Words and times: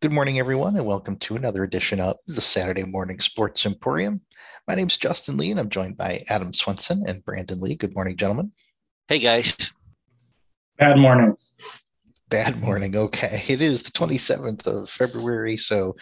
Good 0.00 0.12
morning, 0.12 0.38
everyone, 0.38 0.76
and 0.76 0.86
welcome 0.86 1.16
to 1.16 1.34
another 1.34 1.64
edition 1.64 1.98
of 1.98 2.18
the 2.28 2.40
Saturday 2.40 2.84
Morning 2.84 3.18
Sports 3.18 3.66
Emporium. 3.66 4.20
My 4.68 4.76
name 4.76 4.86
is 4.86 4.96
Justin 4.96 5.36
Lee, 5.36 5.50
and 5.50 5.58
I'm 5.58 5.70
joined 5.70 5.96
by 5.96 6.22
Adam 6.28 6.54
Swenson 6.54 7.02
and 7.08 7.24
Brandon 7.24 7.60
Lee. 7.60 7.74
Good 7.74 7.96
morning, 7.96 8.16
gentlemen. 8.16 8.52
Hey, 9.08 9.18
guys. 9.18 9.56
Bad 10.78 10.98
morning. 10.98 11.34
Bad 12.28 12.60
morning. 12.60 12.94
Okay. 12.94 13.42
It 13.48 13.60
is 13.60 13.82
the 13.82 13.90
27th 13.90 14.68
of 14.68 14.88
February, 14.88 15.56
so 15.56 15.96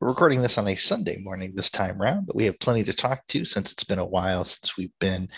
we're 0.00 0.08
recording 0.08 0.42
this 0.42 0.58
on 0.58 0.66
a 0.66 0.74
Sunday 0.74 1.18
morning 1.20 1.52
this 1.54 1.70
time 1.70 2.02
around, 2.02 2.26
but 2.26 2.34
we 2.34 2.46
have 2.46 2.58
plenty 2.58 2.82
to 2.82 2.92
talk 2.92 3.24
to 3.28 3.44
since 3.44 3.70
it's 3.70 3.84
been 3.84 4.00
a 4.00 4.04
while 4.04 4.44
since 4.44 4.76
we've 4.76 4.98
been 4.98 5.28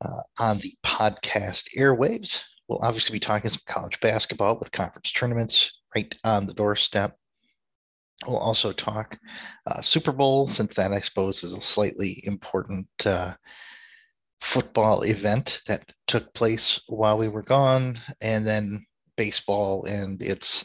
uh, 0.00 0.22
on 0.38 0.58
the 0.58 0.74
podcast 0.86 1.76
airwaves. 1.76 2.40
We'll 2.70 2.84
obviously 2.84 3.14
be 3.14 3.20
talking 3.20 3.50
some 3.50 3.62
college 3.66 3.98
basketball 3.98 4.56
with 4.60 4.70
conference 4.70 5.10
tournaments 5.10 5.72
right 5.92 6.14
on 6.22 6.46
the 6.46 6.54
doorstep. 6.54 7.16
We'll 8.28 8.36
also 8.36 8.70
talk 8.70 9.18
uh, 9.66 9.80
Super 9.80 10.12
Bowl, 10.12 10.46
since 10.46 10.74
that 10.74 10.92
I 10.92 11.00
suppose 11.00 11.42
is 11.42 11.52
a 11.52 11.60
slightly 11.60 12.22
important 12.22 12.86
uh, 13.04 13.34
football 14.40 15.02
event 15.02 15.62
that 15.66 15.82
took 16.06 16.32
place 16.32 16.80
while 16.86 17.18
we 17.18 17.26
were 17.26 17.42
gone, 17.42 17.98
and 18.20 18.46
then 18.46 18.86
baseball 19.16 19.84
and 19.86 20.22
its 20.22 20.64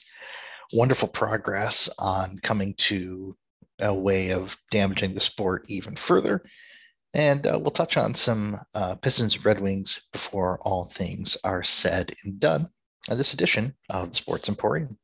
wonderful 0.73 1.07
progress 1.07 1.89
on 1.97 2.37
coming 2.43 2.75
to 2.77 3.35
a 3.79 3.93
way 3.93 4.29
of 4.31 4.55
damaging 4.69 5.15
the 5.15 5.21
sport 5.21 5.65
even 5.69 5.95
further. 5.95 6.43
And 7.15 7.47
uh, 7.47 7.57
we'll 7.61 7.71
touch 7.71 7.95
on 7.95 8.13
some 8.13 8.59
uh, 8.73 8.95
Pistons 8.95 9.45
Red 9.45 9.61
Wings 9.61 10.01
before 10.11 10.59
all 10.61 10.91
things 10.93 11.37
are 11.45 11.63
said 11.63 12.13
and 12.25 12.41
done 12.41 12.69
on 13.09 13.17
this 13.17 13.33
edition 13.33 13.73
of 13.89 14.09
the 14.09 14.15
Sports 14.15 14.49
Emporium. 14.49 14.97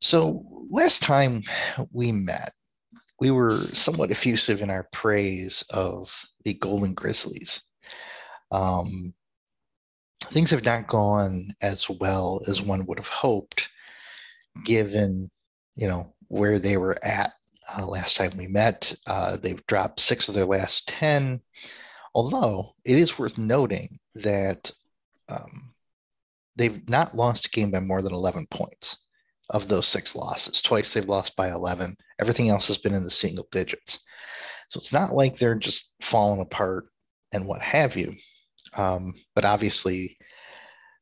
So 0.00 0.66
last 0.70 1.02
time 1.02 1.42
we 1.92 2.10
met, 2.10 2.52
we 3.20 3.30
were 3.30 3.60
somewhat 3.74 4.10
effusive 4.10 4.62
in 4.62 4.70
our 4.70 4.88
praise 4.94 5.62
of 5.68 6.10
the 6.46 6.54
Golden 6.54 6.94
Grizzlies. 6.94 7.60
Um, 8.50 9.12
things 10.32 10.50
have 10.52 10.64
not 10.64 10.88
gone 10.88 11.54
as 11.60 11.86
well 11.88 12.40
as 12.48 12.62
one 12.62 12.86
would 12.86 12.98
have 12.98 13.08
hoped, 13.08 13.68
given 14.64 15.30
you 15.76 15.86
know 15.86 16.14
where 16.28 16.58
they 16.58 16.78
were 16.78 16.98
at 17.04 17.32
uh, 17.76 17.86
last 17.86 18.16
time 18.16 18.32
we 18.36 18.48
met. 18.48 18.94
Uh, 19.06 19.36
they've 19.36 19.66
dropped 19.66 20.00
six 20.00 20.28
of 20.28 20.34
their 20.34 20.46
last 20.46 20.88
ten. 20.88 21.40
Although 22.14 22.74
it 22.84 22.98
is 22.98 23.18
worth 23.18 23.38
noting 23.38 23.98
that 24.14 24.70
um, 25.28 25.74
they've 26.56 26.86
not 26.88 27.16
lost 27.16 27.46
a 27.46 27.50
game 27.50 27.70
by 27.70 27.80
more 27.80 28.02
than 28.02 28.12
eleven 28.12 28.46
points 28.50 28.96
of 29.50 29.68
those 29.68 29.86
six 29.86 30.14
losses. 30.16 30.62
Twice 30.62 30.92
they've 30.92 31.04
lost 31.04 31.36
by 31.36 31.50
11. 31.50 31.94
Everything 32.20 32.48
else 32.48 32.66
has 32.68 32.78
been 32.78 32.94
in 32.94 33.04
the 33.04 33.10
single 33.10 33.46
digits. 33.52 34.00
So 34.68 34.78
it's 34.78 34.92
not 34.92 35.14
like 35.14 35.38
they're 35.38 35.54
just 35.54 35.92
falling 36.00 36.40
apart 36.40 36.86
and 37.32 37.46
what 37.46 37.60
have 37.60 37.96
you. 37.96 38.12
Um, 38.74 39.12
but 39.34 39.44
obviously, 39.44 40.16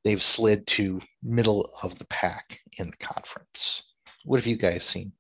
they've 0.05 0.23
slid 0.23 0.67
to 0.67 1.01
middle 1.23 1.71
of 1.83 1.97
the 1.99 2.07
pack 2.07 2.59
in 2.79 2.91
the 2.91 2.97
conference. 2.97 3.83
What 4.25 4.39
have 4.41 4.47
you 4.47 4.57
guys 4.57 4.85
seen? 4.85 5.13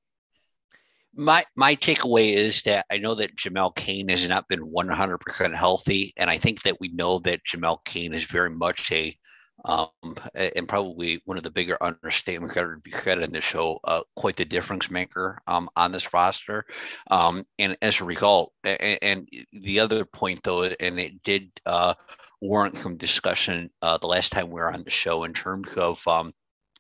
My 1.14 1.44
my 1.56 1.76
takeaway 1.76 2.34
is 2.34 2.62
that 2.62 2.86
I 2.90 2.98
know 2.98 3.14
that 3.16 3.36
Jamal 3.36 3.72
Cain 3.72 4.08
has 4.08 4.26
not 4.28 4.48
been 4.48 4.60
100% 4.60 5.54
healthy, 5.56 6.12
and 6.16 6.30
I 6.30 6.38
think 6.38 6.62
that 6.62 6.80
we 6.80 6.88
know 6.88 7.18
that 7.20 7.44
Jamal 7.44 7.82
Cain 7.84 8.14
is 8.14 8.24
very 8.24 8.50
much 8.50 8.92
a 8.92 9.16
um, 9.64 9.90
and 10.34 10.68
probably 10.68 11.20
one 11.24 11.36
of 11.36 11.42
the 11.42 11.50
bigger 11.50 11.76
understatements 11.80 12.54
that 12.54 12.66
would 12.66 12.82
be 12.82 12.94
in 13.06 13.32
the 13.32 13.40
show, 13.40 13.78
uh, 13.84 14.00
quite 14.16 14.36
the 14.36 14.44
difference 14.44 14.90
maker 14.90 15.40
um, 15.46 15.68
on 15.76 15.92
this 15.92 16.12
roster. 16.12 16.64
Um, 17.10 17.44
and 17.58 17.76
as 17.82 18.00
a 18.00 18.04
result, 18.04 18.52
and, 18.64 18.98
and, 19.02 19.28
the 19.52 19.80
other 19.80 20.04
point 20.04 20.40
though, 20.44 20.64
and 20.64 20.98
it 20.98 21.22
did 21.22 21.50
uh, 21.66 21.94
warrant 22.40 22.78
some 22.78 22.96
discussion 22.96 23.70
uh, 23.82 23.98
the 23.98 24.06
last 24.06 24.32
time 24.32 24.46
we 24.46 24.60
were 24.60 24.72
on 24.72 24.84
the 24.84 24.90
show 24.90 25.24
in 25.24 25.32
terms 25.32 25.72
of 25.74 26.06
um, 26.08 26.32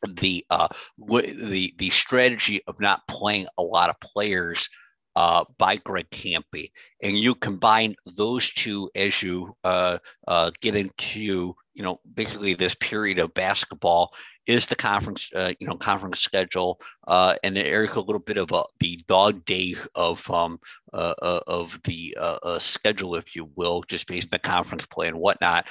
the 0.06 0.44
uh, 0.50 0.68
the 0.98 1.74
the 1.78 1.90
strategy 1.90 2.62
of 2.66 2.80
not 2.80 3.06
playing 3.08 3.46
a 3.58 3.62
lot 3.62 3.90
of 3.90 4.00
players 4.00 4.68
uh, 5.16 5.44
by 5.58 5.76
Greg 5.76 6.08
Kampe, 6.10 6.70
and 7.02 7.18
you 7.18 7.34
combine 7.34 7.94
those 8.16 8.50
two 8.50 8.90
as 8.94 9.22
you 9.22 9.54
uh, 9.64 9.98
uh, 10.26 10.50
get 10.60 10.76
into 10.76 11.54
you 11.74 11.82
know 11.82 12.00
basically 12.14 12.54
this 12.54 12.74
period 12.74 13.18
of 13.18 13.34
basketball 13.34 14.12
is 14.50 14.66
the 14.66 14.74
conference 14.74 15.30
uh, 15.36 15.52
you 15.60 15.66
know 15.66 15.76
conference 15.76 16.18
schedule 16.18 16.80
uh, 17.06 17.34
and 17.44 17.56
Eric 17.56 17.94
a 17.94 18.00
little 18.00 18.20
bit 18.20 18.36
of 18.36 18.50
a, 18.52 18.64
the 18.80 19.00
dog 19.06 19.44
days 19.44 19.86
of 19.94 20.28
um, 20.30 20.58
uh, 20.92 21.14
uh 21.22 21.40
of 21.46 21.78
the 21.84 22.16
uh, 22.18 22.38
uh, 22.42 22.58
schedule 22.58 23.14
if 23.14 23.36
you 23.36 23.48
will 23.54 23.82
just 23.86 24.08
based 24.08 24.26
on 24.26 24.30
the 24.32 24.38
conference 24.40 24.84
play 24.86 25.06
and 25.06 25.16
whatnot 25.16 25.68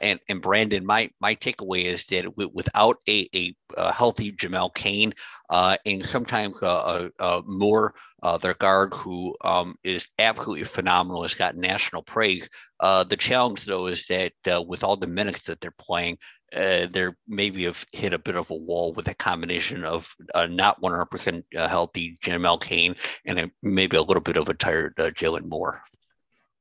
and 0.00 0.18
and 0.28 0.40
Brandon 0.40 0.86
my 0.86 1.10
my 1.20 1.34
takeaway 1.34 1.84
is 1.84 2.06
that 2.06 2.24
without 2.36 2.96
a, 3.08 3.28
a, 3.34 3.54
a, 3.76 3.92
healthy 3.92 4.32
Jamal 4.32 4.70
Cain 4.70 5.12
and 5.50 6.04
sometimes 6.04 6.58
more 7.46 7.94
uh, 8.24 8.38
their 8.38 8.54
guard, 8.54 8.94
who 8.94 9.36
um, 9.42 9.76
is 9.84 10.06
absolutely 10.18 10.64
phenomenal, 10.64 11.22
has 11.22 11.34
got 11.34 11.56
national 11.56 12.02
praise. 12.02 12.48
Uh, 12.80 13.04
the 13.04 13.18
challenge, 13.18 13.66
though, 13.66 13.86
is 13.86 14.06
that 14.06 14.32
uh, 14.50 14.62
with 14.62 14.82
all 14.82 14.96
the 14.96 15.06
minutes 15.06 15.42
that 15.42 15.60
they're 15.60 15.74
playing, 15.78 16.16
uh, 16.54 16.86
they're 16.90 17.16
maybe 17.26 17.64
have 17.64 17.84
hit 17.92 18.12
a 18.12 18.18
bit 18.18 18.36
of 18.36 18.50
a 18.50 18.54
wall 18.54 18.92
with 18.92 19.08
a 19.08 19.14
combination 19.14 19.84
of 19.84 20.14
uh, 20.34 20.46
not 20.46 20.80
100% 20.80 21.44
uh, 21.56 21.68
healthy 21.68 22.16
Jamal 22.20 22.58
Cain 22.58 22.94
and 23.24 23.38
a, 23.38 23.50
maybe 23.62 23.96
a 23.96 24.02
little 24.02 24.22
bit 24.22 24.36
of 24.36 24.48
a 24.48 24.54
tired 24.54 24.94
Jalen 24.96 25.46
Moore. 25.46 25.82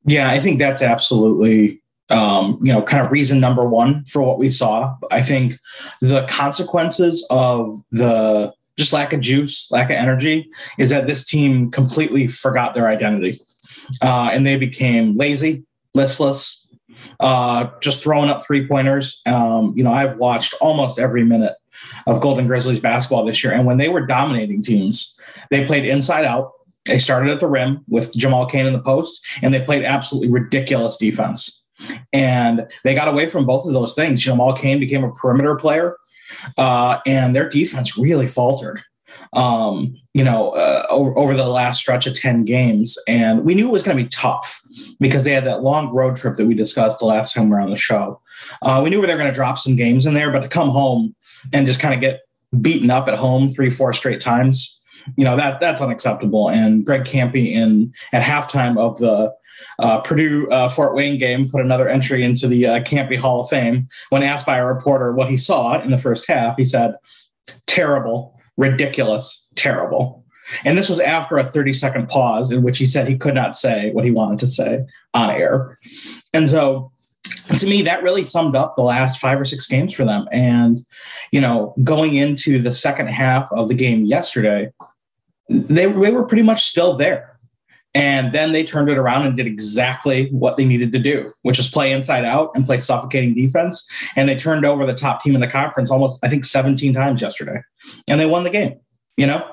Yeah, 0.06 0.30
I 0.30 0.40
think 0.40 0.60
that's 0.60 0.82
absolutely 0.82 1.84
um, 2.10 2.60
you 2.62 2.72
know, 2.72 2.82
kind 2.82 3.06
of 3.06 3.12
reason 3.12 3.40
number 3.40 3.68
one 3.68 4.06
for 4.06 4.22
what 4.22 4.38
we 4.38 4.50
saw. 4.50 4.96
I 5.10 5.22
think 5.22 5.56
the 6.02 6.26
consequences 6.30 7.26
of 7.30 7.82
the 7.92 8.54
just 8.78 8.94
lack 8.94 9.14
of 9.14 9.20
juice, 9.20 9.70
lack 9.72 9.90
of 9.90 9.96
energy, 9.96 10.50
is 10.78 10.90
that 10.90 11.08
this 11.08 11.26
team 11.26 11.72
completely 11.72 12.28
forgot 12.28 12.74
their 12.74 12.88
identity. 12.88 13.40
Uh, 14.02 14.30
and 14.32 14.46
they 14.46 14.58
became 14.58 15.16
lazy, 15.16 15.64
listless, 15.94 16.63
uh, 17.20 17.68
just 17.82 18.04
throwing 18.04 18.30
up 18.30 18.46
three 18.46 18.68
pointers. 18.68 19.22
Um, 19.26 19.74
you 19.76 19.84
know, 19.84 19.92
I've 19.92 20.18
watched 20.18 20.54
almost 20.62 21.00
every 21.00 21.24
minute 21.24 21.54
of 22.08 22.22
Golden 22.22 22.48
Grizzlies 22.48 22.80
basketball 22.80 23.26
this 23.26 23.44
year. 23.44 23.54
And 23.54 23.66
when 23.66 23.78
they 23.78 23.90
were 23.90 24.06
dominating 24.06 24.62
teams, 24.62 25.18
they 25.50 25.66
played 25.66 25.86
inside 25.86 26.26
out. 26.26 26.52
They 26.86 27.00
started 27.00 27.32
at 27.32 27.40
the 27.40 27.48
rim 27.48 27.84
with 27.88 28.14
Jamal 28.14 28.46
Cain 28.46 28.66
in 28.66 28.74
the 28.74 28.80
post, 28.80 29.26
and 29.42 29.54
they 29.54 29.62
played 29.62 29.84
absolutely 29.84 30.30
ridiculous 30.30 30.98
defense. 30.98 31.64
And 32.12 32.68
they 32.84 32.94
got 32.94 33.08
away 33.08 33.30
from 33.30 33.46
both 33.46 33.66
of 33.66 33.74
those 33.74 33.96
things. 33.96 34.22
Jamal 34.22 34.54
Cain 34.54 34.80
became 34.80 35.04
a 35.04 35.12
perimeter 35.14 35.56
player 35.56 35.98
uh, 36.58 37.00
and 37.06 37.36
their 37.36 37.50
defense 37.50 37.98
really 37.98 38.28
faltered. 38.28 38.82
Um, 39.34 39.98
you 40.14 40.24
know, 40.24 40.52
uh, 40.52 40.86
over, 40.92 41.18
over 41.18 41.34
the 41.34 41.48
last 41.48 41.80
stretch 41.80 42.06
of 42.06 42.16
10 42.16 42.46
games. 42.46 43.00
And 43.08 43.44
we 43.44 43.56
knew 43.56 43.68
it 43.68 43.72
was 43.72 43.82
going 43.82 43.98
to 43.98 44.04
be 44.04 44.10
tough 44.10 44.62
because 45.00 45.24
they 45.24 45.32
had 45.32 45.46
that 45.46 45.64
long 45.64 45.90
road 45.90 46.16
trip 46.16 46.38
that 46.38 46.46
we 46.46 46.54
discussed 46.54 47.00
the 47.00 47.06
last 47.06 47.34
time 47.34 47.46
we 47.46 47.56
were 47.56 47.60
on 47.60 47.72
the 47.72 47.76
show. 47.76 48.22
Uh, 48.62 48.80
we 48.84 48.92
knew 48.92 49.02
they 49.02 49.14
were 49.14 49.20
going 49.20 49.32
to 49.32 49.36
drop 49.36 49.58
some 49.58 49.76
games 49.76 50.06
in 50.06 50.14
there, 50.14 50.32
but 50.32 50.44
to 50.44 50.48
come 50.48 50.70
home 50.70 51.16
and 51.52 51.66
just 51.66 51.80
kind 51.80 51.96
of 51.96 52.00
get 52.00 52.22
beaten 52.62 52.92
up 52.92 53.08
at 53.08 53.18
home 53.18 53.50
three, 53.50 53.70
four 53.70 53.92
straight 53.94 54.22
times, 54.22 54.80
you 55.18 55.26
know, 55.26 55.36
that 55.36 55.60
that's 55.60 55.82
unacceptable. 55.82 56.50
And 56.50 56.86
Greg 56.86 57.04
Kampe 57.04 57.52
in 57.52 57.94
at 58.14 58.24
halftime 58.24 58.78
of 58.78 58.98
the 59.00 59.34
uh, 59.80 60.00
Purdue 60.02 60.48
uh, 60.50 60.70
Fort 60.70 60.96
Wayne 60.96 61.18
game 61.18 61.50
put 61.50 61.62
another 61.62 61.88
entry 61.88 62.24
into 62.24 62.48
the 62.48 62.66
uh, 62.68 62.80
Kampe 62.82 63.18
Hall 63.18 63.42
of 63.42 63.50
Fame. 63.50 63.88
When 64.10 64.24
asked 64.24 64.46
by 64.46 64.58
a 64.58 64.66
reporter 64.66 65.12
what 65.12 65.30
he 65.30 65.38
saw 65.38 65.82
in 65.82 65.92
the 65.92 65.98
first 65.98 66.28
half, 66.28 66.56
he 66.58 66.66
said, 66.66 66.96
"Terrible, 67.68 68.40
ridiculous, 68.58 69.48
terrible." 69.56 70.24
And 70.66 70.78
this 70.78 70.90
was 70.90 71.00
after 71.00 71.38
a 71.38 71.44
30 71.44 71.74
second 71.74 72.10
pause 72.10 72.52
in 72.52 72.64
which 72.64 72.78
he 72.78 72.86
said 72.86 73.08
he 73.08 73.18
could 73.18 73.34
not 73.34 73.56
say 73.56 73.92
what 73.92 74.06
he 74.06 74.12
wanted 74.12 74.40
to 74.40 74.48
say 74.48 74.84
on 75.14 75.30
air. 75.30 75.80
And 76.34 76.50
so 76.50 76.92
to 77.58 77.66
me, 77.66 77.82
that 77.84 78.04
really 78.04 78.24
summed 78.24 78.56
up 78.56 78.76
the 78.76 78.84
last 78.84 79.20
five 79.20 79.40
or 79.40 79.46
six 79.46 79.68
games 79.68 79.94
for 79.94 80.06
them. 80.06 80.28
And, 80.32 80.80
you 81.32 81.42
know, 81.42 81.74
going 81.84 82.16
into 82.16 82.60
the 82.60 82.74
second 82.74 83.08
half 83.08 83.52
of 83.52 83.70
the 83.70 83.76
game 83.76 84.06
yesterday, 84.06 84.72
they, 85.50 85.86
they 85.86 86.12
were 86.12 86.26
pretty 86.26 86.44
much 86.44 86.64
still 86.64 86.96
there. 86.96 87.33
And 87.96 88.32
then 88.32 88.52
they 88.52 88.64
turned 88.64 88.90
it 88.90 88.98
around 88.98 89.26
and 89.26 89.38
did 89.38 89.46
exactly 89.46 90.28
what 90.30 90.58
they 90.58 90.66
needed 90.66 90.92
to 90.94 91.00
do, 91.00 91.34
which 91.44 91.60
is 91.60 91.70
play 91.70 91.92
inside 91.92 92.26
out 92.26 92.52
and 92.56 92.66
play 92.66 92.78
suffocating 92.78 93.36
defense. 93.36 93.88
And 94.16 94.28
they 94.28 94.36
turned 94.36 94.66
over 94.66 94.86
the 94.86 94.96
top 94.96 95.22
team 95.22 95.36
in 95.36 95.42
the 95.42 95.48
conference 95.48 95.92
almost, 95.92 96.20
I 96.24 96.30
think, 96.30 96.46
17 96.46 96.94
times 96.94 97.22
yesterday. 97.22 97.62
And 98.08 98.20
they 98.20 98.26
won 98.26 98.44
the 98.44 98.50
game, 98.50 98.80
you 99.16 99.28
know? 99.28 99.48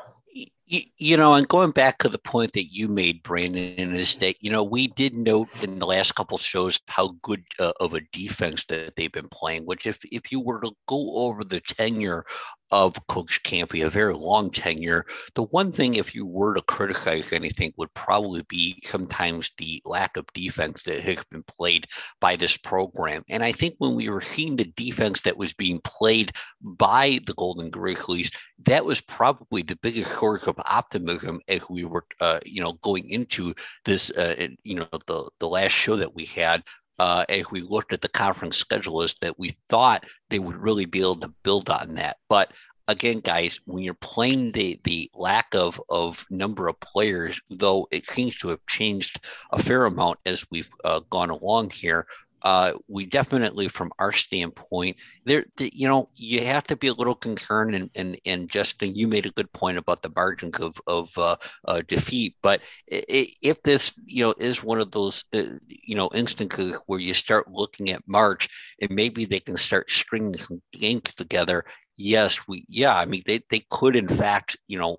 You, 0.72 1.16
know, 1.16 1.34
and 1.34 1.48
going 1.48 1.72
back 1.72 1.98
to 1.98 2.08
the 2.08 2.18
point 2.18 2.52
that 2.52 2.72
you 2.72 2.86
made, 2.86 3.24
Brandon, 3.24 3.92
is 3.92 4.14
that 4.16 4.36
you 4.38 4.52
know 4.52 4.62
we 4.62 4.86
did 4.86 5.14
note 5.14 5.48
in 5.64 5.80
the 5.80 5.86
last 5.86 6.14
couple 6.14 6.38
shows 6.38 6.78
how 6.86 7.16
good 7.22 7.42
uh, 7.58 7.72
of 7.80 7.94
a 7.94 8.02
defense 8.12 8.64
that 8.68 8.94
they've 8.94 9.10
been 9.10 9.28
playing. 9.30 9.64
Which, 9.64 9.88
if 9.88 9.98
if 10.12 10.30
you 10.30 10.38
were 10.38 10.60
to 10.60 10.70
go 10.86 11.16
over 11.16 11.42
the 11.42 11.60
tenure 11.60 12.24
of 12.70 12.94
Coach 13.08 13.42
Kampe, 13.42 13.84
a 13.84 13.90
very 13.90 14.14
long 14.14 14.50
tenure. 14.50 15.04
The 15.34 15.44
one 15.44 15.72
thing, 15.72 15.94
if 15.94 16.14
you 16.14 16.24
were 16.24 16.54
to 16.54 16.62
criticize 16.62 17.32
anything, 17.32 17.72
would 17.76 17.92
probably 17.94 18.42
be 18.48 18.80
sometimes 18.84 19.52
the 19.58 19.82
lack 19.84 20.16
of 20.16 20.26
defense 20.34 20.84
that 20.84 21.00
has 21.00 21.24
been 21.30 21.42
played 21.42 21.86
by 22.20 22.36
this 22.36 22.56
program. 22.56 23.24
And 23.28 23.42
I 23.42 23.52
think 23.52 23.74
when 23.78 23.94
we 23.94 24.08
were 24.08 24.20
seeing 24.20 24.56
the 24.56 24.72
defense 24.76 25.22
that 25.22 25.36
was 25.36 25.52
being 25.52 25.80
played 25.82 26.32
by 26.62 27.20
the 27.26 27.34
Golden 27.34 27.70
Grizzlies, 27.70 28.30
that 28.66 28.84
was 28.84 29.00
probably 29.00 29.62
the 29.62 29.78
biggest 29.82 30.12
source 30.18 30.46
of 30.46 30.58
optimism 30.64 31.40
as 31.48 31.68
we 31.68 31.84
were, 31.84 32.04
uh, 32.20 32.40
you 32.44 32.62
know, 32.62 32.74
going 32.82 33.08
into 33.08 33.54
this, 33.84 34.10
uh, 34.10 34.48
you 34.62 34.74
know, 34.74 34.88
the 35.06 35.28
the 35.38 35.48
last 35.48 35.72
show 35.72 35.96
that 35.96 36.14
we 36.14 36.26
had 36.26 36.62
uh, 37.00 37.24
as 37.30 37.50
we 37.50 37.62
looked 37.62 37.94
at 37.94 38.02
the 38.02 38.10
conference 38.10 38.58
schedule 38.58 39.00
is 39.00 39.14
that 39.22 39.38
we 39.38 39.56
thought 39.70 40.04
they 40.28 40.38
would 40.38 40.56
really 40.56 40.84
be 40.84 41.00
able 41.00 41.16
to 41.16 41.32
build 41.42 41.70
on 41.70 41.94
that. 41.94 42.18
But 42.28 42.52
again, 42.88 43.20
guys, 43.20 43.58
when 43.64 43.82
you're 43.82 43.94
playing 43.94 44.52
the 44.52 44.78
the 44.84 45.10
lack 45.14 45.54
of 45.54 45.80
of 45.88 46.26
number 46.28 46.68
of 46.68 46.78
players, 46.80 47.40
though 47.48 47.88
it 47.90 48.06
seems 48.10 48.36
to 48.40 48.48
have 48.48 48.60
changed 48.68 49.18
a 49.50 49.62
fair 49.62 49.86
amount 49.86 50.18
as 50.26 50.44
we've 50.50 50.68
uh, 50.84 51.00
gone 51.08 51.30
along 51.30 51.70
here, 51.70 52.06
uh, 52.42 52.72
we 52.88 53.06
definitely, 53.06 53.68
from 53.68 53.92
our 53.98 54.12
standpoint, 54.12 54.96
there, 55.24 55.44
you 55.58 55.86
know, 55.88 56.08
you 56.14 56.44
have 56.44 56.64
to 56.64 56.76
be 56.76 56.88
a 56.88 56.92
little 56.94 57.14
concerned. 57.14 57.74
And 57.74 57.90
and 57.94 58.18
and 58.24 58.48
Justin, 58.50 58.94
you 58.96 59.06
made 59.08 59.26
a 59.26 59.30
good 59.30 59.52
point 59.52 59.78
about 59.78 60.02
the 60.02 60.12
margins 60.14 60.58
of 60.60 60.76
of 60.86 61.16
uh, 61.18 61.36
uh, 61.66 61.82
defeat. 61.86 62.36
But 62.42 62.60
if 62.86 63.62
this, 63.62 63.92
you 64.06 64.24
know, 64.24 64.34
is 64.38 64.62
one 64.62 64.80
of 64.80 64.90
those, 64.90 65.24
uh, 65.34 65.42
you 65.68 65.94
know, 65.96 66.10
instances 66.14 66.82
where 66.86 67.00
you 67.00 67.14
start 67.14 67.50
looking 67.50 67.90
at 67.90 68.06
March 68.06 68.48
and 68.80 68.90
maybe 68.90 69.24
they 69.24 69.40
can 69.40 69.56
start 69.56 69.90
stringing 69.90 70.36
some 70.36 70.62
games 70.72 71.14
together. 71.16 71.64
Yes, 71.96 72.38
we, 72.48 72.64
yeah, 72.68 72.94
I 72.96 73.04
mean, 73.04 73.22
they 73.26 73.42
they 73.50 73.66
could 73.70 73.94
in 73.96 74.08
fact, 74.08 74.56
you 74.66 74.78
know, 74.78 74.98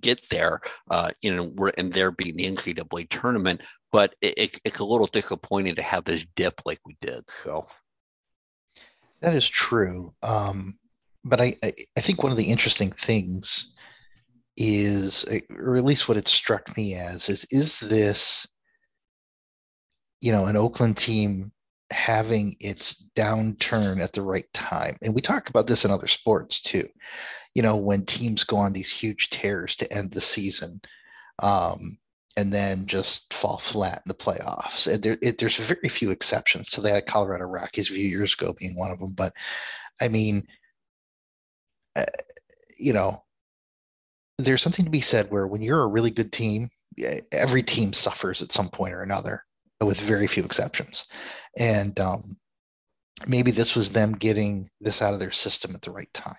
get 0.00 0.20
there, 0.30 0.60
uh, 0.90 1.10
you 1.20 1.34
know, 1.34 1.70
and 1.76 1.92
there 1.92 2.10
being 2.10 2.36
the 2.36 2.46
NCAA 2.46 3.04
tournament, 3.04 3.62
but 3.92 4.14
it, 4.22 4.34
it, 4.38 4.60
it's 4.64 4.78
a 4.78 4.84
little 4.84 5.06
disappointing 5.06 5.76
to 5.76 5.82
have 5.82 6.04
this 6.04 6.24
dip 6.34 6.62
like 6.64 6.80
we 6.84 6.96
did. 7.00 7.24
So 7.44 7.66
that 9.20 9.34
is 9.34 9.46
true. 9.46 10.14
Um, 10.22 10.78
but 11.24 11.40
I, 11.40 11.54
I, 11.62 11.72
I 11.96 12.00
think 12.00 12.22
one 12.22 12.32
of 12.32 12.38
the 12.38 12.50
interesting 12.50 12.90
things 12.90 13.70
is, 14.56 15.24
or 15.56 15.76
at 15.76 15.84
least 15.84 16.08
what 16.08 16.16
it 16.16 16.26
struck 16.26 16.76
me 16.76 16.94
as, 16.94 17.28
is 17.28 17.46
is 17.50 17.78
this, 17.78 18.46
you 20.20 20.32
know, 20.32 20.46
an 20.46 20.56
Oakland 20.56 20.96
team 20.96 21.52
having 21.90 22.56
its 22.60 23.04
downturn 23.14 24.02
at 24.02 24.12
the 24.12 24.22
right 24.22 24.50
time? 24.52 24.96
And 25.02 25.14
we 25.14 25.20
talk 25.20 25.50
about 25.50 25.66
this 25.66 25.84
in 25.84 25.90
other 25.90 26.08
sports 26.08 26.62
too. 26.62 26.88
You 27.54 27.62
know, 27.62 27.76
when 27.76 28.06
teams 28.06 28.44
go 28.44 28.56
on 28.56 28.72
these 28.72 28.92
huge 28.92 29.28
tears 29.30 29.76
to 29.76 29.92
end 29.92 30.10
the 30.10 30.20
season. 30.20 30.80
Um, 31.38 31.98
and 32.36 32.52
then 32.52 32.86
just 32.86 33.32
fall 33.34 33.58
flat 33.58 34.02
in 34.04 34.08
the 34.08 34.14
playoffs. 34.14 34.84
There, 35.00 35.18
it, 35.20 35.38
there's 35.38 35.56
very 35.56 35.88
few 35.88 36.10
exceptions 36.10 36.70
to 36.70 36.80
that. 36.82 37.06
Colorado 37.06 37.44
Rockies 37.44 37.90
a 37.90 37.94
few 37.94 38.08
years 38.08 38.34
ago 38.34 38.54
being 38.58 38.76
one 38.76 38.90
of 38.90 38.98
them. 38.98 39.12
But 39.16 39.32
I 40.00 40.08
mean, 40.08 40.42
uh, 41.94 42.04
you 42.78 42.92
know, 42.92 43.22
there's 44.38 44.62
something 44.62 44.84
to 44.84 44.90
be 44.90 45.00
said 45.00 45.30
where 45.30 45.46
when 45.46 45.62
you're 45.62 45.82
a 45.82 45.88
really 45.88 46.10
good 46.10 46.32
team, 46.32 46.68
every 47.30 47.62
team 47.62 47.92
suffers 47.92 48.42
at 48.42 48.52
some 48.52 48.68
point 48.68 48.94
or 48.94 49.02
another, 49.02 49.44
with 49.80 50.00
very 50.00 50.26
few 50.26 50.44
exceptions. 50.44 51.04
And 51.58 51.98
um, 52.00 52.36
maybe 53.26 53.50
this 53.50 53.74
was 53.74 53.90
them 53.90 54.12
getting 54.12 54.68
this 54.80 55.02
out 55.02 55.14
of 55.14 55.20
their 55.20 55.32
system 55.32 55.74
at 55.74 55.82
the 55.82 55.90
right 55.90 56.12
time. 56.14 56.34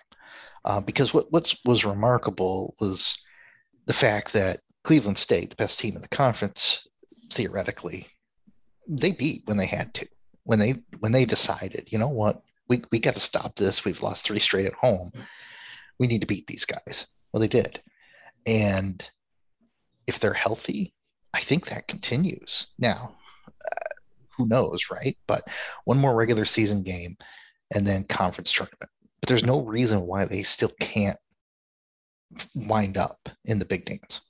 Uh, 0.64 0.80
because 0.80 1.12
what 1.12 1.26
what's, 1.30 1.56
was 1.64 1.84
remarkable 1.84 2.74
was 2.80 3.16
the 3.86 3.92
fact 3.92 4.32
that 4.32 4.60
Cleveland 4.84 5.18
State, 5.18 5.50
the 5.50 5.56
best 5.56 5.80
team 5.80 5.96
in 5.96 6.02
the 6.02 6.08
conference, 6.08 6.86
theoretically, 7.32 8.06
they 8.88 9.12
beat 9.12 9.42
when 9.46 9.56
they 9.56 9.66
had 9.66 9.92
to. 9.94 10.08
When 10.44 10.58
they 10.58 10.74
when 11.00 11.12
they 11.12 11.24
decided, 11.24 11.88
you 11.90 11.98
know 11.98 12.10
what, 12.10 12.42
we 12.68 12.82
we 12.92 12.98
got 12.98 13.14
to 13.14 13.20
stop 13.20 13.56
this. 13.56 13.84
We've 13.84 14.02
lost 14.02 14.26
three 14.26 14.40
straight 14.40 14.66
at 14.66 14.74
home. 14.74 15.10
We 15.98 16.06
need 16.06 16.20
to 16.20 16.26
beat 16.26 16.46
these 16.46 16.66
guys. 16.66 17.06
Well, 17.32 17.40
they 17.40 17.48
did, 17.48 17.80
and 18.46 19.02
if 20.06 20.20
they're 20.20 20.34
healthy, 20.34 20.94
I 21.32 21.40
think 21.40 21.66
that 21.66 21.88
continues. 21.88 22.66
Now, 22.78 23.16
uh, 23.48 23.94
who 24.36 24.46
knows, 24.46 24.90
right? 24.90 25.16
But 25.26 25.44
one 25.86 25.98
more 25.98 26.14
regular 26.14 26.44
season 26.44 26.82
game, 26.82 27.16
and 27.74 27.86
then 27.86 28.04
conference 28.04 28.52
tournament. 28.52 28.90
But 29.20 29.28
there's 29.28 29.44
no 29.44 29.62
reason 29.62 30.06
why 30.06 30.26
they 30.26 30.42
still 30.42 30.72
can't 30.78 31.18
wind 32.54 32.98
up 32.98 33.30
in 33.46 33.58
the 33.58 33.64
big 33.64 33.86
dance. 33.86 34.20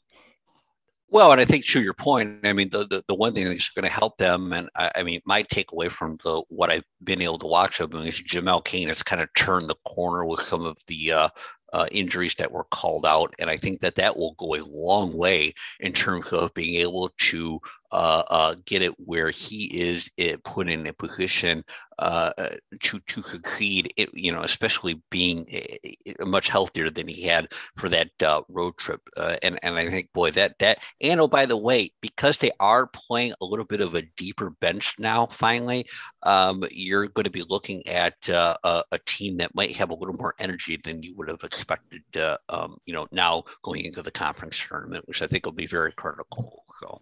Well, 1.14 1.30
and 1.30 1.40
I 1.40 1.44
think 1.44 1.64
to 1.66 1.80
your 1.80 1.94
point, 1.94 2.40
I 2.42 2.52
mean, 2.52 2.70
the, 2.70 2.88
the, 2.88 3.04
the 3.06 3.14
one 3.14 3.34
thing 3.34 3.44
that's 3.44 3.68
going 3.68 3.84
to 3.84 3.88
help 3.88 4.18
them, 4.18 4.52
and 4.52 4.68
I, 4.74 4.90
I, 4.96 5.02
mean, 5.04 5.20
my 5.24 5.44
takeaway 5.44 5.88
from 5.88 6.18
the 6.24 6.42
what 6.48 6.70
I've 6.70 6.82
been 7.04 7.22
able 7.22 7.38
to 7.38 7.46
watch 7.46 7.78
of 7.78 7.92
them 7.92 8.04
is 8.04 8.18
Jamal 8.18 8.60
Cain 8.60 8.88
has 8.88 9.04
kind 9.04 9.22
of 9.22 9.32
turned 9.34 9.70
the 9.70 9.76
corner 9.84 10.24
with 10.24 10.40
some 10.40 10.66
of 10.66 10.76
the 10.88 11.12
uh, 11.12 11.28
uh, 11.72 11.86
injuries 11.92 12.34
that 12.38 12.50
were 12.50 12.64
called 12.64 13.06
out, 13.06 13.32
and 13.38 13.48
I 13.48 13.56
think 13.56 13.80
that 13.82 13.94
that 13.94 14.16
will 14.16 14.34
go 14.38 14.56
a 14.56 14.66
long 14.66 15.16
way 15.16 15.54
in 15.78 15.92
terms 15.92 16.32
of 16.32 16.52
being 16.52 16.80
able 16.80 17.12
to 17.16 17.60
uh, 17.94 18.24
uh, 18.28 18.54
get 18.66 18.82
it 18.82 18.92
where 18.98 19.30
he 19.30 19.66
is 19.66 20.10
put 20.42 20.68
in 20.68 20.84
a 20.88 20.92
position 20.92 21.64
uh, 22.00 22.32
uh, 22.36 22.48
to 22.80 22.98
to 23.06 23.22
succeed. 23.22 23.92
It, 23.96 24.10
you 24.14 24.32
know, 24.32 24.42
especially 24.42 25.00
being 25.10 25.46
a, 25.48 25.96
a 26.18 26.26
much 26.26 26.48
healthier 26.48 26.90
than 26.90 27.06
he 27.06 27.22
had 27.22 27.52
for 27.76 27.88
that 27.90 28.08
road 28.48 28.76
trip. 28.78 29.00
And 29.16 29.60
and 29.62 29.76
I 29.76 29.88
think, 29.90 30.12
boy, 30.12 30.32
that 30.32 30.58
that 30.58 30.78
and 31.00 31.20
oh, 31.20 31.28
by 31.28 31.46
the 31.46 31.56
way, 31.56 31.92
because 32.00 32.38
they 32.38 32.50
are 32.58 32.88
playing 32.88 33.34
a 33.40 33.44
little 33.44 33.64
bit 33.64 33.80
of 33.80 33.94
a 33.94 34.02
deeper 34.16 34.50
bench 34.50 34.96
now, 34.98 35.26
finally, 35.26 35.86
um, 36.24 36.64
you're 36.72 37.06
going 37.06 37.24
to 37.24 37.30
be 37.30 37.44
looking 37.48 37.86
at 37.86 38.28
a, 38.28 38.82
a, 38.90 38.98
team 39.06 39.36
that 39.36 39.54
might 39.54 39.76
have 39.76 39.90
a 39.90 39.94
little 39.94 40.16
more 40.16 40.34
energy 40.40 40.80
than 40.82 41.00
you 41.02 41.14
would 41.14 41.28
have 41.28 41.44
expected. 41.44 42.02
Um, 42.48 42.78
you 42.86 42.94
know, 42.94 43.06
now 43.12 43.44
going 43.62 43.84
into 43.84 44.02
the 44.02 44.10
conference 44.10 44.58
tournament, 44.58 45.06
which 45.06 45.22
I 45.22 45.28
think 45.28 45.46
will 45.46 45.52
be 45.52 45.68
very 45.68 45.92
critical. 45.92 46.64
So. 46.80 47.00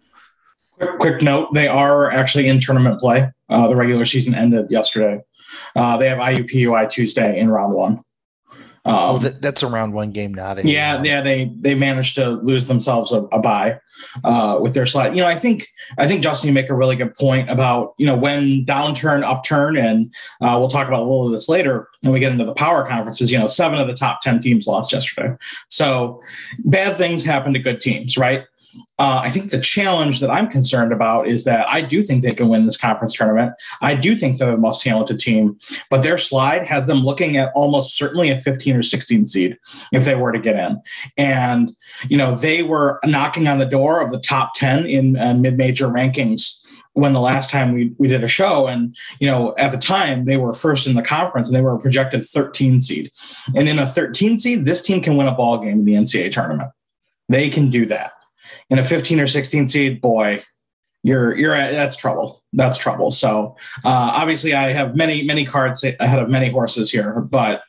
Quick, 0.77 0.99
quick 0.99 1.21
note: 1.21 1.53
They 1.53 1.67
are 1.67 2.11
actually 2.11 2.47
in 2.47 2.59
tournament 2.59 2.99
play. 2.99 3.31
Uh, 3.49 3.67
the 3.67 3.75
regular 3.75 4.05
season 4.05 4.35
ended 4.35 4.69
yesterday. 4.69 5.21
Uh, 5.75 5.97
they 5.97 6.09
have 6.09 6.17
IUPUI 6.17 6.89
Tuesday 6.89 7.39
in 7.39 7.49
round 7.49 7.73
one. 7.73 8.03
Um, 8.85 8.95
oh, 8.95 9.17
that, 9.19 9.41
that's 9.41 9.63
a 9.63 9.67
round 9.67 9.93
one 9.93 10.11
game, 10.11 10.33
not 10.33 10.57
a 10.57 10.67
yeah, 10.67 11.01
yeah. 11.03 11.21
They 11.21 11.49
they 11.57 11.73
managed 11.73 12.15
to 12.15 12.31
lose 12.31 12.67
themselves 12.67 13.13
a, 13.13 13.19
a 13.31 13.39
bye 13.39 13.79
uh, 14.25 14.57
with 14.61 14.73
their 14.73 14.85
slide. 14.85 15.15
You 15.15 15.21
know, 15.21 15.27
I 15.27 15.37
think 15.37 15.65
I 15.97 16.05
think 16.05 16.21
Justin, 16.21 16.47
you 16.47 16.53
make 16.53 16.69
a 16.69 16.73
really 16.73 16.97
good 16.97 17.15
point 17.15 17.49
about 17.49 17.93
you 17.97 18.05
know 18.05 18.17
when 18.17 18.65
downturn, 18.65 19.23
upturn, 19.23 19.77
and 19.77 20.13
uh, 20.41 20.57
we'll 20.59 20.67
talk 20.67 20.89
about 20.89 20.99
a 20.99 21.05
little 21.05 21.27
of 21.27 21.31
this 21.31 21.47
later 21.47 21.87
when 22.01 22.11
we 22.11 22.19
get 22.19 22.33
into 22.33 22.43
the 22.43 22.53
power 22.53 22.85
conferences. 22.85 23.31
You 23.31 23.39
know, 23.39 23.47
seven 23.47 23.79
of 23.79 23.87
the 23.87 23.93
top 23.93 24.19
ten 24.19 24.41
teams 24.41 24.67
lost 24.67 24.91
yesterday, 24.91 25.33
so 25.69 26.21
bad 26.65 26.97
things 26.97 27.23
happen 27.23 27.53
to 27.53 27.59
good 27.59 27.79
teams, 27.79 28.17
right? 28.17 28.43
Uh, 28.99 29.21
I 29.23 29.29
think 29.29 29.51
the 29.51 29.59
challenge 29.59 30.19
that 30.19 30.29
I'm 30.29 30.49
concerned 30.49 30.91
about 30.91 31.27
is 31.27 31.43
that 31.43 31.67
I 31.67 31.81
do 31.81 32.03
think 32.03 32.21
they 32.23 32.33
can 32.33 32.49
win 32.49 32.65
this 32.65 32.77
conference 32.77 33.13
tournament. 33.13 33.53
I 33.81 33.95
do 33.95 34.15
think 34.15 34.37
they're 34.37 34.51
the 34.51 34.57
most 34.57 34.81
talented 34.81 35.19
team, 35.19 35.57
but 35.89 36.03
their 36.03 36.17
slide 36.17 36.65
has 36.67 36.85
them 36.85 36.99
looking 36.99 37.37
at 37.37 37.51
almost 37.55 37.97
certainly 37.97 38.29
a 38.29 38.41
15 38.41 38.75
or 38.75 38.83
16 38.83 39.25
seed 39.27 39.57
if 39.91 40.05
they 40.05 40.15
were 40.15 40.31
to 40.31 40.39
get 40.39 40.55
in. 40.55 40.81
And, 41.17 41.75
you 42.07 42.17
know, 42.17 42.35
they 42.35 42.63
were 42.63 42.99
knocking 43.05 43.47
on 43.47 43.59
the 43.59 43.65
door 43.65 44.01
of 44.01 44.11
the 44.11 44.19
top 44.19 44.53
10 44.55 44.85
in 44.85 45.17
uh, 45.17 45.33
mid 45.33 45.57
major 45.57 45.87
rankings 45.87 46.59
when 46.93 47.13
the 47.13 47.19
last 47.19 47.49
time 47.49 47.73
we, 47.73 47.93
we 47.97 48.07
did 48.07 48.23
a 48.23 48.27
show 48.27 48.67
and 48.67 48.95
you 49.19 49.27
know 49.27 49.55
at 49.57 49.71
the 49.71 49.77
time 49.77 50.25
they 50.25 50.37
were 50.37 50.53
first 50.53 50.87
in 50.87 50.95
the 50.95 51.01
conference 51.01 51.47
and 51.47 51.55
they 51.55 51.61
were 51.61 51.73
a 51.73 51.79
projected 51.79 52.23
13 52.23 52.81
seed 52.81 53.11
and 53.55 53.67
in 53.67 53.79
a 53.79 53.87
13 53.87 54.37
seed 54.39 54.65
this 54.65 54.81
team 54.81 55.01
can 55.01 55.17
win 55.17 55.27
a 55.27 55.33
ball 55.33 55.57
game 55.57 55.79
in 55.79 55.85
the 55.85 55.93
ncaa 55.93 56.31
tournament 56.31 56.69
they 57.29 57.49
can 57.49 57.69
do 57.69 57.85
that 57.85 58.13
in 58.69 58.79
a 58.79 58.83
15 58.83 59.19
or 59.19 59.27
16 59.27 59.67
seed, 59.67 60.01
boy, 60.01 60.43
you're 61.03 61.35
you're 61.37 61.53
at, 61.53 61.71
that's 61.71 61.97
trouble. 61.97 62.41
That's 62.53 62.79
trouble. 62.79 63.11
So 63.11 63.57
uh, 63.83 64.11
obviously, 64.13 64.53
I 64.53 64.71
have 64.71 64.95
many 64.95 65.23
many 65.23 65.45
cards 65.45 65.83
ahead 65.83 66.19
of 66.19 66.29
many 66.29 66.49
horses 66.49 66.89
here, 66.89 67.19
but 67.19 67.63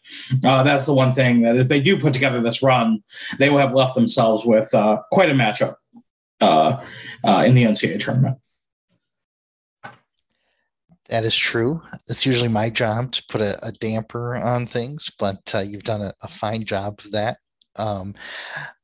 uh, 0.45 0.63
that's 0.63 0.87
the 0.87 0.95
one 0.95 1.11
thing 1.11 1.43
that 1.43 1.57
if 1.57 1.69
they 1.69 1.81
do 1.81 1.99
put 1.99 2.13
together 2.13 2.41
this 2.41 2.63
run, 2.63 3.03
they 3.39 3.51
will 3.51 3.59
have 3.59 3.75
left 3.75 3.97
themselves 3.97 4.45
with 4.45 4.73
uh, 4.73 5.03
quite 5.11 5.31
a 5.31 5.35
matchup 5.35 5.77
uh, 6.41 6.81
uh, 7.25 7.45
in 7.47 7.55
the 7.55 7.65
NCAA 7.65 8.01
tournament. 8.01 8.39
That 11.09 11.25
is 11.25 11.37
true. 11.37 11.83
It's 12.09 12.25
usually 12.25 12.49
my 12.49 12.71
job 12.71 13.13
to 13.13 13.23
put 13.29 13.41
a, 13.41 13.59
a 13.67 13.73
damper 13.73 14.37
on 14.37 14.67
things, 14.67 15.11
but 15.19 15.55
uh, 15.55 15.61
you've 15.61 15.85
done 15.85 16.01
a, 16.01 16.15
a, 16.23 16.29
fine 16.29 16.65
job 16.65 16.99
of 17.05 17.11
that. 17.13 17.39
Um, 17.77 18.15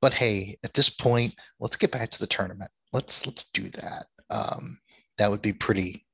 but 0.00 0.14
hey, 0.14 0.56
at 0.64 0.74
this 0.74 0.90
point, 0.90 1.34
let's 1.58 1.76
get 1.76 1.92
back 1.92 2.10
to 2.10 2.18
the 2.18 2.26
tournament. 2.26 2.70
Let's 2.92 3.26
let's 3.26 3.44
do 3.52 3.68
that. 3.70 4.06
Um, 4.30 4.78
that 5.18 5.30
would 5.30 5.42
be 5.42 5.52
pretty 5.52 6.06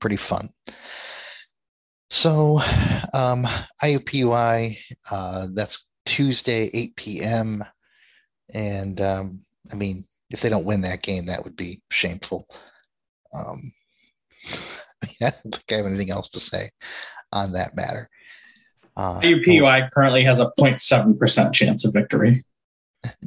pretty 0.00 0.16
fun. 0.16 0.50
So, 2.10 2.60
um, 3.12 3.46
IUPUI, 3.82 4.76
uh, 5.10 5.48
that's 5.54 5.84
Tuesday, 6.04 6.70
8 6.72 6.96
p.m. 6.96 7.64
And 8.54 9.00
um, 9.00 9.44
I 9.72 9.74
mean, 9.74 10.06
if 10.30 10.40
they 10.40 10.48
don't 10.48 10.64
win 10.66 10.82
that 10.82 11.02
game, 11.02 11.26
that 11.26 11.42
would 11.44 11.56
be 11.56 11.82
shameful. 11.90 12.46
Um, 13.34 13.72
I 15.20 15.30
don't 15.30 15.42
think 15.54 15.72
I 15.72 15.76
have 15.76 15.86
anything 15.86 16.10
else 16.10 16.30
to 16.30 16.40
say 16.40 16.70
on 17.32 17.52
that 17.52 17.74
matter. 17.76 18.08
Uh, 18.96 19.20
IUPUI 19.20 19.90
currently 19.90 20.24
has 20.24 20.40
a 20.40 20.50
0.7% 20.58 21.52
chance 21.52 21.84
of 21.84 21.92
victory. 21.92 22.44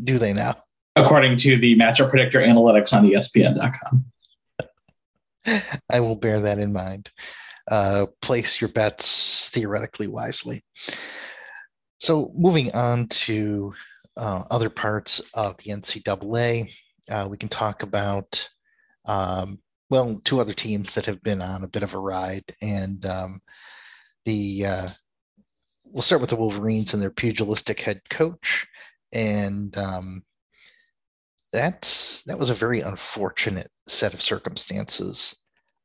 Do 0.04 0.18
they 0.18 0.34
now? 0.34 0.56
According 0.96 1.38
to 1.38 1.58
the 1.58 1.78
matchup 1.78 2.10
predictor 2.10 2.40
analytics 2.40 2.92
on 2.94 3.06
ESPN.com. 3.06 4.06
I 5.90 6.00
will 6.00 6.16
bear 6.16 6.42
that 6.42 6.60
in 6.60 6.74
mind. 6.74 7.10
Uh, 7.70 8.08
place 8.22 8.60
your 8.60 8.72
bets 8.72 9.50
theoretically 9.54 10.08
wisely. 10.08 10.64
So, 12.00 12.32
moving 12.34 12.72
on 12.72 13.08
to 13.08 13.74
uh, 14.18 14.44
other 14.50 14.70
parts 14.70 15.22
of 15.34 15.58
the 15.58 15.72
NCAA, 15.72 16.72
uh, 17.10 17.28
we 17.30 17.38
can 17.38 17.50
talk 17.50 17.84
about, 17.84 18.50
um, 19.06 19.60
well, 19.90 20.20
two 20.24 20.40
other 20.40 20.54
teams 20.54 20.96
that 20.96 21.06
have 21.06 21.22
been 21.22 21.42
on 21.42 21.64
a 21.64 21.68
bit 21.68 21.84
of 21.84 21.94
a 21.94 22.00
ride. 22.00 22.44
And 22.62 23.06
um, 23.06 23.42
the 24.26 24.66
uh, 24.66 24.90
we'll 25.92 26.02
start 26.02 26.22
with 26.22 26.30
the 26.30 26.36
Wolverines 26.36 26.94
and 26.94 27.02
their 27.02 27.12
pugilistic 27.12 27.80
head 27.80 28.02
coach. 28.10 28.68
And 29.12 29.76
um, 29.78 30.24
that's 31.52 32.24
that 32.24 32.40
was 32.40 32.50
a 32.50 32.56
very 32.56 32.82
unfortunate 32.82 33.72
set 33.88 34.14
of 34.14 34.22
circumstances 34.22 35.36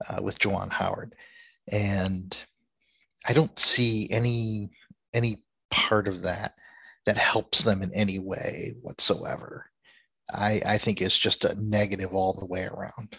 uh, 0.08 0.22
with 0.22 0.38
Juwan 0.38 0.70
Howard, 0.70 1.14
and 1.70 2.36
I 3.26 3.32
don't 3.32 3.58
see 3.58 4.08
any 4.10 4.70
any 5.14 5.42
part 5.70 6.08
of 6.08 6.22
that 6.22 6.52
that 7.06 7.16
helps 7.16 7.62
them 7.62 7.82
in 7.82 7.92
any 7.94 8.18
way 8.18 8.74
whatsoever. 8.82 9.70
I, 10.30 10.60
I 10.64 10.78
think 10.78 11.00
it's 11.00 11.18
just 11.18 11.44
a 11.44 11.54
negative 11.60 12.12
all 12.14 12.34
the 12.34 12.46
way 12.46 12.64
around. 12.64 13.16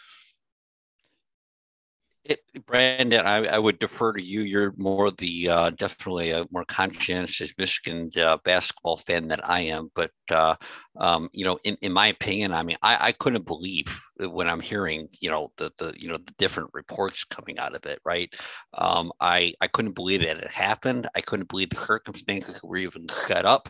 It, 2.26 2.40
Brandon, 2.66 3.24
I, 3.24 3.46
I, 3.46 3.60
would 3.60 3.78
defer 3.78 4.12
to 4.14 4.22
you. 4.22 4.42
You're 4.42 4.74
more 4.78 5.12
the 5.12 5.48
uh, 5.48 5.70
definitely 5.70 6.32
a 6.32 6.48
more 6.50 6.66
conscientious 6.66 7.54
Michigan 7.56 8.10
uh, 8.18 8.38
basketball 8.44 8.98
fan 8.98 9.28
than 9.28 9.42
I 9.42 9.60
am. 9.62 9.92
But 9.94 10.10
uh, 10.32 10.56
um, 10.98 11.30
you 11.34 11.46
know, 11.46 11.60
in, 11.64 11.78
in 11.84 11.92
my 11.92 12.08
opinion, 12.08 12.52
I 12.52 12.64
mean, 12.64 12.78
I, 12.82 12.98
I 13.00 13.12
couldn't 13.12 13.46
believe 13.46 13.86
when 14.18 14.50
I'm 14.50 14.60
hearing 14.60 15.08
you 15.20 15.30
know 15.30 15.52
the 15.58 15.72
the 15.78 15.94
you 15.96 16.08
know 16.08 16.18
the 16.18 16.34
different 16.40 16.72
reports 16.74 17.24
coming 17.26 17.60
out 17.60 17.76
of 17.76 17.86
it. 17.86 18.00
Right? 18.04 18.34
Um, 18.74 19.12
I 19.20 19.54
I 19.62 19.68
couldn't 19.68 19.94
believe 19.94 20.22
that 20.22 20.38
it 20.38 20.52
happened. 20.52 21.08
I 21.16 21.22
couldn't 21.22 21.50
believe 21.50 21.70
the 21.70 21.76
circumstances 21.76 22.60
were 22.64 22.78
even 22.78 23.08
set 23.08 23.46
up 23.46 23.70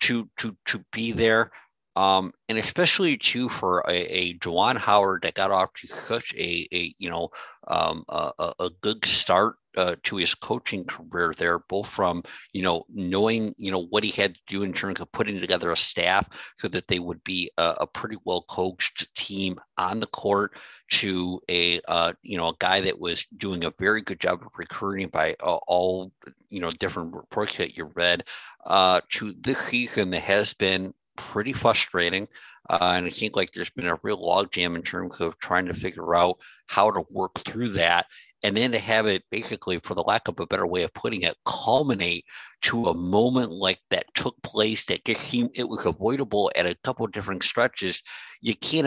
to 0.00 0.28
to 0.38 0.54
to 0.66 0.84
be 0.92 1.12
there. 1.12 1.52
Um, 1.96 2.32
and 2.48 2.58
especially 2.58 3.16
too 3.16 3.48
for 3.48 3.80
a, 3.88 3.92
a 3.92 4.38
Juwan 4.38 4.76
Howard 4.76 5.22
that 5.22 5.34
got 5.34 5.52
off 5.52 5.72
to 5.74 5.86
such 5.86 6.34
a, 6.34 6.68
a 6.72 6.94
you 6.98 7.08
know 7.08 7.30
um, 7.68 8.04
a, 8.08 8.52
a, 8.58 8.70
good 8.80 9.04
start 9.04 9.56
uh, 9.76 9.96
to 10.02 10.16
his 10.16 10.34
coaching 10.34 10.84
career 10.84 11.34
there, 11.38 11.60
both 11.60 11.86
from 11.86 12.22
you 12.52 12.62
know 12.62 12.84
knowing 12.92 13.54
you 13.58 13.70
know 13.70 13.84
what 13.84 14.02
he 14.02 14.10
had 14.10 14.34
to 14.34 14.40
do 14.48 14.62
in 14.62 14.72
terms 14.72 15.00
of 15.00 15.10
putting 15.12 15.40
together 15.40 15.70
a 15.70 15.76
staff 15.76 16.28
so 16.56 16.68
that 16.68 16.88
they 16.88 16.98
would 16.98 17.22
be 17.22 17.50
a, 17.58 17.74
a 17.80 17.86
pretty 17.86 18.16
well 18.24 18.42
coached 18.48 19.06
team 19.14 19.58
on 19.78 20.00
the 20.00 20.06
court, 20.06 20.52
to 20.90 21.40
a 21.48 21.80
uh, 21.88 22.12
you 22.22 22.36
know 22.36 22.48
a 22.48 22.56
guy 22.58 22.80
that 22.80 22.98
was 22.98 23.24
doing 23.36 23.64
a 23.64 23.72
very 23.78 24.02
good 24.02 24.20
job 24.20 24.42
of 24.42 24.48
recruiting 24.56 25.08
by 25.08 25.36
uh, 25.40 25.58
all 25.68 26.12
you 26.50 26.60
know 26.60 26.70
different 26.72 27.14
reports 27.14 27.56
that 27.56 27.76
you 27.76 27.84
read, 27.94 28.24
uh, 28.66 29.00
to 29.10 29.34
this 29.40 29.58
season 29.58 30.10
that 30.10 30.22
has 30.22 30.54
been 30.54 30.92
pretty 31.16 31.52
frustrating. 31.52 32.28
Uh, 32.68 32.78
and 32.96 33.06
I 33.06 33.10
think 33.10 33.36
like 33.36 33.52
there's 33.52 33.70
been 33.70 33.86
a 33.86 33.98
real 34.02 34.22
logjam 34.22 34.74
in 34.74 34.82
terms 34.82 35.20
of 35.20 35.38
trying 35.38 35.66
to 35.66 35.74
figure 35.74 36.14
out 36.14 36.38
how 36.66 36.90
to 36.90 37.04
work 37.10 37.40
through 37.44 37.70
that. 37.70 38.06
And 38.44 38.54
then 38.54 38.72
to 38.72 38.78
have 38.78 39.06
it 39.06 39.24
basically, 39.30 39.78
for 39.78 39.94
the 39.94 40.02
lack 40.02 40.28
of 40.28 40.38
a 40.38 40.46
better 40.46 40.66
way 40.66 40.82
of 40.82 40.92
putting 40.92 41.22
it, 41.22 41.34
culminate 41.46 42.26
to 42.64 42.86
a 42.86 42.94
moment 42.94 43.52
like 43.52 43.78
that 43.90 44.04
took 44.14 44.40
place 44.42 44.84
that 44.84 45.04
just 45.06 45.22
seemed 45.22 45.50
it 45.54 45.66
was 45.66 45.86
avoidable 45.86 46.52
at 46.54 46.66
a 46.66 46.76
couple 46.84 47.06
different 47.06 47.42
stretches. 47.42 48.02
You 48.42 48.54
can't. 48.54 48.86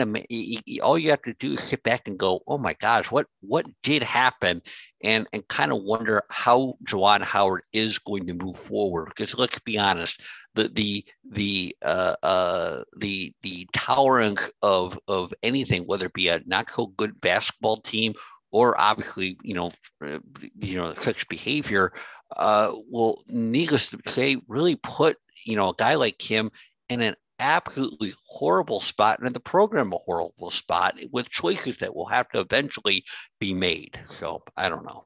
All 0.80 0.96
you 0.96 1.10
have 1.10 1.22
to 1.22 1.34
do 1.40 1.54
is 1.54 1.60
sit 1.60 1.82
back 1.82 2.06
and 2.06 2.16
go, 2.16 2.40
"Oh 2.46 2.58
my 2.58 2.74
gosh, 2.74 3.10
what 3.10 3.26
what 3.40 3.66
did 3.82 4.04
happen?" 4.04 4.62
and 5.02 5.26
and 5.32 5.46
kind 5.48 5.72
of 5.72 5.82
wonder 5.82 6.22
how 6.30 6.74
Juwan 6.84 7.22
Howard 7.22 7.62
is 7.72 7.98
going 7.98 8.28
to 8.28 8.34
move 8.34 8.56
forward. 8.56 9.06
Because 9.06 9.36
let's 9.36 9.58
be 9.58 9.76
honest, 9.76 10.20
the 10.54 10.68
the 10.68 11.04
the 11.30 11.76
uh, 11.84 12.14
uh, 12.22 12.84
the 12.96 13.34
the 13.42 13.66
tolerance 13.72 14.50
of 14.62 14.98
of 15.08 15.34
anything, 15.42 15.82
whether 15.82 16.06
it 16.06 16.12
be 16.14 16.28
a 16.28 16.40
not 16.46 16.70
so 16.70 16.86
good 16.96 17.20
basketball 17.20 17.78
team 17.78 18.14
or 18.50 18.80
obviously 18.80 19.36
you 19.42 19.54
know 19.54 19.72
uh, 20.04 20.18
you 20.58 20.76
know 20.76 20.94
such 20.94 21.28
behavior, 21.28 21.92
uh, 22.36 22.72
will 22.90 23.22
needless 23.28 23.90
to 23.90 23.98
say 24.06 24.36
really 24.48 24.76
put 24.76 25.16
you 25.44 25.56
know 25.56 25.70
a 25.70 25.74
guy 25.74 25.94
like 25.94 26.20
him 26.20 26.50
in 26.88 27.00
an 27.02 27.14
absolutely 27.38 28.14
horrible 28.26 28.80
spot 28.80 29.18
and 29.18 29.26
in 29.26 29.32
the 29.32 29.40
program 29.40 29.92
a 29.92 29.98
horrible 29.98 30.50
spot 30.50 30.96
with 31.12 31.30
choices 31.30 31.76
that 31.78 31.94
will 31.94 32.06
have 32.06 32.28
to 32.30 32.40
eventually 32.40 33.04
be 33.38 33.54
made. 33.54 33.98
So 34.10 34.42
I 34.56 34.68
don't 34.68 34.84
know. 34.84 35.04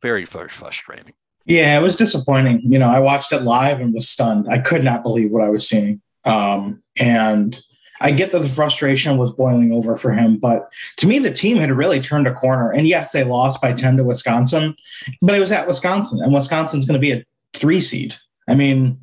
Very, 0.00 0.24
very 0.24 0.48
frustrating. 0.48 1.14
Yeah, 1.44 1.78
it 1.78 1.82
was 1.82 1.96
disappointing. 1.96 2.60
You 2.64 2.78
know, 2.78 2.88
I 2.88 3.00
watched 3.00 3.32
it 3.32 3.42
live 3.42 3.80
and 3.80 3.92
was 3.92 4.08
stunned. 4.08 4.46
I 4.48 4.58
could 4.58 4.84
not 4.84 5.02
believe 5.02 5.30
what 5.30 5.42
I 5.42 5.48
was 5.48 5.68
seeing. 5.68 6.00
Um, 6.24 6.82
and 6.98 7.60
I 8.02 8.10
get 8.10 8.32
that 8.32 8.40
the 8.40 8.48
frustration 8.48 9.16
was 9.16 9.32
boiling 9.32 9.72
over 9.72 9.96
for 9.96 10.12
him, 10.12 10.36
but 10.36 10.68
to 10.98 11.06
me, 11.06 11.18
the 11.18 11.32
team 11.32 11.58
had 11.58 11.70
really 11.70 12.00
turned 12.00 12.26
a 12.26 12.34
corner. 12.34 12.70
And 12.70 12.86
yes, 12.86 13.12
they 13.12 13.24
lost 13.24 13.62
by 13.62 13.72
10 13.72 13.96
to 13.96 14.04
Wisconsin, 14.04 14.76
but 15.20 15.36
it 15.36 15.40
was 15.40 15.52
at 15.52 15.66
Wisconsin, 15.66 16.20
and 16.22 16.32
Wisconsin's 16.32 16.86
going 16.86 17.00
to 17.00 17.00
be 17.00 17.12
a 17.12 17.24
three 17.54 17.80
seed. 17.80 18.16
I 18.48 18.54
mean, 18.54 18.98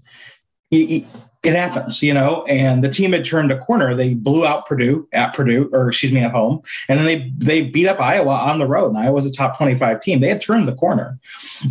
it 1.41 1.55
happens, 1.55 2.03
you 2.03 2.13
know. 2.13 2.43
And 2.43 2.83
the 2.83 2.89
team 2.89 3.13
had 3.13 3.23
turned 3.23 3.51
a 3.51 3.57
corner. 3.57 3.95
They 3.95 4.13
blew 4.13 4.45
out 4.45 4.65
Purdue 4.65 5.07
at 5.13 5.33
Purdue, 5.33 5.69
or 5.71 5.89
excuse 5.89 6.11
me, 6.11 6.21
at 6.21 6.31
home, 6.31 6.61
and 6.87 6.99
then 6.99 7.05
they 7.05 7.31
they 7.37 7.61
beat 7.61 7.87
up 7.87 7.99
Iowa 7.99 8.33
on 8.33 8.59
the 8.59 8.67
road. 8.67 8.89
And 8.89 8.97
Iowa's 8.97 9.25
a 9.25 9.31
top 9.31 9.57
twenty 9.57 9.77
five 9.77 10.01
team. 10.01 10.19
They 10.19 10.27
had 10.29 10.41
turned 10.41 10.67
the 10.67 10.75
corner, 10.75 11.17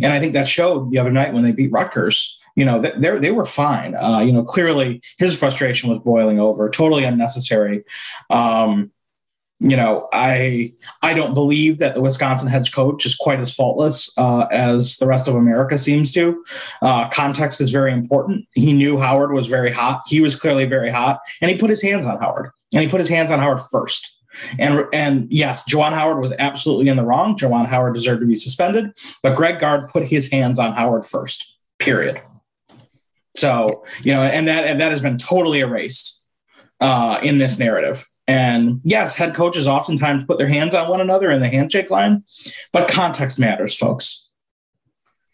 and 0.01 0.11
I 0.11 0.19
think 0.19 0.33
that 0.33 0.47
showed 0.47 0.91
the 0.91 0.97
other 0.97 1.11
night 1.11 1.33
when 1.33 1.43
they 1.43 1.51
beat 1.51 1.71
Rutgers. 1.71 2.38
You 2.55 2.65
know, 2.65 2.81
they 2.81 3.17
they 3.19 3.31
were 3.31 3.45
fine. 3.45 3.95
Uh, 3.95 4.19
you 4.19 4.31
know, 4.31 4.43
clearly 4.43 5.01
his 5.17 5.37
frustration 5.37 5.89
was 5.89 5.99
boiling 5.99 6.39
over, 6.39 6.69
totally 6.69 7.03
unnecessary. 7.03 7.83
Um, 8.29 8.91
you 9.59 9.75
know, 9.75 10.07
I 10.13 10.73
I 11.01 11.13
don't 11.13 11.33
believe 11.33 11.79
that 11.79 11.93
the 11.93 12.01
Wisconsin 12.01 12.47
head 12.47 12.71
coach 12.71 13.05
is 13.05 13.15
quite 13.15 13.41
as 13.41 13.53
faultless 13.53 14.09
uh, 14.17 14.47
as 14.51 14.97
the 14.97 15.07
rest 15.07 15.27
of 15.27 15.35
America 15.35 15.77
seems 15.77 16.13
to. 16.13 16.43
Uh, 16.81 17.09
context 17.09 17.59
is 17.59 17.69
very 17.69 17.91
important. 17.91 18.45
He 18.53 18.71
knew 18.71 18.97
Howard 18.97 19.33
was 19.33 19.47
very 19.47 19.71
hot. 19.71 20.03
He 20.07 20.21
was 20.21 20.35
clearly 20.35 20.65
very 20.65 20.89
hot, 20.89 21.19
and 21.41 21.51
he 21.51 21.57
put 21.57 21.69
his 21.69 21.81
hands 21.81 22.05
on 22.05 22.19
Howard, 22.19 22.51
and 22.73 22.81
he 22.81 22.87
put 22.87 23.01
his 23.01 23.09
hands 23.09 23.31
on 23.31 23.39
Howard 23.39 23.61
first. 23.69 24.17
And 24.57 24.85
and 24.93 25.27
yes, 25.29 25.69
Juwan 25.69 25.91
Howard 25.91 26.21
was 26.21 26.31
absolutely 26.39 26.87
in 26.87 26.95
the 26.95 27.03
wrong. 27.03 27.37
Juwan 27.37 27.65
Howard 27.65 27.95
deserved 27.95 28.21
to 28.21 28.27
be 28.27 28.35
suspended, 28.35 28.91
but 29.21 29.35
Greg 29.35 29.59
Gard 29.59 29.89
put 29.89 30.07
his 30.07 30.31
hands 30.31 30.57
on 30.57 30.71
Howard 30.73 31.05
first. 31.05 31.57
Period. 31.79 32.21
So 33.39 33.85
you 34.03 34.13
know, 34.13 34.21
and 34.21 34.47
that 34.47 34.65
and 34.65 34.79
that 34.81 34.91
has 34.91 35.01
been 35.01 35.17
totally 35.17 35.61
erased 35.61 36.23
uh, 36.79 37.19
in 37.23 37.37
this 37.37 37.57
narrative. 37.57 38.05
And 38.27 38.81
yes, 38.83 39.15
head 39.15 39.33
coaches 39.33 39.67
oftentimes 39.67 40.25
put 40.27 40.37
their 40.37 40.47
hands 40.47 40.75
on 40.75 40.87
one 40.87 41.01
another 41.01 41.31
in 41.31 41.41
the 41.41 41.47
handshake 41.47 41.89
line, 41.89 42.23
but 42.71 42.87
context 42.87 43.39
matters, 43.39 43.75
folks. 43.75 44.29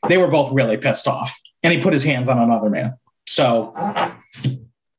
They 0.08 0.18
were 0.18 0.30
both 0.30 0.54
really 0.54 0.78
pissed 0.78 1.08
off, 1.08 1.38
and 1.64 1.74
he 1.74 1.82
put 1.82 1.94
his 1.94 2.04
hands 2.04 2.30
on 2.30 2.40
another 2.40 2.70
man. 2.70 2.94
So, 3.28 3.74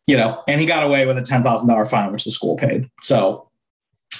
you 0.07 0.17
know, 0.17 0.43
and 0.47 0.61
he 0.61 0.67
got 0.67 0.83
away 0.83 1.07
with 1.07 1.17
a 1.17 1.23
$10,000 1.23 1.89
fine, 1.89 2.13
which 2.13 2.25
the 2.25 2.33
school 2.33 2.57
paid. 2.57 2.91
So, 3.03 3.46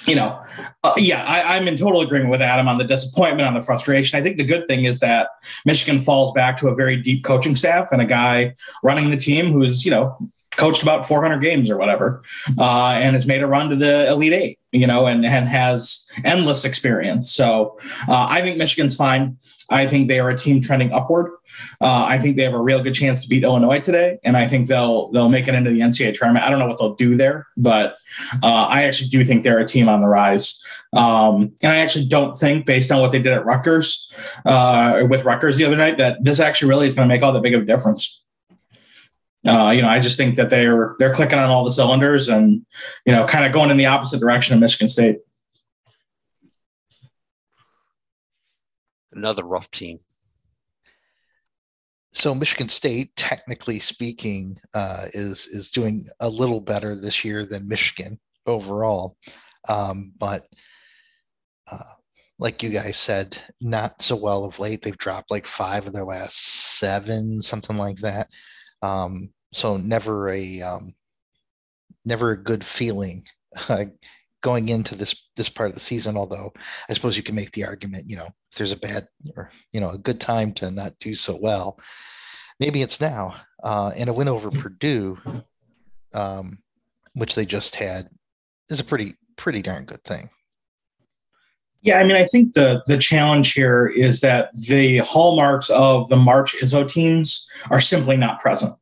you 0.07 0.15
know, 0.15 0.41
uh, 0.83 0.93
yeah, 0.97 1.23
I, 1.23 1.57
am 1.57 1.67
in 1.67 1.77
total 1.77 2.01
agreement 2.01 2.31
with 2.31 2.41
Adam 2.41 2.67
on 2.67 2.77
the 2.77 2.83
disappointment, 2.83 3.47
on 3.47 3.53
the 3.53 3.61
frustration. 3.61 4.17
I 4.17 4.23
think 4.23 4.37
the 4.37 4.45
good 4.45 4.67
thing 4.67 4.85
is 4.85 4.99
that 4.99 5.29
Michigan 5.65 5.99
falls 5.99 6.33
back 6.33 6.57
to 6.59 6.69
a 6.69 6.75
very 6.75 6.95
deep 6.95 7.23
coaching 7.23 7.55
staff 7.55 7.91
and 7.91 8.01
a 8.01 8.05
guy 8.05 8.55
running 8.83 9.09
the 9.09 9.17
team 9.17 9.51
who's, 9.51 9.83
you 9.83 9.91
know, 9.91 10.17
coached 10.55 10.81
about 10.81 11.07
400 11.07 11.39
games 11.39 11.69
or 11.69 11.77
whatever, 11.77 12.23
uh, 12.57 12.91
and 12.93 13.15
has 13.15 13.25
made 13.25 13.43
a 13.43 13.47
run 13.47 13.69
to 13.69 13.75
the 13.75 14.07
Elite 14.07 14.33
Eight, 14.33 14.59
you 14.71 14.87
know, 14.87 15.05
and, 15.05 15.25
and 15.25 15.47
has 15.47 16.07
endless 16.23 16.65
experience. 16.65 17.31
So 17.31 17.77
uh, 18.07 18.27
I 18.29 18.41
think 18.41 18.57
Michigan's 18.57 18.95
fine. 18.95 19.37
I 19.69 19.85
think 19.87 20.07
they 20.07 20.19
are 20.19 20.29
a 20.29 20.37
team 20.37 20.61
trending 20.61 20.91
upward. 20.91 21.31
Uh, 21.81 22.05
I 22.05 22.19
think 22.19 22.37
they 22.37 22.43
have 22.43 22.53
a 22.53 22.61
real 22.61 22.81
good 22.81 22.93
chance 22.93 23.21
to 23.23 23.27
beat 23.27 23.43
Illinois 23.43 23.79
today, 23.79 24.19
and 24.23 24.37
I 24.37 24.47
think 24.47 24.67
they'll 24.67 25.11
they'll 25.11 25.29
make 25.29 25.47
it 25.47 25.55
into 25.55 25.71
the 25.71 25.79
NCAA 25.79 26.17
tournament. 26.17 26.45
I 26.45 26.49
don't 26.49 26.59
know 26.59 26.67
what 26.67 26.77
they'll 26.77 26.95
do 26.95 27.17
there, 27.17 27.47
but 27.57 27.97
uh, 28.43 28.67
I 28.69 28.83
actually 28.83 29.09
do 29.09 29.25
think 29.25 29.43
they're 29.43 29.59
a 29.59 29.67
team 29.67 29.89
on 29.89 30.01
the 30.01 30.07
rise. 30.07 30.63
Um, 30.93 31.53
and 31.61 31.71
I 31.71 31.77
actually 31.77 32.05
don't 32.05 32.33
think, 32.33 32.65
based 32.65 32.91
on 32.91 33.01
what 33.01 33.11
they 33.11 33.19
did 33.19 33.33
at 33.33 33.45
Rutgers 33.45 34.11
uh, 34.45 35.03
with 35.09 35.25
Rutgers 35.25 35.57
the 35.57 35.65
other 35.65 35.75
night, 35.75 35.97
that 35.97 36.23
this 36.23 36.39
actually 36.39 36.69
really 36.69 36.87
is 36.87 36.95
going 36.95 37.07
to 37.07 37.13
make 37.13 37.23
all 37.23 37.33
that 37.33 37.43
big 37.43 37.53
of 37.53 37.63
a 37.63 37.65
difference. 37.65 38.23
Uh, 39.47 39.71
you 39.71 39.81
know, 39.81 39.87
I 39.87 39.99
just 39.99 40.17
think 40.17 40.35
that 40.35 40.49
they're 40.49 40.95
they're 40.99 41.13
clicking 41.13 41.39
on 41.39 41.49
all 41.49 41.63
the 41.63 41.71
cylinders 41.71 42.27
and 42.27 42.65
you 43.05 43.13
know, 43.13 43.25
kind 43.25 43.45
of 43.45 43.53
going 43.53 43.71
in 43.71 43.77
the 43.77 43.85
opposite 43.85 44.19
direction 44.19 44.53
of 44.53 44.59
Michigan 44.59 44.89
State. 44.89 45.19
Another 49.11 49.43
rough 49.43 49.71
team. 49.71 49.99
So 52.11 52.35
Michigan 52.35 52.67
State, 52.67 53.15
technically 53.15 53.79
speaking, 53.79 54.59
uh, 54.73 55.05
is 55.13 55.47
is 55.47 55.69
doing 55.71 56.07
a 56.19 56.29
little 56.29 56.59
better 56.59 56.95
this 56.95 57.23
year 57.23 57.45
than 57.45 57.67
Michigan 57.67 58.19
overall, 58.45 59.15
um, 59.69 60.11
but 60.17 60.45
uh, 61.71 61.93
like 62.39 62.63
you 62.63 62.69
guys 62.69 62.97
said, 62.97 63.37
not 63.61 64.01
so 64.01 64.15
well 64.15 64.45
of 64.45 64.59
late. 64.59 64.81
They've 64.81 64.97
dropped 64.97 65.31
like 65.31 65.45
five 65.45 65.85
of 65.85 65.93
their 65.93 66.05
last 66.05 66.37
seven, 66.79 67.41
something 67.41 67.77
like 67.77 67.97
that. 68.01 68.29
Um, 68.81 69.31
so 69.53 69.77
never 69.77 70.29
a 70.29 70.61
um, 70.61 70.93
never 72.05 72.31
a 72.31 72.43
good 72.43 72.63
feeling 72.63 73.23
uh, 73.69 73.85
going 74.41 74.69
into 74.69 74.95
this 74.95 75.27
this 75.35 75.49
part 75.49 75.69
of 75.69 75.75
the 75.75 75.81
season. 75.81 76.17
Although 76.17 76.51
I 76.89 76.93
suppose 76.93 77.17
you 77.17 77.23
can 77.23 77.35
make 77.35 77.51
the 77.51 77.65
argument, 77.65 78.09
you 78.09 78.17
know, 78.17 78.27
if 78.51 78.57
there's 78.57 78.71
a 78.71 78.77
bad 78.77 79.07
or 79.35 79.51
you 79.71 79.81
know 79.81 79.91
a 79.91 79.97
good 79.97 80.19
time 80.19 80.53
to 80.53 80.71
not 80.71 80.93
do 80.99 81.15
so 81.15 81.37
well, 81.41 81.79
maybe 82.59 82.81
it's 82.81 83.01
now. 83.01 83.35
Uh, 83.63 83.91
and 83.97 84.09
a 84.09 84.13
win 84.13 84.27
over 84.27 84.51
Purdue, 84.51 85.17
um, 86.13 86.59
which 87.13 87.33
they 87.33 87.45
just 87.45 87.75
had, 87.75 88.07
is 88.69 88.79
a 88.79 88.83
pretty 88.83 89.15
pretty 89.35 89.61
darn 89.61 89.85
good 89.85 90.03
thing. 90.03 90.29
Yeah, 91.81 91.99
I 91.99 92.03
mean, 92.03 92.17
I 92.17 92.25
think 92.25 92.53
the 92.53 92.83
the 92.87 92.97
challenge 92.97 93.53
here 93.53 93.87
is 93.87 94.19
that 94.21 94.49
the 94.53 94.97
hallmarks 94.99 95.69
of 95.69 96.09
the 96.09 96.17
March 96.17 96.55
Izzo 96.61 96.89
teams 96.89 97.47
are 97.69 97.81
simply 97.81 98.17
not 98.17 98.39
present 98.39 98.73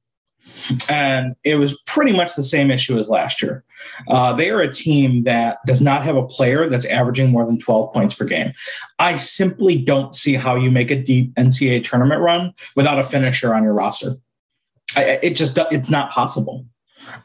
and 0.89 1.35
it 1.43 1.55
was 1.55 1.79
pretty 1.85 2.11
much 2.11 2.35
the 2.35 2.43
same 2.43 2.71
issue 2.71 2.99
as 2.99 3.09
last 3.09 3.41
year. 3.41 3.63
Uh, 4.07 4.33
they 4.33 4.49
are 4.49 4.61
a 4.61 4.71
team 4.71 5.23
that 5.23 5.59
does 5.65 5.81
not 5.81 6.03
have 6.03 6.15
a 6.15 6.25
player 6.25 6.69
that's 6.69 6.85
averaging 6.85 7.29
more 7.29 7.45
than 7.45 7.59
12 7.59 7.93
points 7.93 8.13
per 8.13 8.25
game. 8.25 8.51
I 8.99 9.17
simply 9.17 9.77
don't 9.77 10.15
see 10.15 10.33
how 10.33 10.55
you 10.55 10.71
make 10.71 10.91
a 10.91 11.01
deep 11.01 11.33
NCAA 11.35 11.83
tournament 11.83 12.21
run 12.21 12.53
without 12.75 12.99
a 12.99 13.03
finisher 13.03 13.53
on 13.53 13.63
your 13.63 13.73
roster. 13.73 14.15
I, 14.95 15.19
it 15.21 15.35
just 15.35 15.57
it's 15.71 15.89
not 15.89 16.11
possible. 16.11 16.65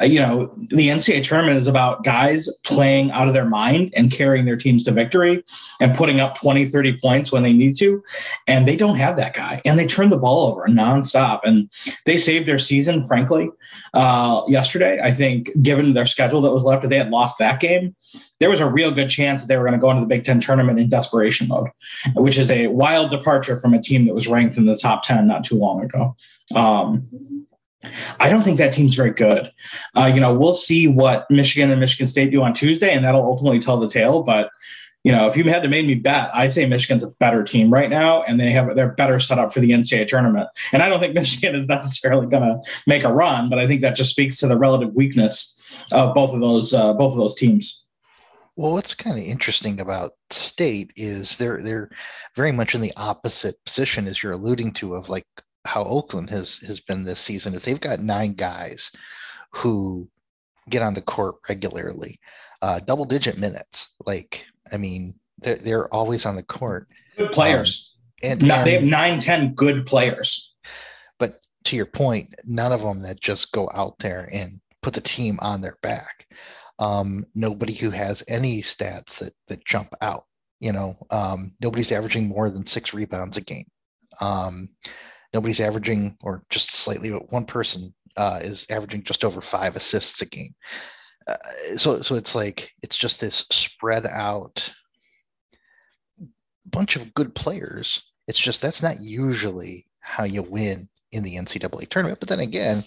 Uh, 0.00 0.04
you 0.04 0.18
know, 0.18 0.46
the 0.56 0.88
NCAA 0.88 1.24
tournament 1.24 1.58
is 1.58 1.66
about 1.66 2.04
guys 2.04 2.48
playing 2.64 3.10
out 3.10 3.28
of 3.28 3.34
their 3.34 3.44
mind 3.44 3.92
and 3.96 4.10
carrying 4.10 4.44
their 4.44 4.56
teams 4.56 4.84
to 4.84 4.92
victory 4.92 5.44
and 5.80 5.94
putting 5.94 6.20
up 6.20 6.38
20, 6.38 6.66
30 6.66 6.98
points 6.98 7.32
when 7.32 7.42
they 7.42 7.52
need 7.52 7.76
to. 7.78 8.02
And 8.46 8.66
they 8.66 8.76
don't 8.76 8.96
have 8.96 9.16
that 9.16 9.34
guy. 9.34 9.60
And 9.64 9.78
they 9.78 9.86
turn 9.86 10.10
the 10.10 10.18
ball 10.18 10.46
over 10.46 10.66
nonstop. 10.68 11.40
And 11.44 11.70
they 12.06 12.16
saved 12.16 12.46
their 12.46 12.58
season, 12.58 13.02
frankly, 13.02 13.50
uh, 13.94 14.42
yesterday. 14.48 15.00
I 15.02 15.12
think, 15.12 15.50
given 15.62 15.92
their 15.92 16.06
schedule 16.06 16.40
that 16.42 16.52
was 16.52 16.64
left, 16.64 16.84
if 16.84 16.90
they 16.90 16.98
had 16.98 17.10
lost 17.10 17.38
that 17.38 17.60
game, 17.60 17.94
there 18.38 18.50
was 18.50 18.60
a 18.60 18.68
real 18.68 18.90
good 18.90 19.08
chance 19.08 19.42
that 19.42 19.48
they 19.48 19.56
were 19.56 19.64
going 19.64 19.74
to 19.74 19.78
go 19.78 19.90
into 19.90 20.00
the 20.00 20.06
Big 20.06 20.24
Ten 20.24 20.40
tournament 20.40 20.78
in 20.78 20.88
desperation 20.88 21.48
mode, 21.48 21.68
which 22.14 22.38
is 22.38 22.50
a 22.50 22.68
wild 22.68 23.10
departure 23.10 23.56
from 23.56 23.74
a 23.74 23.82
team 23.82 24.06
that 24.06 24.14
was 24.14 24.26
ranked 24.26 24.56
in 24.56 24.66
the 24.66 24.76
top 24.76 25.02
10 25.02 25.26
not 25.26 25.44
too 25.44 25.56
long 25.56 25.82
ago. 25.82 26.16
Um, 26.54 27.46
I 28.18 28.28
don't 28.28 28.42
think 28.42 28.58
that 28.58 28.72
team's 28.72 28.94
very 28.94 29.12
good. 29.12 29.50
Uh, 29.96 30.10
you 30.12 30.20
know, 30.20 30.34
we'll 30.34 30.54
see 30.54 30.86
what 30.86 31.30
Michigan 31.30 31.70
and 31.70 31.80
Michigan 31.80 32.06
State 32.06 32.30
do 32.30 32.42
on 32.42 32.52
Tuesday, 32.52 32.92
and 32.92 33.04
that'll 33.04 33.24
ultimately 33.24 33.58
tell 33.58 33.78
the 33.78 33.88
tale. 33.88 34.22
But 34.22 34.50
you 35.02 35.12
know, 35.12 35.28
if 35.28 35.36
you 35.36 35.44
had 35.44 35.62
to 35.62 35.68
make 35.68 35.86
me 35.86 35.94
bet, 35.94 36.30
I 36.34 36.50
say 36.50 36.66
Michigan's 36.66 37.02
a 37.02 37.08
better 37.08 37.42
team 37.42 37.72
right 37.72 37.88
now, 37.88 38.22
and 38.22 38.38
they 38.38 38.50
have 38.50 38.76
they're 38.76 38.92
better 38.92 39.18
set 39.18 39.38
up 39.38 39.52
for 39.52 39.60
the 39.60 39.70
NCAA 39.70 40.06
tournament. 40.06 40.48
And 40.72 40.82
I 40.82 40.88
don't 40.88 41.00
think 41.00 41.14
Michigan 41.14 41.54
is 41.54 41.68
necessarily 41.68 42.26
going 42.26 42.42
to 42.42 42.60
make 42.86 43.04
a 43.04 43.12
run, 43.12 43.48
but 43.48 43.58
I 43.58 43.66
think 43.66 43.80
that 43.80 43.96
just 43.96 44.10
speaks 44.10 44.36
to 44.38 44.46
the 44.46 44.58
relative 44.58 44.94
weakness 44.94 45.56
of 45.90 46.14
both 46.14 46.34
of 46.34 46.40
those 46.40 46.74
uh, 46.74 46.92
both 46.92 47.12
of 47.12 47.18
those 47.18 47.34
teams. 47.34 47.84
Well, 48.56 48.72
what's 48.72 48.94
kind 48.94 49.16
of 49.16 49.24
interesting 49.24 49.80
about 49.80 50.12
State 50.28 50.92
is 50.96 51.38
they're 51.38 51.62
they're 51.62 51.90
very 52.36 52.52
much 52.52 52.74
in 52.74 52.82
the 52.82 52.92
opposite 52.96 53.56
position 53.64 54.06
as 54.06 54.22
you're 54.22 54.32
alluding 54.32 54.72
to 54.74 54.96
of 54.96 55.08
like 55.08 55.24
how 55.64 55.84
Oakland 55.84 56.30
has 56.30 56.58
has 56.66 56.80
been 56.80 57.04
this 57.04 57.20
season 57.20 57.54
is 57.54 57.62
they've 57.62 57.80
got 57.80 58.00
nine 58.00 58.32
guys 58.32 58.90
who 59.52 60.08
get 60.68 60.82
on 60.82 60.94
the 60.94 61.02
court 61.02 61.36
regularly, 61.48 62.18
uh, 62.62 62.80
double 62.86 63.04
digit 63.04 63.38
minutes. 63.38 63.90
Like, 64.06 64.44
I 64.72 64.76
mean, 64.76 65.14
they're, 65.38 65.56
they're 65.56 65.94
always 65.94 66.26
on 66.26 66.36
the 66.36 66.42
court. 66.42 66.88
Good 67.16 67.32
players. 67.32 67.96
Um, 68.24 68.32
and, 68.32 68.42
and 68.42 68.66
they 68.66 68.74
have 68.74 68.84
nine, 68.84 69.18
ten 69.18 69.54
good 69.54 69.86
players. 69.86 70.54
But 71.18 71.32
to 71.64 71.76
your 71.76 71.86
point, 71.86 72.34
none 72.44 72.72
of 72.72 72.80
them 72.82 73.02
that 73.02 73.20
just 73.20 73.52
go 73.52 73.68
out 73.72 73.98
there 73.98 74.28
and 74.32 74.60
put 74.82 74.94
the 74.94 75.00
team 75.00 75.38
on 75.40 75.60
their 75.60 75.76
back. 75.82 76.26
Um, 76.78 77.26
nobody 77.34 77.74
who 77.74 77.90
has 77.90 78.22
any 78.28 78.62
stats 78.62 79.18
that 79.18 79.32
that 79.48 79.64
jump 79.66 79.90
out. 80.00 80.22
You 80.60 80.72
know, 80.72 80.94
um, 81.10 81.52
nobody's 81.62 81.92
averaging 81.92 82.28
more 82.28 82.50
than 82.50 82.66
six 82.66 82.92
rebounds 82.92 83.36
a 83.38 83.40
game. 83.40 83.66
Um, 84.20 84.68
nobody's 85.32 85.60
averaging, 85.60 86.16
or 86.22 86.42
just 86.50 86.72
slightly, 86.72 87.10
but 87.10 87.32
one 87.32 87.44
person 87.44 87.94
uh, 88.16 88.40
is 88.42 88.66
averaging 88.70 89.04
just 89.04 89.24
over 89.24 89.40
five 89.40 89.76
assists 89.76 90.20
a 90.22 90.26
game. 90.26 90.54
Uh, 91.28 91.36
so, 91.76 92.00
so 92.00 92.14
it's 92.14 92.34
like 92.34 92.70
it's 92.82 92.96
just 92.96 93.20
this 93.20 93.44
spread 93.50 94.06
out 94.06 94.70
bunch 96.66 96.96
of 96.96 97.14
good 97.14 97.34
players. 97.34 98.02
It's 98.26 98.38
just 98.38 98.62
that's 98.62 98.82
not 98.82 99.00
usually 99.00 99.86
how 100.00 100.24
you 100.24 100.42
win 100.42 100.88
in 101.12 101.22
the 101.22 101.36
NCAA 101.36 101.88
tournament. 101.88 102.20
But 102.20 102.28
then 102.28 102.40
again, 102.40 102.84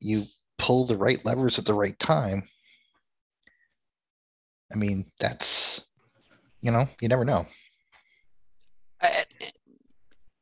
you 0.00 0.24
pull 0.58 0.86
the 0.86 0.96
right 0.96 1.24
levers 1.24 1.58
at 1.58 1.64
the 1.64 1.74
right 1.74 1.98
time. 1.98 2.48
I 4.72 4.76
mean, 4.76 5.10
that's 5.18 5.82
you 6.62 6.70
know, 6.70 6.86
you 7.00 7.08
never 7.08 7.24
know 7.24 7.46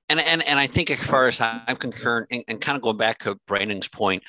and 0.09 0.21
and 0.21 0.43
and 0.43 0.59
I 0.59 0.67
think 0.67 0.91
as 0.91 1.03
far 1.03 1.27
as 1.27 1.41
I'm 1.41 1.77
concerned, 1.77 2.27
and, 2.31 2.45
and 2.49 2.61
kind 2.61 2.77
of 2.77 2.83
going 2.83 2.97
back 2.97 3.19
to 3.21 3.39
Brandon's 3.47 3.89
point, 3.89 4.23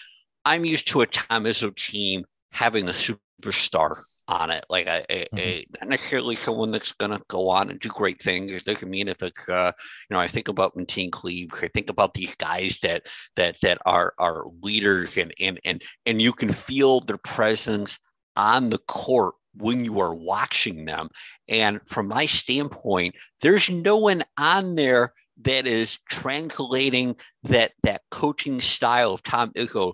I'm 0.45 0.65
used 0.65 0.87
to 0.89 1.01
a 1.01 1.07
Tom 1.07 1.43
Izzo 1.43 1.75
team 1.75 2.25
having 2.51 2.89
a 2.89 2.93
superstar 2.93 4.03
on 4.27 4.51
it, 4.51 4.63
like 4.69 4.85
a, 4.85 5.03
a, 5.09 5.25
mm-hmm. 5.25 5.39
a 5.39 5.65
not 5.81 5.89
necessarily 5.89 6.35
someone 6.35 6.71
that's 6.71 6.91
going 6.93 7.11
to 7.11 7.21
go 7.27 7.49
on 7.49 7.69
and 7.69 7.79
do 7.79 7.89
great 7.89 8.21
things. 8.21 8.53
It 8.53 8.63
doesn't 8.63 8.89
mean 8.89 9.07
if 9.07 9.23
it's, 9.23 9.49
uh, 9.49 9.71
you 10.09 10.13
know, 10.13 10.19
I 10.19 10.27
think 10.27 10.47
about 10.47 10.75
Mateen 10.77 11.11
Cleaves, 11.11 11.59
I 11.63 11.67
think 11.69 11.89
about 11.89 12.13
these 12.13 12.35
guys 12.35 12.77
that 12.83 13.07
that 13.35 13.55
that 13.63 13.79
are 13.85 14.13
are 14.19 14.43
leaders, 14.61 15.17
and 15.17 15.33
and 15.39 15.59
and 15.65 15.81
and 16.05 16.21
you 16.21 16.31
can 16.31 16.53
feel 16.53 16.99
their 17.01 17.17
presence 17.17 17.97
on 18.35 18.69
the 18.69 18.77
court 18.77 19.33
when 19.55 19.83
you 19.83 19.99
are 19.99 20.13
watching 20.13 20.85
them. 20.85 21.09
And 21.47 21.81
from 21.87 22.07
my 22.07 22.27
standpoint, 22.27 23.15
there's 23.41 23.69
no 23.69 23.97
one 23.97 24.23
on 24.37 24.75
there 24.75 25.13
that 25.43 25.65
is 25.65 25.97
translating 26.09 27.15
that 27.43 27.71
that 27.83 28.01
coaching 28.11 28.59
style 28.59 29.13
of 29.13 29.23
Tom 29.23 29.51
Izzo 29.55 29.93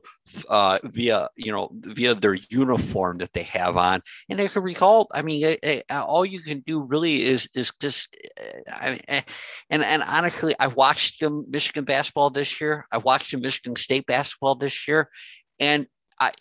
uh, 0.49 0.79
via 0.83 1.29
you 1.35 1.51
know 1.51 1.69
via 1.71 2.15
their 2.15 2.33
uniform 2.49 3.17
that 3.17 3.33
they 3.33 3.43
have 3.43 3.77
on. 3.77 4.01
And 4.29 4.39
as 4.39 4.55
a 4.55 4.61
result, 4.61 5.09
I 5.13 5.21
mean, 5.21 5.45
it, 5.45 5.59
it, 5.61 5.85
all 5.91 6.25
you 6.25 6.41
can 6.41 6.61
do 6.65 6.81
really 6.81 7.25
is 7.25 7.47
is 7.53 7.71
just. 7.79 8.15
Uh, 8.39 8.71
I, 8.71 8.99
eh, 9.07 9.21
and 9.69 9.83
and 9.83 10.03
honestly, 10.03 10.55
I 10.59 10.67
watched 10.67 11.19
them 11.19 11.45
Michigan 11.49 11.85
basketball 11.85 12.31
this 12.31 12.59
year. 12.59 12.87
I 12.91 12.97
watched 12.97 13.31
them 13.31 13.41
Michigan 13.41 13.75
State 13.75 14.07
basketball 14.07 14.55
this 14.55 14.87
year, 14.87 15.09
and 15.59 15.87
I 16.19 16.31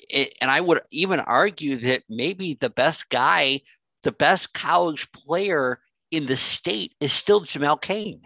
and 0.40 0.50
I 0.50 0.60
would 0.60 0.80
even 0.90 1.20
argue 1.20 1.78
that 1.80 2.04
maybe 2.08 2.56
the 2.58 2.70
best 2.70 3.10
guy, 3.10 3.60
the 4.02 4.12
best 4.12 4.54
college 4.54 5.10
player 5.12 5.80
in 6.10 6.26
the 6.26 6.36
state 6.36 6.94
is 7.00 7.12
still 7.12 7.40
Jamal 7.40 7.76
Cain. 7.76 8.22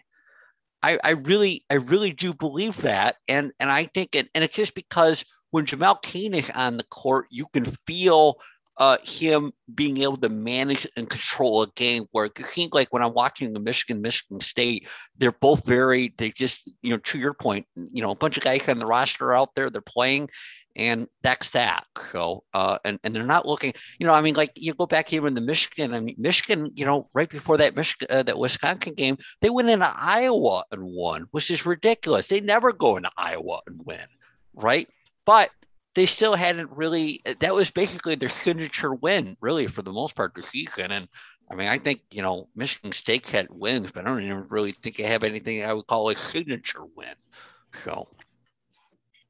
I, 0.82 0.98
I 1.02 1.10
really, 1.10 1.64
I 1.70 1.74
really 1.74 2.12
do 2.12 2.32
believe 2.32 2.82
that, 2.82 3.16
and 3.26 3.52
and 3.58 3.70
I 3.70 3.86
think 3.86 4.14
it, 4.14 4.28
and 4.34 4.44
it's 4.44 4.54
just 4.54 4.74
because 4.74 5.24
when 5.50 5.66
Jamal 5.66 5.96
Cain 5.96 6.34
is 6.34 6.50
on 6.54 6.76
the 6.76 6.84
court, 6.84 7.26
you 7.30 7.46
can 7.52 7.64
feel 7.86 8.38
uh, 8.76 8.98
him 9.02 9.52
being 9.74 9.98
able 9.98 10.16
to 10.18 10.28
manage 10.28 10.86
and 10.96 11.10
control 11.10 11.62
a 11.62 11.66
game. 11.74 12.06
Where 12.12 12.26
it 12.26 12.38
seems 12.38 12.72
like 12.72 12.92
when 12.92 13.02
I'm 13.02 13.14
watching 13.14 13.52
the 13.52 13.60
Michigan, 13.60 14.00
Michigan 14.00 14.40
State, 14.40 14.86
they're 15.16 15.32
both 15.32 15.64
very, 15.66 16.14
they 16.16 16.30
just, 16.30 16.60
you 16.82 16.90
know, 16.90 16.98
to 16.98 17.18
your 17.18 17.34
point, 17.34 17.66
you 17.74 18.02
know, 18.02 18.10
a 18.10 18.16
bunch 18.16 18.36
of 18.36 18.44
guys 18.44 18.68
on 18.68 18.78
the 18.78 18.86
roster 18.86 19.34
out 19.34 19.54
there, 19.56 19.68
they're 19.70 19.80
playing, 19.80 20.28
and 20.78 21.08
that's 21.22 21.50
that. 21.50 21.84
So, 22.12 22.44
uh, 22.54 22.78
and 22.84 22.98
and 23.02 23.14
they're 23.14 23.26
not 23.26 23.46
looking. 23.46 23.74
You 23.98 24.06
know, 24.06 24.14
I 24.14 24.20
mean, 24.20 24.34
like 24.34 24.52
you 24.54 24.72
go 24.74 24.86
back 24.86 25.12
even 25.12 25.34
to 25.34 25.40
Michigan. 25.40 25.92
I 25.92 26.00
mean, 26.00 26.14
Michigan. 26.16 26.70
You 26.74 26.86
know, 26.86 27.10
right 27.12 27.28
before 27.28 27.58
that 27.58 27.76
Michigan, 27.76 28.06
uh, 28.10 28.22
that 28.22 28.38
Wisconsin 28.38 28.94
game, 28.94 29.18
they 29.40 29.50
went 29.50 29.68
into 29.68 29.92
Iowa 29.94 30.64
and 30.70 30.84
won, 30.84 31.26
which 31.32 31.50
is 31.50 31.66
ridiculous. 31.66 32.28
They 32.28 32.40
never 32.40 32.72
go 32.72 32.96
into 32.96 33.10
Iowa 33.16 33.60
and 33.66 33.80
win, 33.84 34.06
right? 34.54 34.88
But 35.26 35.50
they 35.94 36.06
still 36.06 36.36
hadn't 36.36 36.70
really. 36.70 37.22
That 37.40 37.54
was 37.54 37.70
basically 37.70 38.14
their 38.14 38.28
signature 38.28 38.94
win, 38.94 39.36
really, 39.40 39.66
for 39.66 39.82
the 39.82 39.92
most 39.92 40.14
part, 40.14 40.34
the 40.34 40.42
season. 40.42 40.92
And 40.92 41.08
I 41.50 41.56
mean, 41.56 41.66
I 41.66 41.78
think 41.78 42.02
you 42.12 42.22
know 42.22 42.48
Michigan 42.54 42.92
State 42.92 43.26
had 43.26 43.48
wins, 43.50 43.90
but 43.92 44.06
I 44.06 44.10
don't 44.10 44.22
even 44.22 44.46
really 44.48 44.72
think 44.72 44.96
they 44.96 45.02
have 45.04 45.24
anything 45.24 45.64
I 45.64 45.72
would 45.72 45.88
call 45.88 46.08
a 46.08 46.14
signature 46.14 46.84
win. 46.94 47.14
So 47.84 48.08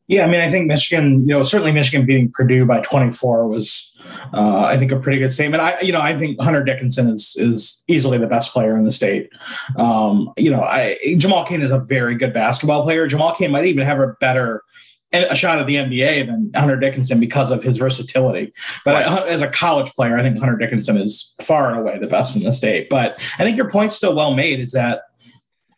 yeah, 0.09 0.25
I 0.25 0.29
mean, 0.29 0.40
I 0.40 0.51
think 0.51 0.66
Michigan, 0.66 1.21
you 1.21 1.35
know, 1.35 1.42
certainly 1.42 1.71
Michigan 1.71 2.07
beating 2.07 2.33
Purdue 2.33 2.64
by 2.64 2.81
24 2.81 3.47
was, 3.47 3.94
uh, 4.33 4.64
I 4.64 4.79
think, 4.79 4.90
a 4.90 4.99
pretty 4.99 5.18
good 5.18 5.35
statement. 5.35 5.62
I, 5.62 5.79
you 5.83 5.92
know, 5.92 6.01
I 6.01 6.16
think 6.16 6.40
Hunter 6.40 6.64
Dickinson 6.64 7.09
is 7.09 7.35
is 7.37 7.85
easily 7.88 8.16
the 8.16 8.27
best 8.27 8.53
player 8.53 8.77
in 8.79 8.85
the 8.85 8.92
state. 8.92 9.29
Um, 9.77 10.33
you 10.38 10.51
know, 10.51 10.62
I, 10.62 10.97
Jamal 11.18 11.44
Cain 11.44 11.61
is 11.61 11.71
a 11.71 11.79
very 11.79 12.16
good 12.16 12.33
basketball 12.33 12.85
player. 12.85 13.07
Jamal 13.07 13.35
Cain 13.35 13.51
might 13.51 13.66
even 13.66 13.85
have 13.85 14.01
a 14.01 14.14
better 14.18 14.62
a 15.12 15.35
shot 15.35 15.59
at 15.59 15.66
the 15.66 15.77
NBA 15.77 16.27
than 16.27 16.51
Hunter 16.55 16.77
Dickinson 16.77 17.18
because 17.18 17.51
of 17.51 17.62
his 17.62 17.79
versatility. 17.79 18.53
But 18.85 18.94
right. 18.94 19.07
I, 19.07 19.27
as 19.29 19.40
a 19.40 19.49
college 19.49 19.90
player, 19.92 20.18
I 20.18 20.23
think 20.23 20.38
Hunter 20.38 20.57
Dickinson 20.57 20.99
is 20.99 21.33
far 21.40 21.71
and 21.71 21.79
away 21.79 21.99
the 21.99 22.07
best 22.07 22.37
in 22.37 22.42
the 22.42 22.53
state. 22.53 22.88
But 22.90 23.18
I 23.38 23.44
think 23.44 23.57
your 23.57 23.71
point's 23.71 23.97
still 23.97 24.14
well 24.14 24.35
made. 24.35 24.61
Is 24.61 24.73
that 24.73 25.03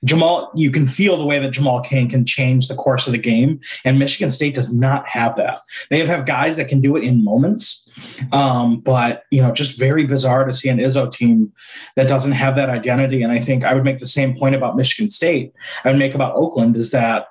Jamal, 0.05 0.51
you 0.55 0.71
can 0.71 0.87
feel 0.87 1.17
the 1.17 1.27
way 1.27 1.39
that 1.39 1.51
Jamal 1.51 1.81
Cain 1.83 2.09
can 2.09 2.25
change 2.25 2.69
the 2.69 2.75
course 2.75 3.07
of 3.07 3.13
the 3.13 3.19
game. 3.19 3.61
And 3.85 3.99
Michigan 3.99 4.31
State 4.31 4.55
does 4.55 4.73
not 4.73 5.07
have 5.09 5.37
that. 5.37 5.61
They 5.91 6.05
have 6.07 6.27
guys 6.27 6.57
that 6.57 6.69
can 6.69 6.81
do 6.81 6.97
it 6.97 7.05
in 7.05 7.23
moments. 7.23 7.87
Um, 8.33 8.81
but, 8.81 9.25
you 9.31 9.43
know, 9.43 9.53
just 9.53 9.79
very 9.79 10.07
bizarre 10.07 10.47
to 10.47 10.55
see 10.55 10.69
an 10.69 10.79
Izzo 10.79 11.13
team 11.13 11.53
that 11.97 12.09
doesn't 12.09 12.33
have 12.33 12.57
that 12.57 12.71
identity. 12.71 13.23
And 13.23 13.33
I 13.33 13.41
think 13.41 13.65
I 13.65 13.75
would 13.75 13.85
make 13.85 13.99
the 13.99 14.07
same 14.07 14.37
point 14.37 14.55
about 14.55 14.77
Michigan 14.77 15.11
State. 15.11 15.53
I 15.85 15.91
would 15.91 15.99
make 15.99 16.15
about 16.15 16.35
Oakland 16.35 16.77
is 16.77 16.93
that, 16.93 17.27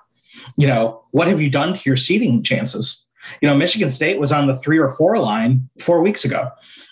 you 0.58 0.68
know, 0.68 1.04
what 1.12 1.28
have 1.28 1.42
you 1.42 1.50
done 1.50 1.74
to 1.74 1.82
your 1.86 1.98
seeding 1.98 2.44
chances? 2.44 3.06
You 3.42 3.48
know, 3.48 3.56
Michigan 3.56 3.90
State 3.90 4.20
was 4.20 4.32
on 4.32 4.48
the 4.48 4.56
three 4.56 4.78
or 4.78 4.90
four 4.90 5.18
line 5.18 5.70
four 5.80 6.02
weeks 6.02 6.24
ago 6.24 6.50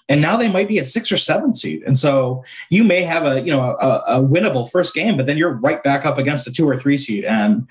and 0.09 0.21
now 0.21 0.37
they 0.37 0.49
might 0.49 0.67
be 0.67 0.77
a 0.79 0.83
six 0.83 1.11
or 1.11 1.17
seven 1.17 1.53
seed. 1.53 1.83
And 1.85 1.97
so 1.99 2.43
you 2.69 2.83
may 2.83 3.01
have 3.03 3.25
a 3.25 3.41
you 3.41 3.51
know 3.51 3.75
a, 3.79 4.03
a, 4.07 4.21
winnable 4.21 4.69
first 4.69 4.93
game, 4.93 5.17
but 5.17 5.25
then 5.25 5.37
you're 5.37 5.53
right 5.53 5.83
back 5.83 6.05
up 6.05 6.17
against 6.17 6.47
a 6.47 6.51
two 6.51 6.67
or 6.67 6.77
three 6.77 6.97
seed. 6.97 7.25
And 7.25 7.67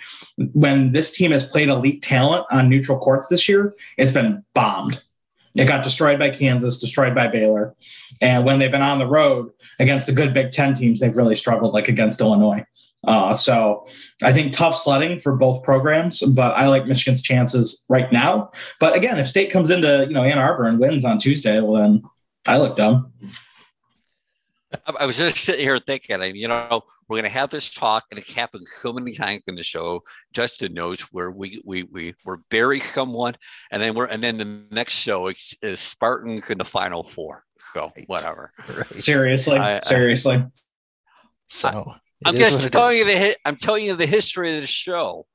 when 0.53 0.92
this 0.92 1.11
team 1.11 1.31
has 1.31 1.44
played 1.44 1.68
elite 1.68 2.03
talent 2.03 2.46
on 2.51 2.68
neutral 2.68 2.99
courts 2.99 3.29
this 3.29 3.49
year, 3.49 3.75
it's 3.96 4.12
been 4.12 4.44
bombed. 4.55 5.03
It 5.55 5.66
got 5.66 5.83
destroyed 5.83 6.18
by 6.18 6.31
Kansas, 6.31 6.79
destroyed 6.79 7.14
by 7.14 7.29
Baylor, 7.29 7.75
and 8.20 8.44
when 8.44 8.59
they've 8.59 8.70
been 8.70 8.83
on 8.83 8.99
the 8.99 9.07
road 9.07 9.51
against 9.79 10.07
the 10.07 10.12
good 10.12 10.35
Big 10.35 10.51
Ten 10.51 10.75
teams, 10.75 11.01
they've 11.01 11.16
really 11.16 11.37
struggled, 11.37 11.72
like 11.72 11.88
against 11.88 12.20
Illinois. 12.20 12.64
Uh, 13.07 13.35
so 13.35 13.87
I 14.22 14.33
think 14.33 14.53
tough 14.53 14.79
sledding 14.79 15.18
for 15.18 15.35
both 15.35 15.62
programs, 15.62 16.20
but 16.20 16.53
I 16.57 16.66
like 16.66 16.87
Michigan's 16.87 17.22
chances 17.22 17.85
right 17.88 18.11
now. 18.12 18.51
But 18.81 18.96
again, 18.96 19.18
if 19.18 19.29
State 19.29 19.51
comes 19.51 19.70
into 19.70 20.05
you 20.09 20.12
know 20.12 20.25
Ann 20.25 20.38
Arbor 20.38 20.64
and 20.64 20.79
wins 20.79 21.05
on 21.05 21.18
Tuesday, 21.18 21.61
well 21.61 21.81
then 21.81 22.03
I 22.48 22.59
look 22.59 22.76
dumb. 22.76 23.12
I 24.85 25.06
was 25.06 25.16
just 25.16 25.37
sitting 25.37 25.64
here 25.64 25.78
thinking, 25.78 26.20
and 26.20 26.37
you 26.37 26.48
know, 26.48 26.82
we're 27.09 27.16
going 27.16 27.30
to 27.30 27.38
have 27.38 27.50
this 27.50 27.70
talk, 27.70 28.04
and 28.11 28.18
it 28.18 28.28
happens 28.28 28.68
so 28.80 28.92
many 28.92 29.14
times 29.14 29.42
in 29.46 29.54
the 29.54 29.62
show. 29.62 30.02
Justin 30.32 30.74
knows 30.74 31.00
where 31.12 31.30
we 31.30 31.62
we 31.64 31.85
we 31.85 32.14
we 32.24 32.35
bury 32.50 32.80
someone, 32.80 33.37
and 33.70 33.82
then 33.82 33.94
we're 33.94 34.06
and 34.06 34.22
then 34.22 34.38
the 34.38 34.64
next 34.70 34.94
show 34.94 35.28
is, 35.28 35.56
is 35.62 35.80
Spartans 35.80 36.50
in 36.50 36.59
the 36.59 36.64
final 36.64 37.04
four. 37.04 37.44
So 37.72 37.92
whatever. 38.06 38.52
Right. 38.68 38.98
Seriously, 38.98 39.59
I, 39.59 39.80
seriously. 39.80 40.37
I, 40.37 40.46
so 41.48 41.68
I, 42.24 42.30
am 42.30 42.37
just 42.37 42.72
telling 42.72 42.98
you 42.98 43.04
the 43.04 43.37
I'm 43.44 43.56
telling 43.56 43.85
you 43.85 43.94
the 43.96 44.06
history 44.06 44.56
of 44.56 44.62
the 44.62 44.66
show, 44.66 45.26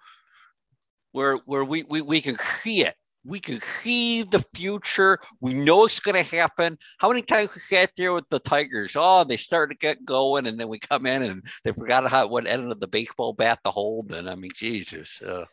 where 1.11 1.37
where 1.45 1.63
we 1.63 1.83
we 1.83 2.01
we 2.01 2.21
can 2.21 2.37
see 2.61 2.83
it 2.83 2.95
we 3.23 3.39
can 3.39 3.61
see 3.61 4.23
the 4.23 4.43
future. 4.55 5.19
We 5.39 5.53
know 5.53 5.85
it's 5.85 5.99
going 5.99 6.15
to 6.15 6.35
happen. 6.35 6.77
How 6.97 7.09
many 7.09 7.21
times 7.21 7.53
we 7.53 7.61
sat 7.61 7.91
there 7.95 8.13
with 8.13 8.27
the 8.29 8.39
Tigers? 8.39 8.93
Oh, 8.95 9.23
they 9.23 9.37
started 9.37 9.75
to 9.75 9.79
get 9.79 10.05
going, 10.05 10.47
and 10.47 10.59
then 10.59 10.67
we 10.67 10.79
come 10.79 11.05
in 11.05 11.23
and 11.23 11.43
they 11.63 11.71
forgot 11.71 12.09
how 12.09 12.27
what 12.27 12.47
end 12.47 12.71
of 12.71 12.79
the 12.79 12.87
baseball 12.87 13.33
bat 13.33 13.59
to 13.63 13.71
hold. 13.71 14.11
And 14.11 14.29
I 14.29 14.35
mean, 14.35 14.51
Jesus. 14.55 15.21
Uh. 15.21 15.45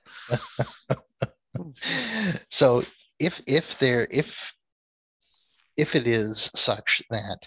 so 2.51 2.83
if 3.19 3.41
if 3.47 3.79
there 3.79 4.09
if 4.11 4.55
if 5.77 5.95
it 5.95 6.07
is 6.07 6.51
such 6.55 7.03
that 7.11 7.39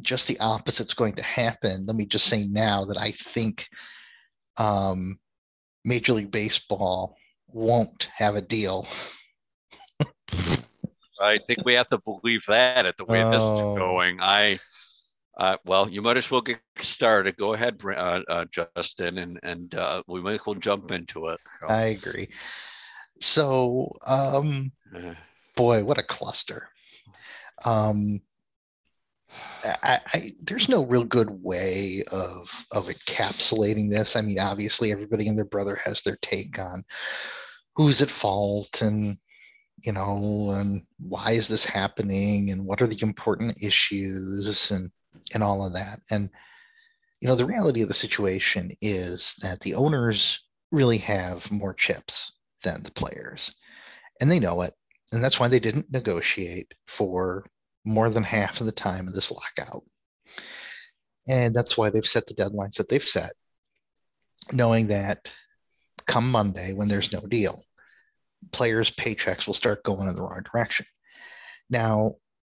just 0.00 0.28
the 0.28 0.38
opposite's 0.40 0.94
going 0.94 1.14
to 1.16 1.22
happen, 1.22 1.84
let 1.86 1.96
me 1.96 2.06
just 2.06 2.26
say 2.26 2.46
now 2.46 2.84
that 2.84 2.96
I 2.96 3.10
think 3.10 3.68
um, 4.56 5.18
Major 5.84 6.12
League 6.12 6.30
Baseball 6.30 7.16
won't 7.48 8.08
have 8.14 8.36
a 8.36 8.40
deal 8.40 8.86
I 11.20 11.38
think 11.38 11.64
we 11.64 11.74
have 11.74 11.88
to 11.88 11.98
believe 11.98 12.44
that 12.48 12.86
at 12.86 12.96
the 12.96 13.04
way 13.04 13.22
oh. 13.22 13.30
this 13.30 13.42
is 13.42 13.60
oh. 13.60 13.76
going. 13.76 14.18
I, 14.20 14.60
uh, 15.36 15.56
well, 15.64 15.88
you 15.88 16.02
might 16.02 16.16
as 16.16 16.30
well 16.30 16.40
get 16.40 16.60
started. 16.78 17.36
Go 17.36 17.54
ahead, 17.54 17.80
uh, 17.84 18.20
uh, 18.28 18.44
Justin, 18.46 19.18
and 19.18 19.40
and 19.42 19.74
uh, 19.74 20.02
we 20.06 20.20
might 20.20 20.34
as 20.34 20.46
well 20.46 20.54
jump 20.54 20.90
into 20.90 21.28
it. 21.28 21.40
So. 21.60 21.66
I 21.66 21.82
agree. 21.86 22.28
So, 23.20 23.92
um, 24.06 24.72
uh. 24.94 25.14
boy, 25.56 25.84
what 25.84 25.98
a 25.98 26.02
cluster. 26.02 26.68
Um, 27.64 28.20
I, 29.64 30.00
I, 30.14 30.32
there's 30.42 30.68
no 30.68 30.84
real 30.84 31.04
good 31.04 31.30
way 31.30 32.02
of 32.10 32.48
of 32.70 32.86
encapsulating 32.86 33.90
this. 33.90 34.14
I 34.16 34.20
mean, 34.20 34.38
obviously, 34.38 34.92
everybody 34.92 35.28
and 35.28 35.36
their 35.36 35.44
brother 35.44 35.80
has 35.84 36.02
their 36.02 36.18
take 36.22 36.58
on 36.58 36.84
who's 37.78 38.02
at 38.02 38.10
fault 38.10 38.82
and 38.82 39.16
you 39.82 39.92
know, 39.92 40.50
and 40.50 40.82
why 40.98 41.32
is 41.32 41.48
this 41.48 41.64
happening 41.64 42.50
and 42.50 42.66
what 42.66 42.82
are 42.82 42.86
the 42.86 43.00
important 43.02 43.62
issues 43.62 44.70
and 44.70 44.90
and 45.34 45.42
all 45.42 45.66
of 45.66 45.72
that. 45.74 46.00
And 46.10 46.30
you 47.20 47.28
know, 47.28 47.34
the 47.34 47.46
reality 47.46 47.82
of 47.82 47.88
the 47.88 47.94
situation 47.94 48.70
is 48.80 49.34
that 49.42 49.60
the 49.60 49.74
owners 49.74 50.40
really 50.70 50.98
have 50.98 51.50
more 51.50 51.74
chips 51.74 52.32
than 52.62 52.82
the 52.82 52.92
players. 52.92 53.52
And 54.20 54.30
they 54.30 54.38
know 54.38 54.62
it. 54.62 54.74
And 55.12 55.22
that's 55.22 55.40
why 55.40 55.48
they 55.48 55.58
didn't 55.58 55.90
negotiate 55.90 56.72
for 56.86 57.46
more 57.84 58.10
than 58.10 58.22
half 58.22 58.60
of 58.60 58.66
the 58.66 58.72
time 58.72 59.08
of 59.08 59.14
this 59.14 59.30
lockout. 59.30 59.82
And 61.28 61.54
that's 61.54 61.76
why 61.76 61.90
they've 61.90 62.06
set 62.06 62.26
the 62.26 62.34
deadlines 62.34 62.74
that 62.74 62.88
they've 62.88 63.02
set, 63.02 63.32
knowing 64.52 64.88
that 64.88 65.28
come 66.06 66.30
Monday, 66.30 66.72
when 66.74 66.88
there's 66.88 67.12
no 67.12 67.20
deal, 67.20 67.62
players' 68.52 68.90
paychecks 68.90 69.46
will 69.46 69.54
start 69.54 69.84
going 69.84 70.08
in 70.08 70.14
the 70.14 70.22
wrong 70.22 70.42
direction. 70.52 70.86
Now, 71.70 72.14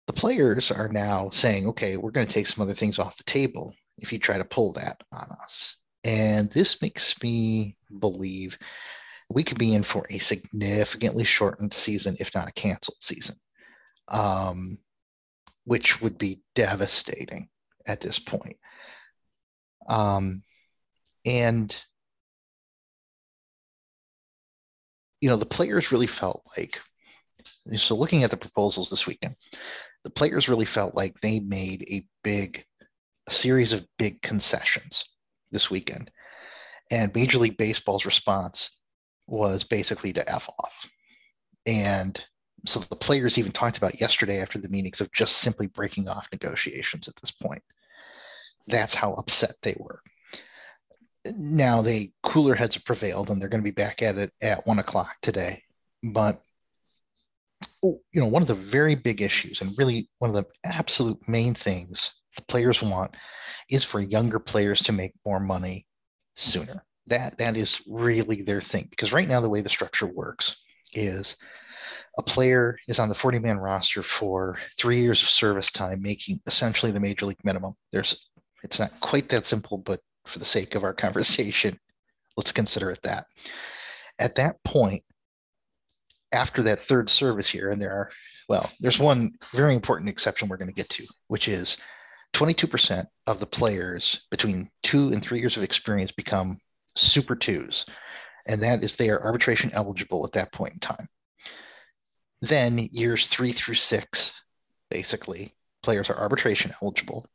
the 0.08 0.14
players 0.14 0.72
are 0.72 0.90
now 0.90 1.30
saying, 1.30 1.68
okay, 1.68 1.98
we're 1.98 2.12
going 2.12 2.28
to 2.28 2.34
take 2.34 2.48
some 2.48 2.64
other 2.64 2.74
things 2.74 3.00
off 3.00 3.18
the 3.18 3.24
table 3.24 3.74
if 4.00 4.12
you 4.12 4.20
try 4.20 4.38
to 4.38 4.46
pull 4.46 4.74
that 4.74 5.02
on 5.12 5.28
us. 5.44 5.76
And 6.04 6.50
this 6.52 6.82
makes 6.82 7.16
me 7.22 7.78
believe 8.00 8.58
we 9.30 9.44
could 9.44 9.60
be 9.60 9.76
in 9.76 9.84
for 9.84 10.06
a 10.10 10.20
significantly 10.20 11.24
shortened 11.24 11.74
season, 11.74 12.16
if 12.20 12.34
not 12.34 12.48
a 12.48 12.54
canceled 12.54 12.98
season, 13.02 13.36
um, 14.08 14.78
which 15.66 16.02
would 16.02 16.18
be 16.18 16.42
devastating 16.56 17.50
at 17.86 18.02
this 18.02 18.18
point. 18.18 18.58
Um, 19.88 20.44
and 21.26 21.76
you 25.22 25.30
know, 25.30 25.38
the 25.38 25.46
players 25.46 25.92
really 25.92 26.08
felt 26.08 26.44
like, 26.58 26.80
so 27.76 27.96
looking 27.96 28.24
at 28.24 28.32
the 28.32 28.38
proposals 28.38 28.90
this 28.90 29.08
weekend, 29.08 29.36
the 30.04 30.10
players 30.10 30.48
really 30.48 30.66
felt 30.66 30.96
like 30.96 31.20
they 31.20 31.40
made 31.40 31.86
a 31.90 32.06
big, 32.24 32.64
a 33.28 33.32
series 33.32 33.74
of 33.74 33.86
big 33.98 34.22
concessions 34.22 35.04
this 35.52 35.70
weekend. 35.70 36.10
And 36.92 37.14
Major 37.14 37.38
League 37.38 37.58
Baseball's 37.58 38.06
response 38.06 38.72
was 39.28 39.64
basically 39.64 40.14
to 40.14 40.30
F 40.30 40.50
off. 40.58 40.74
And 41.66 42.20
so 42.66 42.80
the 42.80 42.96
players 42.96 43.38
even 43.38 43.52
talked 43.52 43.78
about 43.78 44.00
yesterday 44.02 44.42
after 44.42 44.58
the 44.58 44.70
meetings 44.70 45.02
of 45.02 45.12
just 45.14 45.38
simply 45.38 45.68
breaking 45.68 46.08
off 46.08 46.28
negotiations 46.32 47.08
at 47.08 47.16
this 47.18 47.32
point. 47.32 47.62
That's 48.68 48.96
how 48.96 49.14
upset 49.14 49.56
they 49.62 49.76
were 49.80 50.02
now 51.36 51.82
the 51.82 52.12
cooler 52.24 52.56
heads 52.56 52.76
have 52.76 52.86
prevailed 52.86 53.30
and 53.30 53.42
they're 53.42 53.50
going 53.50 53.64
to 53.64 53.72
be 53.72 53.72
back 53.72 54.02
at 54.02 54.18
it 54.18 54.32
at 54.42 54.66
one 54.66 54.80
o'clock 54.80 55.16
today. 55.22 55.64
But 56.04 56.42
you 57.84 58.00
know, 58.14 58.28
one 58.28 58.42
of 58.42 58.48
the 58.48 58.56
very 58.56 58.96
big 58.96 59.22
issues 59.22 59.62
and 59.62 59.78
really 59.78 60.10
one 60.20 60.30
of 60.30 60.36
the 60.36 60.46
absolute 60.66 61.20
main 61.28 61.54
things 61.54 62.12
the 62.36 62.44
players 62.44 62.82
want 62.82 63.16
is 63.70 63.84
for 63.84 64.00
younger 64.00 64.40
players 64.40 64.82
to 64.84 64.92
make 64.92 65.14
more 65.26 65.40
money 65.40 65.86
sooner. 66.36 66.84
That 67.08 67.38
that 67.38 67.58
is 67.58 67.82
really 67.88 68.44
their 68.44 68.62
thing 68.62 68.88
because 68.90 69.12
right 69.12 69.28
now 69.28 69.42
the 69.42 69.50
way 69.50 69.62
the 69.62 69.70
structure 69.70 70.06
works 70.06 70.56
is 70.94 71.36
a 72.18 72.24
player 72.24 72.78
is 72.88 73.00
on 73.00 73.10
the 73.10 73.16
40 73.16 73.40
man 73.40 73.58
roster 73.58 74.04
for 74.04 74.58
three 74.78 75.02
years 75.02 75.22
of 75.22 75.30
service 75.30 75.72
time, 75.72 76.02
making 76.02 76.40
essentially 76.48 76.92
the 76.92 77.00
major 77.00 77.26
league 77.26 77.44
minimum. 77.44 77.74
There's, 77.92 78.30
it's 78.64 78.80
not 78.80 79.00
quite 79.00 79.30
that 79.30 79.46
simple, 79.46 79.78
but 79.78 80.02
for 80.30 80.40
the 80.40 80.46
sake 80.46 80.76
of 80.76 80.84
our 80.84 80.94
conversation, 80.94 81.80
let's 82.38 82.52
consider 82.52 82.92
it 82.92 83.00
that. 83.04 83.26
At 84.20 84.36
that 84.36 84.64
point, 84.64 85.04
after 86.32 86.64
that 86.64 86.82
third 86.82 87.10
service 87.10 87.50
here, 87.50 87.70
and 87.70 87.82
there 87.82 87.92
are, 87.92 88.10
well, 88.48 88.70
there's 88.80 89.00
one 89.00 89.32
very 89.54 89.74
important 89.74 90.10
exception 90.10 90.48
we're 90.48 90.58
going 90.58 90.70
to 90.70 90.74
get 90.74 90.90
to, 90.90 91.08
which 91.28 91.48
is 91.48 91.78
22% 92.34 93.06
of 93.28 93.40
the 93.40 93.46
players 93.46 94.22
between 94.30 94.70
two 94.84 95.12
and 95.12 95.24
three 95.24 95.40
years 95.40 95.58
of 95.58 95.64
experience 95.64 96.12
become 96.12 96.60
super 96.96 97.36
twos. 97.36 97.86
And 98.48 98.62
that 98.64 98.84
is 98.84 98.96
they 98.96 99.10
are 99.10 99.22
arbitration 99.22 99.72
eligible 99.74 100.26
at 100.26 100.34
that 100.34 100.52
point 100.52 100.74
in 100.74 100.80
time. 100.80 101.08
Then 102.42 102.78
years 102.92 103.28
three 103.28 103.52
through 103.52 103.76
six, 103.76 104.32
basically, 104.90 105.54
players 105.84 106.10
are 106.10 106.18
arbitration 106.18 106.72
eligible. 106.82 107.26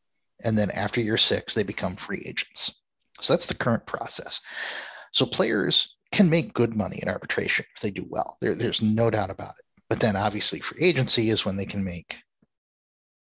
And 0.43 0.57
then 0.57 0.71
after 0.71 1.01
year 1.01 1.19
six, 1.19 1.55
they 1.55 1.63
become 1.63 1.97
free 1.97 2.23
agents. 2.27 2.73
So 3.25 3.33
that's 3.33 3.47
the 3.47 3.55
current 3.55 3.87
process. 3.87 4.41
So 5.13 5.27
players 5.27 5.97
can 6.13 6.29
make 6.29 6.55
good 6.55 6.77
money 6.77 7.01
in 7.03 7.09
arbitration 7.09 7.65
if 7.75 7.81
they 7.81 7.91
do 7.91 8.07
well. 8.09 8.37
There, 8.41 8.55
there's 8.55 8.83
no 8.83 9.11
doubt 9.11 9.31
about 9.31 9.55
it. 9.59 9.65
But 9.89 10.01
then 10.01 10.17
obviously 10.17 10.61
free 10.61 10.83
agency 10.83 11.31
is 11.31 11.45
when 11.45 11.57
they 11.57 11.67
can 11.67 11.85
make 11.85 12.17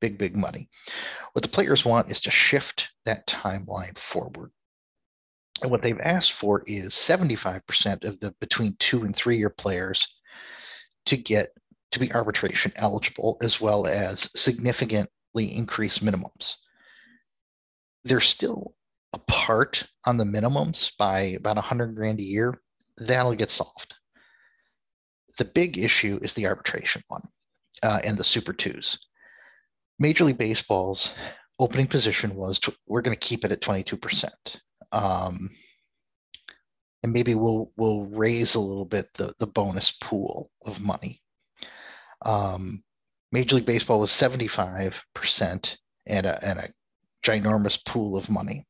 big, 0.00 0.18
big 0.18 0.37
money. 0.37 0.68
What 1.32 1.42
the 1.42 1.48
players 1.48 1.85
want 1.85 2.11
is 2.11 2.20
to 2.22 2.30
shift 2.30 2.88
that 3.04 3.26
timeline 3.26 3.98
forward. 3.98 4.50
And 5.62 5.70
what 5.70 5.82
they've 5.82 6.00
asked 6.00 6.32
for 6.32 6.62
is 6.66 6.90
75% 6.90 8.04
of 8.04 8.20
the 8.20 8.35
between 8.40 8.76
two 8.78 9.04
and 9.04 9.16
three 9.16 9.38
year 9.38 9.50
players 9.50 10.06
to 11.06 11.16
get 11.16 11.48
to 11.92 12.00
be 12.00 12.12
arbitration 12.12 12.72
eligible, 12.76 13.38
as 13.42 13.61
well 13.61 13.87
as 13.87 14.28
significantly 14.35 15.56
increased 15.56 16.04
minimums. 16.04 16.54
They're 18.04 18.20
still 18.20 18.74
apart 19.16 19.85
on 20.05 20.18
the 20.18 20.24
minimums 20.24 20.92
by 20.96 21.20
about 21.20 21.57
100 21.57 21.94
grand 21.96 22.20
a 22.20 22.22
year. 22.22 22.61
That'll 22.98 23.35
get 23.35 23.50
solved. 23.50 23.94
The 25.38 25.44
big 25.44 25.79
issue 25.79 26.18
is 26.22 26.35
the 26.35 26.46
arbitration 26.46 27.02
one 27.09 27.29
uh, 27.83 28.00
and 28.05 28.16
the 28.16 28.24
Super 28.24 28.52
Twos. 28.52 28.98
Major 29.98 30.24
League 30.24 30.38
Baseball's 30.38 31.12
opening 31.59 31.87
position 31.87 32.35
was 32.35 32.59
to, 32.61 32.74
we're 32.87 33.02
going 33.02 33.16
to 33.16 33.29
keep 33.29 33.44
it 33.44 33.52
at 33.52 33.61
22%. 33.61 34.24
Um, 34.92 35.50
and 37.02 37.12
maybe 37.12 37.35
we'll 37.35 37.70
we'll 37.76 38.07
raise 38.07 38.55
a 38.55 38.61
little 38.61 38.85
bit 38.85 39.07
the, 39.14 39.33
the 39.38 39.46
bonus 39.46 39.92
pool 39.92 40.50
of 40.64 40.81
money. 40.81 41.22
Um, 42.22 42.83
Major 43.31 43.57
League 43.57 43.66
Baseball 43.66 44.00
was 44.00 44.11
75% 44.11 45.76
and 46.07 46.26
a, 46.26 46.44
and 46.44 46.59
a 46.59 46.68
ginormous 47.24 47.85
pool 47.85 48.16
of 48.16 48.31
money. 48.31 48.66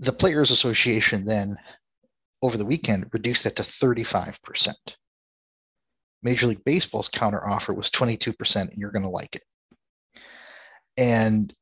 The 0.00 0.12
Players 0.12 0.50
Association 0.50 1.24
then, 1.24 1.56
over 2.42 2.56
the 2.56 2.64
weekend, 2.64 3.10
reduced 3.12 3.44
that 3.44 3.56
to 3.56 3.62
35%. 3.62 4.72
Major 6.22 6.46
League 6.46 6.64
Baseball's 6.64 7.08
counteroffer 7.08 7.74
was 7.74 7.90
22%, 7.90 8.56
and 8.56 8.72
you're 8.76 8.92
going 8.92 9.02
to 9.02 9.08
like 9.08 9.36
it. 9.36 9.44
And 10.96 11.54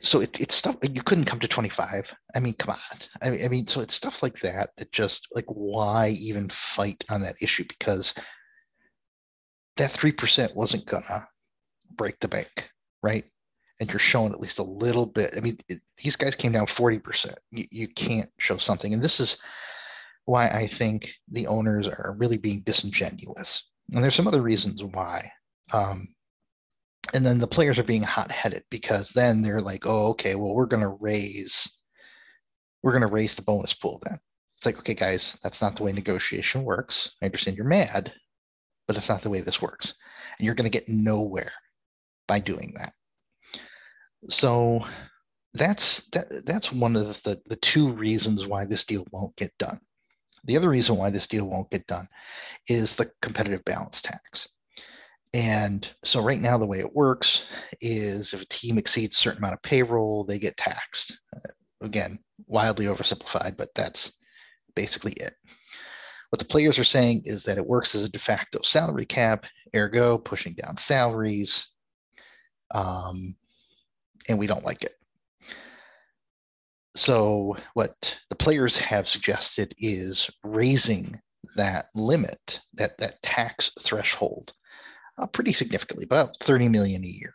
so 0.00 0.20
it, 0.20 0.40
it's 0.40 0.54
stuff 0.54 0.76
you 0.82 1.02
couldn't 1.02 1.26
come 1.26 1.40
to 1.40 1.48
25. 1.48 2.04
I 2.34 2.40
mean, 2.40 2.54
come 2.54 2.70
on. 2.70 2.98
I 3.22 3.30
mean, 3.30 3.44
I 3.44 3.48
mean, 3.48 3.66
so 3.66 3.80
it's 3.80 3.94
stuff 3.94 4.22
like 4.22 4.38
that 4.40 4.70
that 4.78 4.92
just 4.92 5.28
like 5.34 5.44
why 5.48 6.08
even 6.08 6.48
fight 6.50 7.04
on 7.10 7.20
that 7.22 7.36
issue 7.42 7.64
because 7.68 8.14
that 9.76 9.92
3% 9.92 10.54
wasn't 10.54 10.86
gonna 10.86 11.28
break 11.96 12.18
the 12.20 12.28
bank, 12.28 12.70
right? 13.02 13.24
And 13.80 13.90
you're 13.90 13.98
showing 13.98 14.32
at 14.32 14.40
least 14.40 14.60
a 14.60 14.64
little 14.64 15.06
bit. 15.06 15.34
I 15.36 15.40
mean, 15.40 15.58
it, 15.68 15.80
these 15.98 16.16
guys 16.16 16.36
came 16.36 16.52
down 16.52 16.66
40%. 16.66 17.34
You, 17.50 17.64
you 17.70 17.88
can't 17.88 18.30
show 18.38 18.56
something. 18.56 18.94
And 18.94 19.02
this 19.02 19.18
is 19.18 19.36
why 20.26 20.48
I 20.48 20.68
think 20.68 21.12
the 21.28 21.46
owners 21.48 21.88
are 21.88 22.14
really 22.18 22.38
being 22.38 22.60
disingenuous 22.60 23.64
and 23.92 24.02
there's 24.02 24.14
some 24.14 24.26
other 24.26 24.42
reasons 24.42 24.82
why. 24.82 25.30
Um, 25.72 26.08
and 27.12 27.24
then 27.24 27.38
the 27.38 27.46
players 27.46 27.78
are 27.78 27.84
being 27.84 28.02
hot-headed 28.02 28.64
because 28.70 29.10
then 29.10 29.42
they're 29.42 29.60
like, 29.60 29.84
oh, 29.86 30.08
okay, 30.10 30.34
well, 30.34 30.54
we're 30.54 30.66
gonna 30.66 30.88
raise, 30.88 31.70
we're 32.82 32.92
gonna 32.92 33.06
raise 33.06 33.34
the 33.34 33.42
bonus 33.42 33.74
pool 33.74 34.00
then. 34.04 34.18
It's 34.56 34.66
like, 34.66 34.78
okay, 34.78 34.94
guys, 34.94 35.36
that's 35.42 35.60
not 35.60 35.76
the 35.76 35.82
way 35.82 35.92
negotiation 35.92 36.64
works. 36.64 37.12
I 37.22 37.26
understand 37.26 37.56
you're 37.56 37.66
mad, 37.66 38.12
but 38.86 38.94
that's 38.94 39.08
not 39.08 39.22
the 39.22 39.30
way 39.30 39.40
this 39.40 39.60
works. 39.60 39.94
And 40.38 40.46
you're 40.46 40.54
gonna 40.54 40.70
get 40.70 40.88
nowhere 40.88 41.52
by 42.26 42.40
doing 42.40 42.72
that. 42.76 42.94
So 44.28 44.84
that's 45.54 46.08
that, 46.12 46.44
that's 46.46 46.72
one 46.72 46.96
of 46.96 47.22
the, 47.22 47.40
the 47.46 47.56
two 47.56 47.92
reasons 47.92 48.46
why 48.46 48.64
this 48.64 48.84
deal 48.84 49.06
won't 49.12 49.36
get 49.36 49.56
done. 49.58 49.78
The 50.44 50.56
other 50.56 50.68
reason 50.68 50.96
why 50.96 51.10
this 51.10 51.26
deal 51.26 51.48
won't 51.48 51.70
get 51.70 51.86
done 51.86 52.06
is 52.68 52.94
the 52.94 53.10
competitive 53.22 53.64
balance 53.64 54.02
tax. 54.02 54.48
And 55.32 55.88
so 56.04 56.22
right 56.22 56.38
now, 56.38 56.58
the 56.58 56.66
way 56.66 56.78
it 56.78 56.94
works 56.94 57.46
is 57.80 58.34
if 58.34 58.42
a 58.42 58.46
team 58.46 58.78
exceeds 58.78 59.16
a 59.16 59.18
certain 59.18 59.38
amount 59.38 59.54
of 59.54 59.62
payroll, 59.62 60.24
they 60.24 60.38
get 60.38 60.56
taxed. 60.56 61.18
Uh, 61.34 61.40
again, 61.80 62.18
wildly 62.46 62.86
oversimplified, 62.86 63.56
but 63.56 63.70
that's 63.74 64.12
basically 64.76 65.12
it. 65.12 65.34
What 66.30 66.38
the 66.38 66.44
players 66.44 66.78
are 66.78 66.84
saying 66.84 67.22
is 67.24 67.42
that 67.44 67.58
it 67.58 67.66
works 67.66 67.94
as 67.94 68.04
a 68.04 68.08
de 68.08 68.18
facto 68.18 68.60
salary 68.62 69.06
cap, 69.06 69.44
ergo 69.74 70.18
pushing 70.18 70.54
down 70.54 70.76
salaries, 70.76 71.68
um, 72.72 73.36
and 74.28 74.38
we 74.38 74.46
don't 74.46 74.64
like 74.64 74.82
it. 74.82 74.94
So, 76.96 77.56
what 77.74 78.16
the 78.30 78.36
players 78.36 78.76
have 78.76 79.08
suggested 79.08 79.74
is 79.78 80.30
raising 80.44 81.20
that 81.56 81.86
limit, 81.94 82.60
that, 82.74 82.96
that 82.98 83.20
tax 83.22 83.72
threshold, 83.80 84.52
uh, 85.18 85.26
pretty 85.26 85.52
significantly, 85.52 86.04
about 86.04 86.36
30 86.40 86.68
million 86.68 87.02
a 87.02 87.08
year. 87.08 87.34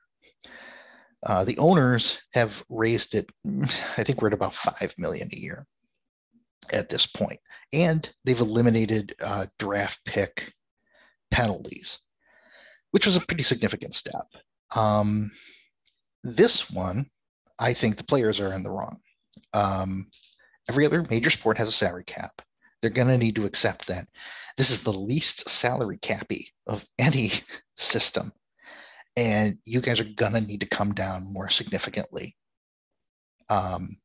Uh, 1.25 1.43
the 1.43 1.57
owners 1.57 2.17
have 2.31 2.63
raised 2.69 3.15
it, 3.15 3.29
I 3.97 4.03
think 4.03 4.21
we're 4.21 4.29
at 4.29 4.33
about 4.33 4.55
5 4.55 4.95
million 4.97 5.29
a 5.33 5.37
year 5.37 5.67
at 6.71 6.89
this 6.89 7.05
point. 7.05 7.39
And 7.73 8.09
they've 8.23 8.39
eliminated 8.39 9.13
uh, 9.21 9.47
draft 9.57 9.99
pick 10.05 10.53
penalties, 11.31 11.99
which 12.91 13.05
was 13.05 13.17
a 13.17 13.21
pretty 13.21 13.43
significant 13.43 13.93
step. 13.93 14.25
Um, 14.75 15.31
this 16.23 16.69
one, 16.69 17.09
I 17.57 17.73
think 17.73 17.97
the 17.97 18.03
players 18.03 18.39
are 18.39 18.53
in 18.53 18.63
the 18.63 18.71
wrong. 18.71 18.99
Um, 19.53 20.07
every 20.67 20.85
other 20.85 21.05
major 21.09 21.29
sport 21.29 21.57
has 21.57 21.67
a 21.67 21.73
salary 21.73 22.03
cap. 22.03 22.41
They're 22.81 22.91
going 22.91 23.07
to 23.07 23.17
need 23.17 23.35
to 23.35 23.45
accept 23.45 23.87
that. 23.87 24.07
This 24.57 24.71
is 24.71 24.81
the 24.81 24.93
least 24.93 25.49
salary 25.49 25.97
cappy 25.97 26.53
of 26.67 26.85
any 26.99 27.31
system. 27.75 28.31
And 29.17 29.57
you 29.65 29.81
guys 29.81 29.99
are 29.99 30.05
going 30.05 30.33
to 30.33 30.41
need 30.41 30.61
to 30.61 30.67
come 30.67 30.93
down 30.93 31.33
more 31.33 31.49
significantly 31.49 32.35
um, 33.49 33.97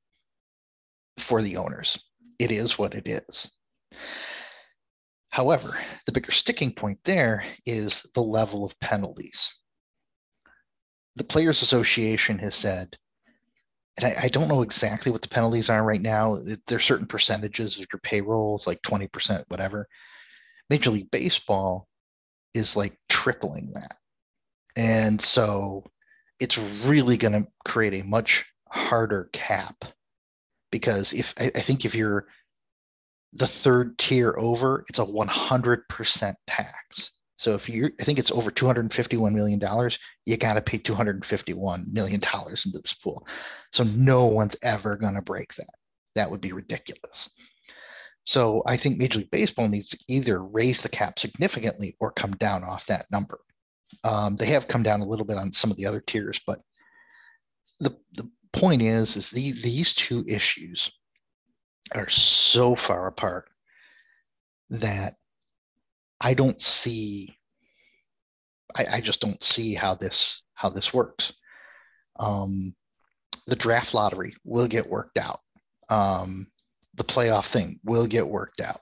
for 1.19 1.43
the 1.43 1.57
owners. 1.57 1.99
It 2.39 2.51
is 2.51 2.79
what 2.79 2.95
it 2.95 3.07
is. 3.07 3.51
However, 5.29 5.77
the 6.07 6.13
bigger 6.13 6.33
sticking 6.33 6.75
point 6.75 6.99
there 7.05 7.45
is 7.67 8.07
the 8.15 8.23
level 8.23 8.65
of 8.65 8.79
penalties. 8.81 9.53
The 11.17 11.25
Players 11.25 11.63
Association 11.63 12.39
has 12.39 12.55
said 12.55 12.97
and 13.97 14.07
I, 14.07 14.25
I, 14.25 14.29
don't 14.29 14.49
know 14.49 14.63
exactly 14.63 15.13
what 15.13 15.23
the 15.23 15.29
penalties 15.29 15.71
are 15.71 15.85
right 15.85 16.01
now. 16.01 16.39
There's 16.67 16.85
certain 16.85 17.07
percentages 17.07 17.77
of 17.79 17.87
your 17.93 18.01
payroll, 18.03 18.57
it's 18.57 18.67
like 18.67 18.83
20%, 18.83 19.45
whatever. 19.49 19.89
Major 20.69 20.91
League 20.91 21.11
Baseball 21.11 21.87
is 22.55 22.77
like 22.77 22.99
tripling 23.09 23.73
that. 23.75 23.97
And 24.77 25.21
so 25.21 25.85
it's 26.41 26.59
really 26.59 27.17
going 27.17 27.33
to 27.33 27.49
create 27.65 27.95
a 27.95 28.07
much 28.07 28.45
harder 28.69 29.29
cap 29.33 29.85
because 30.73 31.13
if 31.13 31.33
I, 31.39 31.53
I 31.55 31.61
think 31.61 31.85
if 31.85 31.95
you're 31.95 32.27
the 33.33 33.47
third 33.47 33.99
tier 33.99 34.35
over, 34.37 34.85
it's 34.89 34.99
a 34.99 35.05
100% 35.05 36.35
tax. 36.49 37.11
So 37.45 37.53
if 37.55 37.69
you, 37.69 37.91
I 38.01 38.05
think 38.05 38.19
it's 38.19 38.31
over 38.31 38.51
251 38.51 39.35
million 39.35 39.59
dollars, 39.59 39.99
you 40.25 40.39
got 40.39 40.55
to 40.55 40.63
pay 40.63 40.79
251 40.79 41.85
million 41.93 42.19
dollars 42.21 42.65
into 42.65 42.79
this 42.79 42.95
pool. 42.95 43.27
So 43.71 43.85
no 43.85 44.25
one's 44.25 44.57
ever 44.63 44.97
going 44.97 45.15
to 45.15 45.21
break 45.21 45.53
that. 45.57 45.75
That 46.15 46.31
would 46.31 46.41
be 46.41 46.55
ridiculous. 46.55 47.29
So 48.25 48.63
I 48.65 48.79
think 48.79 48.97
Major 48.97 49.19
League 49.19 49.31
Baseball 49.31 49.69
needs 49.69 49.91
to 49.91 49.99
either 50.09 50.43
raise 50.43 50.81
the 50.81 50.89
cap 50.89 51.19
significantly 51.19 51.95
or 52.01 52.13
come 52.13 52.33
down 52.33 52.65
off 52.65 52.87
that 52.87 53.05
number. 53.13 53.39
Um, 54.05 54.37
they 54.37 54.47
have 54.47 54.67
come 54.67 54.83
down 54.83 55.03
a 55.03 55.07
little 55.07 55.27
bit 55.27 55.37
on 55.37 55.53
some 55.53 55.71
of 55.71 55.77
the 55.77 55.85
other 55.85 56.01
tiers, 56.01 56.41
but 56.47 56.61
the 57.81 57.95
the 58.15 58.27
point 58.55 58.81
is, 58.81 59.19
is 59.19 59.29
the, 59.29 59.53
these 59.53 59.93
two 59.93 60.25
issues 60.27 60.91
are 61.95 62.09
so 62.09 62.75
far 62.75 63.07
apart 63.07 63.51
that 64.71 65.17
I 66.25 66.33
don't 66.33 66.61
see. 66.61 67.37
I, 68.75 68.87
I 68.95 69.01
just 69.03 69.21
don't 69.21 69.43
see 69.45 69.75
how 69.75 69.95
this 69.95 70.43
how 70.55 70.71
this 70.71 70.93
works. 70.95 71.35
Um, 72.19 72.75
the 73.47 73.57
draft 73.57 73.93
lottery 73.93 74.35
will 74.43 74.67
get 74.67 74.89
worked 74.89 75.19
out. 75.19 75.41
Um, 75.91 76.47
the 76.95 77.05
playoff 77.05 77.47
thing 77.49 77.79
will 77.85 78.07
get 78.07 78.27
worked 78.27 78.63
out. 78.63 78.81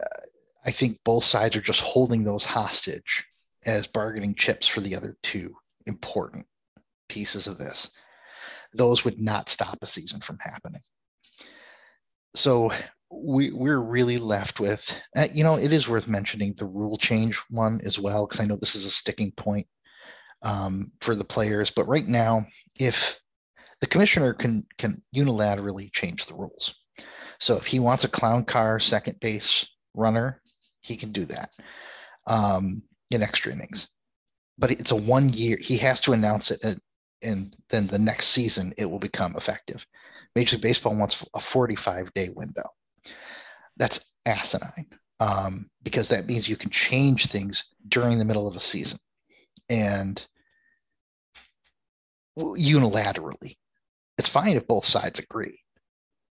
Uh, 0.00 0.22
I 0.64 0.70
think 0.70 0.98
both 1.04 1.24
sides 1.24 1.56
are 1.56 1.60
just 1.60 1.82
holding 1.82 2.24
those 2.24 2.44
hostage 2.44 3.26
as 3.66 3.86
bargaining 3.86 4.34
chips 4.34 4.66
for 4.66 4.80
the 4.80 4.96
other 4.96 5.18
two 5.22 5.54
important 5.84 6.46
pieces 7.10 7.46
of 7.48 7.58
this. 7.58 7.90
Those 8.72 9.04
would 9.04 9.20
not 9.20 9.50
stop 9.50 9.78
a 9.82 9.86
season 9.86 10.20
from 10.20 10.38
happening. 10.40 10.82
So 12.34 12.72
we 13.10 13.50
we're 13.50 13.80
really 13.80 14.18
left 14.18 14.60
with 14.60 14.82
uh, 15.16 15.26
you 15.32 15.42
know 15.42 15.56
it 15.56 15.72
is 15.72 15.88
worth 15.88 16.08
mentioning 16.08 16.54
the 16.56 16.66
rule 16.66 16.96
change 16.96 17.40
one 17.50 17.80
as 17.84 17.98
well 17.98 18.26
because 18.26 18.40
I 18.40 18.46
know 18.46 18.56
this 18.56 18.74
is 18.74 18.86
a 18.86 18.90
sticking 18.90 19.32
point 19.32 19.66
um, 20.42 20.92
for 21.00 21.14
the 21.14 21.24
players. 21.24 21.70
But 21.70 21.88
right 21.88 22.06
now, 22.06 22.46
if 22.76 23.18
the 23.80 23.86
commissioner 23.86 24.32
can 24.34 24.66
can 24.78 25.02
unilaterally 25.14 25.92
change 25.92 26.26
the 26.26 26.34
rules, 26.34 26.74
so 27.38 27.56
if 27.56 27.66
he 27.66 27.80
wants 27.80 28.04
a 28.04 28.08
clown 28.08 28.44
car 28.44 28.78
second 28.78 29.18
base 29.20 29.66
runner, 29.94 30.40
he 30.80 30.96
can 30.96 31.12
do 31.12 31.24
that 31.26 31.50
um, 32.26 32.82
in 33.10 33.22
extra 33.22 33.52
innings. 33.52 33.88
But 34.58 34.70
it's 34.70 34.90
a 34.90 34.96
one 34.96 35.30
year. 35.30 35.56
He 35.60 35.78
has 35.78 36.00
to 36.02 36.12
announce 36.12 36.50
it, 36.50 36.60
and, 36.62 36.80
and 37.22 37.56
then 37.70 37.86
the 37.86 37.98
next 37.98 38.28
season 38.28 38.74
it 38.76 38.88
will 38.88 38.98
become 38.98 39.34
effective. 39.36 39.84
Major 40.36 40.56
League 40.56 40.62
Baseball 40.62 40.96
wants 40.96 41.24
a 41.34 41.40
45 41.40 42.12
day 42.14 42.28
window. 42.34 42.62
That's 43.80 43.98
asinine 44.26 44.86
um, 45.18 45.68
because 45.82 46.08
that 46.08 46.26
means 46.26 46.48
you 46.48 46.56
can 46.56 46.70
change 46.70 47.26
things 47.26 47.64
during 47.88 48.18
the 48.18 48.24
middle 48.24 48.46
of 48.46 48.54
a 48.54 48.60
season 48.60 48.98
and 49.68 50.24
unilaterally. 52.38 53.56
It's 54.18 54.28
fine 54.28 54.56
if 54.56 54.66
both 54.66 54.84
sides 54.84 55.18
agree, 55.18 55.60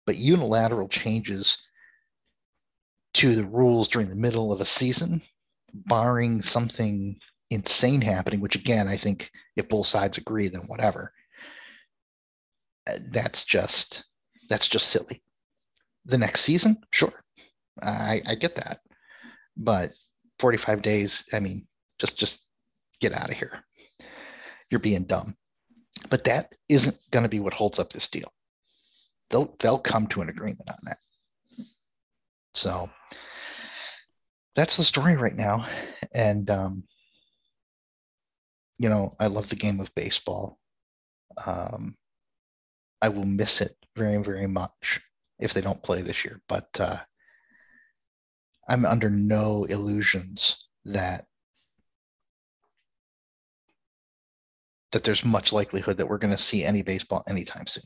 but 0.05 0.15
unilateral 0.15 0.87
changes 0.87 1.57
to 3.15 3.35
the 3.35 3.43
rules 3.43 3.87
during 3.89 4.07
the 4.09 4.15
middle 4.15 4.53
of 4.53 4.61
a 4.61 4.65
season, 4.65 5.21
barring 5.73 6.41
something 6.41 7.19
insane 7.49 8.01
happening, 8.01 8.39
which 8.39 8.55
again, 8.55 8.87
I 8.87 8.97
think 8.97 9.31
if 9.55 9.67
both 9.67 9.87
sides 9.87 10.17
agree, 10.17 10.47
then 10.47 10.61
whatever. 10.67 11.11
Uh, 12.87 12.97
that's 13.11 13.43
just 13.45 14.05
that's 14.49 14.67
just 14.67 14.87
silly. 14.87 15.21
The 16.05 16.17
next 16.17 16.41
season, 16.41 16.77
sure, 16.91 17.13
I, 17.81 18.21
I 18.27 18.35
get 18.35 18.55
that, 18.55 18.79
but 19.57 19.89
45 20.39 20.81
days, 20.81 21.23
I 21.33 21.39
mean, 21.39 21.67
just 21.99 22.17
just 22.17 22.41
get 22.99 23.13
out 23.13 23.29
of 23.29 23.35
here. 23.35 23.63
You're 24.69 24.79
being 24.79 25.03
dumb. 25.03 25.35
But 26.09 26.23
that 26.25 26.55
isn't 26.69 26.97
going 27.11 27.23
to 27.23 27.29
be 27.29 27.39
what 27.39 27.53
holds 27.53 27.79
up 27.79 27.91
this 27.91 28.07
deal. 28.07 28.31
They'll 29.29 29.55
they'll 29.59 29.79
come 29.79 30.07
to 30.07 30.21
an 30.21 30.29
agreement 30.29 30.69
on 30.69 30.77
that. 30.83 30.97
So 32.53 32.89
that's 34.55 34.77
the 34.77 34.83
story 34.83 35.15
right 35.15 35.35
now. 35.35 35.67
And, 36.13 36.49
um, 36.49 36.83
you 38.77 38.89
know, 38.89 39.13
I 39.19 39.27
love 39.27 39.49
the 39.49 39.55
game 39.55 39.79
of 39.79 39.93
baseball. 39.95 40.59
Um, 41.45 41.95
I 43.01 43.09
will 43.09 43.25
miss 43.25 43.61
it 43.61 43.75
very, 43.95 44.21
very 44.21 44.47
much 44.47 45.01
if 45.39 45.53
they 45.53 45.61
don't 45.61 45.83
play 45.83 46.01
this 46.01 46.25
year. 46.25 46.41
But 46.47 46.67
uh, 46.79 46.97
I'm 48.71 48.85
under 48.85 49.09
no 49.09 49.65
illusions 49.65 50.55
that 50.85 51.25
that 54.93 55.03
there's 55.03 55.25
much 55.25 55.51
likelihood 55.51 55.97
that 55.97 56.07
we're 56.07 56.17
going 56.17 56.33
to 56.33 56.41
see 56.41 56.63
any 56.63 56.81
baseball 56.81 57.21
anytime 57.27 57.67
soon. 57.67 57.83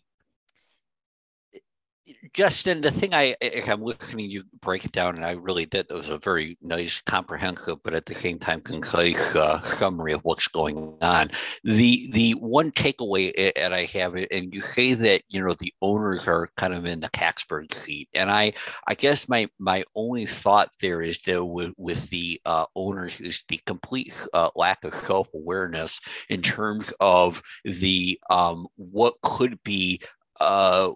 Justin, 2.34 2.82
the 2.82 2.92
thing 2.92 3.14
I 3.14 3.36
I'm 3.68 3.82
listening 3.82 4.30
you 4.30 4.44
break 4.62 4.86
it 4.86 4.92
down, 4.92 5.16
and 5.16 5.26
I 5.26 5.32
really 5.32 5.66
did. 5.66 5.88
It 5.90 5.94
was 5.94 6.10
a 6.10 6.20
very 6.20 6.58
nice, 6.62 7.02
comprehensive, 7.06 7.82
but 7.84 7.96
at 7.96 8.06
the 8.06 8.14
same 8.14 8.38
time 8.38 8.62
concise 8.62 9.36
uh, 9.36 9.62
summary 9.64 10.14
of 10.14 10.24
what's 10.24 10.48
going 10.48 10.98
on. 11.02 11.32
The 11.64 12.10
the 12.12 12.34
one 12.34 12.72
takeaway 12.72 13.34
that 13.56 13.74
I 13.74 13.86
have, 13.86 14.16
and 14.16 14.54
you 14.54 14.62
say 14.62 14.94
that 14.94 15.24
you 15.30 15.44
know 15.44 15.56
the 15.56 15.74
owners 15.82 16.28
are 16.28 16.50
kind 16.58 16.74
of 16.74 16.86
in 16.86 17.00
the 17.00 17.10
Caxburg 17.10 17.74
seat, 17.74 18.10
and 18.14 18.30
I 18.30 18.54
I 18.88 18.94
guess 18.94 19.28
my 19.28 19.50
my 19.58 19.84
only 19.96 20.28
thought 20.28 20.70
there 20.82 21.02
is 21.02 21.20
that 21.26 21.44
with 21.44 21.74
with 21.78 22.10
the 22.10 22.40
uh, 22.46 22.66
owners 22.76 23.20
is 23.20 23.44
the 23.50 23.60
complete 23.66 24.14
uh, 24.34 24.50
lack 24.56 24.84
of 24.84 24.94
self 24.94 25.28
awareness 25.34 26.00
in 26.30 26.44
terms 26.44 26.94
of 27.00 27.42
the 27.64 28.20
um, 28.30 28.68
what 28.76 29.16
could 29.22 29.64
be 29.64 30.02
uh, 30.40 30.92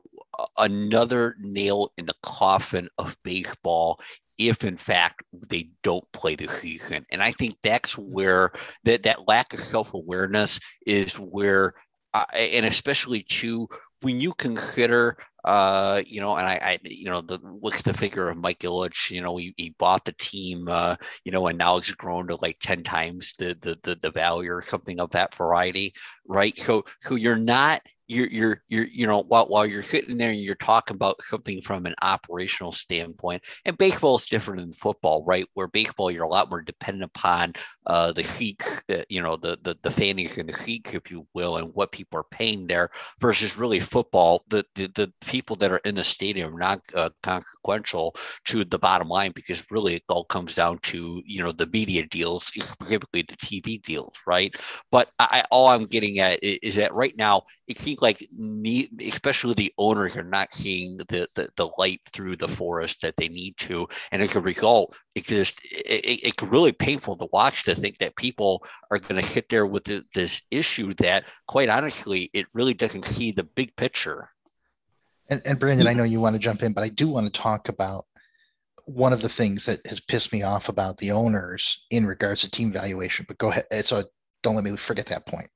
another 0.57 1.35
nail 1.39 1.91
in 1.97 2.05
the 2.05 2.15
coffin 2.23 2.89
of 2.97 3.15
baseball 3.23 3.99
if 4.37 4.63
in 4.63 4.77
fact 4.77 5.21
they 5.49 5.69
don't 5.83 6.09
play 6.13 6.35
the 6.35 6.47
season. 6.47 7.05
And 7.11 7.21
i 7.21 7.31
think 7.31 7.57
that's 7.61 7.97
where 7.97 8.51
that 8.85 9.03
that 9.03 9.27
lack 9.27 9.53
of 9.53 9.59
self-awareness 9.59 10.59
is 10.85 11.13
where 11.13 11.73
uh, 12.13 12.25
and 12.33 12.65
especially 12.65 13.23
too 13.23 13.67
when 14.01 14.21
you 14.21 14.33
consider 14.33 15.17
uh, 15.45 16.01
you 16.05 16.19
know, 16.19 16.35
and 16.35 16.47
I, 16.47 16.53
I, 16.55 16.79
you 16.83 17.09
know, 17.09 17.21
the 17.21 17.39
look 17.61 17.77
at 17.77 17.85
the 17.85 17.93
figure 17.93 18.29
of 18.29 18.37
Mike 18.37 18.59
Ilitch, 18.59 19.09
you 19.09 19.21
know, 19.21 19.37
he, 19.37 19.53
he 19.57 19.75
bought 19.77 20.05
the 20.05 20.13
team, 20.13 20.67
uh, 20.67 20.95
you 21.23 21.31
know, 21.31 21.47
and 21.47 21.57
now 21.57 21.77
it's 21.77 21.91
grown 21.91 22.27
to 22.27 22.37
like 22.41 22.57
10 22.61 22.83
times 22.83 23.33
the, 23.37 23.57
the, 23.61 23.77
the, 23.83 23.95
the 23.95 24.11
value 24.11 24.51
or 24.51 24.61
something 24.61 24.99
of 24.99 25.11
that 25.11 25.33
variety. 25.35 25.93
Right. 26.27 26.57
So, 26.57 26.85
so 27.01 27.15
you're 27.15 27.37
not, 27.37 27.81
you're 28.09 28.27
you're 28.27 28.63
you're 28.67 28.85
you 28.85 29.07
know 29.07 29.21
while, 29.21 29.47
while 29.47 29.65
you're 29.65 29.83
sitting 29.83 30.17
there 30.17 30.31
and 30.31 30.39
you're 30.39 30.55
talking 30.55 30.95
about 30.95 31.21
something 31.29 31.61
from 31.61 31.85
an 31.85 31.93
operational 32.01 32.73
standpoint 32.73 33.41
and 33.65 33.77
baseball 33.77 34.17
is 34.17 34.25
different 34.25 34.59
than 34.59 34.73
football 34.73 35.23
right 35.25 35.45
where 35.53 35.67
baseball 35.67 36.09
you're 36.09 36.23
a 36.23 36.27
lot 36.27 36.49
more 36.49 36.61
dependent 36.61 37.03
upon 37.15 37.53
uh, 37.85 38.11
the 38.11 38.23
seats 38.23 38.81
uh, 38.89 39.03
you 39.09 39.21
know 39.21 39.37
the, 39.37 39.57
the 39.61 39.77
the 39.83 39.91
fannies 39.91 40.37
and 40.37 40.49
the 40.49 40.53
seats 40.53 40.93
if 40.95 41.11
you 41.11 41.25
will 41.35 41.57
and 41.57 41.73
what 41.75 41.91
people 41.91 42.19
are 42.19 42.25
paying 42.31 42.65
there 42.65 42.89
versus 43.21 43.55
really 43.55 43.79
football 43.79 44.43
the 44.49 44.65
the, 44.75 44.87
the 44.95 45.13
people 45.29 45.55
that 45.55 45.71
are 45.71 45.81
in 45.85 45.93
the 45.93 46.03
stadium 46.03 46.55
are 46.55 46.59
not 46.59 46.81
uh, 46.95 47.09
consequential 47.21 48.15
to 48.45 48.65
the 48.65 48.79
bottom 48.79 49.07
line 49.07 49.31
because 49.35 49.61
really 49.69 49.93
it 49.93 50.03
all 50.09 50.23
comes 50.23 50.55
down 50.55 50.79
to 50.79 51.21
you 51.23 51.43
know 51.43 51.51
the 51.51 51.67
media 51.67 52.03
deals 52.07 52.45
specifically 52.45 53.21
the 53.21 53.37
tv 53.37 53.81
deals 53.83 54.13
right 54.25 54.55
but 54.89 55.09
I, 55.19 55.43
all 55.51 55.67
i'm 55.67 55.85
getting 55.85 56.17
at 56.17 56.39
is, 56.43 56.75
that 56.75 56.93
right 56.95 57.15
now 57.15 57.43
it 57.69 57.77
seems 57.77 58.01
like 58.01 58.27
me, 58.35 58.89
especially 59.07 59.53
the 59.53 59.73
owners 59.77 60.17
are 60.17 60.23
not 60.23 60.53
seeing 60.53 60.97
the, 60.97 61.29
the, 61.35 61.49
the 61.55 61.69
light 61.77 62.01
through 62.11 62.35
the 62.35 62.47
forest 62.47 62.97
that 63.03 63.13
they 63.15 63.29
need 63.29 63.55
to, 63.57 63.87
and 64.11 64.23
as 64.23 64.35
a 64.35 64.41
result, 64.41 64.95
it 65.13 65.25
just 65.25 65.59
it, 65.63 66.19
it's 66.23 66.41
really 66.41 66.71
painful 66.71 67.15
to 67.17 67.27
watch 67.31 67.63
to 67.65 67.75
think 67.75 67.99
that 67.99 68.15
people 68.15 68.65
are 68.89 68.97
going 68.97 69.21
to 69.21 69.27
sit 69.27 69.49
there 69.49 69.67
with 69.67 69.87
this 70.15 70.41
issue 70.49 70.95
that, 70.95 71.25
quite 71.47 71.69
honestly, 71.69 72.31
it 72.33 72.47
really 72.53 72.73
doesn't 72.73 73.05
see 73.05 73.31
the 73.31 73.43
big 73.43 73.75
picture. 73.75 74.31
And, 75.29 75.41
and 75.45 75.59
Brandon, 75.59 75.87
I 75.87 75.93
know 75.93 76.03
you 76.03 76.19
want 76.19 76.35
to 76.35 76.39
jump 76.39 76.63
in, 76.63 76.73
but 76.73 76.83
I 76.83 76.89
do 76.89 77.07
want 77.07 77.31
to 77.31 77.41
talk 77.41 77.69
about 77.69 78.05
one 78.85 79.13
of 79.13 79.21
the 79.21 79.29
things 79.29 79.65
that 79.65 79.85
has 79.85 79.99
pissed 79.99 80.33
me 80.33 80.41
off 80.41 80.69
about 80.69 80.97
the 80.97 81.11
owners 81.11 81.83
in 81.91 82.05
regards 82.05 82.41
to 82.41 82.49
team 82.49 82.73
valuation. 82.73 83.25
But 83.27 83.37
go 83.37 83.51
ahead. 83.51 83.65
So 83.85 84.03
don't 84.41 84.55
let 84.55 84.63
me 84.63 84.75
forget 84.77 85.05
that 85.07 85.27
point. 85.27 85.47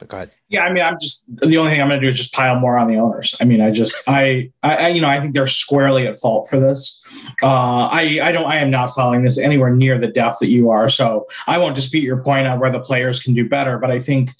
But 0.00 0.08
go 0.08 0.16
ahead. 0.16 0.32
Yeah, 0.48 0.64
I 0.64 0.72
mean, 0.72 0.82
I'm 0.82 0.96
just 1.00 1.30
the 1.36 1.58
only 1.58 1.70
thing 1.70 1.80
I'm 1.80 1.88
going 1.88 2.00
to 2.00 2.04
do 2.04 2.08
is 2.08 2.16
just 2.16 2.34
pile 2.34 2.58
more 2.58 2.76
on 2.76 2.88
the 2.88 2.96
owners. 2.96 3.36
I 3.40 3.44
mean, 3.44 3.60
I 3.60 3.70
just, 3.70 3.96
I, 4.08 4.50
I, 4.64 4.88
you 4.88 5.00
know, 5.00 5.08
I 5.08 5.20
think 5.20 5.32
they're 5.32 5.46
squarely 5.46 6.08
at 6.08 6.18
fault 6.18 6.50
for 6.50 6.58
this. 6.58 7.00
Uh, 7.40 7.86
I, 7.86 8.18
I 8.20 8.32
don't, 8.32 8.46
I 8.46 8.56
am 8.56 8.70
not 8.70 8.88
following 8.88 9.22
this 9.22 9.38
anywhere 9.38 9.70
near 9.70 9.98
the 9.98 10.08
depth 10.08 10.38
that 10.40 10.48
you 10.48 10.70
are. 10.70 10.88
So 10.88 11.28
I 11.46 11.58
won't 11.58 11.76
dispute 11.76 12.02
your 12.02 12.20
point 12.20 12.48
on 12.48 12.58
where 12.58 12.70
the 12.70 12.80
players 12.80 13.22
can 13.22 13.32
do 13.32 13.48
better. 13.48 13.78
But 13.78 13.92
I 13.92 14.00
think, 14.00 14.30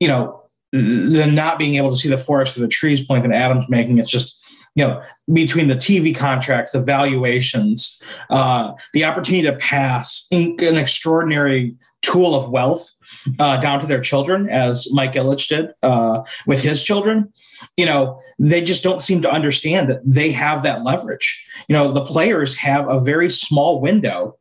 you 0.00 0.08
know, 0.08 0.43
the 0.78 1.26
not 1.26 1.58
being 1.58 1.76
able 1.76 1.90
to 1.90 1.96
see 1.96 2.08
the 2.08 2.18
forest 2.18 2.54
for 2.54 2.60
the 2.60 2.68
trees 2.68 3.04
point 3.04 3.22
that 3.22 3.32
Adam's 3.32 3.68
making, 3.68 3.98
it's 3.98 4.10
just 4.10 4.40
you 4.74 4.84
know 4.84 5.00
between 5.32 5.68
the 5.68 5.76
tv 5.76 6.12
contracts 6.16 6.72
the 6.72 6.80
valuations 6.80 8.02
uh, 8.30 8.72
the 8.92 9.04
opportunity 9.04 9.46
to 9.46 9.54
pass 9.56 10.26
an 10.32 10.56
extraordinary 10.76 11.76
tool 12.04 12.34
of 12.34 12.50
wealth 12.50 12.94
uh, 13.38 13.60
down 13.60 13.80
to 13.80 13.86
their 13.86 14.00
children, 14.00 14.48
as 14.48 14.92
Mike 14.92 15.14
Ilitch 15.14 15.48
did 15.48 15.70
uh, 15.82 16.22
with 16.46 16.62
his 16.62 16.84
children, 16.84 17.32
you 17.76 17.86
know, 17.86 18.20
they 18.38 18.62
just 18.62 18.82
don't 18.82 19.02
seem 19.02 19.22
to 19.22 19.30
understand 19.30 19.88
that 19.88 20.00
they 20.04 20.30
have 20.32 20.62
that 20.62 20.82
leverage. 20.82 21.46
You 21.68 21.72
know, 21.72 21.92
the 21.92 22.04
players 22.04 22.56
have 22.56 22.88
a 22.88 23.00
very 23.00 23.30
small 23.30 23.80
window 23.80 24.36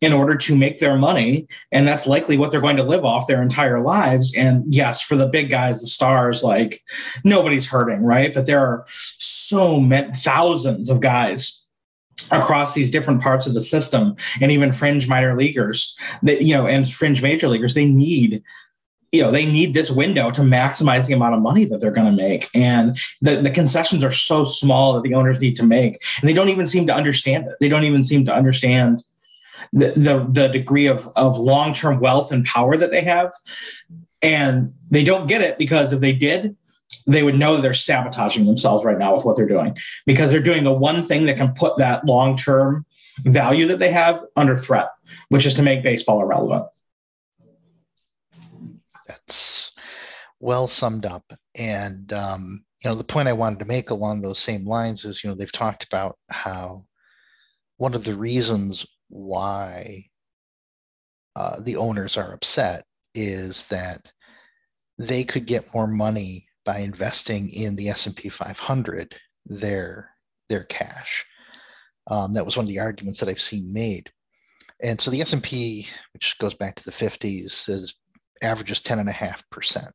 in 0.00 0.12
order 0.12 0.36
to 0.36 0.56
make 0.56 0.78
their 0.78 0.96
money. 0.96 1.46
And 1.72 1.86
that's 1.86 2.06
likely 2.06 2.38
what 2.38 2.50
they're 2.50 2.60
going 2.60 2.76
to 2.76 2.82
live 2.82 3.04
off 3.04 3.26
their 3.26 3.42
entire 3.42 3.80
lives. 3.80 4.32
And 4.34 4.64
yes, 4.72 5.00
for 5.00 5.16
the 5.16 5.26
big 5.26 5.50
guys, 5.50 5.80
the 5.80 5.86
stars, 5.86 6.42
like 6.42 6.82
nobody's 7.24 7.68
hurting, 7.68 8.02
right? 8.02 8.32
But 8.32 8.46
there 8.46 8.60
are 8.60 8.86
so 9.18 9.80
many 9.80 10.14
thousands 10.14 10.90
of 10.90 11.00
guys 11.00 11.66
across 12.30 12.74
these 12.74 12.90
different 12.90 13.22
parts 13.22 13.46
of 13.46 13.54
the 13.54 13.62
system 13.62 14.16
and 14.40 14.52
even 14.52 14.72
fringe 14.72 15.08
minor 15.08 15.36
leaguers 15.36 15.96
that 16.22 16.42
you 16.42 16.52
know 16.52 16.66
and 16.66 16.92
fringe 16.92 17.22
major 17.22 17.48
leaguers 17.48 17.74
they 17.74 17.86
need 17.86 18.42
you 19.12 19.22
know 19.22 19.30
they 19.30 19.46
need 19.46 19.72
this 19.72 19.90
window 19.90 20.30
to 20.30 20.42
maximize 20.42 21.06
the 21.06 21.14
amount 21.14 21.34
of 21.34 21.40
money 21.40 21.64
that 21.64 21.80
they're 21.80 21.90
going 21.90 22.10
to 22.10 22.22
make 22.22 22.48
and 22.54 22.98
the, 23.20 23.36
the 23.36 23.50
concessions 23.50 24.04
are 24.04 24.12
so 24.12 24.44
small 24.44 24.92
that 24.92 25.02
the 25.02 25.14
owners 25.14 25.40
need 25.40 25.56
to 25.56 25.64
make 25.64 26.02
and 26.20 26.28
they 26.28 26.34
don't 26.34 26.48
even 26.48 26.66
seem 26.66 26.86
to 26.86 26.94
understand 26.94 27.46
it 27.46 27.54
they 27.60 27.68
don't 27.68 27.84
even 27.84 28.04
seem 28.04 28.24
to 28.24 28.34
understand 28.34 29.02
the, 29.72 30.28
the, 30.30 30.48
degree 30.48 30.86
of, 30.86 31.08
of 31.16 31.38
long-term 31.38 32.00
wealth 32.00 32.32
and 32.32 32.44
power 32.44 32.76
that 32.76 32.90
they 32.90 33.02
have 33.02 33.32
and 34.22 34.74
they 34.90 35.04
don't 35.04 35.26
get 35.26 35.40
it 35.40 35.58
because 35.58 35.92
if 35.92 36.00
they 36.00 36.12
did 36.12 36.56
they 37.06 37.22
would 37.22 37.38
know 37.38 37.60
they're 37.60 37.74
sabotaging 37.74 38.44
themselves 38.46 38.84
right 38.84 38.98
now 38.98 39.14
with 39.14 39.24
what 39.24 39.36
they're 39.36 39.46
doing 39.46 39.76
because 40.06 40.30
they're 40.30 40.40
doing 40.40 40.64
the 40.64 40.72
one 40.72 41.02
thing 41.02 41.26
that 41.26 41.36
can 41.36 41.52
put 41.54 41.76
that 41.78 42.04
long-term 42.04 42.84
value 43.24 43.66
that 43.66 43.78
they 43.78 43.90
have 43.90 44.24
under 44.36 44.56
threat 44.56 44.88
which 45.28 45.46
is 45.46 45.54
to 45.54 45.62
make 45.62 45.82
baseball 45.82 46.20
irrelevant 46.20 46.66
that's 49.06 49.72
well 50.40 50.68
summed 50.68 51.06
up. 51.06 51.24
And 51.58 52.12
um, 52.12 52.64
you 52.82 52.90
know, 52.90 52.96
the 52.96 53.04
point 53.04 53.28
I 53.28 53.32
wanted 53.32 53.58
to 53.60 53.64
make 53.64 53.90
along 53.90 54.20
those 54.20 54.38
same 54.38 54.66
lines 54.66 55.04
is, 55.04 55.22
you 55.22 55.30
know, 55.30 55.36
they've 55.36 55.50
talked 55.50 55.84
about 55.84 56.18
how 56.30 56.84
one 57.78 57.94
of 57.94 58.04
the 58.04 58.16
reasons 58.16 58.86
why 59.08 60.04
uh, 61.36 61.60
the 61.60 61.76
owners 61.76 62.16
are 62.16 62.32
upset 62.32 62.84
is 63.14 63.64
that 63.70 64.10
they 64.98 65.24
could 65.24 65.46
get 65.46 65.72
more 65.74 65.86
money 65.86 66.46
by 66.64 66.78
investing 66.78 67.48
in 67.50 67.76
the 67.76 67.88
S&P 67.88 68.28
500 68.28 69.14
their 69.46 70.10
their 70.48 70.64
cash. 70.64 71.24
Um, 72.10 72.34
that 72.34 72.44
was 72.44 72.56
one 72.56 72.64
of 72.64 72.70
the 72.70 72.80
arguments 72.80 73.20
that 73.20 73.28
I've 73.28 73.40
seen 73.40 73.72
made. 73.72 74.10
And 74.82 75.00
so 75.00 75.10
the 75.10 75.20
S&P, 75.20 75.86
which 76.12 76.36
goes 76.38 76.54
back 76.54 76.74
to 76.76 76.84
the 76.84 76.92
50s, 76.92 77.68
is 77.68 77.94
averages 78.42 78.80
10.5%. 78.82 79.90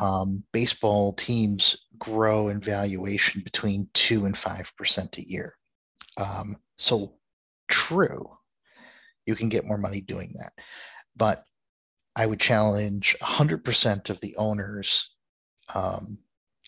Um, 0.00 0.42
baseball 0.52 1.12
teams 1.12 1.76
grow 1.98 2.48
in 2.48 2.60
valuation 2.60 3.42
between 3.42 3.88
2 3.94 4.24
and 4.24 4.34
5% 4.34 5.18
a 5.18 5.28
year. 5.28 5.54
Um, 6.16 6.56
so, 6.78 7.14
true, 7.72 8.30
you 9.26 9.34
can 9.34 9.48
get 9.48 9.64
more 9.64 9.78
money 9.78 10.00
doing 10.00 10.34
that. 10.36 10.52
But 11.16 11.44
I 12.14 12.26
would 12.26 12.40
challenge 12.40 13.16
100% 13.22 14.10
of 14.10 14.20
the 14.20 14.36
owners 14.36 15.08
um, 15.74 16.18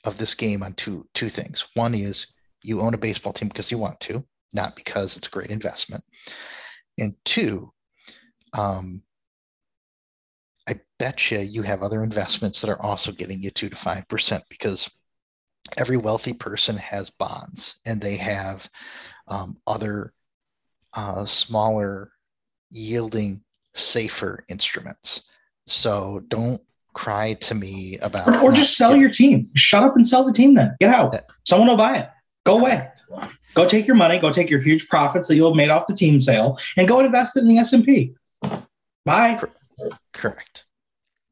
of 0.04 0.16
this 0.16 0.34
game 0.34 0.62
on 0.62 0.72
two, 0.74 1.06
two 1.14 1.28
things. 1.28 1.66
One 1.74 1.94
is 1.94 2.26
you 2.62 2.80
own 2.80 2.94
a 2.94 2.98
baseball 2.98 3.34
team 3.34 3.48
because 3.48 3.70
you 3.70 3.78
want 3.78 4.00
to, 4.00 4.24
not 4.52 4.74
because 4.74 5.16
it's 5.16 5.26
a 5.26 5.30
great 5.30 5.50
investment. 5.50 6.02
And 6.98 7.14
two, 7.24 7.72
um, 8.54 9.02
I 10.66 10.80
bet 10.98 11.30
you 11.30 11.40
you 11.40 11.62
have 11.62 11.82
other 11.82 12.02
investments 12.02 12.60
that 12.60 12.70
are 12.70 12.80
also 12.80 13.12
getting 13.12 13.42
you 13.42 13.50
two 13.50 13.68
to 13.68 13.76
five 13.76 14.08
percent 14.08 14.44
because 14.48 14.90
every 15.76 15.98
wealthy 15.98 16.32
person 16.32 16.76
has 16.76 17.10
bonds 17.10 17.76
and 17.84 18.00
they 18.00 18.16
have 18.16 18.66
um, 19.28 19.58
other 19.66 20.14
uh, 20.94 21.24
smaller 21.24 22.10
yielding 22.70 23.42
safer 23.74 24.44
instruments. 24.48 25.22
So 25.66 26.22
don't 26.28 26.60
cry 26.92 27.34
to 27.34 27.54
me 27.54 27.98
about 28.02 28.28
or, 28.28 28.50
or 28.50 28.52
just 28.52 28.76
sell 28.76 28.96
your 28.96 29.10
team. 29.10 29.50
Shut 29.54 29.82
up 29.82 29.96
and 29.96 30.06
sell 30.06 30.24
the 30.24 30.32
team 30.32 30.54
then. 30.54 30.76
Get 30.80 30.90
out. 30.90 31.12
That, 31.12 31.26
someone 31.44 31.68
will 31.68 31.76
buy 31.76 31.98
it. 31.98 32.08
Go 32.44 32.58
away. 32.58 32.88
Go 33.54 33.68
take 33.68 33.86
your 33.86 33.96
money. 33.96 34.18
Go 34.18 34.32
take 34.32 34.50
your 34.50 34.60
huge 34.60 34.88
profits 34.88 35.28
that 35.28 35.36
you'll 35.36 35.50
have 35.50 35.56
made 35.56 35.70
off 35.70 35.86
the 35.86 35.94
team 35.94 36.20
sale 36.20 36.58
and 36.76 36.86
go 36.86 37.00
invest 37.00 37.36
it 37.36 37.40
in 37.40 37.48
the 37.48 37.58
s&p 37.58 38.14
bye. 39.04 39.40
Correct. 40.12 40.64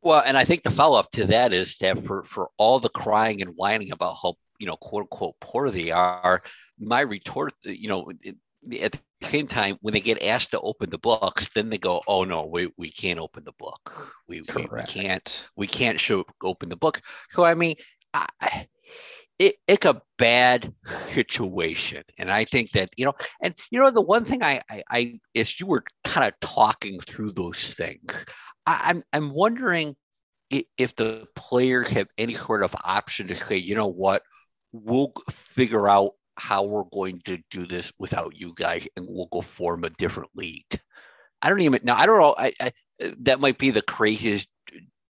Well, 0.02 0.22
and 0.24 0.36
I 0.36 0.44
think 0.44 0.62
the 0.62 0.70
follow 0.70 0.98
up 0.98 1.10
to 1.12 1.26
that 1.26 1.52
is 1.52 1.76
that 1.78 2.04
for 2.04 2.24
for 2.24 2.50
all 2.56 2.80
the 2.80 2.88
crying 2.88 3.40
and 3.40 3.52
whining 3.56 3.92
about 3.92 4.16
how 4.20 4.34
you 4.58 4.66
know 4.66 4.76
quote 4.76 5.02
unquote 5.02 5.36
poor 5.40 5.70
they 5.70 5.90
are, 5.90 6.42
my 6.78 7.00
retort, 7.00 7.52
you 7.62 7.88
know, 7.88 8.10
at 8.80 8.92
the 8.92 9.28
same 9.28 9.46
time 9.46 9.76
when 9.80 9.92
they 9.92 10.00
get 10.00 10.22
asked 10.22 10.52
to 10.52 10.60
open 10.60 10.90
the 10.90 10.98
books, 10.98 11.48
then 11.54 11.70
they 11.70 11.78
go, 11.78 12.02
"Oh 12.06 12.24
no, 12.24 12.46
we, 12.46 12.70
we 12.76 12.90
can't 12.90 13.18
open 13.18 13.44
the 13.44 13.52
book. 13.58 14.14
We, 14.28 14.42
we, 14.54 14.66
we 14.70 14.82
can't 14.82 15.46
we 15.56 15.66
can't 15.66 16.00
show 16.00 16.24
open 16.42 16.68
the 16.68 16.76
book." 16.76 17.00
So 17.30 17.44
I 17.44 17.54
mean, 17.54 17.76
I, 18.14 18.66
it, 19.38 19.56
it's 19.66 19.86
a 19.86 20.00
bad 20.18 20.72
situation 20.84 22.04
and 22.16 22.30
i 22.30 22.44
think 22.44 22.70
that 22.72 22.90
you 22.96 23.04
know 23.04 23.14
and 23.42 23.54
you 23.70 23.80
know 23.80 23.90
the 23.90 24.00
one 24.00 24.24
thing 24.24 24.42
i 24.42 24.60
i, 24.70 24.82
I 24.88 25.20
as 25.34 25.58
you 25.58 25.66
were 25.66 25.82
kind 26.04 26.28
of 26.28 26.38
talking 26.40 27.00
through 27.00 27.32
those 27.32 27.74
things 27.74 28.24
I, 28.66 28.82
i'm 28.84 29.02
i'm 29.12 29.32
wondering 29.32 29.96
if, 30.50 30.64
if 30.78 30.96
the 30.96 31.26
players 31.34 31.88
have 31.88 32.08
any 32.18 32.34
sort 32.34 32.62
of 32.62 32.76
option 32.84 33.26
to 33.28 33.34
say 33.34 33.56
you 33.56 33.74
know 33.74 33.88
what 33.88 34.22
we'll 34.70 35.12
figure 35.30 35.88
out 35.88 36.12
how 36.36 36.62
we're 36.62 36.84
going 36.92 37.20
to 37.24 37.38
do 37.50 37.66
this 37.66 37.92
without 37.98 38.34
you 38.36 38.52
guys 38.56 38.86
and 38.96 39.06
we'll 39.08 39.26
go 39.26 39.40
form 39.40 39.84
a 39.84 39.90
different 39.90 40.30
league 40.34 40.80
i 41.40 41.48
don't 41.48 41.60
even 41.60 41.80
now 41.82 41.96
i 41.96 42.06
don't 42.06 42.20
know 42.20 42.34
I, 42.36 42.52
I 42.60 42.72
that 43.20 43.40
might 43.40 43.58
be 43.58 43.70
the 43.70 43.82
craziest 43.82 44.48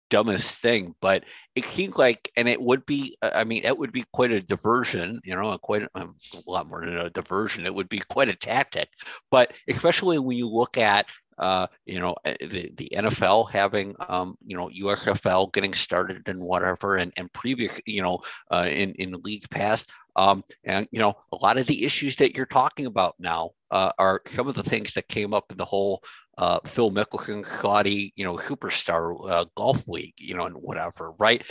dumbest 0.10 0.62
thing, 0.62 0.96
but 1.02 1.24
it 1.56 1.66
seemed 1.66 1.98
like, 1.98 2.32
and 2.36 2.48
it 2.48 2.62
would 2.62 2.86
be, 2.86 3.18
I 3.22 3.44
mean, 3.44 3.64
it 3.64 3.78
would 3.78 3.92
be 3.92 4.06
quite 4.14 4.32
a 4.32 4.42
diversion, 4.42 5.20
you 5.24 5.36
know, 5.36 5.58
quite 5.58 5.84
a, 5.84 5.90
um, 5.96 6.16
a 6.34 6.50
lot 6.50 6.68
more 6.68 6.82
than 6.82 6.98
a 6.98 7.10
diversion. 7.10 7.66
It 7.66 7.74
would 7.74 7.90
be 7.90 8.00
quite 8.00 8.30
a 8.30 8.36
tactic, 8.36 8.90
but 9.32 9.54
especially 9.68 10.20
when 10.20 10.38
you 10.38 10.48
look 10.48 10.78
at, 10.78 11.08
uh, 11.38 11.68
you 11.86 12.00
know, 12.00 12.16
uh, 12.26 12.34
the, 12.42 12.72
the 12.76 12.90
NFL 12.94 13.52
having, 13.52 13.96
um, 14.08 14.38
you 14.46 14.58
know, 14.58 14.70
USFL 14.70 15.52
getting 15.54 15.74
started 15.74 16.28
and 16.28 16.40
whatever, 16.40 16.96
and, 16.98 17.14
and 17.18 17.32
previous, 17.34 17.80
you 17.86 18.02
know, 18.02 18.20
uh, 18.52 18.68
in, 18.70 18.94
in 18.94 19.14
league 19.24 19.50
past, 19.50 19.90
um, 20.16 20.44
and, 20.64 20.88
you 20.92 21.00
know, 21.00 21.14
a 21.32 21.36
lot 21.36 21.58
of 21.58 21.68
the 21.68 21.86
issues 21.86 22.16
that 22.18 22.36
you're 22.36 22.48
talking 22.48 22.88
about 22.88 23.16
now 23.20 23.52
uh, 23.70 23.92
are 24.00 24.22
some 24.26 24.48
of 24.48 24.56
the 24.56 24.64
things 24.64 24.94
that 24.94 25.08
came 25.08 25.34
up 25.34 25.46
in 25.52 25.58
the 25.58 25.66
whole 25.66 26.02
uh, 26.38 26.60
Phil 26.66 26.92
Mickelson, 26.92 27.46
Saudi, 27.46 28.14
you 28.16 28.24
know, 28.24 28.36
superstar 28.36 29.30
uh, 29.30 29.46
golf 29.56 29.88
league, 29.88 30.14
you 30.18 30.36
know, 30.36 30.46
and 30.46 30.56
whatever, 30.56 31.12
right? 31.20 31.44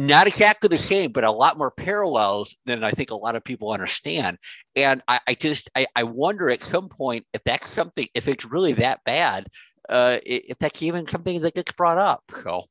Not 0.00 0.26
exactly 0.26 0.68
the 0.68 0.78
same, 0.78 1.12
but 1.12 1.24
a 1.24 1.30
lot 1.30 1.58
more 1.58 1.70
parallels 1.70 2.56
than 2.64 2.82
I 2.82 2.92
think 2.92 3.10
a 3.10 3.14
lot 3.14 3.36
of 3.36 3.44
people 3.44 3.70
understand. 3.70 4.38
And 4.74 5.02
I, 5.06 5.20
I 5.26 5.34
just, 5.34 5.68
I, 5.76 5.88
I, 5.94 6.04
wonder 6.04 6.48
at 6.48 6.62
some 6.62 6.88
point 6.88 7.26
if 7.34 7.44
that's 7.44 7.68
something, 7.68 8.08
if 8.14 8.26
it's 8.26 8.46
really 8.46 8.72
that 8.72 9.00
bad, 9.04 9.48
uh, 9.90 10.16
if 10.24 10.58
that's 10.58 10.82
even 10.82 11.06
something 11.06 11.42
that 11.42 11.54
gets 11.54 11.72
brought 11.72 11.98
up. 11.98 12.24
So. 12.42 12.64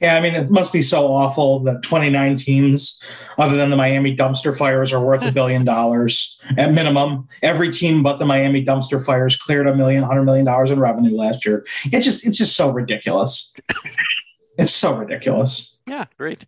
Yeah, 0.00 0.14
I 0.14 0.20
mean, 0.20 0.36
it 0.36 0.50
must 0.50 0.72
be 0.72 0.82
so 0.82 1.12
awful 1.12 1.58
that 1.64 1.82
29 1.82 2.36
teams, 2.36 3.02
other 3.38 3.56
than 3.56 3.70
the 3.70 3.76
Miami 3.76 4.16
dumpster 4.16 4.56
fires, 4.56 4.92
are 4.92 5.04
worth 5.04 5.24
a 5.24 5.32
billion 5.32 5.64
dollars 5.64 6.40
at 6.56 6.72
minimum. 6.72 7.26
Every 7.42 7.72
team 7.72 8.04
but 8.04 8.20
the 8.20 8.24
Miami 8.24 8.64
dumpster 8.64 9.04
fires 9.04 9.34
cleared 9.34 9.66
a 9.66 9.74
million, 9.74 10.04
hundred 10.04 10.26
million 10.26 10.44
dollars 10.44 10.70
in 10.70 10.78
revenue 10.78 11.16
last 11.16 11.44
year. 11.44 11.66
It's 11.86 12.04
just, 12.04 12.24
it's 12.24 12.38
just 12.38 12.54
so 12.54 12.70
ridiculous. 12.70 13.52
it's 14.58 14.72
so 14.72 14.96
ridiculous. 14.96 15.78
Yeah, 15.88 16.06
great. 16.16 16.46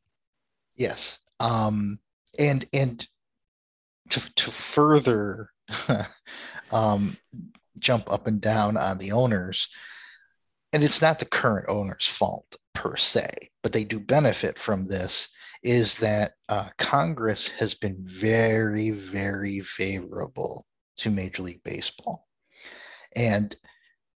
Yes, 0.76 1.18
um, 1.40 1.98
and 2.38 2.66
and 2.72 3.06
to 4.10 4.34
to 4.34 4.50
further 4.50 5.50
um, 6.70 7.16
jump 7.78 8.10
up 8.12 8.26
and 8.26 8.40
down 8.40 8.76
on 8.76 8.98
the 8.98 9.12
owners, 9.12 9.68
and 10.72 10.82
it's 10.82 11.00
not 11.00 11.18
the 11.18 11.26
current 11.26 11.66
owner's 11.68 12.06
fault 12.06 12.56
per 12.74 12.96
se, 12.96 13.28
but 13.62 13.72
they 13.72 13.84
do 13.84 14.00
benefit 14.00 14.58
from 14.58 14.86
this, 14.86 15.28
is 15.62 15.96
that 15.96 16.32
uh, 16.48 16.68
Congress 16.78 17.48
has 17.58 17.74
been 17.74 17.96
very, 18.06 18.90
very 18.90 19.60
favorable 19.60 20.66
to 20.96 21.10
Major 21.10 21.42
League 21.42 21.62
Baseball 21.64 22.26
and 23.16 23.56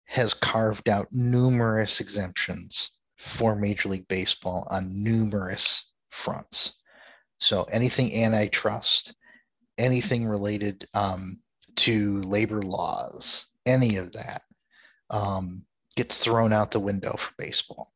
has 0.07 0.33
carved 0.33 0.89
out 0.89 1.07
numerous 1.11 1.99
exemptions 1.99 2.91
for 3.17 3.55
Major 3.55 3.89
League 3.89 4.07
Baseball 4.07 4.67
on 4.69 5.03
numerous 5.03 5.85
fronts. 6.09 6.73
So 7.39 7.63
anything 7.63 8.23
antitrust, 8.23 9.13
anything 9.77 10.25
related 10.25 10.87
um, 10.93 11.39
to 11.77 12.17
labor 12.21 12.61
laws, 12.61 13.47
any 13.65 13.97
of 13.97 14.11
that 14.13 14.41
um, 15.09 15.65
gets 15.95 16.23
thrown 16.23 16.53
out 16.53 16.71
the 16.71 16.79
window 16.79 17.15
for 17.17 17.31
baseball 17.37 17.91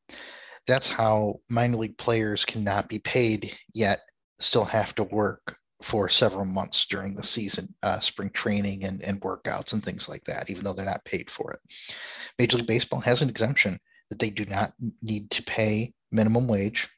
that's 0.68 0.90
how 0.90 1.40
minor 1.50 1.78
league 1.78 1.98
players 1.98 2.46
cannot 2.46 2.88
be 2.88 3.00
paid 3.00 3.56
yet 3.74 4.00
still 4.40 4.66
have 4.66 4.94
to 4.96 5.04
work 5.04 5.58
for 5.84 6.08
several 6.10 6.46
months 6.46 6.86
during 6.90 7.16
the 7.16 7.24
season, 7.24 7.74
uh, 7.82 8.00
spring 8.00 8.30
training 8.30 8.84
and, 8.84 9.02
and 9.02 9.20
workouts 9.22 9.74
and 9.74 9.84
things 9.84 10.08
like 10.08 10.24
that, 10.26 10.50
even 10.50 10.64
though 10.64 10.74
they're 10.74 10.86
not 10.86 11.04
paid 11.06 11.30
for 11.32 11.52
it. 11.52 11.60
Major 12.38 12.58
League 12.58 12.68
Baseball 12.68 13.00
has 13.00 13.22
an 13.22 13.30
exemption 13.30 13.80
that 14.12 14.20
they 14.20 14.30
do 14.30 14.46
not 14.46 14.74
need 15.02 15.32
to 15.32 15.42
pay 15.44 15.94
minimum 16.12 16.46
wage. 16.46 16.90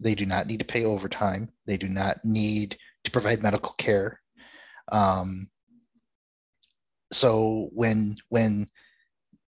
They 0.00 0.14
do 0.14 0.24
not 0.24 0.46
need 0.46 0.60
to 0.60 0.64
pay 0.64 0.86
overtime. 0.86 1.50
They 1.66 1.76
do 1.76 1.86
not 1.86 2.16
need 2.24 2.78
to 3.04 3.10
provide 3.10 3.42
medical 3.42 3.74
care. 3.76 4.18
Um, 4.90 5.50
so 7.12 7.68
when 7.72 8.16
when 8.30 8.68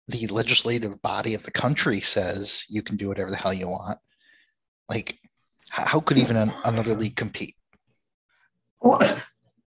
the 0.07 0.28
legislative 0.28 1.01
body 1.01 1.34
of 1.34 1.41
the 1.41 1.51
country 1.51 2.01
says 2.01 2.63
you 2.70 2.84
can 2.84 2.97
do 2.97 3.07
whatever 3.07 3.32
the 3.32 3.36
hell 3.36 3.53
you 3.53 3.68
want, 3.68 3.97
like 4.88 5.18
how 5.70 5.99
could 5.99 6.20
even 6.20 6.38
an, 6.38 6.53
another 6.65 6.93
league 6.93 7.15
compete? 7.15 7.55
What, 8.78 9.24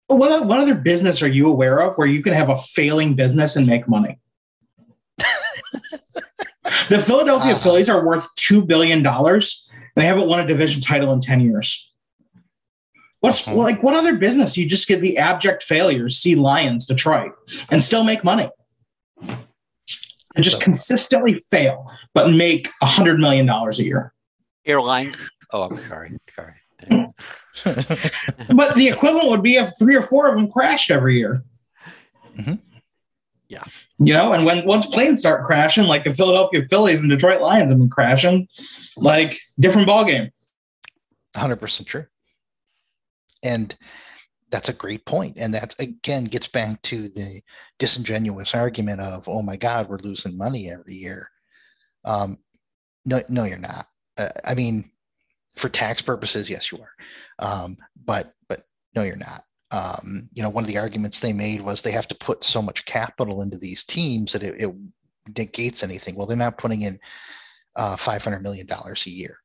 what, 0.08 0.48
what 0.48 0.60
other 0.60 0.74
business 0.74 1.22
are 1.22 1.28
you 1.28 1.48
aware 1.48 1.80
of 1.80 1.96
where 1.96 2.08
you 2.08 2.24
can 2.24 2.34
have 2.34 2.50
a 2.50 2.58
failing 2.58 3.14
business 3.14 3.56
and 3.56 3.68
make 3.68 3.88
money? 3.88 4.20
the 6.89 6.99
Philadelphia 6.99 7.53
uh, 7.53 7.57
Phillies 7.57 7.89
are 7.89 8.05
worth 8.05 8.36
$2 8.36 8.66
billion 8.66 9.05
and 9.05 9.43
they 9.95 10.05
haven't 10.05 10.28
won 10.28 10.39
a 10.39 10.47
division 10.47 10.82
title 10.82 11.13
in 11.13 11.22
10 11.22 11.41
years. 11.41 11.91
What's 13.20 13.47
uh-huh. 13.47 13.55
like 13.55 13.82
what 13.82 13.95
other 13.95 14.16
business 14.16 14.57
you 14.57 14.68
just 14.68 14.88
get 14.88 15.01
the 15.01 15.18
abject 15.18 15.63
failures, 15.63 16.18
see 16.18 16.36
Lions, 16.36 16.86
Detroit, 16.86 17.32
and 17.70 17.84
still 17.84 18.03
make 18.03 18.24
money? 18.24 18.49
And 19.20 20.43
just 20.43 20.61
consistently 20.61 21.41
fail, 21.49 21.89
but 22.13 22.30
make 22.30 22.70
a 22.82 22.86
hundred 22.86 23.20
million 23.20 23.45
dollars 23.45 23.80
a 23.80 23.84
year. 23.84 24.13
Airline. 24.66 25.13
Oh, 25.51 25.63
I'm 25.63 25.78
sorry. 25.78 26.20
Sorry. 26.36 26.53
but 28.53 28.76
the 28.76 28.89
equivalent 28.89 29.30
would 29.30 29.41
be 29.41 29.55
if 29.55 29.72
three 29.80 29.95
or 29.95 30.01
four 30.01 30.28
of 30.28 30.36
them 30.36 30.51
crashed 30.51 30.91
every 30.91 31.18
year. 31.18 31.41
Mm-hmm. 32.38 32.53
Yeah. 33.48 33.64
You 34.00 34.14
know, 34.14 34.34
and 34.34 34.46
when 34.46 34.66
once 34.66 34.86
planes 34.88 35.20
start 35.20 35.46
crashing, 35.46 35.86
like 35.86 36.04
the 36.04 36.14
Philadelphia 36.14 36.64
Phillies 36.70 37.00
and 37.00 37.10
Detroit 37.10 37.41
Lions 37.41 37.70
have 37.72 37.80
been 37.80 37.89
crashing, 37.89 38.48
like 38.98 39.39
different 39.60 39.88
ball 39.88 40.06
game. 40.06 40.32
100% 41.36 41.86
true. 41.86 42.06
And 43.43 43.76
that's 44.50 44.70
a 44.70 44.74
great 44.74 45.06
point. 45.06 45.38
And 45.38 45.54
that 45.54 45.76
again 45.80 46.24
gets 46.26 46.48
back 46.48 46.82
to 46.84 47.10
the 47.10 47.41
disingenuous 47.78 48.56
argument 48.56 49.02
of, 49.02 49.26
oh 49.28 49.41
my 49.41 49.58
God, 49.58 49.89
we're 49.89 49.98
losing 49.98 50.38
money 50.38 50.72
every 50.72 50.96
year. 50.96 51.30
Um, 52.04 52.38
no, 53.06 53.22
no, 53.30 53.43
you're 53.43 53.58
not. 53.58 53.86
Uh, 54.18 54.30
I 54.43 54.56
mean, 54.56 54.91
for 55.56 55.70
tax 55.70 56.02
purposes, 56.02 56.50
yes, 56.50 56.72
you 56.72 56.80
are. 56.80 56.93
Um, 57.39 57.78
but 58.06 58.34
but 58.48 58.60
no, 58.96 59.04
you're 59.04 59.16
not. 59.16 59.43
Um, 59.72 60.30
you 60.34 60.43
know, 60.43 60.49
one 60.49 60.63
of 60.63 60.70
the 60.70 60.78
arguments 60.78 61.20
they 61.20 61.34
made 61.34 61.61
was 61.61 61.82
they 61.82 61.91
have 61.91 62.07
to 62.09 62.16
put 62.16 62.43
so 62.43 62.61
much 62.61 62.86
capital 62.86 63.41
into 63.41 63.57
these 63.57 63.84
teams 63.84 64.34
that 64.34 64.43
it, 64.43 64.61
it 64.61 64.74
negates 65.36 65.84
anything. 65.84 66.16
Well, 66.16 66.28
they're 66.28 66.38
not 66.38 66.57
putting 66.57 66.84
in 66.84 66.99
uh, 67.76 67.97
500 67.97 68.41
million 68.41 68.68
dollars 68.68 69.03
a 69.05 69.09
year. 69.09 69.38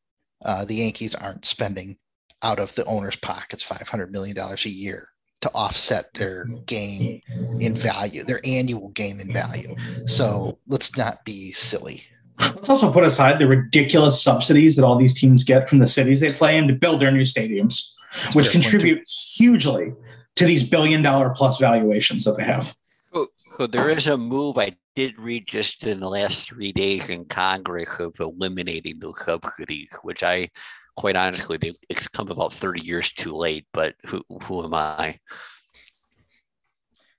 Uh, 0.44 0.64
the 0.64 0.76
Yankees 0.76 1.14
aren't 1.14 1.46
spending 1.46 1.96
out 2.42 2.58
of 2.58 2.74
the 2.74 2.84
owner's 2.84 3.16
pockets 3.16 3.62
500 3.62 4.10
million 4.10 4.34
dollars 4.34 4.64
a 4.64 4.70
year 4.70 5.08
to 5.42 5.50
offset 5.54 6.12
their 6.14 6.44
gain 6.66 7.22
in 7.60 7.74
value, 7.74 8.24
their 8.24 8.40
annual 8.44 8.88
gain 8.90 9.20
in 9.20 9.32
value. 9.32 9.74
So 10.06 10.58
let's 10.66 10.96
not 10.98 11.24
be 11.24 11.52
silly. 11.52 12.02
Let's 12.38 12.68
also 12.68 12.92
put 12.92 13.04
aside 13.04 13.38
the 13.38 13.46
ridiculous 13.46 14.22
subsidies 14.22 14.76
that 14.76 14.84
all 14.84 14.96
these 14.96 15.18
teams 15.18 15.44
get 15.44 15.68
from 15.68 15.78
the 15.78 15.86
cities 15.86 16.20
they 16.20 16.32
play 16.32 16.58
in 16.58 16.68
to 16.68 16.74
build 16.74 17.00
their 17.00 17.10
new 17.10 17.22
stadiums, 17.22 17.90
That's 18.22 18.34
which 18.34 18.50
contribute 18.50 19.08
hugely 19.08 19.94
to 20.40 20.46
these 20.46 20.62
billion 20.62 21.02
dollar 21.02 21.28
plus 21.30 21.58
valuations 21.58 22.24
that 22.24 22.34
they 22.38 22.44
have. 22.44 22.74
So, 23.12 23.26
so 23.58 23.66
there 23.66 23.90
is 23.90 24.06
a 24.06 24.16
move 24.16 24.56
I 24.56 24.74
did 24.96 25.18
read 25.18 25.46
just 25.46 25.84
in 25.84 26.00
the 26.00 26.08
last 26.08 26.48
three 26.48 26.72
days 26.72 27.10
in 27.10 27.26
Congress 27.26 27.90
of 27.98 28.14
eliminating 28.18 29.00
those 29.00 29.22
subsidies, 29.22 29.90
which 30.02 30.22
I 30.22 30.48
quite 30.96 31.14
honestly, 31.14 31.58
it's 31.90 32.08
come 32.08 32.30
about 32.30 32.54
30 32.54 32.80
years 32.80 33.12
too 33.12 33.36
late, 33.36 33.66
but 33.74 33.94
who, 34.06 34.22
who 34.44 34.64
am 34.64 34.72
I? 34.72 35.18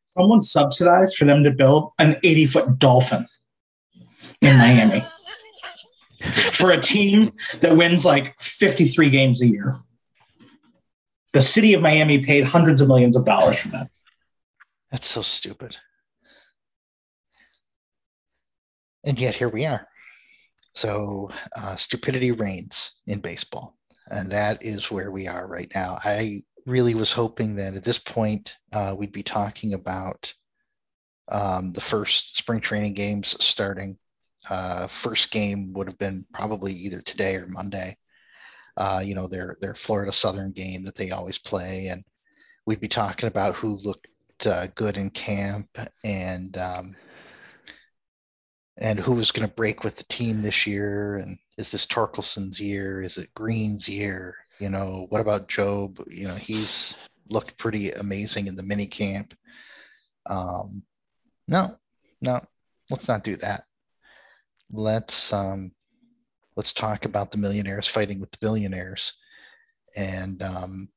Someone 0.05 0.41
subsidized 0.41 1.15
for 1.15 1.25
them 1.25 1.43
to 1.43 1.51
build 1.51 1.91
an 1.99 2.17
80 2.23 2.45
foot 2.47 2.79
dolphin 2.79 3.27
in 4.41 4.57
Miami 4.57 5.03
for 6.53 6.71
a 6.71 6.81
team 6.81 7.33
that 7.59 7.77
wins 7.77 8.03
like 8.03 8.39
53 8.41 9.11
games 9.11 9.43
a 9.43 9.47
year. 9.47 9.79
The 11.33 11.41
city 11.41 11.73
of 11.73 11.81
Miami 11.81 12.25
paid 12.25 12.43
hundreds 12.43 12.81
of 12.81 12.87
millions 12.87 13.15
of 13.15 13.25
dollars 13.25 13.59
for 13.59 13.69
that. 13.69 13.89
That's 14.91 15.07
so 15.07 15.21
stupid. 15.21 15.77
And 19.05 19.17
yet 19.17 19.35
here 19.35 19.49
we 19.49 19.65
are. 19.65 19.87
So 20.73 21.29
uh, 21.55 21.75
stupidity 21.75 22.31
reigns 22.31 22.93
in 23.07 23.19
baseball. 23.19 23.77
And 24.07 24.29
that 24.31 24.63
is 24.63 24.91
where 24.91 25.11
we 25.11 25.27
are 25.27 25.47
right 25.47 25.71
now. 25.73 25.97
I 26.03 26.41
really 26.65 26.95
was 26.95 27.11
hoping 27.11 27.55
that 27.55 27.75
at 27.75 27.83
this 27.83 27.99
point 27.99 28.55
uh, 28.73 28.95
we'd 28.97 29.11
be 29.11 29.23
talking 29.23 29.73
about 29.73 30.33
um, 31.31 31.71
the 31.71 31.81
first 31.81 32.37
spring 32.37 32.59
training 32.59 32.93
games 32.93 33.35
starting 33.39 33.97
uh, 34.49 34.87
first 34.87 35.31
game 35.31 35.71
would 35.73 35.87
have 35.87 35.97
been 35.97 36.25
probably 36.33 36.73
either 36.73 37.01
today 37.01 37.35
or 37.35 37.47
Monday. 37.47 37.97
Uh, 38.77 39.01
you 39.03 39.15
know, 39.15 39.27
their 39.27 39.57
their 39.61 39.75
Florida 39.75 40.11
Southern 40.11 40.51
game 40.51 40.83
that 40.83 40.95
they 40.95 41.11
always 41.11 41.37
play, 41.37 41.87
and 41.87 42.03
we'd 42.65 42.79
be 42.79 42.87
talking 42.87 43.27
about 43.27 43.55
who 43.55 43.69
looked 43.83 44.07
uh, 44.45 44.67
good 44.75 44.97
in 44.97 45.09
camp 45.09 45.69
and 46.03 46.57
um, 46.57 46.95
and 48.77 48.99
who 48.99 49.13
was 49.13 49.31
going 49.31 49.47
to 49.47 49.53
break 49.55 49.83
with 49.83 49.97
the 49.97 50.03
team 50.05 50.41
this 50.41 50.65
year, 50.65 51.17
and 51.17 51.37
is 51.57 51.69
this 51.69 51.85
Torkelson's 51.85 52.59
year? 52.59 53.01
Is 53.01 53.17
it 53.17 53.33
Greene's 53.33 53.87
year? 53.87 54.35
You 54.59 54.69
know, 54.69 55.07
what 55.09 55.21
about 55.21 55.49
Jobe? 55.49 56.01
You 56.07 56.27
know, 56.27 56.35
he's 56.35 56.93
looked 57.29 57.57
pretty 57.57 57.91
amazing 57.91 58.47
in 58.47 58.55
the 58.55 58.63
mini 58.63 58.85
camp. 58.85 59.33
Um, 60.29 60.83
no, 61.47 61.77
no, 62.21 62.39
let's 62.89 63.07
not 63.07 63.23
do 63.23 63.35
that 63.37 63.61
let's 64.71 65.33
um, 65.33 65.71
let's 66.61 66.73
talk 66.73 67.05
about 67.05 67.31
the 67.31 67.39
millionaires 67.39 67.87
fighting 67.87 68.19
with 68.19 68.29
the 68.29 68.37
billionaires, 68.39 69.13
and 69.95 70.43
um, 70.43 70.87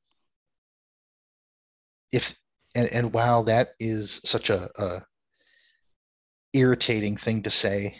if 2.11 2.35
and, 2.75 2.87
and 2.89 3.11
while 3.11 3.41
that 3.45 3.69
is 3.79 4.21
such 4.23 4.51
a, 4.51 4.67
a 4.77 4.99
irritating 6.53 7.17
thing 7.17 7.41
to 7.41 7.49
say, 7.49 7.99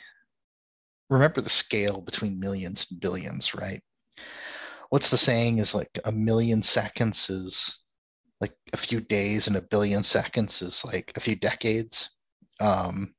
remember 1.10 1.42
the 1.42 1.50
scale 1.50 2.02
between 2.02 2.40
millions 2.40 2.86
and 2.92 3.00
billions, 3.00 3.56
right? 3.56 3.82
What's 4.92 5.10
the 5.10 5.18
saying 5.18 5.58
is 5.58 5.74
like 5.74 5.98
a 6.06 6.12
million 6.12 6.62
seconds 6.62 7.32
is 7.32 7.80
like 8.42 8.54
a 8.74 8.78
few 8.78 9.02
days 9.02 9.48
and 9.48 9.56
a 9.56 9.68
billion 9.72 10.04
seconds 10.04 10.62
is 10.62 10.86
like 10.86 11.12
a 11.16 11.20
few 11.20 11.36
decades. 11.36 12.12
Um, 12.60 13.16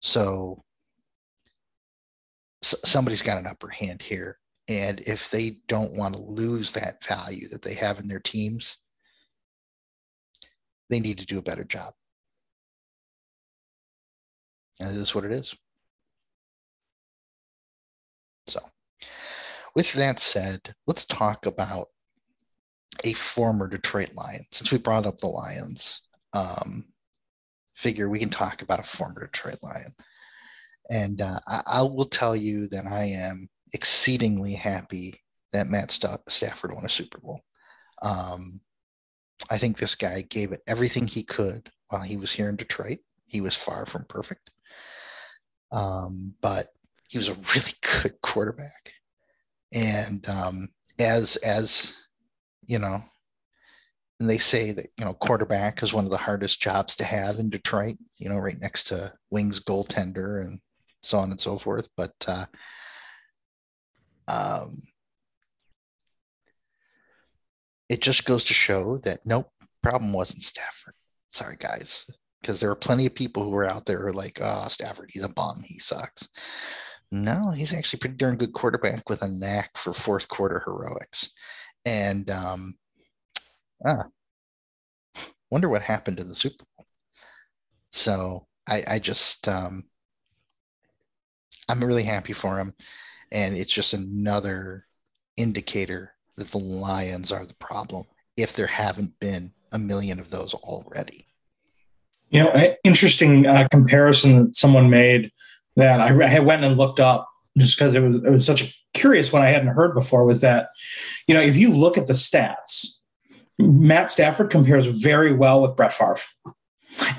so 0.00 0.62
somebody's 2.64 3.22
got 3.22 3.38
an 3.38 3.46
upper 3.46 3.68
hand 3.68 4.02
here. 4.02 4.38
And 4.68 5.00
if 5.00 5.30
they 5.30 5.56
don't 5.68 5.96
want 5.96 6.14
to 6.14 6.20
lose 6.20 6.72
that 6.72 7.04
value 7.06 7.48
that 7.48 7.62
they 7.62 7.74
have 7.74 7.98
in 7.98 8.08
their 8.08 8.20
teams, 8.20 8.78
they 10.88 11.00
need 11.00 11.18
to 11.18 11.26
do 11.26 11.38
a 11.38 11.42
better 11.42 11.64
job. 11.64 11.92
And 14.80 14.90
it 14.90 14.96
is 14.96 15.14
what 15.14 15.24
it 15.24 15.32
is. 15.32 15.54
So, 18.46 18.60
with 19.74 19.92
that 19.94 20.20
said, 20.20 20.74
let's 20.86 21.04
talk 21.06 21.46
about 21.46 21.88
a 23.02 23.12
former 23.14 23.68
Detroit 23.68 24.14
Lion. 24.14 24.46
Since 24.52 24.70
we 24.70 24.78
brought 24.78 25.06
up 25.06 25.18
the 25.18 25.26
Lions, 25.26 26.00
um, 26.32 26.86
figure 27.74 28.08
we 28.08 28.18
can 28.18 28.30
talk 28.30 28.62
about 28.62 28.80
a 28.80 28.96
former 28.96 29.26
Detroit 29.26 29.58
Lion. 29.62 29.92
And 30.90 31.20
uh, 31.20 31.40
I, 31.46 31.62
I, 31.66 31.82
will 31.82 32.06
tell 32.06 32.36
you 32.36 32.68
that 32.68 32.86
I 32.86 33.04
am 33.04 33.48
exceedingly 33.72 34.52
happy 34.52 35.20
that 35.52 35.68
Matt 35.68 35.90
Stafford 35.90 36.72
won 36.72 36.84
a 36.84 36.90
Super 36.90 37.18
Bowl. 37.18 37.40
Um, 38.02 38.60
I 39.50 39.58
think 39.58 39.78
this 39.78 39.94
guy 39.94 40.22
gave 40.22 40.52
it 40.52 40.62
everything 40.66 41.06
he 41.06 41.22
could 41.22 41.70
while 41.88 42.02
he 42.02 42.16
was 42.16 42.32
here 42.32 42.48
in 42.48 42.56
Detroit. 42.56 42.98
He 43.26 43.40
was 43.40 43.56
far 43.56 43.86
from 43.86 44.04
perfect, 44.08 44.50
um, 45.72 46.34
but 46.40 46.68
he 47.08 47.18
was 47.18 47.28
a 47.28 47.34
really 47.54 47.72
good 48.02 48.20
quarterback. 48.22 48.92
And 49.72 50.26
um, 50.28 50.68
as 50.98 51.36
as 51.36 51.92
you 52.66 52.78
know, 52.78 53.00
and 54.20 54.30
they 54.30 54.38
say 54.38 54.72
that 54.72 54.86
you 54.96 55.04
know 55.04 55.14
quarterback 55.14 55.82
is 55.82 55.92
one 55.92 56.04
of 56.04 56.10
the 56.10 56.16
hardest 56.16 56.60
jobs 56.60 56.96
to 56.96 57.04
have 57.04 57.38
in 57.38 57.50
Detroit. 57.50 57.96
You 58.18 58.28
know, 58.28 58.38
right 58.38 58.58
next 58.60 58.84
to 58.84 59.12
Wings 59.30 59.60
goaltender 59.60 60.40
and 60.42 60.60
so 61.04 61.18
on 61.18 61.30
and 61.30 61.40
so 61.40 61.58
forth. 61.58 61.88
But 61.96 62.14
uh, 62.26 62.46
um, 64.28 64.78
it 67.88 68.00
just 68.00 68.24
goes 68.24 68.44
to 68.44 68.54
show 68.54 68.98
that 68.98 69.20
nope, 69.24 69.50
problem 69.82 70.12
wasn't 70.12 70.42
Stafford. 70.42 70.94
Sorry, 71.32 71.56
guys, 71.58 72.10
because 72.40 72.60
there 72.60 72.70
are 72.70 72.76
plenty 72.76 73.06
of 73.06 73.14
people 73.14 73.42
who 73.42 73.54
are 73.54 73.68
out 73.68 73.86
there 73.86 74.00
who 74.00 74.12
like, 74.12 74.38
oh, 74.40 74.66
Stafford, 74.68 75.10
he's 75.12 75.24
a 75.24 75.28
bum, 75.28 75.62
he 75.64 75.78
sucks. 75.78 76.28
No, 77.10 77.50
he's 77.50 77.72
actually 77.72 78.00
pretty 78.00 78.16
darn 78.16 78.36
good 78.36 78.52
quarterback 78.52 79.08
with 79.08 79.22
a 79.22 79.28
knack 79.28 79.76
for 79.76 79.92
fourth 79.92 80.26
quarter 80.28 80.62
heroics. 80.64 81.30
And 81.84 82.28
um, 82.30 82.74
ah, 83.86 84.04
wonder 85.50 85.68
what 85.68 85.82
happened 85.82 86.16
to 86.16 86.24
the 86.24 86.34
Super 86.34 86.64
Bowl. 86.76 86.86
So 87.92 88.46
I, 88.66 88.82
I 88.88 88.98
just 88.98 89.46
um, 89.46 89.84
I'm 91.68 91.82
really 91.82 92.02
happy 92.02 92.32
for 92.32 92.58
him, 92.58 92.74
and 93.32 93.56
it's 93.56 93.72
just 93.72 93.92
another 93.92 94.86
indicator 95.36 96.12
that 96.36 96.50
the 96.50 96.58
Lions 96.58 97.32
are 97.32 97.46
the 97.46 97.54
problem 97.54 98.04
if 98.36 98.54
there 98.54 98.66
haven't 98.66 99.18
been 99.20 99.52
a 99.72 99.78
million 99.78 100.20
of 100.20 100.30
those 100.30 100.54
already. 100.54 101.26
You 102.30 102.44
know, 102.44 102.74
interesting 102.82 103.46
uh, 103.46 103.68
comparison 103.70 104.46
that 104.46 104.56
someone 104.56 104.90
made 104.90 105.30
that 105.76 106.00
I, 106.00 106.36
I 106.36 106.40
went 106.40 106.64
and 106.64 106.76
looked 106.76 107.00
up 107.00 107.28
just 107.56 107.76
because 107.76 107.94
it 107.94 108.00
was 108.00 108.16
it 108.16 108.30
was 108.30 108.46
such 108.46 108.62
a 108.62 108.72
curious 108.92 109.32
one 109.32 109.42
I 109.42 109.50
hadn't 109.50 109.68
heard 109.68 109.94
before 109.94 110.24
was 110.24 110.40
that, 110.40 110.70
you 111.26 111.34
know, 111.34 111.40
if 111.40 111.56
you 111.56 111.74
look 111.74 111.98
at 111.98 112.06
the 112.06 112.14
stats, 112.14 113.00
Matt 113.58 114.10
Stafford 114.10 114.50
compares 114.50 114.86
very 114.86 115.32
well 115.32 115.60
with 115.60 115.76
Brett 115.76 115.92
Favre. 115.92 116.18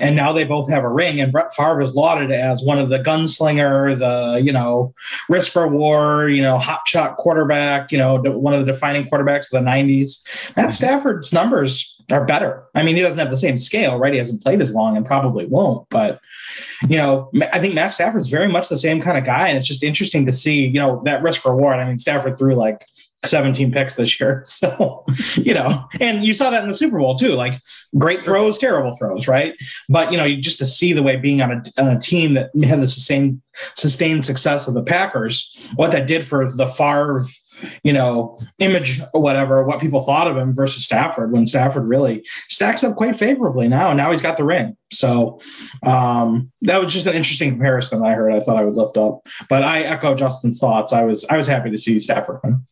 And 0.00 0.16
now 0.16 0.32
they 0.32 0.44
both 0.44 0.70
have 0.70 0.84
a 0.84 0.88
ring, 0.88 1.20
and 1.20 1.32
Brett 1.32 1.54
Favre 1.54 1.82
is 1.82 1.94
lauded 1.94 2.30
as 2.30 2.62
one 2.62 2.78
of 2.78 2.88
the 2.88 2.98
gunslinger, 2.98 3.98
the 3.98 4.40
you 4.42 4.52
know 4.52 4.94
risk 5.28 5.54
reward, 5.54 6.32
you 6.32 6.42
know 6.42 6.58
hot 6.58 6.80
shot 6.86 7.16
quarterback, 7.16 7.92
you 7.92 7.98
know 7.98 8.16
one 8.16 8.54
of 8.54 8.64
the 8.64 8.72
defining 8.72 9.04
quarterbacks 9.04 9.52
of 9.52 9.64
the 9.64 9.70
'90s. 9.70 10.22
Matt 10.56 10.72
Stafford's 10.72 11.32
numbers 11.32 12.02
are 12.10 12.24
better. 12.24 12.64
I 12.74 12.82
mean, 12.82 12.96
he 12.96 13.02
doesn't 13.02 13.18
have 13.18 13.30
the 13.30 13.36
same 13.36 13.58
scale, 13.58 13.98
right? 13.98 14.12
He 14.12 14.18
hasn't 14.18 14.42
played 14.42 14.62
as 14.62 14.72
long 14.72 14.96
and 14.96 15.04
probably 15.04 15.46
won't, 15.46 15.88
but 15.90 16.20
you 16.88 16.96
know, 16.96 17.30
I 17.52 17.58
think 17.58 17.74
Matt 17.74 17.92
Stafford's 17.92 18.28
very 18.28 18.48
much 18.48 18.68
the 18.68 18.78
same 18.78 19.00
kind 19.00 19.18
of 19.18 19.24
guy, 19.24 19.48
and 19.48 19.58
it's 19.58 19.66
just 19.66 19.82
interesting 19.82 20.26
to 20.26 20.32
see, 20.32 20.66
you 20.66 20.80
know, 20.80 21.02
that 21.04 21.22
risk 21.22 21.44
reward. 21.44 21.76
I 21.76 21.84
mean, 21.84 21.98
Stafford 21.98 22.38
threw 22.38 22.54
like 22.54 22.86
17 23.24 23.72
picks 23.72 23.96
this 23.96 24.20
year. 24.20 24.44
So, 24.56 25.04
you 25.34 25.52
know, 25.52 25.86
and 26.00 26.24
you 26.24 26.32
saw 26.32 26.48
that 26.48 26.62
in 26.62 26.68
the 26.70 26.76
Super 26.76 26.98
Bowl 26.98 27.16
too, 27.16 27.34
like 27.34 27.60
great 27.96 28.22
throws, 28.22 28.56
terrible 28.56 28.96
throws, 28.96 29.28
right? 29.28 29.54
But, 29.86 30.10
you 30.10 30.16
know, 30.16 30.24
you 30.24 30.40
just 30.40 30.58
to 30.60 30.66
see 30.66 30.94
the 30.94 31.02
way 31.02 31.16
being 31.16 31.42
on 31.42 31.52
a, 31.52 31.80
on 31.80 31.88
a 31.88 32.00
team 32.00 32.34
that 32.34 32.50
had 32.64 32.80
the 32.80 32.88
sustained, 32.88 33.42
sustained 33.74 34.24
success 34.24 34.66
of 34.66 34.72
the 34.72 34.82
Packers, 34.82 35.70
what 35.76 35.92
that 35.92 36.06
did 36.06 36.26
for 36.26 36.50
the 36.50 36.66
Favre, 36.66 37.26
you 37.82 37.92
know, 37.92 38.38
image 38.58 39.00
or 39.12 39.20
whatever, 39.20 39.62
what 39.64 39.80
people 39.80 40.00
thought 40.00 40.26
of 40.26 40.36
him 40.36 40.54
versus 40.54 40.84
Stafford 40.84 41.32
when 41.32 41.46
Stafford 41.46 41.86
really 41.86 42.26
stacks 42.48 42.82
up 42.82 42.96
quite 42.96 43.16
favorably 43.16 43.68
now. 43.68 43.92
Now 43.92 44.10
he's 44.10 44.22
got 44.22 44.36
the 44.36 44.44
ring. 44.44 44.76
So 44.92 45.40
um, 45.82 46.50
that 46.62 46.80
was 46.80 46.92
just 46.92 47.06
an 47.06 47.14
interesting 47.14 47.50
comparison 47.50 48.04
I 48.04 48.12
heard. 48.12 48.32
I 48.32 48.40
thought 48.40 48.56
I 48.56 48.64
would 48.64 48.76
lift 48.76 48.96
up, 48.96 49.26
but 49.48 49.62
I 49.62 49.82
echo 49.82 50.14
Justin's 50.14 50.58
thoughts. 50.58 50.92
I 50.92 51.04
was, 51.04 51.24
I 51.26 51.36
was 51.36 51.46
happy 51.46 51.70
to 51.70 51.78
see 51.78 51.98
Stafford 52.00 52.40
win. 52.42 52.66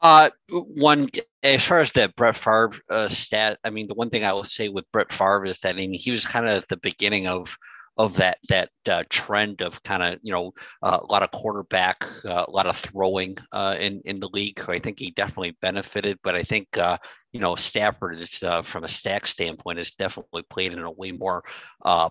Uh, 0.00 0.30
one 0.50 1.08
as 1.42 1.64
far 1.64 1.80
as 1.80 1.92
that 1.92 2.14
Brett 2.14 2.36
Favre 2.36 2.72
uh, 2.90 3.08
stat, 3.08 3.58
I 3.64 3.70
mean, 3.70 3.88
the 3.88 3.94
one 3.94 4.10
thing 4.10 4.24
I 4.24 4.32
will 4.32 4.44
say 4.44 4.68
with 4.68 4.90
Brett 4.92 5.12
Favre 5.12 5.44
is 5.44 5.58
that 5.60 5.74
I 5.74 5.78
mean 5.78 5.92
he 5.94 6.10
was 6.10 6.26
kind 6.26 6.48
of 6.48 6.62
at 6.62 6.68
the 6.68 6.76
beginning 6.76 7.26
of 7.26 7.56
of 7.98 8.14
that 8.14 8.38
that 8.48 8.70
uh, 8.88 9.02
trend 9.10 9.60
of 9.60 9.82
kind 9.82 10.02
of 10.02 10.20
you 10.22 10.32
know 10.32 10.52
uh, 10.82 11.00
a 11.02 11.12
lot 11.12 11.24
of 11.24 11.32
quarterback, 11.32 12.04
uh, 12.24 12.44
a 12.46 12.50
lot 12.50 12.66
of 12.66 12.76
throwing 12.76 13.36
uh, 13.52 13.76
in 13.78 14.00
in 14.04 14.20
the 14.20 14.28
league. 14.32 14.58
So 14.60 14.72
I 14.72 14.78
think 14.78 14.98
he 14.98 15.10
definitely 15.10 15.56
benefited. 15.60 16.18
But 16.22 16.36
I 16.36 16.44
think 16.44 16.78
uh, 16.78 16.98
you 17.32 17.40
know 17.40 17.56
Stafford 17.56 18.14
is 18.14 18.42
uh, 18.42 18.62
from 18.62 18.84
a 18.84 18.88
stack 18.88 19.26
standpoint 19.26 19.78
has 19.78 19.90
definitely 19.90 20.44
played 20.48 20.72
in 20.72 20.78
a 20.78 20.90
way 20.90 21.10
more 21.10 21.42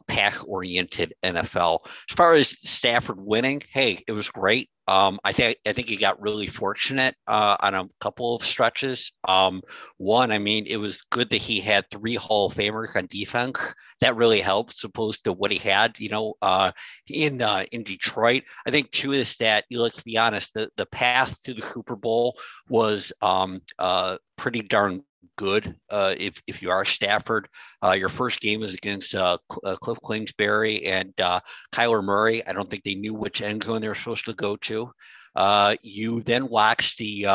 pack 0.08 0.48
oriented 0.48 1.14
NFL. 1.24 1.80
As 2.10 2.16
far 2.16 2.34
as 2.34 2.50
Stafford 2.70 3.20
winning, 3.20 3.64
hey, 3.72 4.04
it 4.08 4.12
was 4.12 4.30
great. 4.30 4.70
Um, 4.88 5.20
I 5.24 5.34
think 5.34 5.58
I 5.66 5.74
think 5.74 5.88
he 5.88 5.98
got 5.98 6.22
really 6.22 6.48
fortunate 6.48 7.16
uh, 7.28 7.58
on 7.60 7.74
a 7.76 7.90
couple 8.00 8.36
of 8.36 8.46
stretches. 8.46 9.12
Um, 9.28 9.62
one, 9.98 10.32
I 10.32 10.38
mean, 10.38 10.66
it 10.66 10.78
was 10.78 11.04
good 11.12 11.30
that 11.32 11.38
he 11.38 11.60
had 11.60 11.86
three 11.92 12.16
Hall 12.16 12.48
of 12.48 12.56
Famers 12.56 12.96
on 12.96 13.08
defense. 13.08 13.76
That 14.00 14.16
really 14.16 14.42
helped, 14.42 14.84
opposed 14.84 15.24
to 15.26 15.34
what 15.34 15.52
he 15.52 15.58
had, 15.58 16.00
you 16.00 16.10
know, 16.10 16.36
uh, 16.42 16.72
in 17.08 17.42
uh, 17.42 17.66
in 17.72 17.84
Detroit. 17.84 18.44
I 18.66 18.72
think 18.72 18.92
two 18.92 19.14
is 19.14 19.36
that, 19.38 19.66
you 19.70 19.78
know, 19.78 19.84
let's 19.84 20.02
be 20.02 20.18
honest, 20.18 20.54
the 20.54 20.70
the 20.78 20.86
path 20.86 21.36
to 21.44 21.54
the 21.54 21.62
Super 21.62 21.96
Bowl 21.96 22.38
was 22.70 23.12
um, 23.22 23.62
uh, 23.80 24.18
pretty 24.38 24.62
darn 24.62 25.04
good 25.36 25.76
uh, 25.90 26.16
if, 26.18 26.42
if 26.48 26.62
you 26.62 26.70
are 26.70 26.86
Stafford. 26.86 27.48
Uh, 27.84 27.92
your 27.92 28.10
first 28.10 28.40
game 28.40 28.64
is 28.64 28.74
against 28.74 29.16
uh, 29.16 29.38
uh 29.64 29.76
Cliff 29.78 29.98
Kingsbury 30.08 30.86
and 30.86 31.20
uh, 31.20 31.40
Kyler 31.74 32.04
Murray. 32.04 32.46
I 32.46 32.54
don't 32.54 32.70
think 32.70 32.84
they 32.84 32.96
knew 32.96 33.14
which 33.14 33.42
end 33.42 33.64
zone 33.64 33.82
they 33.82 33.88
were 33.88 33.96
supposed 33.96 34.26
to 34.26 34.34
go 34.34 34.56
to. 34.58 34.92
Uh, 35.36 35.76
you 35.82 36.22
then 36.24 36.50
watched 36.50 36.98
the 36.98 37.28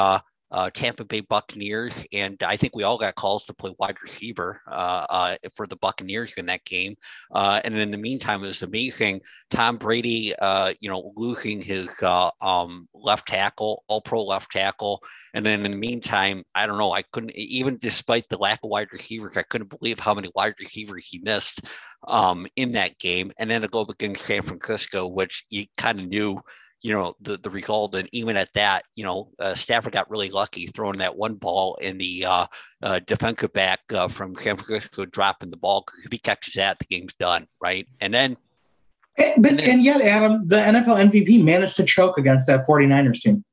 uh, 0.53 0.69
Tampa 0.75 1.05
Bay 1.05 1.21
Buccaneers, 1.21 1.95
and 2.13 2.41
I 2.43 2.57
think 2.59 2.77
we 2.77 2.83
all 2.83 2.99
got 2.99 3.15
calls 3.15 3.45
to 3.47 3.55
play 3.55 3.75
wide 3.79 3.97
receiver 4.03 4.61
uh, 4.71 5.07
uh, 5.09 5.37
for 5.57 5.67
the 5.67 5.77
Buccaneers 5.77 6.35
in 6.37 6.47
that 6.47 6.65
game. 6.67 6.97
Uh, 7.35 7.61
and 7.65 7.75
in 7.75 7.91
the 7.91 7.97
meantime, 7.97 8.45
it 8.45 8.49
was 8.49 8.63
amazing. 8.63 9.23
Tom 9.51 9.79
Brady, 9.79 10.37
uh, 10.37 10.75
you 10.79 10.91
know, 10.91 11.13
losing 11.17 11.63
his 11.63 11.91
uh, 12.03 12.31
um, 12.43 12.87
left 12.93 13.29
tackle, 13.29 13.83
All 13.89 14.03
Pro 14.03 14.25
left 14.25 14.53
tackle, 14.53 15.03
and 15.33 15.45
then 15.45 15.65
in 15.65 15.71
the 15.71 15.77
meantime, 15.79 16.45
I 16.55 16.67
don't 16.67 16.79
know. 16.79 16.93
I 16.93 17.03
couldn't 17.03 17.35
even 17.35 17.79
despite 17.79 18.29
the 18.29 18.37
lack 18.37 18.61
of 18.63 18.69
wide 18.69 18.89
receivers, 18.93 19.39
I 19.39 19.43
couldn't 19.43 19.71
believe 19.71 19.99
how 19.99 20.13
many 20.13 20.31
wide 20.35 20.55
receivers 20.61 21.07
he 21.07 21.19
missed 21.19 21.63
um, 22.07 22.47
in 22.57 22.73
that 22.73 22.99
game. 22.99 23.33
And 23.39 23.51
then 23.51 23.63
to 23.63 23.69
go 23.69 23.87
against 23.89 24.23
San 24.23 24.43
Francisco, 24.43 25.07
which 25.07 25.47
you 25.49 25.67
kind 25.79 25.99
of 25.99 26.09
knew 26.09 26.41
you 26.83 26.93
know 26.93 27.15
the 27.21 27.39
the 27.39 27.51
result 27.51 27.95
and 27.95 28.09
even 28.13 28.37
at 28.37 28.53
that 28.55 28.85
you 28.95 29.05
know 29.05 29.31
uh, 29.39 29.55
Stafford 29.55 29.93
got 29.93 30.11
really 30.11 30.31
lucky 30.31 30.67
throwing 30.67 30.99
that 30.99 31.17
one 31.17 31.35
ball 31.35 31.77
in 31.77 31.99
the 31.99 32.25
uh, 32.25 32.47
uh, 32.83 33.01
defensive 33.07 33.53
back 33.53 33.81
uh, 33.93 34.09
from 34.09 34.37
San 34.37 34.57
Francisco 34.57 35.05
dropping 35.05 35.51
the 35.51 35.57
ball 35.57 35.85
if 36.05 36.13
he 36.13 36.19
catches 36.19 36.55
that 36.55 36.79
the 36.79 36.85
game's 36.85 37.15
done 37.15 37.47
right 37.61 37.87
and 38.01 38.13
then 38.13 38.37
and, 39.19 39.43
but, 39.43 39.51
and, 39.51 39.59
then, 39.59 39.71
and 39.71 39.83
yet 39.83 40.01
Adam 40.01 40.47
the 40.49 40.57
NFL 40.57 41.11
MVP 41.11 41.43
managed 41.43 41.77
to 41.77 41.85
choke 41.85 42.19
against 42.19 42.47
that 42.47 42.67
49ers 42.67 43.21
team 43.21 43.45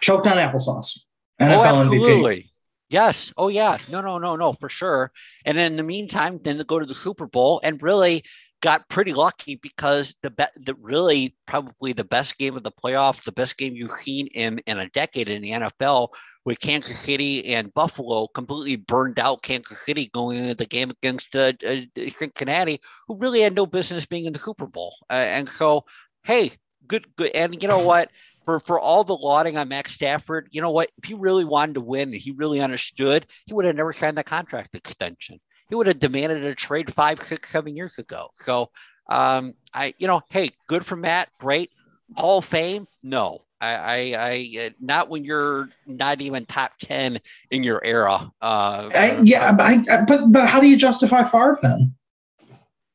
choked 0.00 0.26
on 0.26 0.36
applesauce 0.36 1.06
NFL 1.40 1.56
oh, 1.56 1.64
absolutely. 1.64 2.36
MVP. 2.36 2.46
Yes. 2.90 3.32
Oh, 3.36 3.48
yeah. 3.48 3.76
No, 3.90 4.00
no, 4.00 4.18
no, 4.18 4.36
no, 4.36 4.52
for 4.52 4.68
sure. 4.68 5.12
And 5.44 5.56
in 5.58 5.76
the 5.76 5.82
meantime, 5.82 6.40
then 6.42 6.58
to 6.58 6.64
go 6.64 6.78
to 6.78 6.86
the 6.86 6.94
Super 6.94 7.26
Bowl 7.26 7.60
and 7.62 7.80
really 7.80 8.24
got 8.60 8.88
pretty 8.88 9.12
lucky 9.12 9.56
because 9.56 10.14
the 10.22 10.30
be- 10.30 10.44
the 10.56 10.74
really 10.74 11.34
probably 11.46 11.92
the 11.92 12.04
best 12.04 12.36
game 12.38 12.56
of 12.56 12.62
the 12.62 12.72
playoffs, 12.72 13.24
the 13.24 13.32
best 13.32 13.56
game 13.56 13.74
you've 13.74 13.92
seen 13.92 14.26
in 14.28 14.58
in 14.66 14.78
a 14.78 14.88
decade 14.90 15.28
in 15.28 15.42
the 15.42 15.50
NFL, 15.50 16.08
with 16.44 16.60
Kansas 16.60 16.98
City 16.98 17.54
and 17.54 17.72
Buffalo 17.74 18.28
completely 18.28 18.76
burned 18.76 19.18
out 19.18 19.42
Kansas 19.42 19.80
City 19.84 20.10
going 20.12 20.38
into 20.38 20.54
the 20.54 20.66
game 20.66 20.90
against 20.90 21.34
uh, 21.34 21.52
uh, 21.66 21.76
Cincinnati, 22.16 22.80
who 23.08 23.16
really 23.16 23.40
had 23.40 23.54
no 23.54 23.66
business 23.66 24.06
being 24.06 24.26
in 24.26 24.32
the 24.32 24.38
Super 24.38 24.66
Bowl. 24.66 24.94
Uh, 25.08 25.14
and 25.14 25.48
so, 25.48 25.84
hey, 26.24 26.52
good, 26.86 27.06
good. 27.16 27.30
And 27.34 27.62
you 27.62 27.68
know 27.68 27.84
what? 27.84 28.10
For, 28.46 28.58
for 28.58 28.80
all 28.80 29.04
the 29.04 29.14
lauding 29.14 29.58
on 29.58 29.68
Max 29.68 29.92
Stafford, 29.92 30.48
you 30.50 30.62
know 30.62 30.70
what? 30.70 30.90
If 30.96 31.04
he 31.04 31.14
really 31.14 31.44
wanted 31.44 31.74
to 31.74 31.82
win 31.82 32.12
he 32.12 32.32
really 32.32 32.60
understood, 32.60 33.26
he 33.44 33.52
would 33.52 33.66
have 33.66 33.76
never 33.76 33.92
signed 33.92 34.16
that 34.16 34.26
contract 34.26 34.74
extension 34.74 35.40
he 35.70 35.76
would 35.76 35.86
have 35.86 36.00
demanded 36.00 36.44
a 36.44 36.54
trade 36.54 36.92
five, 36.92 37.22
six, 37.22 37.48
seven 37.48 37.74
years 37.74 37.96
ago. 37.96 38.28
So, 38.34 38.70
um, 39.08 39.54
I, 39.72 39.94
you 39.98 40.06
know, 40.06 40.20
hey, 40.28 40.50
good 40.66 40.84
for 40.84 40.96
Matt, 40.96 41.28
great. 41.38 41.70
Hall 42.16 42.38
of 42.38 42.44
Fame? 42.44 42.88
No, 43.02 43.42
I, 43.60 43.74
I, 43.74 43.96
I, 44.18 44.66
uh, 44.66 44.70
not 44.80 45.08
when 45.08 45.24
you're 45.24 45.68
not 45.86 46.20
even 46.20 46.44
top 46.44 46.72
ten 46.80 47.20
in 47.50 47.62
your 47.62 47.82
era. 47.84 48.32
Uh, 48.42 48.90
I, 48.92 49.20
yeah, 49.22 49.52
but, 49.52 49.64
I, 49.64 50.04
but 50.06 50.32
but 50.32 50.48
how 50.48 50.60
do 50.60 50.66
you 50.66 50.76
justify 50.76 51.22
Favre 51.22 51.56
then? 51.62 51.94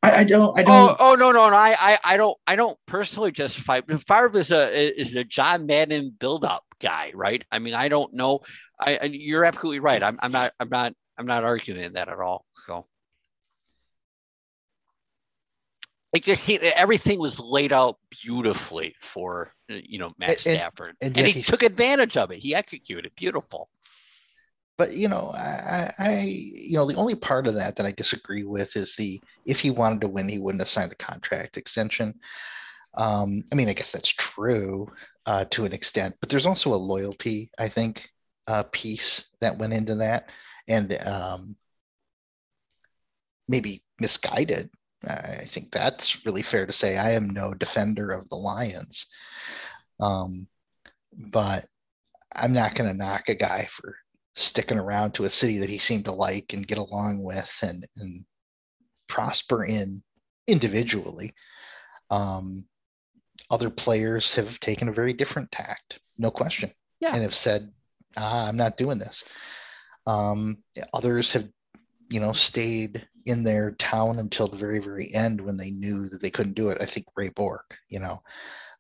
I, 0.04 0.20
I 0.20 0.24
don't. 0.26 0.60
I 0.60 0.64
don't. 0.64 0.92
Oh, 0.92 0.96
oh 1.00 1.16
no, 1.16 1.32
no, 1.32 1.50
no. 1.50 1.56
I, 1.56 1.76
I, 1.80 2.00
I 2.04 2.18
don't. 2.18 2.38
I 2.46 2.56
don't 2.56 2.78
personally 2.86 3.32
justify. 3.32 3.82
Favre 4.06 4.38
is 4.38 4.52
a 4.52 5.02
is 5.02 5.16
a 5.16 5.24
John 5.24 5.66
Madden 5.66 6.16
build 6.20 6.44
up 6.44 6.64
guy, 6.80 7.12
right? 7.16 7.44
I 7.52 7.60
mean, 7.60 7.74
I 7.74 7.88
don't 7.88 8.14
know. 8.14 8.42
I, 8.80 9.00
you're 9.04 9.46
absolutely 9.46 9.80
right. 9.80 10.04
I'm, 10.04 10.20
I'm 10.22 10.32
not. 10.32 10.52
I'm 10.60 10.70
not 10.70 10.94
I'm 11.18 11.26
not 11.26 11.44
arguing 11.44 11.94
that 11.94 12.10
at 12.10 12.20
all. 12.20 12.46
So 12.66 12.86
it 16.14 16.24
just 16.24 16.50
everything 16.50 17.20
was 17.20 17.40
laid 17.40 17.74
out 17.74 17.98
beautifully 18.24 18.96
for 19.02 19.52
you 19.68 20.00
know 20.00 20.12
Matt 20.18 20.40
Stafford, 20.40 20.96
and, 21.02 21.16
and, 21.16 21.26
and 21.26 21.28
he 21.28 21.42
took 21.42 21.64
advantage 21.64 22.18
of 22.18 22.32
it. 22.32 22.40
He 22.40 22.56
executed 22.56 23.12
beautiful. 23.16 23.70
But 24.78 24.94
you 24.94 25.08
know, 25.08 25.32
I, 25.36 25.92
I, 26.00 26.20
you 26.26 26.78
know, 26.78 26.86
the 26.86 26.96
only 26.96 27.16
part 27.16 27.48
of 27.48 27.56
that 27.56 27.76
that 27.78 27.86
I 27.86 27.92
disagree 27.92 28.44
with 28.44 28.76
is 28.76 28.96
the 28.96 29.22
if 29.46 29.60
he 29.60 29.72
wanted 29.72 30.02
to 30.02 30.08
win, 30.08 30.28
he 30.28 30.40
wouldn't 30.40 30.62
have 30.62 30.70
signed 30.70 30.92
the 30.92 30.96
contract 30.96 31.58
extension. 31.58 32.14
Um, 32.96 33.44
I 33.52 33.56
mean, 33.56 33.68
I 33.68 33.74
guess 33.74 33.92
that's 33.92 34.14
true 34.14 34.90
uh, 35.26 35.46
to 35.52 35.66
an 35.66 35.74
extent, 35.74 36.16
but 36.20 36.30
there's 36.30 36.46
also 36.46 36.74
a 36.74 36.76
loyalty, 36.76 37.52
I 37.60 37.68
think, 37.68 38.10
uh, 38.48 38.64
piece 38.72 39.26
that 39.42 39.58
went 39.58 39.74
into 39.74 39.96
that 39.96 40.30
and 40.68 40.98
um, 41.06 41.56
maybe 43.48 43.84
misguided. 44.00 44.70
I 45.08 45.44
think 45.46 45.72
that's 45.72 46.26
really 46.26 46.42
fair 46.42 46.66
to 46.66 46.74
say. 46.74 46.98
I 46.98 47.12
am 47.12 47.30
no 47.30 47.54
defender 47.54 48.12
of 48.12 48.28
the 48.30 48.36
Lions, 48.36 49.06
um, 50.00 50.48
but 51.14 51.66
I'm 52.36 52.54
not 52.54 52.74
going 52.76 52.90
to 52.90 52.98
knock 52.98 53.30
a 53.30 53.36
guy 53.36 53.68
for 53.72 53.96
sticking 54.36 54.80
around 54.80 55.14
to 55.14 55.26
a 55.26 55.30
city 55.30 55.60
that 55.60 55.70
he 55.70 55.78
seemed 55.78 56.06
to 56.06 56.12
like 56.12 56.54
and 56.54 56.68
get 56.68 56.78
along 56.78 57.24
with 57.24 57.52
and, 57.62 57.86
and 57.98 58.26
prosper 59.08 59.64
in 59.64 60.02
individually. 60.48 61.34
Um, 62.10 62.68
other 63.52 63.70
players 63.70 64.36
have 64.36 64.60
taken 64.60 64.90
a 64.90 64.94
very 64.94 65.14
different 65.14 65.52
tact, 65.52 66.00
no 66.18 66.32
question, 66.32 66.72
Yeah. 67.00 67.14
and 67.14 67.22
have 67.22 67.36
said, 67.36 67.72
ah, 68.18 68.48
"I'm 68.48 68.58
not 68.58 68.78
doing 68.78 68.98
this." 68.98 69.24
Um, 70.08 70.64
others 70.94 71.32
have, 71.34 71.48
you 72.10 72.20
know, 72.20 72.34
stayed 72.34 73.08
in 73.26 73.44
their 73.44 73.72
town 73.72 74.20
until 74.20 74.48
the 74.48 74.58
very, 74.58 74.80
very 74.80 75.14
end 75.14 75.42
when 75.42 75.58
they 75.58 75.72
knew 75.72 76.08
that 76.08 76.22
they 76.22 76.30
couldn't 76.30 76.54
do 76.54 76.70
it. 76.70 76.82
I 76.82 76.86
think 76.86 77.08
Ray 77.16 77.30
Bourque, 77.30 77.76
you 77.90 78.00
know, 78.00 78.22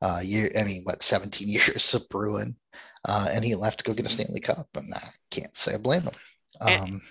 uh, 0.01 0.21
year, 0.23 0.51
I 0.59 0.63
mean, 0.63 0.83
what, 0.83 1.01
17 1.01 1.47
years 1.49 1.93
of 1.95 2.07
Bruin, 2.09 2.55
uh, 3.05 3.29
and 3.31 3.43
he 3.43 3.55
left 3.55 3.79
to 3.79 3.83
go 3.85 3.93
get 3.93 4.05
a 4.05 4.09
Stanley 4.09 4.41
Cup, 4.41 4.67
and 4.75 4.93
I 4.93 5.09
can't 5.31 5.55
say 5.55 5.73
I 5.73 5.77
blame 5.77 6.03
him. 6.03 6.13
And- 6.61 6.81
Um, 6.81 7.01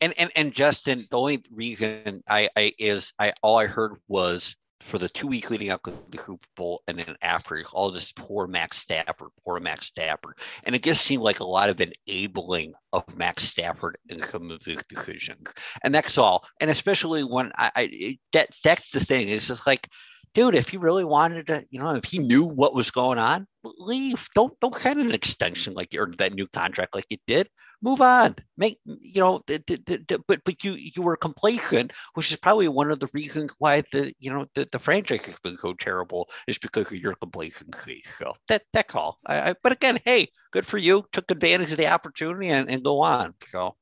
and 0.00 0.12
and 0.18 0.30
and 0.34 0.52
Justin, 0.52 1.06
the 1.10 1.16
only 1.16 1.44
reason 1.50 2.22
I, 2.28 2.50
I 2.56 2.74
is 2.78 3.12
I 3.18 3.32
all 3.42 3.58
I 3.58 3.66
heard 3.66 3.92
was 4.08 4.56
for 4.90 4.98
the 4.98 5.08
two 5.08 5.26
week 5.26 5.50
leading 5.50 5.70
up 5.70 5.82
to 5.84 5.92
the 6.10 6.18
Super 6.18 6.46
Bowl 6.56 6.82
and 6.86 6.98
then 6.98 7.16
after 7.22 7.62
all 7.72 7.90
this 7.90 8.12
poor 8.12 8.46
Max 8.46 8.78
Stafford, 8.78 9.30
poor 9.44 9.58
Max 9.60 9.86
Stafford, 9.86 10.36
and 10.64 10.74
it 10.74 10.82
just 10.82 11.02
seemed 11.02 11.22
like 11.22 11.40
a 11.40 11.44
lot 11.44 11.70
of 11.70 11.80
enabling 11.80 12.74
of 12.92 13.04
Max 13.16 13.44
Stafford 13.44 13.98
in 14.08 14.22
some 14.22 14.50
of 14.50 14.62
his 14.62 14.82
decisions, 14.88 15.52
and 15.82 15.94
that's 15.94 16.18
all. 16.18 16.44
And 16.60 16.70
especially 16.70 17.24
when 17.24 17.52
I, 17.56 17.70
I 17.74 18.18
that 18.32 18.50
that's 18.62 18.90
the 18.90 19.00
thing. 19.00 19.28
It's 19.28 19.48
just 19.48 19.66
like, 19.66 19.88
dude, 20.34 20.54
if 20.54 20.68
he 20.68 20.76
really 20.76 21.04
wanted 21.04 21.46
to, 21.46 21.64
you 21.70 21.78
know, 21.80 21.94
if 21.94 22.04
he 22.04 22.18
knew 22.18 22.44
what 22.44 22.74
was 22.74 22.90
going 22.90 23.18
on, 23.18 23.46
leave. 23.78 24.28
Don't 24.34 24.58
don't 24.60 24.76
sign 24.76 25.00
an 25.00 25.12
extension 25.12 25.74
like 25.74 25.94
or 25.94 26.10
that 26.18 26.34
new 26.34 26.46
contract 26.48 26.94
like 26.94 27.06
you 27.08 27.18
did. 27.26 27.48
Move 27.82 28.00
on. 28.00 28.36
Make 28.56 28.78
you 28.84 29.20
know 29.20 29.42
but 29.46 30.44
but 30.44 30.64
you 30.64 30.72
you 30.72 31.02
were 31.02 31.16
complacent 31.16 31.92
which 32.14 32.30
is 32.30 32.36
probably 32.38 32.68
one 32.68 32.90
of 32.90 33.00
the 33.00 33.08
reasons 33.12 33.52
why 33.58 33.82
the 33.92 34.14
you 34.18 34.30
know 34.30 34.46
the, 34.54 34.66
the 34.70 34.78
franchise 34.78 35.24
has 35.24 35.38
been 35.38 35.56
so 35.56 35.74
terrible 35.74 36.28
is 36.46 36.58
because 36.58 36.86
of 36.86 36.94
your 36.94 37.14
complacency. 37.14 38.02
So 38.18 38.34
that 38.48 38.62
that's 38.72 38.94
all. 38.94 39.18
I, 39.26 39.50
I, 39.50 39.54
but 39.62 39.72
again 39.72 40.00
hey 40.04 40.28
good 40.50 40.66
for 40.66 40.78
you. 40.78 41.04
Took 41.12 41.30
advantage 41.30 41.72
of 41.72 41.78
the 41.78 41.88
opportunity 41.88 42.48
and, 42.48 42.70
and 42.70 42.84
go 42.84 43.00
on. 43.00 43.34
So 43.46 43.76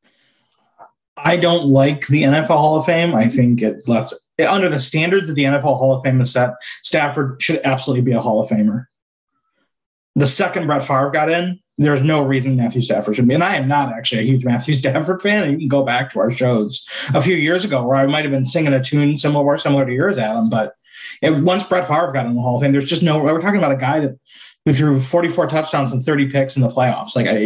I 1.16 1.36
don't 1.36 1.66
like 1.66 2.06
the 2.06 2.22
NFL 2.22 2.46
Hall 2.46 2.78
of 2.78 2.86
Fame. 2.86 3.14
I 3.14 3.28
think 3.28 3.62
it 3.62 3.86
lets 3.86 4.28
under 4.38 4.68
the 4.68 4.80
standards 4.80 5.28
that 5.28 5.34
the 5.34 5.44
NFL 5.44 5.78
Hall 5.78 5.94
of 5.94 6.02
Fame 6.02 6.18
has 6.18 6.32
set, 6.32 6.54
Stafford 6.82 7.40
should 7.40 7.60
absolutely 7.64 8.02
be 8.02 8.12
a 8.12 8.20
Hall 8.20 8.40
of 8.40 8.48
Famer. 8.48 8.86
The 10.14 10.26
second 10.26 10.66
Brett 10.66 10.84
Favre 10.84 11.10
got 11.10 11.30
in, 11.30 11.60
there's 11.78 12.02
no 12.02 12.22
reason 12.22 12.56
Matthew 12.56 12.82
Stafford 12.82 13.16
should 13.16 13.28
be. 13.28 13.34
And 13.34 13.44
I 13.44 13.56
am 13.56 13.68
not 13.68 13.92
actually 13.92 14.20
a 14.20 14.24
huge 14.24 14.44
Matthew 14.44 14.74
Stafford 14.76 15.22
fan. 15.22 15.50
You 15.50 15.58
can 15.58 15.68
go 15.68 15.82
back 15.82 16.10
to 16.10 16.20
our 16.20 16.30
shows 16.30 16.86
a 17.14 17.22
few 17.22 17.36
years 17.36 17.64
ago 17.64 17.86
where 17.86 17.96
I 17.96 18.06
might 18.06 18.24
have 18.24 18.32
been 18.32 18.46
singing 18.46 18.72
a 18.72 18.82
tune 18.82 19.16
similar 19.18 19.58
similar 19.58 19.86
to 19.86 19.92
yours, 19.92 20.18
Adam. 20.18 20.48
But 20.48 20.74
it, 21.20 21.30
once 21.42 21.64
Brett 21.64 21.88
Favre 21.88 22.12
got 22.12 22.26
in 22.26 22.34
the 22.34 22.42
Hall 22.42 22.56
of 22.56 22.62
Fame, 22.62 22.72
there's 22.72 22.88
just 22.88 23.02
no. 23.02 23.18
We're 23.22 23.40
talking 23.40 23.58
about 23.58 23.72
a 23.72 23.76
guy 23.76 24.00
that 24.00 24.18
who 24.64 24.72
threw 24.72 25.00
44 25.00 25.48
touchdowns 25.48 25.92
and 25.92 26.02
30 26.02 26.28
picks 26.30 26.56
in 26.56 26.62
the 26.62 26.68
playoffs. 26.68 27.16
Like 27.16 27.26
I, 27.26 27.38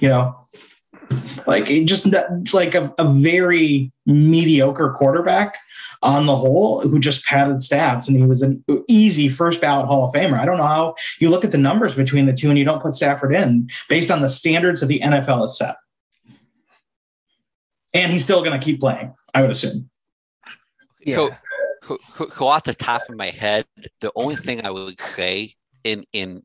you 0.00 0.08
know, 0.08 0.41
like 1.46 1.70
it 1.70 1.84
just 1.84 2.06
like 2.52 2.74
a, 2.74 2.92
a 2.98 3.12
very 3.12 3.92
mediocre 4.06 4.92
quarterback 4.92 5.58
on 6.02 6.26
the 6.26 6.34
whole 6.34 6.80
who 6.80 6.98
just 6.98 7.24
padded 7.24 7.56
stats 7.56 8.08
and 8.08 8.16
he 8.16 8.24
was 8.24 8.42
an 8.42 8.64
easy 8.88 9.28
first 9.28 9.60
ballot 9.60 9.86
hall 9.86 10.04
of 10.04 10.12
famer. 10.12 10.38
I 10.38 10.44
don't 10.44 10.56
know 10.56 10.66
how 10.66 10.94
you 11.20 11.30
look 11.30 11.44
at 11.44 11.52
the 11.52 11.58
numbers 11.58 11.94
between 11.94 12.26
the 12.26 12.32
two 12.32 12.48
and 12.48 12.58
you 12.58 12.64
don't 12.64 12.82
put 12.82 12.94
stafford 12.94 13.34
in 13.34 13.70
based 13.88 14.10
on 14.10 14.20
the 14.20 14.28
standards 14.28 14.80
that 14.80 14.86
the 14.86 15.00
nfl 15.00 15.42
has 15.42 15.56
set. 15.56 15.76
And 17.94 18.10
he's 18.10 18.24
still 18.24 18.42
going 18.42 18.58
to 18.58 18.64
keep 18.64 18.80
playing 18.80 19.14
i 19.34 19.42
would 19.42 19.50
assume. 19.50 19.90
Yeah. 21.04 21.16
so, 21.16 21.28
so, 21.82 21.98
so, 22.16 22.28
so 22.28 22.46
off 22.46 22.64
the 22.64 22.74
top 22.74 23.02
of 23.08 23.16
my 23.16 23.30
head 23.30 23.64
the 24.00 24.12
only 24.16 24.36
thing 24.36 24.64
i 24.64 24.70
would 24.70 25.00
say 25.00 25.54
in 25.84 26.04
in 26.12 26.42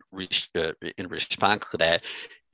uh, 0.55 0.71
in 0.97 1.07
response 1.07 1.69
to 1.71 1.77
that 1.77 2.03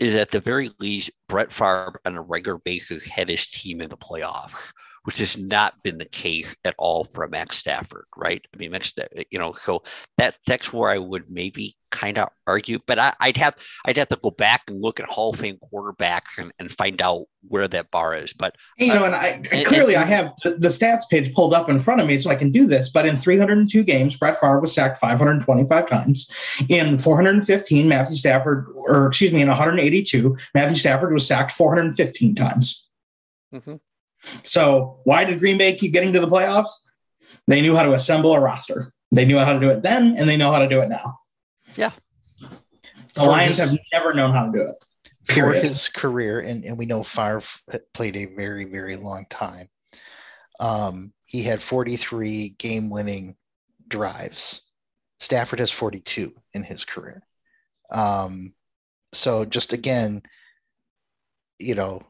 is 0.04 0.16
at 0.16 0.32
the 0.32 0.39
very 0.39 0.70
least 0.80 1.12
Brett 1.30 1.54
Favre 1.54 1.99
on 2.06 2.16
a 2.16 2.22
regular 2.22 2.58
basis 2.58 3.06
had 3.06 3.30
his 3.30 3.47
team 3.47 3.82
in 3.82 3.89
the 3.89 3.97
playoffs, 3.97 4.74
which 5.04 5.18
has 5.18 5.38
not 5.38 5.82
been 5.84 5.97
the 5.97 6.06
case 6.06 6.56
at 6.64 6.76
all 6.78 7.08
for 7.14 7.28
Max 7.28 7.58
Stafford, 7.58 8.06
right? 8.16 8.45
I 8.54 8.58
mean, 8.58 8.72
Max, 8.72 8.93
you 9.30 9.39
know, 9.39 9.54
so 9.54 9.84
that 10.18 10.36
that's 10.47 10.72
where 10.72 10.89
I 10.89 10.97
would 10.97 11.30
maybe 11.30 11.76
kind 11.91 12.18
of 12.18 12.30
argue, 12.47 12.80
but 12.88 12.97
I, 12.97 13.14
would 13.26 13.38
have 13.38 13.56
I'd 13.86 13.97
have 13.97 14.08
to 14.10 14.20
go 14.22 14.32
back 14.32 14.64
and 14.68 14.82
look 14.82 14.99
at 14.99 15.06
Hall 15.06 15.34
of 15.34 15.39
Fame 15.39 15.60
quarterbacks 15.72 16.38
and, 16.38 16.51
and 16.58 16.72
find 16.72 17.01
out 17.01 17.26
where 17.47 17.68
that 17.68 17.91
bar 17.91 18.16
is. 18.16 18.34
But 18.34 18.56
you 18.78 18.88
know, 18.88 19.04
and 19.04 19.14
I 19.14 19.43
and, 19.51 19.66
clearly 19.66 19.93
and, 19.95 20.04
I 20.04 20.08
have 20.08 20.34
the, 20.43 20.51
the, 20.51 20.70
stats 20.70 21.04
page 21.10 21.34
pulled 21.34 21.54
up 21.54 21.70
in 21.70 21.82
front 21.82 22.01
of 22.01 22.08
me, 22.08 22.18
so 22.18 22.30
I 22.30 22.36
can 22.36 22.51
do 22.51 22.66
this. 22.66 22.89
But 22.89 23.06
in 23.06 23.18
302 23.18 23.84
games, 23.84 24.16
Brett 24.16 24.39
Favre 24.39 24.60
was 24.60 24.74
sacked 24.74 24.99
525 24.99 25.88
times. 25.88 26.32
In 26.70 26.97
415, 26.97 27.88
Matthew 27.88 28.18
Stafford, 28.18 28.68
or 28.74 29.08
excuse 29.08 29.34
me, 29.34 29.41
in 29.41 29.49
182, 29.49 30.38
Matthew 30.56 30.78
Stafford 30.78 31.14
was 31.14 31.28
sacked 31.28 31.51
415 31.51 32.36
times. 32.36 32.89
Mm-hmm. 33.54 33.76
So 34.44 35.00
why 35.04 35.24
did 35.24 35.40
Green 35.40 35.58
Bay 35.58 35.76
keep 35.76 35.94
getting 35.94 36.14
to 36.14 36.20
the 36.20 36.28
playoffs? 36.28 36.70
They 37.48 37.62
knew 37.62 37.76
how 37.76 37.84
to 37.84 37.94
assemble 37.94 38.34
a 38.34 38.40
roster. 38.40 38.94
They 39.12 39.26
knew 39.26 39.38
how 39.38 39.54
to 39.54 39.60
do 39.60 39.70
it 39.70 39.84
then, 39.84 40.16
and 40.18 40.28
they 40.28 40.38
know 40.38 40.52
how 40.52 40.60
to 40.60 40.68
do 40.68 40.82
it 40.82 40.90
now. 40.90 41.20
Yeah. 41.76 41.92
The 42.40 42.50
for 43.16 43.28
Lions 43.28 43.58
his, 43.58 43.70
have 43.70 43.80
never 43.92 44.14
known 44.14 44.32
how 44.32 44.46
to 44.46 44.52
do 44.52 44.62
it. 44.62 44.84
Period. 45.28 45.62
For 45.62 45.68
his 45.68 45.88
career, 45.90 46.40
and, 46.40 46.64
and 46.64 46.78
we 46.78 46.86
know 46.86 47.04
Favre 47.04 47.44
played 47.94 48.18
a 48.18 48.26
very, 48.26 48.66
very 48.66 48.96
long 48.96 49.26
time. 49.30 49.68
Um, 50.60 51.14
he 51.26 51.44
had 51.44 51.62
43 51.62 52.56
game 52.58 52.90
winning 52.90 53.36
drives. 53.88 54.62
Stafford 55.20 55.60
has 55.60 55.72
42 55.72 56.34
in 56.54 56.64
his 56.64 56.84
career. 56.86 57.22
Um, 57.92 58.54
so 59.14 59.46
just 59.46 59.74
again, 59.74 60.22
you 61.60 61.76
know, 61.76 62.02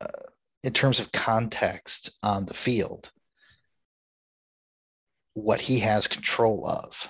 uh, 0.00 0.29
in 0.62 0.72
terms 0.72 1.00
of 1.00 1.12
context 1.12 2.10
on 2.22 2.46
the 2.46 2.54
field, 2.54 3.10
what 5.34 5.60
he 5.60 5.80
has 5.80 6.06
control 6.06 6.66
of. 6.66 7.08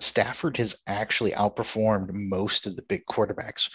Stafford 0.00 0.56
has 0.56 0.76
actually 0.86 1.32
outperformed 1.32 2.10
most 2.12 2.66
of 2.66 2.74
the 2.74 2.82
big 2.82 3.04
quarterbacks 3.04 3.68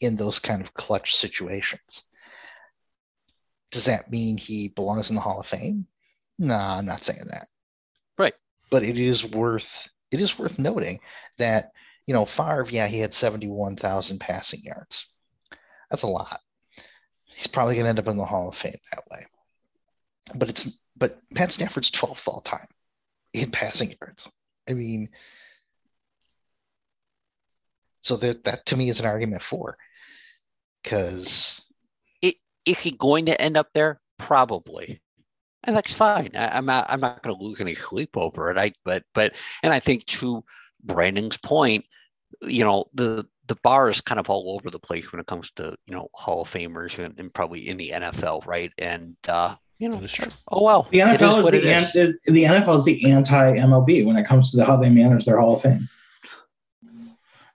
in 0.00 0.16
those 0.16 0.38
kind 0.38 0.62
of 0.62 0.74
clutch 0.74 1.16
situations. 1.16 2.04
Does 3.70 3.86
that 3.86 4.10
mean 4.10 4.36
he 4.36 4.68
belongs 4.68 5.08
in 5.08 5.16
the 5.16 5.22
Hall 5.22 5.40
of 5.40 5.46
Fame? 5.46 5.86
No, 6.38 6.56
nah, 6.56 6.78
I'm 6.78 6.86
not 6.86 7.02
saying 7.02 7.24
that. 7.26 7.46
Right. 8.18 8.34
But 8.70 8.82
it 8.82 8.98
is 8.98 9.24
worth 9.24 9.88
it 10.10 10.20
is 10.20 10.38
worth 10.38 10.58
noting 10.58 10.98
that, 11.38 11.70
you 12.06 12.14
know, 12.14 12.24
Favre, 12.24 12.66
yeah, 12.68 12.88
he 12.88 12.98
had 12.98 13.14
71,000 13.14 14.18
passing 14.18 14.60
yards. 14.62 15.06
That's 15.90 16.02
a 16.02 16.08
lot. 16.08 16.40
He's 17.40 17.46
probably 17.46 17.74
going 17.74 17.84
to 17.84 17.88
end 17.88 17.98
up 17.98 18.06
in 18.06 18.18
the 18.18 18.24
Hall 18.26 18.50
of 18.50 18.54
Fame 18.54 18.76
that 18.92 19.04
way. 19.10 19.24
But 20.34 20.50
it's 20.50 20.76
but 20.94 21.18
Pat 21.34 21.50
Stafford's 21.50 21.90
12th 21.90 22.28
all 22.28 22.42
time 22.42 22.66
in 23.32 23.50
passing 23.50 23.94
yards. 23.98 24.28
I 24.68 24.74
mean, 24.74 25.08
so 28.02 28.18
that 28.18 28.44
that 28.44 28.66
to 28.66 28.76
me 28.76 28.90
is 28.90 29.00
an 29.00 29.06
argument 29.06 29.40
for 29.40 29.78
because 30.82 31.62
it, 32.20 32.34
is 32.66 32.78
he 32.78 32.90
going 32.90 33.24
to 33.24 33.40
end 33.40 33.56
up 33.56 33.68
there? 33.72 34.02
Probably. 34.18 35.00
And 35.64 35.74
that's 35.74 35.94
fine. 35.94 36.32
I, 36.34 36.58
am 36.58 36.66
not 36.66 36.90
I'm 36.90 37.00
not 37.00 37.22
gonna 37.22 37.42
lose 37.42 37.62
any 37.62 37.72
sleep 37.72 38.18
over 38.18 38.50
it. 38.50 38.58
I 38.58 38.74
but 38.84 39.04
but 39.14 39.32
and 39.62 39.72
I 39.72 39.80
think 39.80 40.04
to 40.04 40.44
Brandon's 40.84 41.38
point, 41.38 41.86
you 42.42 42.64
know, 42.64 42.86
the 42.94 43.26
the 43.46 43.56
bar 43.56 43.90
is 43.90 44.00
kind 44.00 44.20
of 44.20 44.30
all 44.30 44.54
over 44.54 44.70
the 44.70 44.78
place 44.78 45.10
when 45.10 45.20
it 45.20 45.26
comes 45.26 45.50
to, 45.52 45.76
you 45.86 45.94
know, 45.94 46.08
Hall 46.14 46.42
of 46.42 46.50
Famers 46.50 46.98
and, 47.04 47.18
and 47.18 47.34
probably 47.34 47.68
in 47.68 47.76
the 47.76 47.90
NFL, 47.90 48.46
right? 48.46 48.72
And 48.78 49.16
uh 49.28 49.56
you 49.78 49.88
know, 49.88 50.02
oh 50.48 50.62
well. 50.62 50.86
The 50.92 50.98
NFL 50.98 51.38
is, 51.38 51.44
is 51.46 51.62
the 51.62 51.72
an, 51.72 51.82
is. 51.94 52.20
the 52.26 52.44
NFL 52.44 52.76
is 52.76 52.84
the 52.84 53.10
anti 53.10 53.56
MLB 53.56 54.04
when 54.04 54.16
it 54.16 54.26
comes 54.26 54.50
to 54.50 54.58
the, 54.58 54.64
how 54.66 54.76
they 54.76 54.90
manage 54.90 55.24
their 55.24 55.40
Hall 55.40 55.56
of 55.56 55.62
Fame. 55.62 55.88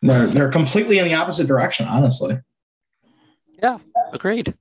They're 0.01 0.27
they're 0.27 0.51
completely 0.51 0.97
in 0.97 1.05
the 1.05 1.13
opposite 1.13 1.47
direction, 1.47 1.87
honestly. 1.87 2.39
Yeah, 3.61 3.77
agreed. 4.11 4.55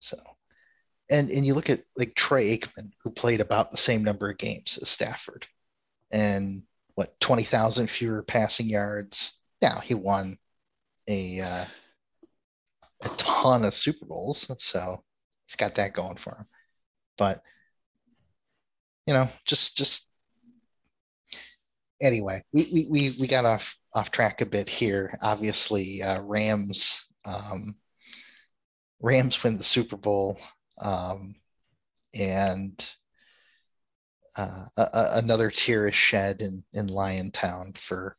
So, 0.00 0.16
and 1.10 1.30
and 1.30 1.44
you 1.44 1.52
look 1.54 1.68
at 1.68 1.80
like 1.96 2.14
Troy 2.14 2.56
Aikman, 2.56 2.90
who 3.04 3.10
played 3.10 3.40
about 3.42 3.70
the 3.70 3.76
same 3.76 4.02
number 4.02 4.30
of 4.30 4.38
games 4.38 4.78
as 4.80 4.88
Stafford, 4.88 5.46
and 6.10 6.62
what 6.94 7.18
twenty 7.20 7.44
thousand 7.44 7.88
fewer 7.88 8.22
passing 8.22 8.68
yards. 8.68 9.32
Now 9.60 9.80
he 9.80 9.94
won 9.94 10.36
a 11.08 11.40
uh, 11.40 11.64
a 13.02 13.08
ton 13.16 13.64
of 13.64 13.74
Super 13.74 14.06
Bowls, 14.06 14.46
so 14.58 15.02
he's 15.46 15.56
got 15.56 15.74
that 15.76 15.94
going 15.94 16.16
for 16.16 16.36
him. 16.36 16.46
But 17.18 17.42
you 19.06 19.14
know, 19.14 19.28
just 19.46 19.76
just 19.76 20.06
anyway, 22.00 22.42
we, 22.52 22.70
we, 22.72 22.86
we, 22.90 23.16
we 23.20 23.26
got 23.26 23.44
off 23.44 23.76
off 23.94 24.10
track 24.10 24.40
a 24.40 24.46
bit 24.46 24.68
here. 24.68 25.16
Obviously, 25.22 26.02
uh, 26.02 26.20
Rams 26.22 27.04
um, 27.24 27.76
Rams 29.00 29.42
win 29.42 29.58
the 29.58 29.64
Super 29.64 29.96
Bowl. 29.96 30.38
Um, 30.80 31.34
and 32.14 32.92
uh, 34.36 34.64
a, 34.76 35.10
another 35.14 35.50
tear 35.50 35.88
is 35.88 35.94
shed 35.94 36.40
in 36.40 36.64
in 36.72 36.86
Lion 36.88 37.30
Town 37.30 37.72
for 37.76 38.16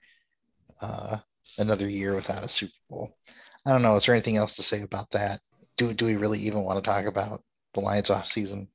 uh, 0.82 1.18
another 1.58 1.90
year 1.90 2.16
without 2.16 2.44
a 2.44 2.50
Super 2.50 2.74
Bowl. 2.90 3.18
I 3.66 3.72
don't 3.72 3.82
know. 3.82 3.96
Is 3.96 4.06
there 4.06 4.16
anything 4.16 4.38
else 4.38 4.56
to 4.56 4.64
say 4.64 4.82
about 4.82 5.10
that? 5.12 5.40
Do 5.78 5.94
do 5.94 6.06
we 6.06 6.16
really 6.16 6.40
even 6.40 6.64
want 6.64 6.84
to 6.84 6.90
talk 6.90 7.06
about 7.06 7.44
the 7.74 7.80
Lions 7.80 8.10
off 8.10 8.28
season? 8.28 8.68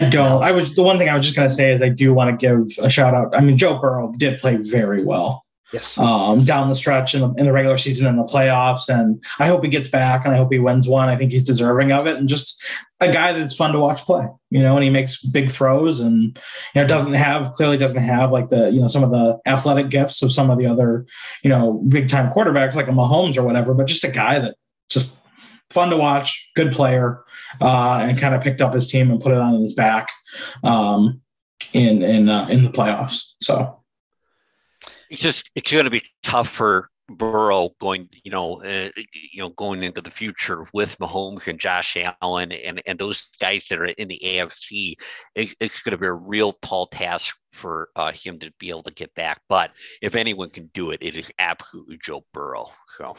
I 0.00 0.08
don't. 0.08 0.42
I 0.42 0.52
was 0.52 0.74
the 0.74 0.82
one 0.82 0.98
thing 0.98 1.08
I 1.08 1.16
was 1.16 1.26
just 1.26 1.36
going 1.36 1.48
to 1.48 1.54
say 1.54 1.72
is 1.72 1.82
I 1.82 1.90
do 1.90 2.14
want 2.14 2.30
to 2.30 2.36
give 2.36 2.84
a 2.84 2.88
shout 2.88 3.14
out. 3.14 3.36
I 3.36 3.40
mean, 3.40 3.58
Joe 3.58 3.78
Burrow 3.78 4.12
did 4.16 4.40
play 4.40 4.56
very 4.56 5.04
well. 5.04 5.44
Yes. 5.72 5.96
Um, 5.96 6.44
down 6.44 6.68
the 6.68 6.74
stretch 6.74 7.14
in 7.14 7.22
the, 7.22 7.32
in 7.34 7.46
the 7.46 7.52
regular 7.52 7.78
season 7.78 8.06
and 8.06 8.18
the 8.18 8.24
playoffs, 8.24 8.88
and 8.88 9.24
I 9.38 9.46
hope 9.46 9.64
he 9.64 9.70
gets 9.70 9.88
back 9.88 10.24
and 10.24 10.34
I 10.34 10.36
hope 10.36 10.52
he 10.52 10.58
wins 10.58 10.86
one. 10.86 11.08
I 11.08 11.16
think 11.16 11.32
he's 11.32 11.44
deserving 11.44 11.92
of 11.92 12.06
it, 12.06 12.16
and 12.16 12.28
just 12.28 12.62
a 13.00 13.10
guy 13.10 13.32
that's 13.32 13.56
fun 13.56 13.72
to 13.72 13.78
watch 13.78 14.02
play. 14.02 14.26
You 14.50 14.60
know, 14.60 14.74
and 14.76 14.84
he 14.84 14.90
makes 14.90 15.24
big 15.24 15.50
throws, 15.50 16.00
and 16.00 16.38
you 16.74 16.82
know 16.82 16.86
doesn't 16.86 17.14
have 17.14 17.52
clearly 17.52 17.78
doesn't 17.78 18.02
have 18.02 18.32
like 18.32 18.48
the 18.50 18.70
you 18.70 18.80
know 18.80 18.88
some 18.88 19.02
of 19.02 19.10
the 19.10 19.40
athletic 19.46 19.88
gifts 19.88 20.22
of 20.22 20.32
some 20.32 20.50
of 20.50 20.58
the 20.58 20.66
other 20.66 21.06
you 21.42 21.48
know 21.48 21.82
big 21.88 22.08
time 22.08 22.30
quarterbacks 22.30 22.74
like 22.74 22.88
a 22.88 22.92
Mahomes 22.92 23.38
or 23.38 23.42
whatever, 23.42 23.72
but 23.72 23.86
just 23.86 24.04
a 24.04 24.10
guy 24.10 24.38
that 24.38 24.56
just 24.90 25.18
fun 25.70 25.88
to 25.88 25.96
watch, 25.96 26.50
good 26.54 26.72
player, 26.72 27.24
uh, 27.60 28.00
and 28.02 28.18
kind 28.18 28.34
of 28.34 28.42
picked 28.42 28.60
up 28.60 28.74
his 28.74 28.90
team 28.90 29.10
and 29.10 29.20
put 29.20 29.32
it 29.32 29.38
on 29.38 29.62
his 29.62 29.72
back 29.72 30.10
um, 30.64 31.22
in 31.72 32.02
in 32.02 32.28
uh, 32.28 32.46
in 32.48 32.62
the 32.62 32.70
playoffs. 32.70 33.32
So 33.40 33.81
it's 35.12 35.20
just 35.20 35.50
it's 35.54 35.70
going 35.70 35.84
to 35.84 35.90
be 35.90 36.02
tough 36.22 36.48
for 36.48 36.88
Burrow 37.06 37.70
going, 37.78 38.08
you 38.24 38.30
know, 38.30 38.62
uh, 38.62 38.88
you 38.96 39.42
know, 39.42 39.50
going 39.50 39.82
into 39.82 40.00
the 40.00 40.10
future 40.10 40.66
with 40.72 40.96
Mahomes 40.98 41.46
and 41.46 41.60
Josh 41.60 41.98
Allen 42.22 42.50
and 42.50 42.80
and 42.86 42.98
those 42.98 43.28
guys 43.38 43.62
that 43.68 43.78
are 43.78 43.84
in 43.84 44.08
the 44.08 44.20
AFC. 44.24 44.94
It, 45.34 45.54
it's 45.60 45.82
going 45.82 45.90
to 45.90 45.98
be 45.98 46.06
a 46.06 46.12
real 46.12 46.54
tall 46.62 46.86
task 46.86 47.36
for 47.52 47.90
uh, 47.94 48.12
him 48.12 48.38
to 48.38 48.50
be 48.58 48.70
able 48.70 48.84
to 48.84 48.94
get 48.94 49.14
back. 49.14 49.42
But 49.50 49.72
if 50.00 50.14
anyone 50.14 50.48
can 50.48 50.70
do 50.72 50.92
it, 50.92 51.02
it 51.02 51.14
is 51.14 51.30
absolutely 51.38 51.98
Joe 52.02 52.24
Burrow. 52.32 52.70
So. 52.96 53.16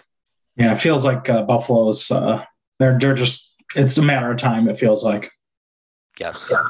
Yeah, 0.55 0.73
it 0.73 0.81
feels 0.81 1.05
like 1.05 1.29
uh, 1.29 1.43
Buffalo's. 1.43 2.09
Uh, 2.09 2.43
they're 2.79 2.97
they're 2.97 3.13
just. 3.13 3.53
It's 3.75 3.99
a 3.99 4.03
matter 4.03 4.31
of 4.31 4.37
time. 4.37 4.67
It 4.67 4.79
feels 4.79 5.03
like. 5.03 5.31
Yes. 6.19 6.47
Yeah. 6.49 6.67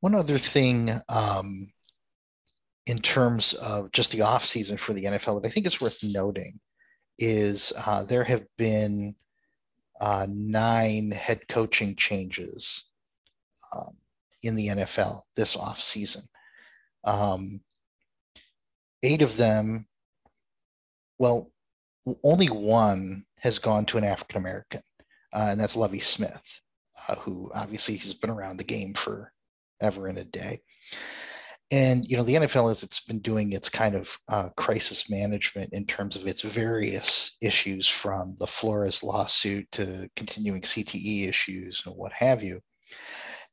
One 0.00 0.14
other 0.14 0.38
thing, 0.38 0.90
um, 1.08 1.72
in 2.86 2.98
terms 2.98 3.52
of 3.54 3.90
just 3.92 4.12
the 4.12 4.22
off 4.22 4.44
season 4.44 4.76
for 4.76 4.92
the 4.92 5.04
NFL, 5.04 5.42
that 5.42 5.48
I 5.48 5.50
think 5.50 5.66
is 5.66 5.80
worth 5.80 6.02
noting, 6.02 6.58
is 7.18 7.72
uh, 7.84 8.04
there 8.04 8.24
have 8.24 8.44
been 8.56 9.14
uh, 10.00 10.26
nine 10.28 11.10
head 11.10 11.40
coaching 11.48 11.96
changes 11.96 12.84
um, 13.74 13.96
in 14.42 14.54
the 14.54 14.68
NFL 14.68 15.22
this 15.34 15.56
off 15.56 15.80
season. 15.80 16.22
Um, 17.04 17.60
eight 19.02 19.22
of 19.22 19.36
them, 19.36 19.86
well, 21.18 21.50
only 22.22 22.46
one 22.46 23.24
has 23.38 23.58
gone 23.58 23.84
to 23.86 23.98
an 23.98 24.04
African 24.04 24.38
American, 24.38 24.82
uh, 25.32 25.48
and 25.50 25.60
that's 25.60 25.76
Lovie 25.76 26.00
Smith, 26.00 26.42
uh, 27.08 27.16
who 27.16 27.50
obviously 27.54 27.96
has 27.96 28.14
been 28.14 28.30
around 28.30 28.58
the 28.58 28.64
game 28.64 28.94
for 28.94 29.32
ever 29.80 30.06
and 30.06 30.18
a 30.18 30.24
day. 30.24 30.60
And 31.72 32.04
you 32.06 32.16
know 32.16 32.22
the 32.22 32.34
NFL 32.34 32.70
as 32.70 32.84
it's 32.84 33.00
been 33.00 33.18
doing 33.18 33.52
its 33.52 33.68
kind 33.68 33.96
of 33.96 34.16
uh, 34.28 34.50
crisis 34.56 35.10
management 35.10 35.72
in 35.72 35.84
terms 35.84 36.14
of 36.16 36.26
its 36.26 36.42
various 36.42 37.34
issues, 37.42 37.88
from 37.88 38.36
the 38.38 38.46
Flores 38.46 39.02
lawsuit 39.02 39.66
to 39.72 40.08
continuing 40.14 40.62
CTE 40.62 41.28
issues 41.28 41.82
and 41.84 41.96
what 41.96 42.12
have 42.12 42.42
you, 42.42 42.60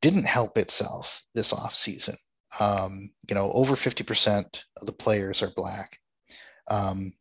didn't 0.01 0.26
help 0.26 0.57
itself 0.57 1.22
this 1.34 1.51
offseason. 1.51 2.16
Um, 2.59 3.09
you 3.28 3.34
know, 3.34 3.51
over 3.51 3.74
50% 3.74 4.45
of 4.80 4.86
the 4.86 4.93
players 4.93 5.41
are 5.41 5.51
black. 5.55 5.97
Um, 6.68 7.14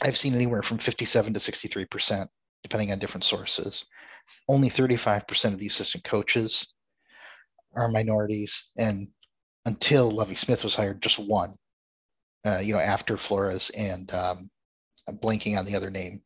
I've 0.00 0.16
seen 0.16 0.34
anywhere 0.34 0.62
from 0.62 0.78
57 0.78 1.34
to 1.34 1.40
63%, 1.40 2.28
depending 2.62 2.92
on 2.92 2.98
different 2.98 3.24
sources. 3.24 3.84
Only 4.48 4.70
35% 4.70 5.52
of 5.52 5.58
the 5.58 5.66
assistant 5.66 6.04
coaches 6.04 6.66
are 7.76 7.88
minorities, 7.88 8.70
and 8.78 9.08
until 9.66 10.10
Lovie 10.10 10.34
Smith 10.34 10.64
was 10.64 10.74
hired, 10.74 11.02
just 11.02 11.18
one. 11.18 11.54
Uh, 12.46 12.58
you 12.62 12.72
know, 12.74 12.78
after 12.80 13.16
Flores 13.16 13.70
and 13.70 14.12
um, 14.12 14.50
I'm 15.08 15.18
blanking 15.18 15.58
on 15.58 15.64
the 15.64 15.76
other 15.76 15.90
name, 15.90 16.22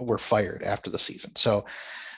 were 0.00 0.18
fired 0.18 0.62
after 0.62 0.90
the 0.90 0.98
season. 0.98 1.32
So, 1.36 1.66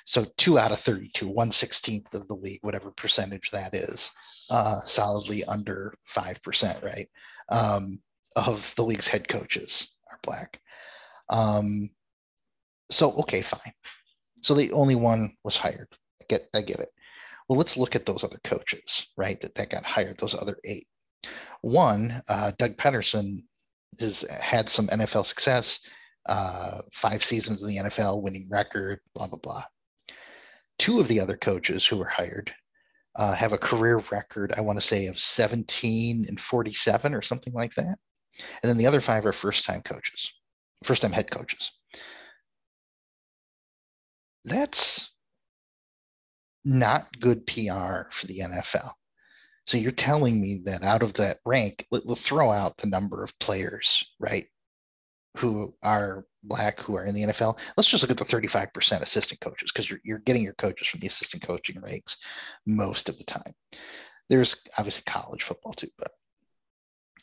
so 0.07 0.26
two 0.36 0.59
out 0.59 0.72
of 0.72 0.80
32, 0.80 1.28
one 1.28 1.50
sixteenth 1.53 2.12
of 2.14 2.28
the 2.28 2.34
league, 2.36 2.61
whatever 2.62 2.90
percentage 2.92 3.50
that 3.53 3.74
is, 3.74 4.11
uh, 4.50 4.80
solidly 4.84 5.44
under 5.44 5.94
five 6.07 6.42
percent, 6.42 6.82
right? 6.82 7.09
Um, 7.50 8.00
of 8.36 8.72
the 8.76 8.84
league's 8.84 9.09
head 9.09 9.28
coaches 9.28 9.90
are 10.11 10.18
black. 10.22 10.61
Um, 11.30 11.90
so 12.90 13.12
okay, 13.20 13.42
fine. 13.42 13.72
So 14.42 14.55
the 14.55 14.72
only 14.72 14.94
one 14.96 15.36
was 15.44 15.57
hired. 15.57 15.88
I 16.20 16.24
get 16.28 16.42
I 16.55 16.62
get 16.62 16.80
it. 16.80 16.90
Well, 17.49 17.59
let's 17.59 17.76
look 17.76 17.95
at 17.95 18.07
those 18.07 18.24
other 18.24 18.38
coaches, 18.45 19.07
right? 19.16 19.40
That 19.40 19.55
that 19.55 19.70
got 19.70 19.84
hired. 19.84 20.18
Those 20.18 20.34
other 20.34 20.57
eight. 20.64 20.86
One, 21.62 22.22
uh, 22.28 22.53
Doug 22.59 22.76
Pederson 22.76 23.45
has 24.01 24.22
had 24.22 24.68
some 24.68 24.88
NFL 24.88 25.26
success. 25.26 25.80
Uh, 26.26 26.78
five 26.93 27.24
seasons 27.24 27.61
in 27.61 27.68
the 27.68 27.76
NFL, 27.78 28.22
winning 28.22 28.49
record, 28.51 29.01
blah 29.14 29.26
blah 29.26 29.38
blah. 29.38 29.64
Two 30.78 31.01
of 31.01 31.09
the 31.09 31.20
other 31.20 31.36
coaches 31.36 31.86
who 31.86 31.97
were 31.99 32.09
hired 32.09 32.53
uh, 33.16 33.34
have 33.34 33.53
a 33.53 33.59
career 33.59 34.03
record, 34.11 34.53
I 34.57 34.61
want 34.62 34.80
to 34.80 34.86
say, 34.86 35.07
of 35.07 35.18
17 35.18 36.24
and 36.28 36.40
47 36.40 37.14
or 37.14 37.22
something 37.22 37.53
like 37.53 37.74
that. 37.74 37.99
And 38.62 38.70
then 38.70 38.78
the 38.78 38.86
other 38.86 39.01
five 39.01 39.26
are 39.26 39.32
first 39.32 39.64
time 39.64 39.82
coaches 39.82 40.32
first 40.84 41.03
time 41.03 41.12
head 41.12 41.30
coaches. 41.30 41.70
That's 44.45 45.11
not 46.64 47.08
good 47.20 47.46
PR 47.46 48.10
for 48.10 48.26
the 48.26 48.40
NFL. 48.40 48.92
So 49.66 49.76
you're 49.76 49.92
telling 49.92 50.40
me 50.40 50.62
that 50.64 50.82
out 50.82 51.02
of 51.02 51.14
that 51.14 51.38
rank, 51.44 51.86
let, 51.90 52.04
us 52.06 52.26
throw 52.26 52.50
out 52.50 52.76
the 52.78 52.88
number 52.88 53.22
of 53.22 53.38
players, 53.38 54.04
right, 54.18 54.46
who 55.36 55.74
are 55.82 56.24
black, 56.42 56.80
who 56.80 56.96
are 56.96 57.04
in 57.04 57.14
the 57.14 57.22
NFL. 57.22 57.58
Let's 57.76 57.88
just 57.88 58.02
look 58.02 58.10
at 58.10 58.18
the 58.18 58.24
35% 58.24 59.00
assistant 59.00 59.40
coaches 59.40 59.70
because 59.72 59.88
you're, 59.88 60.00
you're 60.04 60.18
getting 60.18 60.42
your 60.42 60.54
coaches 60.54 60.88
from 60.88 61.00
the 61.00 61.06
assistant 61.06 61.46
coaching 61.46 61.80
ranks 61.80 62.16
most 62.66 63.08
of 63.08 63.16
the 63.18 63.24
time. 63.24 63.54
There's 64.28 64.56
obviously 64.78 65.04
college 65.06 65.42
football 65.42 65.74
too, 65.74 65.90
but 65.98 66.10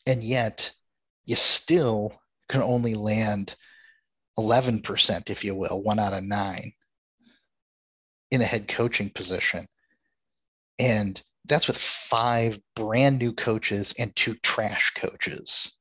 and 0.05 0.23
yet 0.23 0.71
you 1.25 1.35
still 1.35 2.13
can 2.47 2.61
only 2.61 2.95
land 2.95 3.55
11%, 4.37 5.29
if 5.29 5.43
you 5.43 5.55
will, 5.55 5.83
one 5.83 5.99
out 5.99 6.13
of 6.13 6.23
nine 6.23 6.71
in 8.31 8.41
a 8.41 8.45
head 8.45 8.67
coaching 8.67 9.09
position. 9.09 9.65
And 10.79 11.21
that's 11.45 11.67
with 11.67 11.77
five 11.77 12.59
brand 12.75 13.17
new 13.17 13.33
coaches 13.33 13.93
and 13.97 14.15
two 14.15 14.35
trash 14.35 14.91
coaches, 14.95 15.73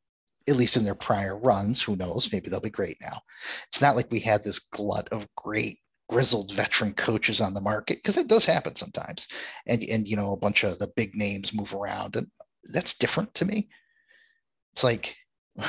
at 0.49 0.57
least 0.57 0.77
in 0.77 0.85
their 0.85 0.95
prior 0.95 1.39
runs. 1.39 1.83
Who 1.83 1.97
knows? 1.97 2.31
Maybe 2.33 2.49
they'll 2.49 2.61
be 2.61 2.71
great 2.71 2.99
now. 3.01 3.21
It's 3.69 3.81
not 3.81 3.97
like 3.97 4.11
we 4.11 4.21
had 4.21 4.43
this 4.43 4.59
glut 4.59 5.09
of 5.13 5.29
great 5.37 5.79
grizzled 6.09 6.53
veteran 6.55 6.95
coaches 6.95 7.41
on 7.41 7.53
the 7.55 7.61
market 7.61 7.99
because 7.99 8.17
it 8.17 8.29
does 8.29 8.45
happen 8.45 8.75
sometimes. 8.77 9.27
And, 9.67 9.83
and, 9.83 10.09
you 10.09 10.17
know, 10.17 10.33
a 10.33 10.39
bunch 10.39 10.65
of 10.65 10.79
the 10.79 10.91
big 10.97 11.15
names 11.15 11.55
move 11.55 11.75
around. 11.75 12.17
And 12.17 12.29
that's 12.65 12.97
different 12.97 13.35
to 13.35 13.45
me. 13.45 13.69
It's 14.73 14.85
like, 14.85 15.17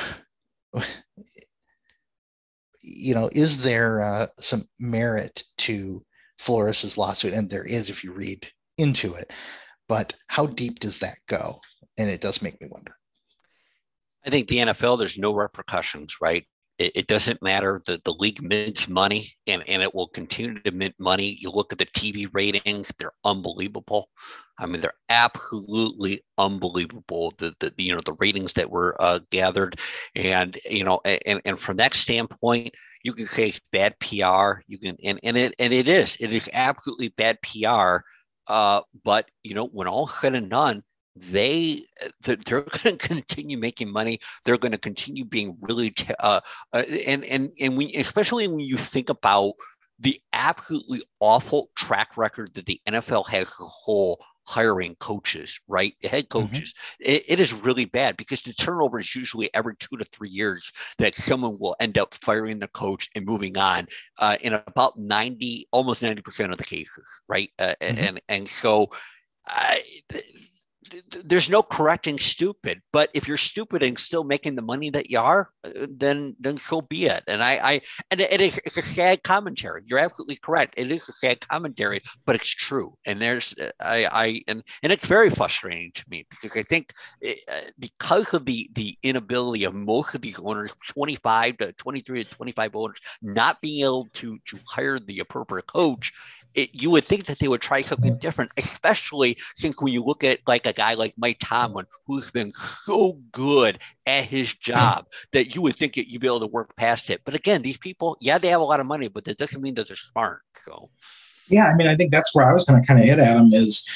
you 2.80 3.14
know, 3.14 3.28
is 3.32 3.62
there 3.62 4.00
uh, 4.00 4.26
some 4.38 4.64
merit 4.78 5.44
to 5.58 6.02
Flores's 6.40 6.96
lawsuit? 6.96 7.34
And 7.34 7.50
there 7.50 7.64
is 7.64 7.90
if 7.90 8.02
you 8.02 8.12
read 8.12 8.46
into 8.78 9.14
it. 9.14 9.30
But 9.88 10.14
how 10.28 10.46
deep 10.46 10.78
does 10.80 10.98
that 11.00 11.18
go? 11.28 11.60
And 11.98 12.08
it 12.08 12.20
does 12.20 12.42
make 12.42 12.60
me 12.60 12.68
wonder. 12.70 12.94
I 14.24 14.30
think 14.30 14.48
the 14.48 14.58
NFL, 14.58 14.98
there's 14.98 15.18
no 15.18 15.34
repercussions, 15.34 16.16
right? 16.20 16.46
It, 16.78 16.92
it 16.94 17.06
doesn't 17.08 17.42
matter. 17.42 17.82
The, 17.86 18.00
the 18.04 18.12
league 18.12 18.42
mints 18.42 18.88
money 18.88 19.34
and, 19.46 19.62
and 19.68 19.82
it 19.82 19.94
will 19.94 20.08
continue 20.08 20.60
to 20.60 20.70
mint 20.70 20.94
money. 20.98 21.36
You 21.40 21.50
look 21.50 21.72
at 21.72 21.78
the 21.78 21.86
TV 21.86 22.28
ratings, 22.32 22.90
they're 22.98 23.12
unbelievable. 23.24 24.08
I 24.58 24.66
mean, 24.66 24.80
they're 24.80 24.92
absolutely 25.08 26.22
unbelievable. 26.38 27.32
The, 27.38 27.54
the 27.60 27.72
you 27.78 27.94
know 27.94 28.00
the 28.04 28.16
ratings 28.20 28.52
that 28.54 28.70
were 28.70 28.94
uh, 29.00 29.20
gathered, 29.30 29.80
and 30.14 30.58
you 30.68 30.84
know, 30.84 31.00
and, 31.04 31.40
and 31.46 31.58
from 31.58 31.78
that 31.78 31.94
standpoint, 31.94 32.74
you 33.02 33.12
can 33.12 33.26
say 33.26 33.48
it's 33.48 33.60
bad 33.72 33.98
PR. 34.00 34.62
You 34.66 34.78
can 34.78 34.96
and, 35.02 35.20
and 35.22 35.36
it 35.36 35.54
and 35.58 35.72
it 35.72 35.88
is 35.88 36.16
it 36.20 36.32
is 36.32 36.48
absolutely 36.52 37.08
bad 37.08 37.38
PR. 37.42 37.98
Uh, 38.46 38.80
but 39.04 39.30
you 39.42 39.54
know, 39.54 39.66
when 39.66 39.86
all 39.86 40.08
said 40.08 40.34
and 40.34 40.50
done, 40.50 40.82
they 41.16 41.80
they're 42.22 42.36
going 42.62 42.62
to 42.62 42.96
continue 42.96 43.58
making 43.58 43.92
money 43.92 44.20
they're 44.44 44.56
going 44.56 44.72
to 44.72 44.78
continue 44.78 45.24
being 45.24 45.56
really 45.60 45.90
t- 45.90 46.14
uh, 46.20 46.40
uh, 46.72 46.82
and 47.06 47.24
and 47.24 47.50
and 47.60 47.76
we 47.76 47.94
especially 47.96 48.46
when 48.48 48.60
you 48.60 48.76
think 48.76 49.08
about 49.08 49.54
the 49.98 50.20
absolutely 50.32 51.02
awful 51.20 51.70
track 51.76 52.16
record 52.16 52.54
that 52.54 52.66
the 52.66 52.80
NFL 52.88 53.28
has 53.28 53.48
as 53.48 53.60
a 53.60 53.64
whole 53.64 54.24
hiring 54.50 54.96
coaches, 54.96 55.60
right? 55.68 55.94
Head 56.02 56.28
mm-hmm. 56.28 56.40
coaches. 56.40 56.74
Mm-hmm. 56.74 57.12
It, 57.12 57.24
it 57.28 57.40
is 57.40 57.52
really 57.52 57.84
bad 57.84 58.16
because 58.16 58.42
the 58.42 58.52
turnover 58.52 58.98
is 58.98 59.14
usually 59.14 59.48
every 59.54 59.76
two 59.76 59.96
to 59.96 60.04
three 60.06 60.28
years 60.28 60.72
that 60.98 61.14
someone 61.14 61.56
will 61.60 61.76
end 61.78 61.96
up 61.96 62.14
firing 62.14 62.58
the 62.58 62.66
coach 62.66 63.08
and 63.14 63.24
moving 63.24 63.56
on 63.56 63.86
uh, 64.18 64.36
in 64.40 64.52
about 64.52 64.98
90, 64.98 65.68
almost 65.70 66.02
90% 66.02 66.50
of 66.50 66.58
the 66.58 66.64
cases, 66.64 67.06
right? 67.28 67.50
Uh, 67.60 67.74
mm-hmm. 67.80 67.98
And, 67.98 68.20
and 68.28 68.48
so 68.48 68.90
I, 69.46 69.82
there's 71.24 71.48
no 71.48 71.62
correcting 71.62 72.18
stupid 72.18 72.80
but 72.92 73.10
if 73.14 73.28
you're 73.28 73.36
stupid 73.36 73.82
and 73.82 73.98
still 73.98 74.24
making 74.24 74.54
the 74.54 74.62
money 74.62 74.90
that 74.90 75.10
you 75.10 75.18
are 75.18 75.50
uh, 75.64 75.86
then 75.88 76.34
then 76.40 76.56
so 76.56 76.80
be 76.80 77.06
it. 77.06 77.22
And 77.26 77.42
i 77.42 77.52
i 77.62 77.80
and 78.10 78.20
it 78.20 78.40
is 78.40 78.58
it's 78.64 78.76
a 78.76 78.82
sad 78.82 79.22
commentary. 79.22 79.82
You're 79.86 79.98
absolutely 79.98 80.36
correct. 80.36 80.74
It 80.76 80.90
is 80.90 81.08
a 81.08 81.12
sad 81.12 81.40
commentary 81.40 82.00
but 82.24 82.36
it's 82.36 82.48
true. 82.48 82.94
And 83.04 83.20
there's 83.20 83.54
uh, 83.60 83.70
i 83.80 84.06
i 84.06 84.42
and 84.48 84.62
and 84.82 84.92
it's 84.92 85.04
very 85.04 85.30
frustrating 85.30 85.92
to 85.94 86.04
me 86.08 86.26
because 86.30 86.56
i 86.56 86.62
think 86.62 86.92
uh, 87.26 87.32
because 87.78 88.32
of 88.34 88.44
the 88.46 88.70
the 88.74 88.96
inability 89.02 89.64
of 89.64 89.74
most 89.74 90.14
of 90.14 90.22
these 90.22 90.38
owners 90.42 90.72
25 90.88 91.58
to 91.58 91.72
23 91.72 92.24
to 92.24 92.30
25 92.30 92.76
owners 92.76 92.98
not 93.22 93.60
being 93.60 93.84
able 93.84 94.08
to 94.14 94.38
to 94.46 94.58
hire 94.66 94.98
the 94.98 95.20
appropriate 95.20 95.66
coach 95.66 96.12
it, 96.54 96.70
you 96.72 96.90
would 96.90 97.04
think 97.04 97.26
that 97.26 97.38
they 97.38 97.48
would 97.48 97.60
try 97.60 97.80
something 97.80 98.18
different, 98.18 98.50
especially 98.56 99.36
since 99.56 99.80
when 99.80 99.92
you 99.92 100.02
look 100.04 100.24
at 100.24 100.40
like 100.46 100.66
a 100.66 100.72
guy 100.72 100.94
like 100.94 101.14
Mike 101.16 101.38
Tomlin, 101.40 101.86
who's 102.06 102.30
been 102.30 102.52
so 102.52 103.18
good 103.32 103.78
at 104.06 104.24
his 104.24 104.52
job 104.54 105.06
that 105.32 105.54
you 105.54 105.62
would 105.62 105.76
think 105.76 105.94
that 105.94 106.10
you'd 106.10 106.20
be 106.20 106.26
able 106.26 106.40
to 106.40 106.46
work 106.46 106.74
past 106.76 107.10
it. 107.10 107.20
But 107.24 107.34
again, 107.34 107.62
these 107.62 107.78
people, 107.78 108.16
yeah, 108.20 108.38
they 108.38 108.48
have 108.48 108.60
a 108.60 108.64
lot 108.64 108.80
of 108.80 108.86
money, 108.86 109.08
but 109.08 109.24
that 109.24 109.38
doesn't 109.38 109.60
mean 109.60 109.74
that 109.74 109.88
they're 109.88 109.96
smart. 109.96 110.40
So, 110.64 110.90
yeah, 111.48 111.66
I 111.66 111.74
mean, 111.74 111.88
I 111.88 111.96
think 111.96 112.12
that's 112.12 112.34
where 112.34 112.48
I 112.48 112.52
was 112.52 112.64
going 112.64 112.80
to 112.80 112.86
kind 112.86 113.00
of 113.00 113.06
hit 113.06 113.18
at 113.18 113.36
him 113.36 113.52
is 113.52 113.88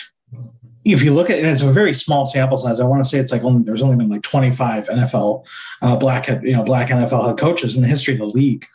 if 0.85 1.03
you 1.03 1.15
look 1.15 1.31
at 1.31 1.39
it, 1.39 1.45
it's 1.47 1.63
a 1.63 1.73
very 1.73 1.95
small 1.95 2.27
sample 2.27 2.59
size. 2.59 2.79
I 2.79 2.85
want 2.85 3.03
to 3.03 3.09
say 3.09 3.19
it's 3.19 3.33
like 3.33 3.43
only 3.43 3.63
there's 3.65 3.83
only 3.83 3.97
been 3.97 4.11
like 4.11 4.23
25 4.23 4.89
NFL 4.89 5.45
uh, 5.81 5.97
black 5.97 6.29
you 6.29 6.53
know 6.53 6.63
black 6.63 6.89
NFL 6.89 7.27
head 7.27 7.39
coaches 7.39 7.75
in 7.75 7.83
the 7.83 7.89
history 7.89 8.15
of 8.15 8.21
the 8.21 8.27
league. 8.27 8.67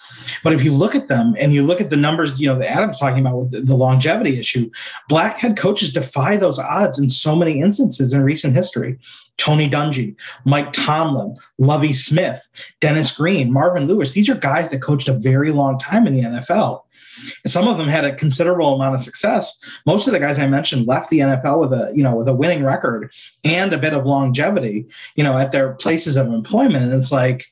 But 0.44 0.54
if 0.54 0.64
you 0.64 0.74
look 0.74 0.96
at 0.96 1.08
them 1.08 1.36
and 1.38 1.54
you 1.54 1.64
look 1.64 1.80
at 1.80 1.92
the 1.92 1.98
numbers, 1.98 2.40
you 2.40 2.48
know, 2.48 2.58
that 2.58 2.72
Adam's 2.72 2.98
talking 2.98 3.20
about 3.20 3.38
with 3.38 3.52
the, 3.52 3.62
the 3.62 3.76
longevity 3.76 4.40
issue, 4.40 4.72
black 5.08 5.38
head 5.38 5.56
coaches 5.56 5.94
defy 5.94 6.36
those 6.36 6.58
odds 6.58 6.98
in 6.98 7.10
so 7.10 7.36
many 7.36 7.62
instances 7.62 8.12
in 8.12 8.24
recent 8.24 8.56
history. 8.56 8.98
Tony 9.38 9.70
Dungy, 9.70 10.16
Mike 10.46 10.74
Tomlin, 10.74 11.38
Lovie 11.60 11.94
Smith, 11.94 12.46
Dennis 12.82 13.12
Green, 13.12 13.54
Marvin 13.54 13.88
Lewis. 13.88 14.12
These 14.12 14.30
are 14.30 14.36
guys 14.36 14.70
that 14.70 14.82
coached 14.82 15.08
a 15.08 15.14
very 15.14 15.52
long 15.52 15.80
time 15.80 16.06
in 16.08 16.14
the 16.14 16.24
NFL. 16.24 16.82
Some 17.46 17.68
of 17.68 17.78
them 17.78 17.88
had 17.88 18.06
a 18.06 18.16
considerable 18.16 18.76
amount 18.76 18.96
of 18.96 19.02
success. 19.02 19.60
Most 19.86 20.08
of 20.08 20.14
the 20.14 20.20
guys 20.20 20.40
I 20.40 20.48
mentioned 20.48 20.88
left 20.88 21.10
the 21.10 21.20
NFL 21.20 21.60
with 21.60 21.74
a 21.74 21.92
you 21.96 22.04
know 22.04 22.16
with 22.16 22.28
a 22.28 22.34
winning 22.34 22.64
record 22.64 23.12
and 23.44 23.74
a 23.74 23.78
bit 23.78 23.94
of 23.94 24.06
longevity, 24.06 24.86
you 25.16 25.24
know, 25.24 25.38
at 25.38 25.52
their 25.52 25.74
places 25.74 26.16
of 26.16 26.28
employment. 26.28 26.92
And 26.92 27.02
it's 27.02 27.12
like, 27.12 27.46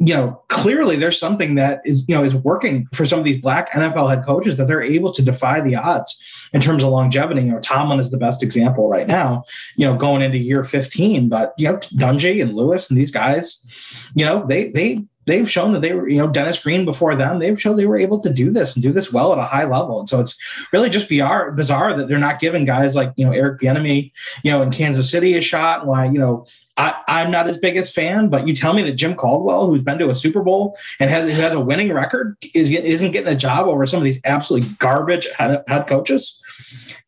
you 0.00 0.14
know, 0.14 0.42
clearly 0.48 0.96
there's 0.96 1.18
something 1.18 1.56
that 1.56 1.80
is, 1.84 2.04
you 2.06 2.14
know, 2.14 2.22
is 2.22 2.34
working 2.34 2.86
for 2.92 3.04
some 3.04 3.18
of 3.18 3.24
these 3.24 3.40
black 3.40 3.70
NFL 3.72 4.08
head 4.08 4.24
coaches 4.24 4.56
that 4.56 4.68
they're 4.68 4.82
able 4.82 5.12
to 5.12 5.22
defy 5.22 5.60
the 5.60 5.74
odds 5.74 6.48
in 6.52 6.60
terms 6.60 6.84
of 6.84 6.90
longevity. 6.90 7.42
You 7.42 7.52
know, 7.52 7.60
Tomlin 7.60 8.00
is 8.00 8.10
the 8.10 8.18
best 8.18 8.42
example 8.42 8.88
right 8.88 9.08
now, 9.08 9.44
you 9.76 9.84
know, 9.84 9.96
going 9.96 10.22
into 10.22 10.38
year 10.38 10.62
15. 10.62 11.28
But 11.28 11.52
you 11.58 11.68
know, 11.68 11.78
Dungy 11.78 12.40
and 12.40 12.54
Lewis 12.54 12.88
and 12.88 12.98
these 12.98 13.10
guys, 13.10 14.10
you 14.14 14.24
know, 14.24 14.46
they 14.46 14.70
they 14.70 15.04
they've 15.28 15.50
shown 15.50 15.72
that 15.72 15.82
they 15.82 15.92
were, 15.92 16.08
you 16.08 16.18
know, 16.18 16.26
Dennis 16.26 16.62
Green 16.62 16.84
before 16.84 17.14
them, 17.14 17.38
they've 17.38 17.60
shown 17.60 17.76
they 17.76 17.86
were 17.86 17.98
able 17.98 18.18
to 18.20 18.32
do 18.32 18.50
this 18.50 18.74
and 18.74 18.82
do 18.82 18.92
this 18.92 19.12
well 19.12 19.32
at 19.32 19.38
a 19.38 19.44
high 19.44 19.64
level. 19.64 20.00
And 20.00 20.08
so 20.08 20.18
it's 20.20 20.36
really 20.72 20.90
just 20.90 21.08
bizarre, 21.08 21.52
bizarre 21.52 21.94
that 21.94 22.08
they're 22.08 22.18
not 22.18 22.40
giving 22.40 22.64
guys 22.64 22.94
like, 22.94 23.12
you 23.16 23.24
know, 23.24 23.32
Eric 23.32 23.60
Bieniemy, 23.60 24.10
you 24.42 24.50
know, 24.50 24.62
in 24.62 24.70
Kansas 24.70 25.10
City 25.10 25.36
a 25.36 25.40
shot. 25.40 25.86
Why, 25.86 26.06
you 26.06 26.18
know, 26.18 26.46
I, 26.78 26.94
I'm 27.06 27.30
not 27.30 27.46
his 27.46 27.58
biggest 27.58 27.94
fan, 27.94 28.28
but 28.28 28.48
you 28.48 28.54
tell 28.54 28.72
me 28.72 28.82
that 28.84 28.92
Jim 28.92 29.14
Caldwell, 29.14 29.66
who's 29.66 29.82
been 29.82 29.98
to 29.98 30.10
a 30.10 30.14
Super 30.14 30.42
Bowl 30.42 30.78
and 30.98 31.10
has, 31.10 31.24
who 31.24 31.40
has 31.40 31.52
a 31.52 31.60
winning 31.60 31.92
record, 31.92 32.36
is, 32.54 32.70
isn't 32.70 33.12
getting 33.12 33.32
a 33.32 33.36
job 33.36 33.66
over 33.66 33.84
some 33.86 33.98
of 33.98 34.04
these 34.04 34.20
absolutely 34.24 34.70
garbage 34.78 35.28
head, 35.36 35.62
head 35.68 35.86
coaches. 35.86 36.40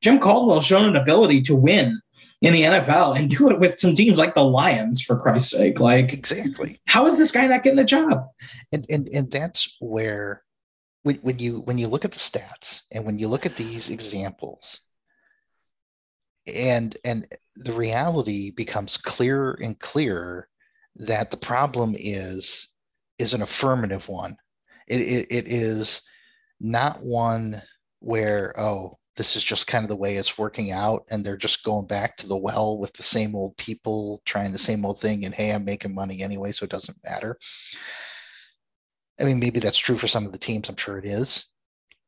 Jim 0.01 0.18
Caldwell's 0.18 0.66
shown 0.66 0.89
an 0.89 0.97
ability 0.97 1.41
to 1.43 1.57
win 1.57 2.01
in 2.41 2.55
the 2.55 2.62
NFL 2.62 3.18
and 3.18 3.28
do 3.28 3.51
it 3.51 3.61
with 3.61 3.78
some 3.78 3.95
teams 3.95 4.18
like 4.18 4.34
the 4.34 4.43
Lions, 4.43 5.03
for 5.03 5.18
Christ's 5.18 5.51
sake. 5.51 5.78
Like 5.78 6.12
exactly. 6.12 6.80
How 6.86 7.07
is 7.07 7.18
this 7.18 7.32
guy 7.32 7.47
not 7.47 7.62
getting 7.62 7.78
a 7.78 7.84
job? 7.84 8.26
And 8.72 8.86
and 8.88 9.09
and 9.09 9.30
that's 9.30 9.76
where 9.80 10.43
when, 11.03 11.16
when 11.16 11.38
you 11.38 11.61
when 11.64 11.78
you 11.78 11.88
look 11.88 12.05
at 12.05 12.12
the 12.12 12.18
stats 12.18 12.82
and 12.93 13.05
when 13.05 13.18
you 13.18 13.28
look 13.28 13.47
at 13.47 13.57
these 13.57 13.91
examples 13.91 14.80
and 16.47 16.97
and 17.05 17.26
the 17.57 17.72
reality 17.72 18.51
becomes 18.51 18.97
clearer 18.97 19.59
and 19.62 19.78
clearer 19.78 20.49
that 20.97 21.30
the 21.30 21.36
problem 21.36 21.95
is 21.99 22.68
is 23.18 23.34
an 23.34 23.43
affirmative 23.43 24.09
one 24.09 24.36
it, 24.88 25.01
it, 25.01 25.26
it 25.30 25.45
is 25.47 26.03
not 26.61 26.99
one 27.03 27.61
where 28.01 28.59
oh 28.59 28.99
this 29.21 29.37
is 29.37 29.45
just 29.45 29.66
kind 29.66 29.85
of 29.85 29.91
the 29.91 29.97
way 29.97 30.16
it's 30.16 30.39
working 30.39 30.71
out 30.71 31.05
and 31.11 31.23
they're 31.23 31.37
just 31.37 31.62
going 31.62 31.87
back 31.87 32.16
to 32.16 32.27
the 32.27 32.39
well 32.39 32.79
with 32.79 32.91
the 32.95 33.03
same 33.03 33.35
old 33.35 33.55
people 33.59 34.23
trying 34.25 34.51
the 34.51 34.59
same 34.59 34.83
old 34.83 34.99
thing 34.99 35.27
and 35.27 35.35
hey 35.35 35.51
i'm 35.51 35.62
making 35.62 35.95
money 35.95 36.23
anyway 36.23 36.51
so 36.51 36.64
it 36.64 36.71
doesn't 36.71 36.97
matter. 37.05 37.37
I 39.21 39.25
mean 39.25 39.39
maybe 39.39 39.61
that's 39.61 39.77
true 39.77 39.99
for 39.99 40.09
some 40.09 40.25
of 40.25 40.33
the 40.33 40.39
teams 40.39 40.71
i'm 40.71 40.77
sure 40.77 40.97
it 40.97 41.05
is 41.05 41.45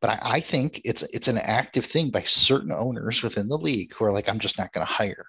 but 0.00 0.08
I, 0.08 0.36
I 0.36 0.40
think 0.40 0.80
it's 0.86 1.02
it's 1.02 1.28
an 1.28 1.36
active 1.36 1.84
thing 1.84 2.08
by 2.08 2.22
certain 2.22 2.72
owners 2.72 3.22
within 3.22 3.46
the 3.46 3.58
league 3.58 3.92
who 3.92 4.06
are 4.06 4.12
like 4.12 4.30
i'm 4.30 4.38
just 4.38 4.56
not 4.56 4.72
going 4.72 4.86
to 4.86 4.90
hire 4.90 5.26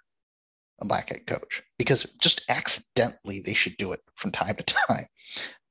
a 0.79 0.85
black 0.85 1.09
head 1.09 1.27
coach 1.27 1.63
because 1.77 2.07
just 2.21 2.45
accidentally 2.47 3.41
they 3.41 3.53
should 3.53 3.75
do 3.75 3.91
it 3.91 3.99
from 4.15 4.31
time 4.31 4.55
to 4.55 4.63
time. 4.63 5.05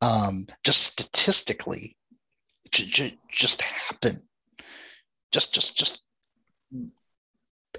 Um, 0.02 0.46
just 0.62 0.82
statistically 0.82 1.96
it 2.66 2.72
just, 2.72 3.14
just 3.30 3.62
happen 3.62 4.28
just 5.32 5.52
just 5.54 5.76
just 5.76 6.02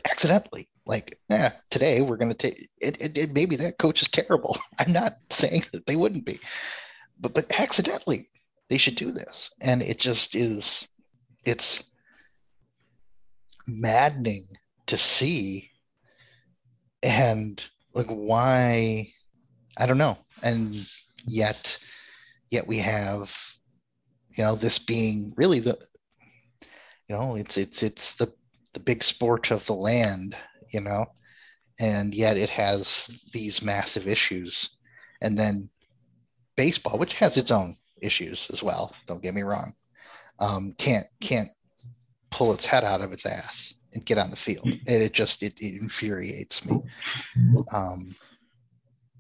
accidentally 0.06 0.68
like 0.86 1.20
yeah 1.30 1.54
today 1.70 2.02
we're 2.02 2.18
going 2.18 2.32
to 2.32 2.36
take 2.36 2.68
it, 2.80 3.02
it, 3.02 3.18
it 3.18 3.32
maybe 3.32 3.56
that 3.56 3.78
coach 3.78 4.02
is 4.02 4.10
terrible. 4.10 4.58
I'm 4.80 4.92
not 4.92 5.14
saying 5.30 5.64
that 5.72 5.86
they 5.86 5.96
wouldn't 5.96 6.26
be 6.26 6.40
but 7.20 7.34
but 7.34 7.60
accidentally 7.60 8.28
they 8.70 8.78
should 8.78 8.96
do 8.96 9.12
this. 9.12 9.52
And 9.62 9.82
it 9.82 10.00
just 10.00 10.36
is 10.36 10.88
it's 11.46 11.84
maddening 13.68 14.46
to 14.88 14.98
see 14.98 15.70
and 17.02 17.64
like 17.94 18.08
why 18.08 19.14
i 19.78 19.86
don't 19.86 19.98
know. 19.98 20.18
And 20.42 20.86
yet 21.26 21.78
yet 22.50 22.68
we 22.68 22.80
have 22.80 23.36
you 24.36 24.44
know 24.44 24.56
this 24.56 24.80
being 24.80 25.34
really 25.38 25.60
the 25.60 25.78
you 27.08 27.16
know 27.16 27.36
it's 27.36 27.58
it's 27.58 27.84
it's 27.84 28.14
the 28.14 28.32
the 28.74 28.80
big 28.80 29.04
sport 29.04 29.52
of 29.52 29.66
the 29.66 29.74
land 29.74 30.36
you 30.74 30.82
know? 30.82 31.06
And 31.80 32.14
yet 32.14 32.38
it 32.38 32.50
has 32.50 33.08
these 33.32 33.62
massive 33.62 34.08
issues. 34.08 34.70
And 35.22 35.38
then 35.38 35.70
baseball 36.56 37.00
which 37.00 37.14
has 37.14 37.38
its 37.38 37.50
own 37.52 37.76
issues 38.02 38.48
as 38.52 38.62
well 38.62 38.94
don't 39.08 39.24
get 39.24 39.34
me 39.34 39.42
wrong 39.42 39.74
um, 40.40 40.76
can't 40.78 41.08
can't 41.20 41.50
pull 42.30 42.54
its 42.54 42.66
head 42.66 42.84
out 42.84 43.02
of 43.02 43.12
its 43.12 43.26
ass 43.26 43.74
and 43.94 44.06
get 44.06 44.20
on 44.20 44.30
the 44.30 44.36
field. 44.36 44.68
And 44.68 45.02
it 45.02 45.14
just 45.14 45.42
it, 45.42 45.54
it 45.60 45.82
infuriates 45.82 46.64
me. 46.66 46.78
Um, 47.74 48.14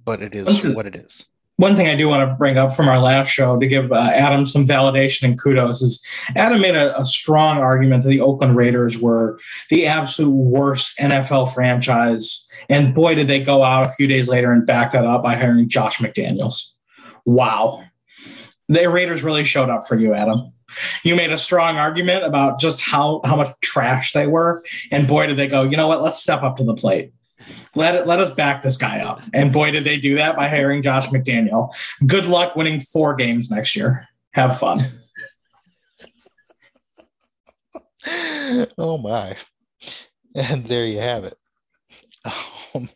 but 0.05 0.21
it 0.21 0.35
is 0.35 0.75
what 0.75 0.85
it 0.85 0.95
is 0.95 1.25
one 1.63 1.77
thing 1.77 1.87
I 1.87 1.95
do 1.95 2.09
want 2.09 2.29
to 2.29 2.35
bring 2.35 2.57
up 2.57 2.75
from 2.75 2.89
our 2.89 2.99
last 2.99 3.29
show 3.29 3.57
to 3.57 3.65
give 3.65 3.89
uh, 3.93 3.95
Adam 3.95 4.45
some 4.45 4.67
validation 4.67 5.23
and 5.23 5.41
kudos 5.41 5.81
is 5.81 6.05
Adam 6.35 6.59
made 6.59 6.75
a, 6.75 6.99
a, 6.99 7.05
strong 7.05 7.59
argument 7.59 8.03
that 8.03 8.09
the 8.09 8.19
Oakland 8.19 8.57
Raiders 8.57 8.97
were 8.97 9.39
the 9.69 9.87
absolute 9.87 10.29
worst 10.29 10.97
NFL 10.97 11.53
franchise. 11.53 12.45
And 12.67 12.93
boy, 12.93 13.15
did 13.15 13.29
they 13.29 13.41
go 13.41 13.63
out 13.63 13.87
a 13.87 13.91
few 13.91 14.07
days 14.07 14.27
later 14.27 14.51
and 14.51 14.65
back 14.67 14.91
that 14.91 15.05
up 15.05 15.23
by 15.23 15.35
hiring 15.35 15.69
Josh 15.69 15.99
McDaniels. 15.99 16.73
Wow. 17.23 17.81
The 18.67 18.89
Raiders 18.89 19.23
really 19.23 19.45
showed 19.45 19.69
up 19.69 19.87
for 19.87 19.95
you, 19.95 20.13
Adam. 20.13 20.51
You 21.05 21.15
made 21.15 21.31
a 21.31 21.37
strong 21.37 21.77
argument 21.77 22.25
about 22.25 22.59
just 22.59 22.81
how, 22.81 23.21
how 23.23 23.37
much 23.37 23.55
trash 23.61 24.11
they 24.11 24.27
were. 24.27 24.65
And 24.91 25.07
boy, 25.07 25.27
did 25.27 25.37
they 25.37 25.47
go, 25.47 25.63
you 25.63 25.77
know 25.77 25.87
what? 25.87 26.01
Let's 26.01 26.21
step 26.21 26.43
up 26.43 26.57
to 26.57 26.65
the 26.65 26.75
plate. 26.75 27.13
Let 27.75 28.07
let 28.07 28.19
us 28.19 28.33
back 28.33 28.63
this 28.63 28.77
guy 28.77 28.99
up. 28.99 29.21
And 29.33 29.51
boy, 29.51 29.71
did 29.71 29.83
they 29.83 29.97
do 29.97 30.15
that 30.15 30.35
by 30.35 30.47
hiring 30.47 30.81
Josh 30.81 31.07
McDaniel. 31.07 31.69
Good 32.05 32.25
luck 32.25 32.55
winning 32.55 32.79
four 32.81 33.15
games 33.15 33.49
next 33.49 33.75
year. 33.75 34.07
Have 34.31 34.59
fun. 34.59 34.81
oh 38.77 38.97
my. 38.97 39.37
And 40.35 40.65
there 40.65 40.85
you 40.85 40.99
have 40.99 41.25
it. 41.25 41.35
Um, 42.73 42.89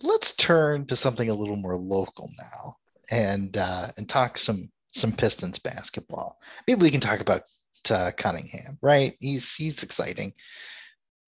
let's 0.00 0.32
turn 0.36 0.86
to 0.86 0.96
something 0.96 1.28
a 1.28 1.34
little 1.34 1.56
more 1.56 1.76
local 1.76 2.30
now 2.38 2.76
and 3.10 3.56
uh, 3.56 3.88
and 3.96 4.08
talk 4.08 4.38
some 4.38 4.70
some 4.92 5.12
Pistons 5.12 5.58
basketball. 5.58 6.38
Maybe 6.66 6.82
we 6.82 6.90
can 6.90 7.00
talk 7.00 7.20
about 7.20 7.42
uh, 7.90 8.10
Cunningham, 8.16 8.78
right? 8.80 9.16
He's 9.20 9.54
he's 9.54 9.82
exciting. 9.82 10.32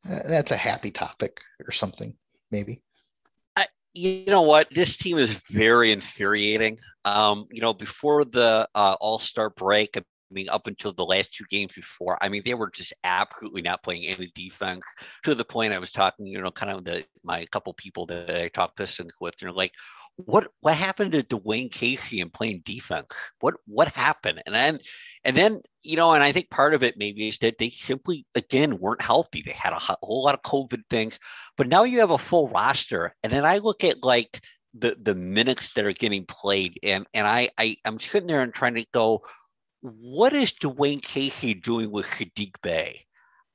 Uh, 0.08 0.20
that's 0.28 0.50
a 0.50 0.56
happy 0.56 0.90
topic 0.90 1.40
or 1.66 1.72
something, 1.72 2.14
maybe. 2.54 2.80
You 3.96 4.24
know 4.26 4.42
what? 4.42 4.66
This 4.74 4.96
team 4.96 5.18
is 5.18 5.38
very 5.48 5.92
infuriating. 5.92 6.78
Um, 7.04 7.46
you 7.52 7.60
know, 7.60 7.72
before 7.72 8.24
the 8.24 8.68
uh, 8.74 8.96
All 9.00 9.20
Star 9.20 9.50
break, 9.50 9.96
I 9.96 10.02
mean, 10.32 10.48
up 10.48 10.66
until 10.66 10.92
the 10.92 11.04
last 11.04 11.32
two 11.32 11.44
games 11.48 11.74
before, 11.76 12.18
I 12.20 12.28
mean, 12.28 12.42
they 12.44 12.54
were 12.54 12.70
just 12.70 12.92
absolutely 13.04 13.62
not 13.62 13.84
playing 13.84 14.06
any 14.06 14.32
defense 14.34 14.82
to 15.22 15.36
the 15.36 15.44
point 15.44 15.72
I 15.72 15.78
was 15.78 15.92
talking, 15.92 16.26
you 16.26 16.42
know, 16.42 16.50
kind 16.50 16.72
of 16.72 16.84
the 16.84 17.04
my 17.22 17.46
couple 17.46 17.72
people 17.74 18.04
that 18.06 18.42
I 18.42 18.48
talked 18.48 18.76
Pistons 18.76 19.14
with, 19.20 19.34
you 19.40 19.46
know, 19.46 19.54
like, 19.54 19.70
what 20.16 20.48
what 20.60 20.74
happened 20.76 21.12
to 21.12 21.22
Dwane 21.22 21.70
Casey 21.70 22.20
and 22.20 22.32
playing 22.32 22.62
defense? 22.64 23.12
What 23.40 23.54
what 23.66 23.88
happened? 23.88 24.42
And 24.46 24.54
then 24.54 24.78
and 25.24 25.36
then 25.36 25.60
you 25.82 25.96
know, 25.96 26.12
and 26.12 26.22
I 26.22 26.32
think 26.32 26.50
part 26.50 26.74
of 26.74 26.82
it 26.82 26.96
maybe 26.96 27.28
is 27.28 27.38
that 27.38 27.58
they 27.58 27.70
simply 27.70 28.26
again 28.34 28.78
weren't 28.78 29.02
healthy. 29.02 29.42
They 29.42 29.52
had 29.52 29.72
a 29.72 29.78
whole 29.80 30.24
lot 30.24 30.34
of 30.34 30.42
COVID 30.42 30.82
things, 30.88 31.18
but 31.56 31.68
now 31.68 31.84
you 31.84 32.00
have 32.00 32.10
a 32.10 32.18
full 32.18 32.48
roster. 32.48 33.12
And 33.22 33.32
then 33.32 33.44
I 33.44 33.58
look 33.58 33.82
at 33.84 34.02
like 34.02 34.40
the 34.72 34.96
the 35.00 35.14
minutes 35.14 35.70
that 35.74 35.84
are 35.84 35.92
getting 35.92 36.26
played, 36.26 36.78
and 36.82 37.06
and 37.14 37.26
I, 37.26 37.50
I 37.58 37.76
I'm 37.84 37.98
sitting 37.98 38.28
there 38.28 38.42
and 38.42 38.52
trying 38.52 38.74
to 38.74 38.86
go, 38.92 39.22
what 39.80 40.32
is 40.32 40.52
Dwane 40.52 41.02
Casey 41.02 41.54
doing 41.54 41.90
with 41.90 42.06
Saddiq 42.06 42.54
Bey? 42.62 43.06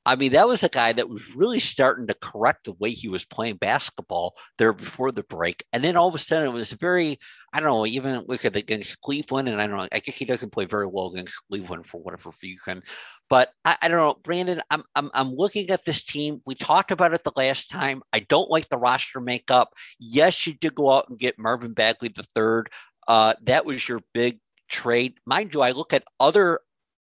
I 0.06 0.16
mean, 0.16 0.32
that 0.32 0.48
was 0.48 0.62
a 0.62 0.68
guy 0.68 0.92
that 0.94 1.10
was 1.10 1.34
really 1.34 1.60
starting 1.60 2.06
to 2.06 2.14
correct 2.14 2.64
the 2.64 2.72
way 2.72 2.90
he 2.90 3.08
was 3.08 3.24
playing 3.26 3.56
basketball 3.56 4.34
there 4.58 4.72
before 4.72 5.12
the 5.12 5.22
break. 5.22 5.62
And 5.72 5.84
then 5.84 5.96
all 5.96 6.08
of 6.08 6.14
a 6.14 6.18
sudden 6.18 6.48
it 6.48 6.52
was 6.52 6.72
very, 6.72 7.18
I 7.52 7.60
don't 7.60 7.68
know, 7.68 7.86
even 7.86 8.24
look 8.26 8.44
at 8.46 8.56
against 8.56 9.00
Cleveland, 9.02 9.48
and 9.48 9.60
I 9.60 9.66
don't 9.66 9.76
know, 9.76 9.88
I 9.92 9.98
guess 9.98 10.14
he 10.16 10.24
doesn't 10.24 10.52
play 10.52 10.64
very 10.64 10.86
well 10.86 11.12
against 11.12 11.34
Cleveland 11.48 11.86
for 11.86 12.00
whatever 12.00 12.30
reason. 12.42 12.82
But 13.28 13.50
I, 13.64 13.76
I 13.82 13.88
don't 13.88 13.98
know, 13.98 14.16
Brandon, 14.24 14.60
I'm, 14.70 14.84
I'm 14.96 15.10
I'm 15.12 15.30
looking 15.30 15.68
at 15.70 15.84
this 15.84 16.02
team. 16.02 16.40
We 16.46 16.54
talked 16.54 16.90
about 16.90 17.12
it 17.14 17.22
the 17.22 17.32
last 17.36 17.70
time. 17.70 18.02
I 18.12 18.20
don't 18.20 18.50
like 18.50 18.68
the 18.68 18.78
roster 18.78 19.20
makeup. 19.20 19.74
Yes, 19.98 20.46
you 20.46 20.54
did 20.54 20.74
go 20.74 20.92
out 20.92 21.08
and 21.10 21.18
get 21.18 21.38
Marvin 21.38 21.74
Bagley 21.74 22.08
the 22.08 22.24
third. 22.34 22.70
Uh, 23.06 23.34
that 23.42 23.66
was 23.66 23.86
your 23.86 24.00
big 24.14 24.40
trade. 24.70 25.14
Mind 25.26 25.52
you, 25.52 25.60
I 25.60 25.72
look 25.72 25.92
at 25.92 26.04
other 26.18 26.60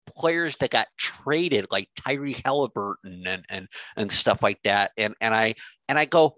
players 0.09 0.57
that 0.61 0.71
got 0.71 0.89
traded, 0.97 1.67
like 1.71 1.89
Tyree 1.99 2.35
Haliburton 2.35 3.27
and 3.27 3.45
and 3.49 3.69
and 3.97 4.13
stuff 4.13 4.43
like 4.43 4.61
that. 4.65 4.93
And 4.97 5.15
and 5.21 5.35
I 5.35 5.55
and 5.89 5.99
I 5.99 6.05
go, 6.05 6.37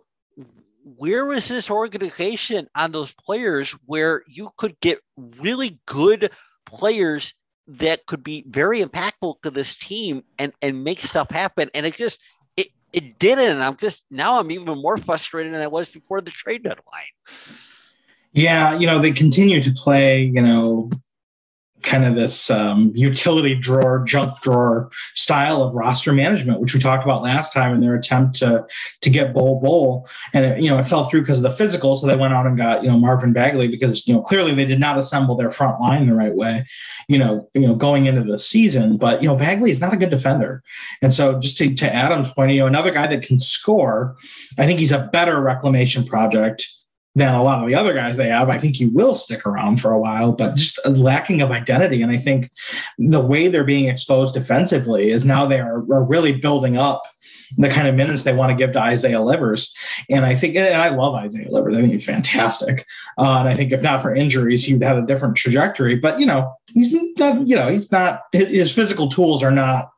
where 0.85 1.25
was 1.25 1.49
this 1.49 1.71
organization 1.71 2.69
on 2.75 2.93
those 2.93 3.13
players 3.15 3.75
where 3.87 4.23
you 4.27 4.51
could 4.57 4.79
get 4.81 5.01
really 5.39 5.81
good 5.87 6.31
players 6.67 7.35
that 7.67 8.07
could 8.07 8.25
be 8.25 8.45
very 8.49 8.83
impactful 8.83 9.37
to 9.43 9.51
this 9.51 9.75
team 9.75 10.25
and 10.39 10.53
and 10.63 10.85
make 10.85 11.01
stuff 11.01 11.31
happen? 11.31 11.71
And 11.75 11.87
it 11.87 11.97
just 11.97 12.21
it 12.57 12.69
it 12.93 13.19
didn't. 13.19 13.51
And 13.51 13.63
I'm 13.63 13.77
just 13.77 14.05
now 14.11 14.39
I'm 14.39 14.51
even 14.51 14.79
more 14.79 14.99
frustrated 14.99 15.55
than 15.55 15.63
I 15.63 15.67
was 15.67 15.89
before 15.89 16.21
the 16.21 16.31
trade 16.31 16.63
deadline. 16.63 17.05
Yeah, 18.33 18.79
you 18.79 18.87
know, 18.87 19.01
they 19.01 19.11
continue 19.11 19.61
to 19.61 19.73
play, 19.73 20.23
you 20.23 20.41
know, 20.41 20.91
kind 21.83 22.05
of 22.05 22.15
this 22.15 22.51
um, 22.51 22.93
utility 22.95 23.55
drawer, 23.55 24.05
junk 24.05 24.41
drawer 24.43 24.91
style 25.15 25.63
of 25.63 25.75
roster 25.75 26.13
management, 26.13 26.61
which 26.61 26.75
we 26.75 26.81
talked 26.81 27.05
about 27.05 27.23
last 27.23 27.53
time 27.53 27.75
in 27.75 27.81
their 27.81 27.95
attempt 27.95 28.37
to 28.37 28.67
to 29.01 29.11
get 29.11 29.33
Bol 29.33 29.61
Bol, 29.61 30.09
and 30.33 30.45
it, 30.45 30.61
you 30.61 30.69
know 30.69 30.79
it 30.79 30.87
fell 30.87 31.05
through 31.05 31.23
because 31.23 31.39
of 31.39 31.43
the 31.43 31.53
physical. 31.53 31.97
So 31.97 32.07
they 32.07 32.17
went 32.17 32.35
out 32.35 32.47
and 32.47 32.57
got 32.57 32.83
you 32.83 32.89
know 32.89 32.99
Marvin 32.99 33.33
Bagley 33.33 33.69
because 33.69 34.07
you 34.07 34.15
know 34.15 34.23
clearly 34.23 34.55
they 34.55 34.67
did 34.67 34.81
not 34.81 34.99
assemble 34.99 35.37
their 35.37 35.51
front 35.51 35.81
line 35.81 36.07
the 36.07 36.15
right 36.15 36.35
way, 36.35 36.67
you 37.09 37.19
know 37.19 37.49
you 37.55 37.67
know 37.67 37.75
going 37.75 38.07
into 38.07 38.25
the 38.25 38.39
season. 38.39 38.97
But 38.97 39.23
you 39.23 39.29
know 39.29 39.37
Bagley 39.37 39.71
is 39.71 39.81
not 39.81 39.95
a 39.95 39.97
good 39.97 40.11
defender, 40.11 40.63
and 41.03 41.13
so 41.15 41.39
just 41.39 41.59
to, 41.59 41.75
to 41.75 41.95
Adam's 41.95 42.33
point, 42.33 42.53
you 42.53 42.61
know 42.61 42.67
another 42.67 42.91
guy 42.91 43.07
that 43.07 43.23
can 43.23 43.39
score, 43.39 44.17
I 44.59 44.67
think 44.67 44.79
he's 44.79 44.93
a 44.93 45.09
better 45.13 45.41
reclamation 45.41 46.05
project 46.05 46.67
than 47.17 47.35
a 47.35 47.43
lot 47.43 47.61
of 47.61 47.67
the 47.67 47.75
other 47.75 47.93
guys 47.93 48.17
they 48.17 48.29
have. 48.29 48.49
I 48.49 48.59
think 48.59 48.77
he 48.77 48.87
will 48.87 49.17
stick 49.17 49.45
around 49.45 49.81
for 49.81 49.91
a 49.91 49.99
while, 49.99 50.31
but 50.31 50.55
just 50.55 50.79
lacking 50.87 51.43
of 51.43 51.51
identity. 51.51 52.03
And 52.03 52.13
I 52.13 52.17
think 52.17 52.51
the 52.99 53.21
way 53.21 53.49
they're 53.49 53.65
being 53.65 53.89
exposed 53.89 54.35
defensively 54.35 55.11
is 55.11 55.25
now 55.25 55.45
they 55.45 55.59
are, 55.59 55.79
are 55.93 56.05
really 56.05 56.37
building 56.37 56.77
up 56.77 57.03
the 57.57 57.69
kind 57.69 57.89
of 57.89 57.97
minutes 57.97 58.23
they 58.23 58.33
want 58.33 58.51
to 58.51 58.57
give 58.57 58.73
to 58.75 58.81
Isaiah 58.81 59.21
Livers. 59.21 59.75
And 60.09 60.25
I 60.25 60.37
think, 60.37 60.55
and 60.55 60.81
I 60.81 60.91
love 60.91 61.15
Isaiah 61.17 61.51
Livers. 61.51 61.77
I 61.77 61.81
think 61.81 61.95
he's 61.95 62.05
fantastic. 62.05 62.87
Uh, 63.19 63.39
and 63.41 63.49
I 63.49 63.55
think 63.55 63.73
if 63.73 63.83
not 63.83 64.03
for 64.03 64.15
injuries, 64.15 64.65
he 64.65 64.75
would 64.75 64.85
have 64.85 64.99
a 64.99 65.07
different 65.07 65.37
trajectory. 65.37 65.97
But, 65.97 66.21
you 66.21 66.27
know, 66.27 66.55
he's 66.73 66.95
not, 67.19 67.47
you 67.47 67.57
know, 67.57 67.69
he's 67.69 67.91
not, 67.91 68.21
his 68.33 68.73
physical 68.73 69.09
tools 69.09 69.43
are 69.43 69.51
not 69.51 69.91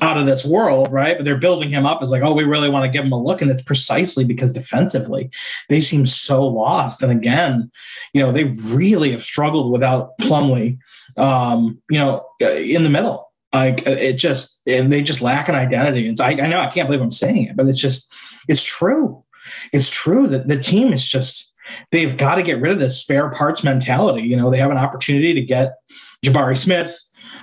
out 0.00 0.16
of 0.16 0.26
this 0.26 0.44
world, 0.44 0.92
right? 0.92 1.16
But 1.16 1.24
they're 1.24 1.36
building 1.38 1.70
him 1.70 1.86
up 1.86 2.02
as 2.02 2.10
like, 2.10 2.22
oh, 2.22 2.32
we 2.32 2.44
really 2.44 2.70
want 2.70 2.84
to 2.84 2.90
give 2.90 3.04
him 3.04 3.12
a 3.12 3.22
look. 3.22 3.42
And 3.42 3.50
it's 3.50 3.62
precisely 3.62 4.24
because 4.24 4.52
defensively 4.52 5.30
they 5.68 5.80
seem 5.80 6.06
so 6.06 6.46
lost. 6.46 7.02
And 7.02 7.12
again, 7.12 7.70
you 8.12 8.20
know, 8.20 8.32
they 8.32 8.44
really 8.72 9.10
have 9.12 9.22
struggled 9.22 9.72
without 9.72 10.16
Plumlee, 10.18 10.78
um, 11.16 11.80
you 11.90 11.98
know, 11.98 12.26
in 12.40 12.82
the 12.82 12.90
middle. 12.90 13.32
Like 13.52 13.86
it 13.86 14.14
just, 14.14 14.60
and 14.66 14.92
they 14.92 15.02
just 15.02 15.22
lack 15.22 15.48
an 15.48 15.54
identity. 15.54 16.06
And 16.06 16.20
I, 16.20 16.30
I 16.30 16.48
know 16.48 16.60
I 16.60 16.68
can't 16.68 16.88
believe 16.88 17.02
I'm 17.02 17.10
saying 17.10 17.44
it, 17.44 17.56
but 17.56 17.66
it's 17.66 17.80
just, 17.80 18.12
it's 18.46 18.62
true. 18.62 19.24
It's 19.72 19.90
true 19.90 20.28
that 20.28 20.48
the 20.48 20.58
team 20.58 20.92
is 20.92 21.06
just, 21.06 21.54
they've 21.90 22.16
got 22.16 22.34
to 22.34 22.42
get 22.42 22.60
rid 22.60 22.72
of 22.72 22.78
this 22.78 23.00
spare 23.00 23.30
parts 23.30 23.64
mentality. 23.64 24.22
You 24.22 24.36
know, 24.36 24.50
they 24.50 24.58
have 24.58 24.70
an 24.70 24.76
opportunity 24.76 25.32
to 25.34 25.40
get 25.40 25.76
Jabari 26.24 26.58
Smith, 26.58 26.98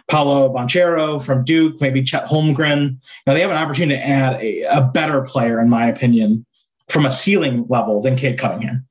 Paolo 0.07 0.53
Banchero 0.53 1.21
from 1.21 1.43
Duke, 1.43 1.81
maybe 1.81 2.03
Chet 2.03 2.25
Holmgren. 2.25 2.97
Now 3.25 3.33
they 3.33 3.41
have 3.41 3.51
an 3.51 3.57
opportunity 3.57 3.99
to 3.99 4.07
add 4.07 4.41
a, 4.41 4.61
a 4.63 4.81
better 4.81 5.21
player, 5.21 5.59
in 5.59 5.69
my 5.69 5.87
opinion, 5.87 6.45
from 6.89 7.05
a 7.05 7.11
ceiling 7.11 7.65
level 7.69 8.01
than 8.01 8.15
Cade 8.15 8.37
Cunningham. 8.37 8.85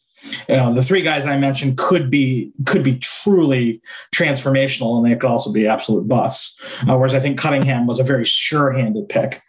You 0.49 0.57
know, 0.57 0.75
the 0.75 0.83
three 0.83 1.03
guys 1.03 1.27
I 1.27 1.37
mentioned 1.37 1.77
could 1.77 2.11
be 2.11 2.51
could 2.67 2.83
be 2.83 2.99
truly 2.99 3.83
transformational, 4.15 4.97
and 4.97 5.07
they 5.07 5.17
could 5.17 5.31
also 5.31 5.53
be 5.53 5.67
absolute 5.67 6.09
busts. 6.09 6.59
Uh, 6.89 6.97
whereas 6.97 7.15
I 7.15 7.21
think 7.21 7.39
Cunningham 7.39 7.87
was 7.87 8.01
a 8.01 8.05
very 8.05 8.25
sure-handed 8.25 9.09
pick. 9.09 9.43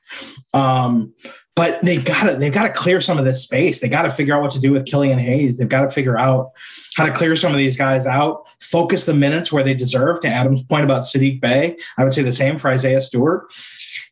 Um, 0.54 1.14
but 1.56 1.82
they've 1.82 2.04
got 2.04 2.24
to 2.24 2.36
they've 2.36 2.54
got 2.54 2.64
to 2.64 2.74
clear 2.74 3.00
some 3.00 3.18
of 3.18 3.24
this 3.24 3.42
space. 3.42 3.80
They 3.80 3.88
got 3.88 4.02
to 4.02 4.12
figure 4.12 4.36
out 4.36 4.42
what 4.42 4.52
to 4.52 4.60
do 4.60 4.74
with 4.74 4.86
Killian 4.86 5.18
Hayes. 5.18 5.58
They've 5.58 5.70
got 5.70 5.82
to 5.82 5.92
figure 5.92 6.18
out 6.18 6.52
how 6.96 7.06
to 7.06 7.12
clear 7.12 7.36
some 7.36 7.52
of 7.52 7.58
these 7.58 7.78
guys 7.78 8.06
out, 8.06 8.46
focus 8.60 9.06
the 9.06 9.14
minutes 9.14 9.52
where 9.52 9.64
they 9.64 9.74
deserve. 9.74 10.22
To 10.22 10.28
Adam's 10.28 10.64
point 10.64 10.86
about 10.86 11.04
Saddiq 11.04 11.42
Bey, 11.42 11.78
I 11.98 12.04
would 12.04 12.14
say 12.14 12.24
the 12.24 12.32
same 12.32 12.58
for 12.58 12.70
Isaiah 12.70 13.02
Stewart. 13.02 13.52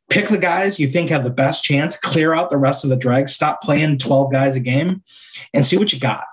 Pick 0.10 0.28
the 0.28 0.38
guys 0.38 0.80
you 0.80 0.88
think 0.88 1.10
have 1.10 1.24
the 1.24 1.30
best 1.30 1.64
chance, 1.64 1.98
clear 1.98 2.34
out 2.34 2.50
the 2.50 2.58
rest 2.58 2.84
of 2.84 2.90
the 2.90 2.96
drag, 2.96 3.30
stop 3.30 3.62
playing 3.62 3.98
12 3.98 4.32
guys 4.32 4.56
a 4.56 4.60
game, 4.60 5.02
and 5.54 5.66
see 5.66 5.78
what 5.78 5.94
you 5.94 6.00
got. 6.00 6.26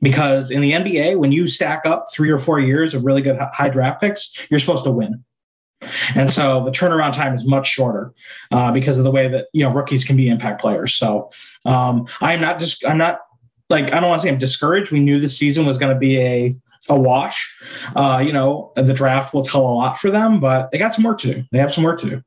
Because 0.00 0.50
in 0.50 0.60
the 0.60 0.72
NBA, 0.72 1.18
when 1.18 1.32
you 1.32 1.48
stack 1.48 1.84
up 1.84 2.04
three 2.12 2.30
or 2.30 2.38
four 2.38 2.60
years 2.60 2.94
of 2.94 3.04
really 3.04 3.22
good 3.22 3.38
high 3.38 3.68
draft 3.68 4.00
picks, 4.00 4.32
you're 4.50 4.60
supposed 4.60 4.84
to 4.84 4.92
win. 4.92 5.24
And 6.14 6.30
so 6.30 6.64
the 6.64 6.70
turnaround 6.70 7.12
time 7.12 7.34
is 7.34 7.44
much 7.44 7.68
shorter 7.68 8.12
uh, 8.50 8.72
because 8.72 8.98
of 8.98 9.04
the 9.04 9.10
way 9.10 9.28
that 9.28 9.46
you 9.52 9.62
know 9.62 9.72
rookies 9.72 10.04
can 10.04 10.16
be 10.16 10.28
impact 10.28 10.60
players. 10.60 10.94
So 10.94 11.30
um, 11.64 12.06
I'm 12.20 12.40
not 12.40 12.58
just 12.58 12.84
I'm 12.84 12.98
not 12.98 13.20
like 13.68 13.92
I 13.92 14.00
don't 14.00 14.08
want 14.08 14.22
to 14.22 14.26
say 14.26 14.32
I'm 14.32 14.38
discouraged. 14.38 14.92
We 14.92 15.00
knew 15.00 15.20
the 15.20 15.28
season 15.28 15.66
was 15.66 15.78
going 15.78 15.92
to 15.92 15.98
be 15.98 16.18
a 16.18 16.56
a 16.88 16.98
wash. 16.98 17.60
Uh, 17.94 18.22
you 18.24 18.32
know, 18.32 18.72
the 18.76 18.94
draft 18.94 19.34
will 19.34 19.42
tell 19.42 19.60
a 19.60 19.74
lot 19.74 19.98
for 19.98 20.10
them, 20.10 20.40
but 20.40 20.70
they 20.70 20.78
got 20.78 20.94
some 20.94 21.04
work 21.04 21.18
to 21.20 21.34
do. 21.34 21.44
They 21.52 21.58
have 21.58 21.74
some 21.74 21.84
work 21.84 22.00
to 22.00 22.10
do. 22.10 22.22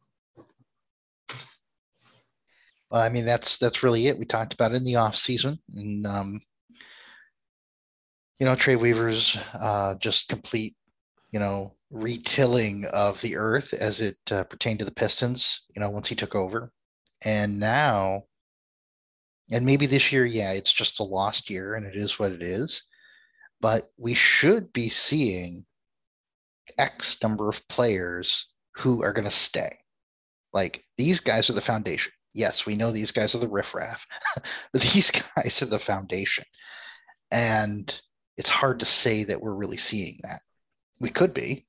Well, 2.90 3.02
I 3.02 3.10
mean 3.10 3.26
that's 3.26 3.58
that's 3.58 3.84
really 3.84 4.08
it. 4.08 4.20
We 4.20 4.26
talked 4.26 4.54
about 4.54 4.72
it 4.72 4.78
in 4.78 4.84
the 4.84 4.98
off 4.98 5.16
season, 5.16 5.60
and 5.74 6.06
um, 6.06 6.42
you 8.42 8.46
know, 8.46 8.56
Troy 8.56 8.76
Weaver's 8.76 9.38
uh, 9.54 9.94
just 10.00 10.28
complete, 10.28 10.76
you 11.30 11.40
know, 11.40 11.76
retilling 11.92 12.86
of 12.86 13.22
the 13.22 13.36
earth 13.36 13.72
as 13.72 14.00
it 14.00 14.18
uh, 14.32 14.44
pertained 14.46 14.80
to 14.80 14.86
the 14.86 14.92
Pistons, 14.92 15.62
you 15.76 15.80
know, 15.80 15.92
once 15.92 16.08
he 16.08 16.16
took 16.16 16.34
over. 16.34 16.72
And 17.24 17.60
now, 17.60 18.24
and 19.52 19.66
maybe 19.66 19.86
this 19.86 20.12
year, 20.12 20.26
yeah, 20.26 20.54
it's 20.54 20.72
just 20.72 21.00
a 21.00 21.04
lost 21.04 21.50
year 21.50 21.76
and 21.76 21.86
it 21.86 21.96
is 21.96 22.18
what 22.18 22.32
it 22.32 22.42
is. 22.42 22.84
But 23.60 23.84
we 23.98 24.16
should 24.16 24.72
be 24.74 24.90
seeing 24.90 25.66
X 26.78 27.18
number 27.22 27.50
of 27.50 27.68
players 27.68 28.48
who 28.78 29.04
are 29.04 29.14
going 29.14 29.26
to 29.26 29.32
stay. 29.32 29.78
Like 30.54 30.84
these 30.98 31.20
guys 31.20 31.50
are 31.50 31.54
the 31.54 31.62
foundation. 31.62 32.14
Yes, 32.34 32.66
we 32.66 32.76
know 32.76 32.92
these 32.92 33.12
guys 33.12 33.36
are 33.36 33.40
the 33.40 33.50
riffraff, 33.50 34.08
but 34.72 34.82
these 34.94 35.12
guys 35.12 35.62
are 35.62 35.66
the 35.68 35.80
foundation. 35.80 36.46
And 37.30 37.94
it's 38.38 38.50
hard 38.50 38.80
to 38.80 38.86
say 38.86 39.26
that 39.26 39.42
we're 39.42 39.54
really 39.54 39.78
seeing 39.78 40.20
that. 40.24 40.42
We 41.00 41.10
could 41.10 41.34
be, 41.34 41.66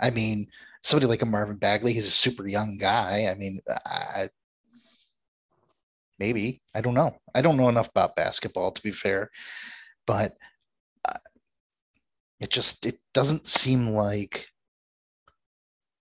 I 0.00 0.10
mean, 0.10 0.46
somebody 0.82 1.06
like 1.06 1.22
a 1.22 1.26
Marvin 1.26 1.56
Bagley, 1.56 1.92
he's 1.92 2.06
a 2.06 2.10
super 2.10 2.46
young 2.46 2.78
guy. 2.78 3.26
I 3.30 3.34
mean, 3.34 3.60
I, 3.86 4.28
maybe 6.22 6.62
I 6.72 6.80
don't 6.80 6.94
know. 6.94 7.18
I 7.34 7.42
don't 7.42 7.56
know 7.56 7.68
enough 7.68 7.88
about 7.88 8.14
basketball 8.14 8.70
to 8.70 8.82
be 8.82 8.92
fair, 8.92 9.30
but 10.06 10.32
uh, 11.04 11.18
it 12.40 12.50
just 12.50 12.86
it 12.86 12.98
doesn't 13.12 13.48
seem 13.48 13.88
like 13.88 14.46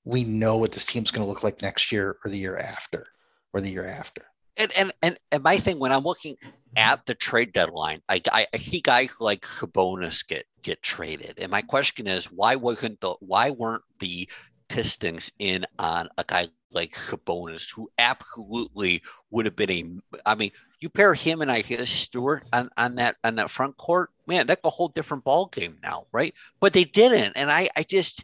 we 0.05 0.23
know 0.23 0.57
what 0.57 0.71
this 0.71 0.85
team's 0.85 1.11
going 1.11 1.25
to 1.25 1.29
look 1.29 1.43
like 1.43 1.61
next 1.61 1.91
year 1.91 2.17
or 2.23 2.29
the 2.29 2.37
year 2.37 2.57
after 2.57 3.07
or 3.53 3.61
the 3.61 3.69
year 3.69 3.87
after. 3.87 4.23
And, 4.57 4.71
and 4.77 4.93
and 5.01 5.19
and 5.31 5.43
my 5.43 5.57
thing 5.59 5.79
when 5.79 5.91
I'm 5.91 6.03
looking 6.03 6.35
at 6.75 7.05
the 7.07 7.15
trade 7.15 7.51
deadline, 7.51 8.01
I, 8.07 8.21
I, 8.31 8.47
I 8.53 8.57
see 8.57 8.81
guys 8.81 9.09
like 9.19 9.41
Sabonis 9.41 10.27
get 10.27 10.45
get 10.61 10.83
traded, 10.83 11.39
and 11.39 11.49
my 11.49 11.63
question 11.63 12.05
is 12.05 12.25
why 12.25 12.57
wasn't 12.57 12.99
the 12.99 13.15
why 13.21 13.49
weren't 13.49 13.83
the 13.99 14.29
Pistons 14.71 15.31
in 15.37 15.65
on 15.77 16.07
a 16.17 16.23
guy 16.25 16.47
like 16.71 16.95
Sabonis, 16.95 17.69
who 17.69 17.91
absolutely 17.97 19.01
would 19.29 19.45
have 19.45 19.55
been 19.57 19.69
a. 19.69 19.85
I 20.25 20.35
mean, 20.35 20.51
you 20.79 20.87
pair 20.87 21.13
him 21.13 21.41
and 21.41 21.51
I 21.51 21.57
Isaiah 21.57 21.85
Stewart 21.85 22.45
on, 22.53 22.69
on 22.77 22.95
that 22.95 23.17
on 23.23 23.35
that 23.35 23.51
front 23.51 23.75
court, 23.75 24.11
man, 24.27 24.47
that's 24.47 24.61
a 24.63 24.69
whole 24.69 24.87
different 24.87 25.25
ball 25.25 25.47
game 25.47 25.77
now, 25.83 26.05
right? 26.13 26.33
But 26.61 26.71
they 26.71 26.85
didn't, 26.85 27.33
and 27.35 27.51
I 27.51 27.69
I 27.75 27.83
just 27.83 28.23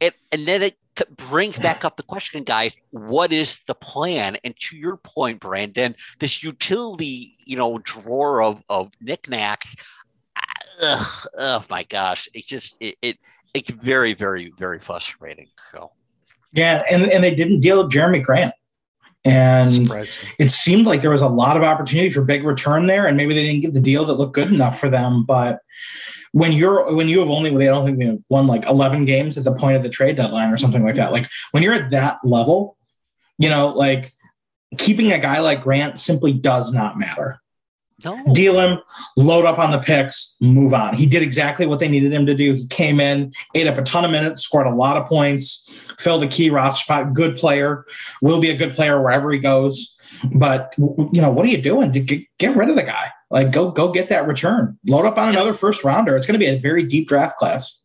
it 0.00 0.14
and 0.32 0.46
then 0.48 0.62
it 0.62 0.78
brings 1.16 1.58
back 1.58 1.84
up 1.84 1.96
the 1.96 2.02
question, 2.02 2.44
guys, 2.44 2.74
what 2.90 3.32
is 3.32 3.58
the 3.66 3.74
plan? 3.74 4.36
And 4.44 4.54
to 4.60 4.76
your 4.76 4.96
point, 4.96 5.40
Brandon, 5.40 5.96
this 6.20 6.42
utility, 6.42 7.36
you 7.44 7.56
know, 7.56 7.78
drawer 7.78 8.42
of, 8.42 8.62
of 8.68 8.92
knickknacks, 9.00 9.74
ugh, 10.80 11.26
oh 11.36 11.64
my 11.68 11.82
gosh, 11.82 12.28
it 12.32 12.46
just, 12.46 12.76
it, 12.80 12.96
it 13.02 13.18
it's 13.54 13.70
very, 13.70 14.14
very, 14.14 14.52
very 14.58 14.78
frustrating. 14.78 15.48
So, 15.70 15.92
yeah. 16.52 16.82
And, 16.90 17.04
and 17.04 17.22
they 17.22 17.34
didn't 17.34 17.60
deal 17.60 17.82
with 17.82 17.92
Jerami 17.92 18.22
Grant. 18.22 18.54
And 19.24 19.90
it 20.38 20.50
seemed 20.50 20.86
like 20.86 21.00
there 21.00 21.10
was 21.10 21.22
a 21.22 21.28
lot 21.28 21.56
of 21.56 21.62
opportunity 21.62 22.10
for 22.10 22.22
big 22.22 22.44
return 22.44 22.86
there. 22.86 23.06
And 23.06 23.16
maybe 23.16 23.32
they 23.32 23.46
didn't 23.46 23.62
get 23.62 23.72
the 23.72 23.80
deal 23.80 24.04
that 24.04 24.14
looked 24.14 24.34
good 24.34 24.52
enough 24.52 24.78
for 24.78 24.90
them. 24.90 25.24
But 25.24 25.60
when 26.32 26.52
you're 26.52 26.92
when 26.92 27.08
you 27.08 27.20
have 27.20 27.30
only 27.30 27.50
I 27.50 27.70
don't 27.70 27.86
think 27.86 27.96
we 27.96 28.18
won 28.28 28.46
like 28.46 28.66
11 28.66 29.04
games 29.04 29.38
at 29.38 29.44
the 29.44 29.52
point 29.52 29.76
of 29.76 29.82
the 29.82 29.88
trade 29.88 30.16
deadline 30.16 30.52
or 30.52 30.58
something 30.58 30.84
like 30.84 30.96
that. 30.96 31.12
Like 31.12 31.28
when 31.52 31.62
you're 31.62 31.74
at 31.74 31.90
that 31.90 32.18
level, 32.22 32.76
you 33.38 33.48
know, 33.48 33.68
like 33.68 34.12
keeping 34.76 35.12
a 35.12 35.18
guy 35.18 35.40
like 35.40 35.62
Grant 35.62 35.98
simply 35.98 36.32
does 36.32 36.72
not 36.72 36.98
matter. 36.98 37.40
No. 38.04 38.22
Deal 38.32 38.58
him, 38.58 38.78
load 39.16 39.44
up 39.44 39.58
on 39.58 39.70
the 39.70 39.78
picks, 39.78 40.36
move 40.40 40.74
on. 40.74 40.94
He 40.94 41.06
did 41.06 41.22
exactly 41.22 41.66
what 41.66 41.78
they 41.80 41.88
needed 41.88 42.12
him 42.12 42.26
to 42.26 42.34
do. 42.34 42.54
He 42.54 42.66
came 42.66 43.00
in, 43.00 43.32
ate 43.54 43.66
up 43.66 43.78
a 43.78 43.82
ton 43.82 44.04
of 44.04 44.10
minutes, 44.10 44.42
scored 44.42 44.66
a 44.66 44.74
lot 44.74 44.96
of 44.96 45.06
points, 45.06 45.92
filled 45.98 46.22
a 46.22 46.28
key 46.28 46.50
roster 46.50 46.84
spot. 46.84 47.12
Good 47.12 47.36
player, 47.36 47.84
will 48.20 48.40
be 48.40 48.50
a 48.50 48.56
good 48.56 48.74
player 48.74 49.00
wherever 49.00 49.30
he 49.30 49.38
goes. 49.38 49.96
But 50.34 50.74
you 50.78 51.20
know, 51.20 51.30
what 51.30 51.46
are 51.46 51.50
you 51.50 51.60
doing 51.60 51.92
to 51.92 52.00
get, 52.00 52.22
get 52.38 52.56
rid 52.56 52.68
of 52.68 52.76
the 52.76 52.82
guy? 52.82 53.10
Like, 53.30 53.50
go 53.50 53.70
go 53.70 53.92
get 53.92 54.10
that 54.10 54.28
return. 54.28 54.78
Load 54.86 55.06
up 55.06 55.18
on 55.18 55.28
another 55.28 55.54
first 55.54 55.82
rounder. 55.82 56.16
It's 56.16 56.26
going 56.26 56.38
to 56.38 56.44
be 56.44 56.50
a 56.50 56.58
very 56.58 56.84
deep 56.84 57.08
draft 57.08 57.36
class. 57.36 57.82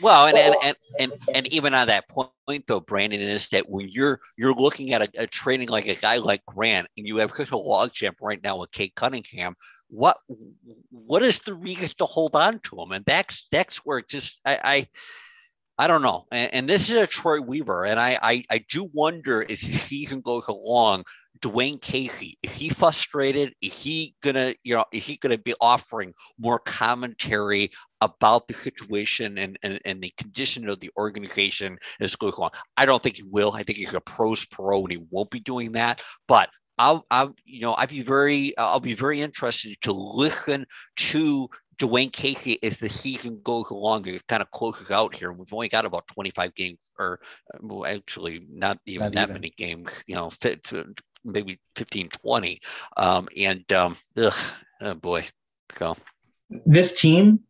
Well, 0.00 0.26
and, 0.26 0.36
and, 0.36 0.54
and 0.62 0.76
and 0.98 1.12
and 1.34 1.46
even 1.48 1.74
on 1.74 1.86
that 1.86 2.08
point, 2.08 2.66
though, 2.66 2.80
Brandon, 2.80 3.20
is 3.20 3.48
that 3.50 3.68
when 3.68 3.88
you're 3.88 4.20
you're 4.36 4.54
looking 4.54 4.92
at 4.92 5.02
a, 5.02 5.22
a 5.22 5.26
training 5.26 5.68
like 5.68 5.86
a 5.86 5.94
guy 5.94 6.16
like 6.16 6.44
Grant, 6.46 6.88
and 6.96 7.06
you 7.06 7.18
have 7.18 7.32
such 7.32 7.52
a 7.52 7.56
log 7.56 7.92
logjam 7.92 8.14
right 8.20 8.42
now 8.42 8.58
with 8.58 8.72
Cade 8.72 8.94
Cunningham, 8.96 9.54
what 9.88 10.18
what 10.90 11.22
is 11.22 11.38
the 11.40 11.54
reason 11.54 11.88
to 11.98 12.06
hold 12.06 12.34
on 12.34 12.60
to 12.64 12.80
him? 12.80 12.92
And 12.92 13.04
that's 13.04 13.46
that's 13.52 13.78
where 13.78 13.98
it 13.98 14.08
just 14.08 14.40
I, 14.44 14.58
I 14.64 14.88
I 15.84 15.86
don't 15.86 16.02
know. 16.02 16.26
And, 16.30 16.54
and, 16.54 16.68
this 16.68 16.88
is 16.88 16.94
a 16.94 17.06
Troy 17.06 17.40
Weaver, 17.40 17.84
and 17.84 17.98
I, 17.98 18.18
I 18.22 18.44
I 18.50 18.64
do 18.68 18.88
wonder 18.92 19.44
as 19.48 19.60
the 19.60 19.72
season 19.72 20.20
goes 20.20 20.46
along 20.48 21.04
Dwane 21.40 21.80
Casey, 21.80 22.38
is 22.42 22.52
he 22.52 22.68
frustrated? 22.68 23.54
Is 23.60 23.74
he 23.74 24.14
gonna, 24.22 24.54
you 24.62 24.76
know, 24.76 24.84
is 24.92 25.04
he 25.04 25.16
gonna 25.16 25.38
be 25.38 25.54
offering 25.60 26.14
more 26.38 26.58
commentary 26.58 27.70
about 28.00 28.48
the 28.48 28.54
situation 28.54 29.38
and, 29.38 29.58
and, 29.62 29.80
and 29.84 30.02
the 30.02 30.12
condition 30.16 30.68
of 30.68 30.80
the 30.80 30.90
organization 30.96 31.78
as 32.00 32.16
goes 32.16 32.36
along? 32.36 32.50
I 32.76 32.86
don't 32.86 33.02
think 33.02 33.16
he 33.16 33.24
will. 33.24 33.52
I 33.52 33.62
think 33.62 33.78
he's 33.78 33.94
a 33.94 34.00
pros 34.00 34.44
pro 34.44 34.82
and 34.82 34.92
he 34.92 34.98
won't 35.10 35.30
be 35.30 35.40
doing 35.40 35.72
that. 35.72 36.02
But 36.28 36.48
I'll, 36.78 37.06
I'll, 37.10 37.34
you 37.44 37.60
know, 37.60 37.74
I'd 37.76 37.88
be 37.88 38.02
very, 38.02 38.56
I'll 38.58 38.80
be 38.80 38.94
very 38.94 39.20
interested 39.20 39.76
to 39.82 39.92
listen 39.92 40.66
to 40.96 41.48
Dwane 41.78 42.12
Casey 42.12 42.62
as 42.62 42.78
the 42.78 42.88
season 42.88 43.40
goes 43.42 43.70
along 43.70 44.06
it 44.06 44.26
kind 44.26 44.42
of 44.42 44.50
closes 44.50 44.90
out 44.90 45.14
here. 45.14 45.32
We've 45.32 45.52
only 45.52 45.68
got 45.68 45.84
about 45.84 46.06
25 46.08 46.54
games, 46.54 46.78
or 46.98 47.20
uh, 47.52 47.58
well, 47.62 47.86
actually 47.86 48.46
not 48.50 48.78
even 48.86 49.06
not 49.06 49.14
that 49.14 49.22
even. 49.24 49.34
many 49.34 49.50
games, 49.56 49.90
you 50.06 50.14
know, 50.14 50.30
fit, 50.30 50.66
maybe 51.24 51.58
15, 51.76 52.08
20. 52.10 52.60
Um, 52.96 53.28
and 53.36 53.72
um, 53.72 53.96
ugh, 54.16 54.34
oh 54.80 54.94
boy. 54.94 55.26
So 55.78 55.96
this 56.50 56.98
team 57.00 57.40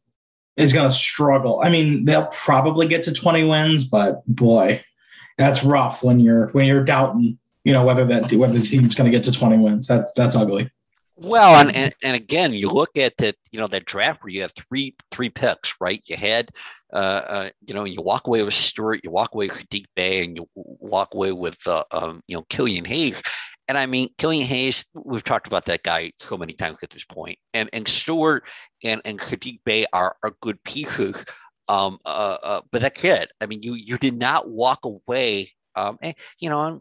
is 0.56 0.72
going 0.72 0.88
to 0.88 0.94
struggle. 0.94 1.60
I 1.62 1.68
mean, 1.68 2.05
they'll 2.05 2.26
probably 2.26 2.86
get 2.86 3.05
to 3.05 3.12
20 3.12 3.44
wins, 3.44 3.84
but 3.84 4.24
boy, 4.26 4.84
that's 5.36 5.64
rough 5.64 6.02
when 6.02 6.20
you're 6.20 6.48
when 6.48 6.66
you're 6.66 6.84
doubting, 6.84 7.38
you 7.64 7.72
know, 7.72 7.84
whether 7.84 8.05
that 8.06 8.32
whether 8.32 8.59
the 8.59 8.64
team's 8.64 8.94
going 8.94 9.10
to 9.10 9.16
get 9.16 9.24
to 9.24 9.32
20 9.32 9.59
wins. 9.59 9.86
That's 9.86 10.12
that's 10.12 10.36
ugly. 10.36 10.70
Well, 11.16 11.60
and, 11.60 11.74
and, 11.76 11.94
and 12.02 12.16
again, 12.16 12.52
you 12.55 12.68
look 12.70 12.96
at 12.96 13.16
the 13.16 13.34
you 13.52 13.60
know 13.60 13.68
that 13.68 13.84
draft 13.84 14.22
where 14.22 14.30
you 14.30 14.42
have 14.42 14.52
three 14.68 14.96
three 15.12 15.30
picks, 15.30 15.74
right? 15.80 16.02
You 16.06 16.16
had, 16.16 16.51
uh, 16.92 16.96
uh 16.96 17.51
you 17.66 17.74
know, 17.74 17.84
you 17.84 18.02
walk 18.02 18.26
away 18.26 18.42
with 18.42 18.55
Stewart, 18.55 19.01
you 19.05 19.10
walk 19.10 19.34
away 19.34 19.46
with 19.46 19.59
Saddiq 19.59 19.84
Bey, 19.94 20.24
and 20.24 20.36
you 20.36 20.48
walk 20.56 21.14
away 21.14 21.30
with 21.30 21.56
uh, 21.66 21.84
um, 21.92 22.20
you 22.26 22.36
know 22.36 22.44
Killian 22.48 22.84
Hayes. 22.84 23.22
And 23.69 23.78
I 23.78 23.86
mean, 23.86 24.11
Killian 24.19 24.47
Hayes, 24.47 24.85
we've 24.95 25.24
talked 25.24 25.47
about 25.47 25.65
that 25.66 25.82
guy 25.82 26.12
so 26.19 26.36
many 26.36 26.53
times 26.53 26.78
at 26.82 26.91
this 26.91 27.05
point. 27.05 27.39
And 27.55 27.70
and 27.73 27.89
Stewart 27.89 28.45
and, 28.82 29.01
and 29.05 29.19
Saddiq 29.19 29.61
Bey 29.65 29.86
are, 29.93 30.16
are 30.23 30.35
good 30.41 30.62
pieces. 30.65 31.24
Um, 31.69 31.99
uh, 32.05 32.36
uh, 32.43 32.61
but 32.70 32.82
that 32.82 32.95
kid, 32.95 33.31
I 33.41 33.47
mean, 33.47 33.62
you 33.62 33.74
you 33.74 33.97
did 33.99 34.19
not 34.19 34.51
walk 34.51 34.81
away. 34.85 35.53
Um, 35.77 35.99
and, 36.03 36.15
you 36.39 36.51
know, 36.51 36.81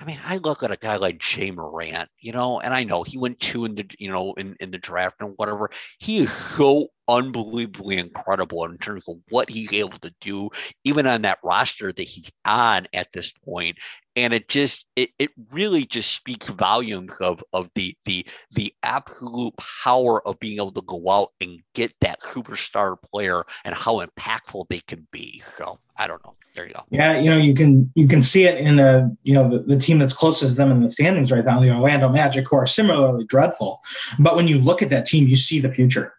I 0.00 0.04
mean, 0.04 0.18
I 0.24 0.36
look 0.36 0.62
at 0.62 0.70
a 0.70 0.76
guy 0.76 0.96
like 0.96 1.22
Ja 1.36 1.50
Morant, 1.52 2.08
you 2.20 2.30
know, 2.30 2.60
and 2.60 2.74
I 2.74 2.84
know 2.84 3.02
he 3.02 3.18
went 3.18 3.40
two 3.40 3.64
in 3.64 3.74
the, 3.74 3.86
you 3.98 4.10
know, 4.12 4.34
in, 4.34 4.54
in 4.60 4.70
the 4.70 4.78
draft 4.78 5.16
and 5.20 5.32
whatever. 5.36 5.70
He 5.98 6.18
is 6.18 6.30
so 6.30 6.88
unbelievably 7.08 7.96
incredible 7.96 8.64
in 8.64 8.78
terms 8.78 9.08
of 9.08 9.16
what 9.30 9.48
he's 9.50 9.72
able 9.72 9.98
to 10.00 10.14
do, 10.20 10.50
even 10.84 11.06
on 11.06 11.22
that 11.22 11.38
roster 11.42 11.92
that 11.92 12.02
he's 12.02 12.30
on 12.44 12.86
at 12.92 13.08
this 13.12 13.32
point 13.44 13.78
and 14.24 14.34
it 14.34 14.48
just 14.48 14.86
it, 14.96 15.10
it 15.18 15.30
really 15.52 15.86
just 15.86 16.12
speaks 16.12 16.48
volumes 16.48 17.14
of 17.20 17.42
of 17.52 17.70
the 17.74 17.96
the 18.04 18.26
the 18.50 18.74
absolute 18.82 19.54
power 19.56 20.26
of 20.26 20.38
being 20.40 20.56
able 20.56 20.72
to 20.72 20.82
go 20.82 21.08
out 21.10 21.30
and 21.40 21.60
get 21.74 21.92
that 22.00 22.20
superstar 22.22 22.96
player 23.12 23.44
and 23.64 23.74
how 23.74 24.04
impactful 24.04 24.66
they 24.68 24.80
can 24.80 25.06
be. 25.12 25.42
So 25.56 25.78
i 25.96 26.06
don't 26.06 26.24
know. 26.24 26.34
There 26.54 26.66
you 26.66 26.74
go. 26.74 26.82
Yeah 26.90 27.18
you 27.18 27.30
know 27.30 27.36
you 27.36 27.54
can 27.54 27.90
you 27.94 28.08
can 28.08 28.22
see 28.22 28.44
it 28.44 28.58
in 28.58 28.78
a 28.80 29.10
you 29.22 29.34
know 29.34 29.48
the, 29.48 29.60
the 29.60 29.78
team 29.78 29.98
that's 29.98 30.12
closest 30.14 30.52
to 30.52 30.56
them 30.56 30.72
in 30.72 30.82
the 30.82 30.90
standings 30.90 31.30
right 31.30 31.44
now 31.44 31.60
the 31.60 31.70
orlando 31.70 32.08
magic 32.08 32.48
who 32.48 32.56
are 32.56 32.66
similarly 32.66 33.24
dreadful. 33.24 33.80
But 34.18 34.34
when 34.34 34.48
you 34.48 34.58
look 34.58 34.82
at 34.82 34.90
that 34.90 35.06
team 35.06 35.28
you 35.28 35.36
see 35.36 35.60
the 35.60 35.72
future. 35.72 36.14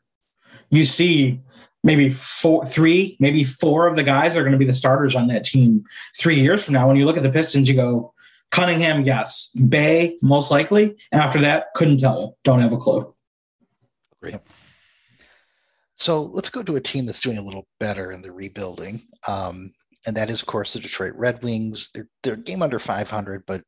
You 0.69 0.85
see 0.85 1.41
maybe 1.83 2.09
four, 2.11 2.65
three, 2.65 3.17
maybe 3.19 3.43
four 3.43 3.87
of 3.87 3.95
the 3.95 4.03
guys 4.03 4.35
are 4.35 4.41
going 4.41 4.51
to 4.51 4.57
be 4.57 4.65
the 4.65 4.73
starters 4.73 5.15
on 5.15 5.27
that 5.27 5.43
team 5.43 5.83
three 6.17 6.39
years 6.39 6.63
from 6.63 6.73
now. 6.73 6.87
When 6.87 6.97
you 6.97 7.05
look 7.05 7.17
at 7.17 7.23
the 7.23 7.31
Pistons, 7.31 7.69
you 7.69 7.75
go 7.75 8.13
Cunningham, 8.51 9.03
yes, 9.03 9.51
Bey, 9.69 10.17
most 10.21 10.51
likely. 10.51 10.95
And 11.11 11.21
after 11.21 11.39
that, 11.41 11.67
couldn't 11.75 11.99
tell 11.99 12.21
you. 12.21 12.35
Don't 12.43 12.61
have 12.61 12.73
a 12.73 12.77
clue. 12.77 13.13
Great. 14.21 14.37
So 15.95 16.23
let's 16.23 16.49
go 16.49 16.63
to 16.63 16.77
a 16.77 16.81
team 16.81 17.05
that's 17.05 17.19
doing 17.19 17.37
a 17.37 17.43
little 17.43 17.67
better 17.79 18.11
in 18.11 18.21
the 18.21 18.31
rebuilding. 18.31 19.01
Um, 19.27 19.71
and 20.07 20.15
that 20.15 20.29
is, 20.29 20.41
of 20.41 20.47
course, 20.47 20.73
the 20.73 20.79
Detroit 20.79 21.13
Red 21.15 21.43
Wings. 21.43 21.89
They're, 21.93 22.07
they're 22.23 22.37
game 22.37 22.61
under 22.61 22.79
500, 22.79 23.43
but 23.45 23.61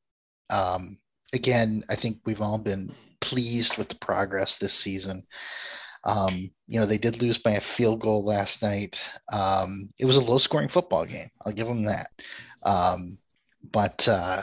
um, 0.49 0.97
again, 1.33 1.83
I 1.89 1.95
think 1.95 2.17
we've 2.25 2.41
all 2.41 2.57
been 2.57 2.91
pleased 3.19 3.77
with 3.77 3.89
the 3.89 3.95
progress 3.95 4.57
this 4.57 4.73
season. 4.73 5.25
Um, 6.03 6.52
you 6.68 6.80
know, 6.80 6.86
they 6.86 6.98
did 6.98 7.22
lose 7.22 7.38
by 7.38 7.52
a 7.52 7.61
field 7.61 8.02
goal 8.02 8.26
last 8.26 8.61
night. 8.61 9.07
Um, 9.32 9.90
it 9.99 10.06
was 10.06 10.18
a 10.18 10.22
low 10.22 10.40
scoring 10.40 10.69
football 10.69 11.06
game. 11.06 11.30
I'll 11.45 11.53
give 11.53 11.68
them 11.68 11.86
that. 11.86 12.10
Um, 12.64 13.19
but, 13.72 14.07
uh, 14.07 14.41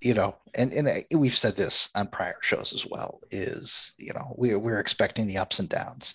you 0.00 0.14
know, 0.14 0.36
and, 0.54 0.72
and 0.72 1.04
we've 1.16 1.36
said 1.36 1.56
this 1.56 1.88
on 1.94 2.08
prior 2.08 2.36
shows 2.40 2.72
as 2.72 2.86
well, 2.90 3.20
is, 3.30 3.94
you 3.98 4.12
know, 4.12 4.34
we, 4.36 4.54
we're 4.56 4.80
expecting 4.80 5.26
the 5.26 5.38
ups 5.38 5.58
and 5.58 5.68
downs. 5.68 6.14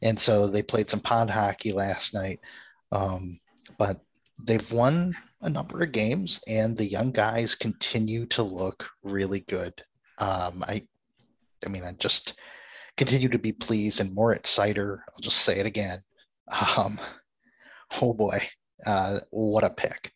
And 0.00 0.18
so 0.18 0.46
they 0.46 0.62
played 0.62 0.88
some 0.88 1.00
pond 1.00 1.30
hockey 1.30 1.72
last 1.72 2.14
night. 2.14 2.40
Um, 2.90 3.38
but 3.78 4.00
they've 4.44 4.70
won 4.72 5.14
a 5.40 5.48
number 5.48 5.80
of 5.82 5.92
games 5.92 6.40
and 6.46 6.76
the 6.76 6.84
young 6.84 7.10
guys 7.10 7.54
continue 7.54 8.26
to 8.26 8.42
look 8.42 8.86
really 9.02 9.40
good. 9.40 9.72
Um, 10.18 10.62
I, 10.62 10.86
I 11.64 11.68
mean, 11.68 11.84
I 11.84 11.92
just, 11.98 12.34
continue 12.96 13.28
to 13.28 13.38
be 13.38 13.52
pleased. 13.52 14.00
And 14.00 14.14
Moritz 14.14 14.56
Seider, 14.56 14.98
I'll 15.08 15.20
just 15.20 15.38
say 15.38 15.58
it 15.58 15.66
again. 15.66 15.98
Um, 16.76 16.98
oh 18.00 18.14
boy, 18.14 18.42
uh, 18.86 19.20
what 19.30 19.64
a 19.64 19.70
pick 19.70 20.12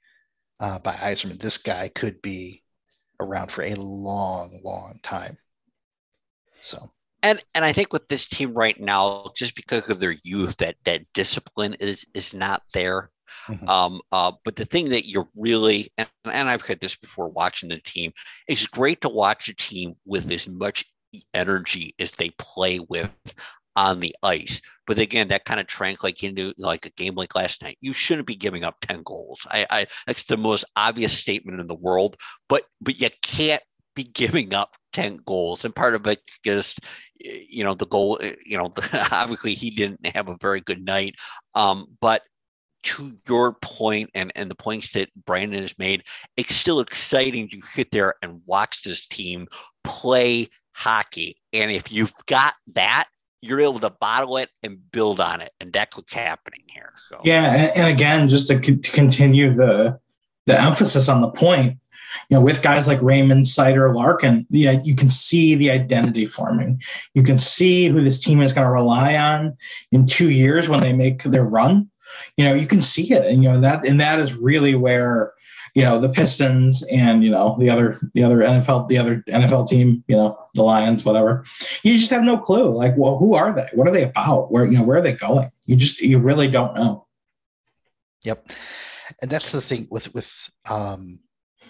uh, 0.60 0.78
by 0.78 0.94
Yzerman. 0.94 1.40
This 1.40 1.58
guy 1.58 1.88
could 1.94 2.20
be 2.22 2.62
around 3.20 3.50
for 3.50 3.62
a 3.62 3.74
long, 3.74 4.58
long 4.62 4.98
time. 5.02 5.38
So. 6.60 6.78
And 7.22 7.42
and 7.54 7.64
I 7.64 7.72
think 7.72 7.92
with 7.92 8.06
this 8.08 8.26
team 8.26 8.54
right 8.54 8.78
now, 8.78 9.32
just 9.34 9.56
because 9.56 9.88
of 9.88 9.98
their 9.98 10.16
youth, 10.22 10.58
that 10.58 10.76
that 10.84 11.02
discipline 11.12 11.74
is 11.74 12.06
is 12.14 12.34
not 12.34 12.62
there. 12.72 13.10
Mm-hmm. 13.48 13.68
Um, 13.68 14.00
uh, 14.12 14.32
but 14.44 14.56
the 14.56 14.64
thing 14.64 14.90
that 14.90 15.08
you're 15.08 15.28
really, 15.34 15.92
and, 15.98 16.08
and 16.24 16.48
I've 16.48 16.64
said 16.64 16.78
this 16.80 16.94
before 16.94 17.28
watching 17.28 17.68
the 17.68 17.78
team, 17.78 18.12
it's 18.46 18.66
great 18.66 19.00
to 19.00 19.08
watch 19.08 19.48
a 19.48 19.54
team 19.54 19.94
with 20.04 20.30
as 20.30 20.46
much 20.48 20.84
energy 21.34 21.94
as 21.98 22.12
they 22.12 22.30
play 22.38 22.78
with 22.78 23.10
on 23.76 24.01
the 24.01 24.16
ice. 24.22 24.60
But 24.86 24.98
again, 24.98 25.28
that 25.28 25.44
kind 25.44 25.60
of 25.60 25.66
translates 25.66 26.22
into 26.22 26.55
like 26.56 26.86
a 26.86 26.90
game 26.90 27.14
like 27.14 27.34
last 27.34 27.62
night. 27.62 27.78
You 27.80 27.93
shouldn't 27.93 28.26
be 28.26 28.34
giving 28.34 28.64
up 28.64 28.76
10 28.80 29.02
goals. 29.02 29.40
I, 29.51 29.66
I 29.70 29.86
that's 30.06 30.24
the 30.24 30.36
most 30.36 30.64
obvious 30.76 31.16
statement 31.16 31.60
in 31.60 31.66
the 31.66 31.74
world, 31.74 32.16
but 32.48 32.64
but 32.80 33.01
you 33.01 33.10
can't 33.22 33.62
be 33.94 34.05
giving 34.05 34.55
up 34.55 34.76
10 34.93 35.20
goals. 35.26 35.64
And 35.64 35.74
part 35.74 35.94
of 35.94 36.06
it 36.06 36.20
just, 36.44 36.80
you 37.18 37.64
know, 37.64 37.74
the 37.74 37.86
goal, 37.86 38.20
you 38.44 38.56
know, 38.56 38.72
obviously 39.10 39.55
he 39.55 39.70
didn't 39.70 40.06
have 40.06 40.28
a 40.28 40.36
very 40.40 40.60
good 40.60 40.84
night. 40.84 41.16
Um, 41.55 41.86
but 42.01 42.22
to 42.84 43.16
your 43.28 43.55
point 43.55 44.10
and, 44.14 44.30
and 44.36 44.48
the 44.48 44.55
points 44.55 44.93
that 44.93 45.09
Brandon 45.24 45.62
has 45.62 45.76
made, 45.78 46.05
it's 46.36 46.55
still 46.55 46.78
exciting 46.78 47.48
to 47.48 47.60
sit 47.60 47.90
there 47.90 48.14
and 48.22 48.43
watch 48.47 48.82
this 48.82 49.06
team 49.09 49.48
play 49.82 50.48
hockey. 50.76 51.38
And 51.54 51.70
if 51.70 51.90
you've 51.90 52.12
got 52.26 52.52
that, 52.74 53.08
you're 53.40 53.60
able 53.60 53.80
to 53.80 53.90
bottle 53.90 54.36
it 54.36 54.50
and 54.62 54.78
build 54.92 55.20
on 55.20 55.40
it, 55.40 55.52
and 55.60 55.72
that's 55.72 55.96
what's 55.96 56.12
happening 56.12 56.62
here. 56.66 56.92
So 57.08 57.20
yeah, 57.24 57.72
and, 57.74 57.86
again, 57.86 58.28
just 58.28 58.48
to, 58.48 58.58
continue 58.58 59.54
the 59.54 59.98
the 60.46 60.60
emphasis 60.60 61.08
on 61.08 61.22
the 61.22 61.30
point, 61.30 61.78
you 62.28 62.36
know, 62.36 62.40
with 62.40 62.62
guys 62.62 62.86
like 62.86 63.00
Raymond, 63.02 63.44
Seider, 63.44 63.94
Larkin, 63.94 64.46
yeah, 64.50 64.80
you 64.84 64.94
can 64.94 65.08
see 65.08 65.54
the 65.54 65.70
identity 65.70 66.26
forming. 66.26 66.82
You 67.14 67.22
can 67.22 67.38
see 67.38 67.88
who 67.88 68.02
this 68.02 68.20
team 68.20 68.42
is 68.42 68.52
going 68.52 68.66
to 68.66 68.70
rely 68.70 69.16
on 69.16 69.56
in 69.90 70.06
two 70.06 70.30
years 70.30 70.68
when 70.68 70.80
they 70.80 70.92
make 70.92 71.22
their 71.22 71.44
run. 71.44 71.90
You 72.36 72.44
know, 72.44 72.54
you 72.54 72.66
can 72.66 72.82
see 72.82 73.12
it, 73.12 73.26
and 73.26 73.42
you 73.42 73.50
know 73.50 73.60
that, 73.60 73.86
and 73.86 74.00
that 74.00 74.18
is 74.18 74.34
really 74.34 74.74
where 74.74 75.32
you 75.76 75.82
know 75.82 76.00
the 76.00 76.08
Pistons 76.08 76.82
and 76.90 77.22
you 77.22 77.30
know 77.30 77.54
the 77.60 77.68
other 77.68 78.00
the 78.14 78.24
other 78.24 78.38
NFL 78.38 78.88
the 78.88 78.96
other 78.96 79.22
NFL 79.28 79.68
team 79.68 80.02
you 80.08 80.16
know 80.16 80.36
the 80.54 80.62
Lions 80.62 81.04
whatever 81.04 81.44
you 81.82 81.98
just 81.98 82.10
have 82.10 82.22
no 82.22 82.38
clue 82.38 82.74
like 82.74 82.94
well 82.96 83.18
who 83.18 83.34
are 83.34 83.54
they 83.54 83.68
what 83.74 83.86
are 83.86 83.92
they 83.92 84.04
about 84.04 84.50
where 84.50 84.64
you 84.64 84.78
know 84.78 84.82
where 84.82 84.98
are 84.98 85.02
they 85.02 85.12
going 85.12 85.50
you 85.66 85.76
just 85.76 86.00
you 86.00 86.18
really 86.18 86.48
don't 86.48 86.74
know 86.74 87.06
yep 88.24 88.46
and 89.20 89.30
that's 89.30 89.52
the 89.52 89.60
thing 89.60 89.86
with 89.90 90.12
with 90.14 90.32
um 90.68 91.20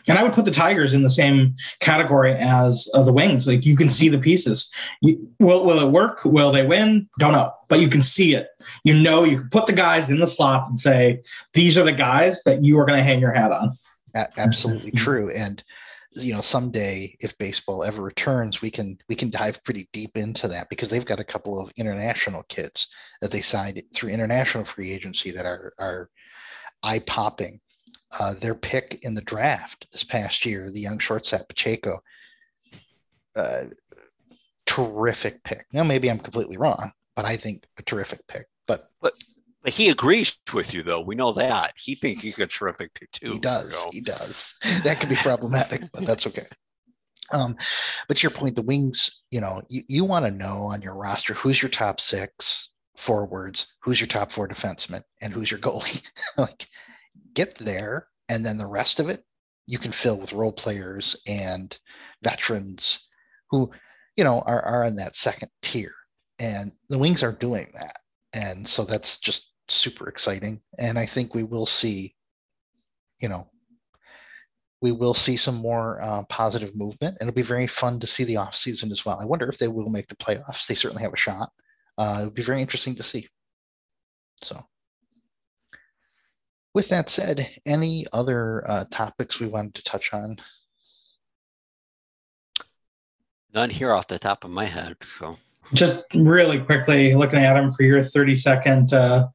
and 0.09 0.17
I 0.17 0.23
would 0.23 0.35
put 0.35 0.45
the 0.45 0.53
Tigers 0.53 0.93
in 0.93 1.03
the 1.03 1.11
same 1.11 1.57
category 1.81 2.33
as 2.33 2.89
uh, 2.95 3.03
the 3.03 3.13
Wings. 3.13 3.49
Like 3.49 3.67
you 3.67 3.75
can 3.75 3.89
see 3.89 4.09
the 4.09 4.21
pieces. 4.21 4.71
You, 5.03 5.33
will 5.41 5.65
will 5.65 5.81
it 5.81 5.91
work? 5.91 6.25
Will 6.25 6.53
they 6.53 6.65
win? 6.65 7.09
Don't 7.19 7.33
know, 7.33 7.53
but 7.67 7.81
you 7.81 7.89
can 7.89 8.03
see 8.03 8.37
it. 8.37 8.47
You 8.85 8.95
know, 8.95 9.25
you 9.25 9.41
can 9.41 9.49
put 9.49 9.67
the 9.67 9.73
guys 9.73 10.09
in 10.09 10.21
the 10.21 10.29
slots 10.29 10.69
and 10.69 10.79
say 10.79 11.23
these 11.55 11.77
are 11.77 11.83
the 11.83 11.91
guys 11.91 12.45
that 12.45 12.63
you 12.63 12.79
are 12.79 12.85
going 12.85 12.99
to 12.99 13.03
hang 13.03 13.19
your 13.19 13.33
hat 13.33 13.51
on. 13.51 13.77
A- 14.17 14.41
absolutely 14.41 14.91
mm-hmm. 14.91 15.05
true. 15.05 15.31
And 15.31 15.63
you 16.17 16.33
know, 16.33 16.41
someday 16.41 17.15
if 17.21 17.37
baseball 17.37 17.85
ever 17.85 18.03
returns, 18.03 18.63
we 18.63 18.71
can 18.71 18.99
we 19.09 19.15
can 19.15 19.31
dive 19.31 19.63
pretty 19.65 19.89
deep 19.93 20.17
into 20.17 20.49
that 20.49 20.69
because 20.71 20.89
they've 20.89 21.05
got 21.05 21.21
a 21.21 21.25
couple 21.25 21.61
of 21.61 21.71
international 21.77 22.43
kids 22.49 22.89
that 23.21 23.31
they 23.31 23.43
signed 23.43 23.83
through 23.95 24.11
international 24.11 24.65
free 24.65 24.93
agency 24.93 25.31
that 25.31 25.45
are 25.45 25.73
are 25.79 26.09
eye 26.83 27.01
popping. 27.01 27.61
Uh, 28.19 28.35
their 28.41 28.55
pick 28.55 29.01
in 29.03 29.15
the 29.15 29.21
draft 29.23 29.87
this 29.93 30.05
past 30.05 30.47
year, 30.47 30.71
the 30.73 30.81
young 30.81 30.99
shortstop 30.99 31.47
Pacheco, 31.49 31.99
uh, 33.35 33.65
terrific 34.65 35.43
pick. 35.45 35.67
Now 35.73 35.83
maybe 35.83 36.11
I'm 36.11 36.19
completely 36.19 36.57
wrong, 36.57 36.93
but 37.15 37.25
I 37.25 37.37
think 37.37 37.65
a 37.79 37.83
terrific 37.83 38.27
pick. 38.27 38.47
But 38.67 38.81
but 39.03 39.13
but 39.67 39.75
he 39.75 39.89
agrees 39.89 40.37
with 40.55 40.73
you, 40.73 40.85
though. 40.85 41.01
We 41.01 41.17
know 41.17 41.33
that 41.33 41.73
he 41.77 41.97
thinks 41.97 42.23
he's 42.23 42.39
a 42.39 42.47
terrific 42.47 42.95
pick 42.95 43.11
too. 43.11 43.33
He 43.33 43.41
does. 43.41 43.75
So. 43.75 43.91
He 43.91 44.01
does. 44.01 44.55
That 44.85 45.01
could 45.01 45.09
be 45.09 45.17
problematic, 45.17 45.83
but 45.93 46.07
that's 46.07 46.25
okay. 46.29 46.47
Um, 47.33 47.57
but 48.07 48.17
to 48.17 48.23
your 48.23 48.31
point, 48.31 48.55
the 48.55 48.63
wings, 48.63 49.11
you 49.33 49.41
know, 49.41 49.63
you, 49.69 49.83
you 49.89 50.05
want 50.05 50.25
to 50.25 50.31
know 50.31 50.71
on 50.73 50.83
your 50.83 50.95
roster 50.95 51.35
who's 51.35 51.61
your 51.61 51.69
top 51.69 52.01
six 52.01 52.71
forwards, 52.97 53.67
who's 53.83 54.01
your 54.01 54.07
top 54.07 54.31
four 54.31 54.47
defensemen, 54.47 55.03
and 55.21 55.33
who's 55.33 55.51
your 55.51 55.59
goalie. 55.59 56.01
like, 56.39 56.69
get 57.35 57.59
there, 57.59 58.07
and 58.29 58.47
then 58.47 58.59
the 58.59 58.69
rest 58.69 59.01
of 59.01 59.09
it 59.09 59.25
you 59.67 59.79
can 59.79 59.91
fill 59.91 60.21
with 60.21 60.33
role 60.33 60.53
players 60.53 61.21
and 61.27 61.77
veterans 62.23 63.09
who, 63.51 63.69
you 64.17 64.23
know, 64.23 64.45
are 64.47 64.63
are 64.63 64.85
in 64.85 64.95
that 64.95 65.17
second 65.17 65.51
tier. 65.61 65.93
And 66.39 66.71
the 66.89 66.99
wings 66.99 67.25
are 67.25 67.33
doing 67.33 67.67
that, 67.75 67.97
and 68.33 68.69
so 68.69 68.85
that's 68.85 69.19
just 69.19 69.49
super 69.69 70.09
exciting. 70.09 70.61
And 70.79 70.99
I 70.99 71.07
think 71.07 71.35
we 71.35 71.45
will 71.45 71.67
see, 71.67 72.15
you 73.21 73.29
know, 73.29 73.51
we 74.83 74.93
will 74.93 75.15
see 75.15 75.37
some 75.37 75.57
more 75.57 76.01
uh, 76.03 76.25
positive 76.29 76.77
movement. 76.77 77.17
And 77.19 77.29
it'll 77.29 77.37
be 77.37 77.43
very 77.43 77.67
fun 77.67 78.01
to 78.01 78.07
see 78.07 78.25
the 78.25 78.37
off 78.37 78.55
season 78.55 78.93
as 78.93 79.05
well. 79.05 79.19
I 79.21 79.25
wonder 79.25 79.49
if 79.49 79.59
they 79.59 79.69
will 79.69 79.89
make 79.89 80.09
the 80.09 80.17
playoffs. 80.17 80.67
They 80.67 80.75
certainly 80.75 81.03
have 81.03 81.15
a 81.15 81.19
shot. 81.19 81.51
Uh, 81.99 82.19
it 82.21 82.25
would 82.27 82.35
be 82.35 82.43
very 82.43 82.61
interesting 82.61 82.95
to 82.97 83.03
see. 83.03 83.29
So, 84.43 84.61
with 86.75 86.89
that 86.91 87.09
said, 87.09 87.49
any 87.65 88.07
other 88.13 88.69
uh, 88.69 88.85
topics 88.91 89.41
we 89.41 89.47
wanted 89.47 89.77
to 89.77 89.83
touch 89.85 90.13
on? 90.13 90.37
None 93.55 93.71
here 93.71 93.95
off 93.95 94.09
the 94.09 94.19
top 94.19 94.45
of 94.45 94.51
my 94.51 94.67
head. 94.67 94.99
So 95.19 95.39
just 95.73 96.05
really 96.15 96.61
quickly 96.61 97.15
looking 97.15 97.39
at 97.39 97.57
him 97.57 97.71
for 97.71 97.83
your 97.83 98.03
30 98.03 98.37
second 98.37 98.93
uh, 98.93 99.27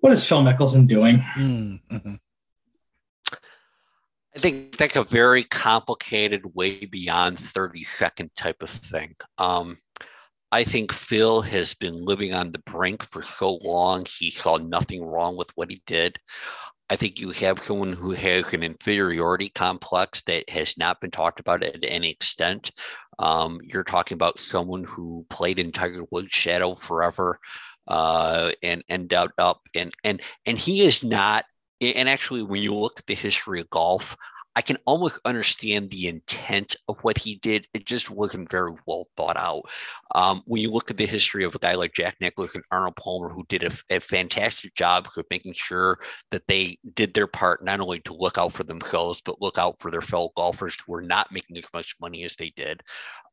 what 0.00 0.12
is 0.12 0.26
phil 0.26 0.42
mickelson 0.42 0.86
doing 0.86 1.18
mm-hmm. 1.36 2.14
i 4.36 4.38
think 4.38 4.76
that's 4.76 4.96
a 4.96 5.04
very 5.04 5.44
complicated 5.44 6.42
way 6.54 6.84
beyond 6.84 7.38
30 7.38 7.82
second 7.84 8.30
type 8.36 8.62
of 8.62 8.70
thing 8.70 9.14
um, 9.38 9.78
i 10.52 10.64
think 10.64 10.92
phil 10.92 11.40
has 11.40 11.74
been 11.74 12.04
living 12.04 12.34
on 12.34 12.52
the 12.52 12.62
brink 12.66 13.02
for 13.10 13.22
so 13.22 13.58
long 13.62 14.06
he 14.18 14.30
saw 14.30 14.56
nothing 14.56 15.02
wrong 15.02 15.36
with 15.36 15.50
what 15.54 15.70
he 15.70 15.82
did 15.86 16.18
I 16.90 16.96
think 16.96 17.20
you 17.20 17.30
have 17.32 17.60
someone 17.60 17.92
who 17.92 18.12
has 18.12 18.54
an 18.54 18.62
inferiority 18.62 19.50
complex 19.50 20.22
that 20.26 20.48
has 20.48 20.78
not 20.78 21.00
been 21.00 21.10
talked 21.10 21.38
about 21.38 21.62
at 21.62 21.84
any 21.84 22.10
extent. 22.10 22.70
Um, 23.18 23.60
you're 23.62 23.84
talking 23.84 24.14
about 24.14 24.38
someone 24.38 24.84
who 24.84 25.26
played 25.28 25.58
in 25.58 25.72
Tiger 25.72 26.04
Woods' 26.10 26.28
shadow 26.30 26.74
forever, 26.74 27.40
uh, 27.86 28.52
and 28.62 29.12
out 29.12 29.32
up, 29.38 29.62
and 29.74 29.92
and 30.04 30.20
and 30.46 30.58
he 30.58 30.82
is 30.82 31.02
not. 31.02 31.44
And 31.80 32.08
actually, 32.08 32.42
when 32.42 32.62
you 32.62 32.74
look 32.74 32.98
at 32.98 33.06
the 33.06 33.14
history 33.14 33.60
of 33.60 33.70
golf, 33.70 34.16
I 34.56 34.62
can 34.62 34.78
almost 34.86 35.20
understand 35.24 35.90
the 35.90 36.08
intent 36.08 36.74
of 36.88 36.98
what 37.02 37.18
he 37.18 37.36
did. 37.36 37.66
It 37.74 37.86
just 37.86 38.10
wasn't 38.10 38.50
very 38.50 38.72
well 38.86 39.08
thought 39.16 39.36
out. 39.36 39.62
Um, 40.14 40.42
when 40.46 40.60
you 40.60 40.70
look 40.70 40.90
at 40.90 40.96
the 40.96 41.06
history 41.06 41.44
of 41.44 41.54
a 41.54 41.58
guy 41.58 41.74
like 41.74 41.94
Jack 41.94 42.16
Nicklaus 42.20 42.54
and 42.54 42.64
Arnold 42.70 42.96
Palmer, 42.96 43.28
who 43.28 43.44
did 43.48 43.62
a, 43.62 43.72
a, 43.90 44.00
fantastic 44.00 44.74
job 44.74 45.08
of 45.16 45.24
making 45.30 45.52
sure 45.52 45.98
that 46.30 46.42
they 46.48 46.78
did 46.94 47.14
their 47.14 47.26
part 47.26 47.64
not 47.64 47.80
only 47.80 48.00
to 48.00 48.14
look 48.14 48.38
out 48.38 48.52
for 48.52 48.64
themselves, 48.64 49.22
but 49.24 49.40
look 49.40 49.58
out 49.58 49.76
for 49.80 49.90
their 49.90 50.00
fellow 50.00 50.30
golfers 50.36 50.76
who 50.84 50.92
were 50.92 51.02
not 51.02 51.30
making 51.30 51.56
as 51.56 51.68
much 51.72 51.94
money 52.00 52.24
as 52.24 52.34
they 52.36 52.52
did. 52.56 52.82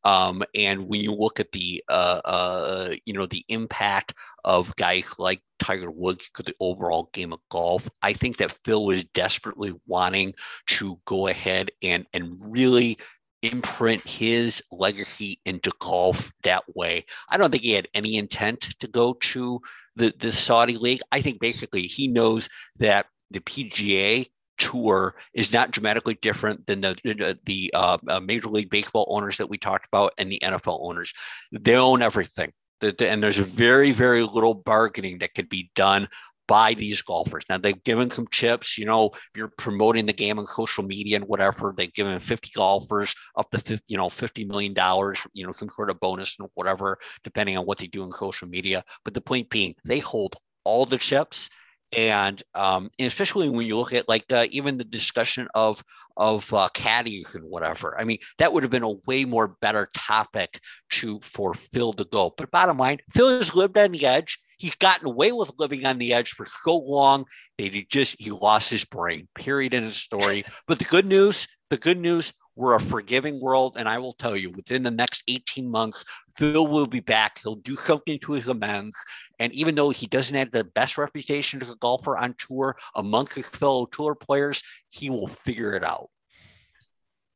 Um, 0.03 0.43
and 0.53 0.87
when 0.87 1.01
you 1.01 1.11
look 1.11 1.39
at 1.39 1.51
the 1.51 1.83
uh, 1.89 2.21
uh, 2.23 2.95
you 3.05 3.13
know 3.13 3.25
the 3.25 3.43
impact 3.49 4.13
of 4.45 4.73
guys 4.77 5.03
like 5.17 5.41
Tiger 5.59 5.91
Woods 5.91 6.29
to 6.35 6.43
the 6.43 6.53
overall 6.61 7.09
game 7.11 7.33
of 7.33 7.39
golf, 7.51 7.89
I 8.01 8.13
think 8.13 8.37
that 8.37 8.57
Phil 8.63 8.85
was 8.85 9.03
desperately 9.13 9.73
wanting 9.87 10.33
to 10.67 10.99
go 11.05 11.27
ahead 11.27 11.71
and 11.81 12.05
and 12.13 12.37
really 12.39 12.97
imprint 13.41 14.07
his 14.07 14.63
legacy 14.71 15.39
into 15.45 15.71
golf 15.79 16.31
that 16.43 16.63
way. 16.73 17.05
I 17.29 17.37
don't 17.37 17.51
think 17.51 17.63
he 17.63 17.73
had 17.73 17.87
any 17.93 18.15
intent 18.15 18.75
to 18.79 18.87
go 18.87 19.13
to 19.13 19.61
the, 19.95 20.13
the 20.19 20.31
Saudi 20.31 20.77
League. 20.77 21.01
I 21.11 21.21
think 21.21 21.39
basically 21.39 21.83
he 21.83 22.07
knows 22.07 22.49
that 22.77 23.05
the 23.31 23.39
PGA 23.39 24.27
tour 24.57 25.15
is 25.33 25.51
not 25.51 25.71
dramatically 25.71 26.17
different 26.21 26.65
than 26.67 26.81
the 26.81 27.37
the 27.45 27.71
uh, 27.73 27.97
uh, 28.07 28.19
Major 28.19 28.49
League 28.49 28.69
Baseball 28.69 29.05
owners 29.09 29.37
that 29.37 29.49
we 29.49 29.57
talked 29.57 29.87
about 29.87 30.13
and 30.17 30.31
the 30.31 30.39
NFL 30.43 30.79
owners. 30.81 31.13
They 31.51 31.75
own 31.75 32.01
everything, 32.01 32.53
and 32.81 33.23
there's 33.23 33.37
very 33.37 33.91
very 33.91 34.23
little 34.23 34.53
bargaining 34.53 35.19
that 35.19 35.33
could 35.33 35.49
be 35.49 35.71
done 35.75 36.07
by 36.47 36.73
these 36.73 37.01
golfers. 37.01 37.43
Now 37.49 37.57
they've 37.57 37.83
given 37.83 38.11
some 38.11 38.27
chips. 38.31 38.77
You 38.77 38.85
know, 38.85 39.11
you're 39.35 39.51
promoting 39.57 40.05
the 40.05 40.13
game 40.13 40.37
on 40.39 40.45
social 40.45 40.83
media 40.83 41.17
and 41.17 41.25
whatever. 41.25 41.73
They've 41.75 41.93
given 41.93 42.19
50 42.19 42.51
golfers 42.55 43.15
up 43.37 43.49
to 43.51 43.59
50, 43.59 43.83
you 43.87 43.97
know 43.97 44.09
50 44.09 44.45
million 44.45 44.73
dollars. 44.73 45.19
You 45.33 45.45
know, 45.45 45.51
some 45.51 45.69
sort 45.69 45.89
of 45.89 45.99
bonus 45.99 46.35
and 46.39 46.47
whatever, 46.53 46.97
depending 47.23 47.57
on 47.57 47.65
what 47.65 47.79
they 47.79 47.87
do 47.87 48.03
in 48.03 48.11
social 48.11 48.47
media. 48.47 48.83
But 49.03 49.13
the 49.13 49.21
point 49.21 49.49
being, 49.49 49.75
they 49.83 49.99
hold 49.99 50.35
all 50.63 50.85
the 50.85 50.97
chips 50.97 51.49
and, 51.91 52.41
um, 52.53 52.89
and 52.99 53.07
especially 53.07 53.49
when 53.49 53.67
you 53.67 53.77
look 53.77 53.93
at 53.93 54.09
like 54.09 54.25
uh, 54.31 54.45
even 54.51 54.77
the 54.77 54.83
discussion 54.83 55.47
of 55.53 55.83
of 56.17 56.51
uh, 56.53 56.69
caddies 56.69 57.35
and 57.35 57.43
whatever. 57.43 57.99
I 57.99 58.05
mean, 58.05 58.19
that 58.37 58.53
would 58.53 58.63
have 58.63 58.71
been 58.71 58.83
a 58.83 58.93
way 59.05 59.25
more 59.25 59.55
better 59.59 59.89
topic 59.93 60.59
to 60.91 61.19
for 61.21 61.53
Phil 61.53 61.93
to 61.93 62.05
go. 62.05 62.33
But 62.37 62.51
bottom 62.51 62.77
line, 62.77 62.99
Phil 63.13 63.37
has 63.37 63.53
lived 63.53 63.77
on 63.77 63.91
the 63.91 64.05
edge. 64.05 64.39
He's 64.57 64.75
gotten 64.75 65.07
away 65.07 65.33
with 65.33 65.51
living 65.57 65.85
on 65.85 65.97
the 65.97 66.13
edge 66.13 66.31
for 66.31 66.45
so 66.45 66.77
long 66.77 67.25
that 67.57 67.73
he 67.73 67.85
just 67.89 68.15
he 68.19 68.31
lost 68.31 68.69
his 68.69 68.85
brain. 68.85 69.27
Period 69.35 69.73
in 69.73 69.83
his 69.83 69.97
story. 69.97 70.45
But 70.67 70.79
the 70.79 70.85
good 70.85 71.05
news, 71.05 71.47
the 71.69 71.77
good 71.77 71.99
news, 71.99 72.31
we're 72.55 72.75
a 72.75 72.79
forgiving 72.79 73.39
world, 73.39 73.75
and 73.77 73.87
I 73.87 73.97
will 73.97 74.13
tell 74.13 74.35
you, 74.35 74.49
within 74.51 74.83
the 74.83 74.91
next 74.91 75.23
18 75.27 75.69
months, 75.69 76.05
Phil 76.37 76.67
will 76.67 76.87
be 76.87 77.01
back. 77.01 77.39
He'll 77.43 77.55
do 77.55 77.75
something 77.75 78.19
to 78.19 78.33
his 78.33 78.47
amends. 78.47 78.97
And 79.39 79.53
even 79.53 79.75
though 79.75 79.89
he 79.89 80.07
doesn't 80.07 80.35
have 80.35 80.51
the 80.51 80.63
best 80.63 80.97
reputation 80.97 81.61
as 81.61 81.69
a 81.69 81.75
golfer 81.75 82.17
on 82.17 82.35
tour 82.39 82.77
amongst 82.95 83.33
his 83.33 83.47
fellow 83.47 83.85
tour 83.85 84.15
players, 84.15 84.61
he 84.89 85.09
will 85.09 85.27
figure 85.27 85.73
it 85.73 85.83
out. 85.83 86.09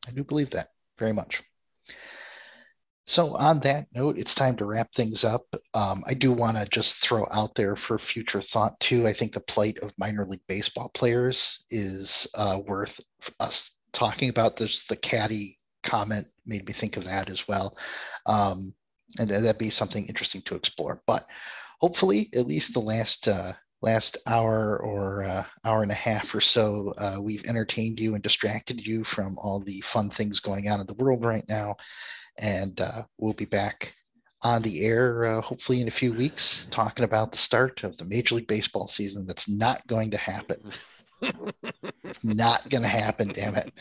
I 0.07 0.11
do 0.11 0.23
believe 0.23 0.51
that 0.51 0.67
very 0.97 1.13
much. 1.13 1.43
So, 3.05 3.35
on 3.37 3.59
that 3.61 3.87
note, 3.95 4.19
it's 4.19 4.35
time 4.35 4.55
to 4.57 4.65
wrap 4.65 4.93
things 4.93 5.23
up. 5.23 5.41
Um, 5.73 6.03
I 6.07 6.13
do 6.13 6.31
want 6.31 6.57
to 6.57 6.67
just 6.69 7.01
throw 7.01 7.25
out 7.31 7.55
there 7.55 7.75
for 7.75 7.97
future 7.97 8.39
thought, 8.39 8.79
too. 8.79 9.07
I 9.07 9.13
think 9.13 9.33
the 9.33 9.39
plight 9.39 9.79
of 9.79 9.91
minor 9.97 10.25
league 10.25 10.45
baseball 10.47 10.91
players 10.93 11.63
is 11.71 12.27
uh, 12.35 12.59
worth 12.67 12.99
us 13.39 13.71
talking 13.93 14.29
about. 14.29 14.57
This 14.57 14.85
the 14.85 14.95
caddy 14.95 15.59
comment 15.83 16.27
made 16.45 16.65
me 16.65 16.73
think 16.73 16.97
of 16.97 17.05
that 17.05 17.29
as 17.29 17.47
well. 17.47 17.77
Um, 18.25 18.73
and 19.17 19.29
that'd 19.29 19.57
be 19.57 19.69
something 19.69 20.05
interesting 20.07 20.41
to 20.43 20.55
explore. 20.55 21.01
But 21.07 21.25
hopefully, 21.79 22.29
at 22.35 22.47
least 22.47 22.73
the 22.73 22.79
last 22.79 23.27
uh, 23.27 23.53
last 23.81 24.17
hour 24.27 24.77
or 24.77 25.23
uh, 25.23 25.43
hour 25.65 25.83
and 25.83 25.91
a 25.91 25.95
half 25.95 26.35
or 26.35 26.41
so, 26.41 26.93
uh, 26.97 27.17
we've 27.21 27.45
entertained 27.45 27.99
you 27.99 28.13
and 28.13 28.23
distracted 28.23 28.85
you 28.85 29.03
from 29.03 29.37
all 29.39 29.59
the 29.59 29.81
fun 29.81 30.09
things 30.09 30.39
going 30.39 30.69
on 30.69 30.79
in 30.79 30.87
the 30.87 30.93
world 30.95 31.25
right 31.25 31.45
now 31.47 31.75
and 32.39 32.79
uh, 32.81 33.03
we'll 33.17 33.33
be 33.33 33.45
back 33.45 33.93
on 34.41 34.61
the 34.61 34.85
air 34.85 35.25
uh, 35.25 35.41
hopefully 35.41 35.81
in 35.81 35.87
a 35.87 35.91
few 35.91 36.13
weeks 36.13 36.67
talking 36.71 37.03
about 37.03 37.31
the 37.31 37.37
start 37.37 37.83
of 37.83 37.97
the 37.97 38.05
Major 38.05 38.35
League 38.35 38.47
Baseball 38.47 38.87
season. 38.87 39.25
That's 39.27 39.49
not 39.49 39.85
going 39.87 40.11
to 40.11 40.17
happen. 40.17 40.71
it's 41.21 42.23
not 42.23 42.69
going 42.69 42.83
to 42.83 42.89
happen, 42.89 43.29
damn 43.29 43.55
it. 43.55 43.71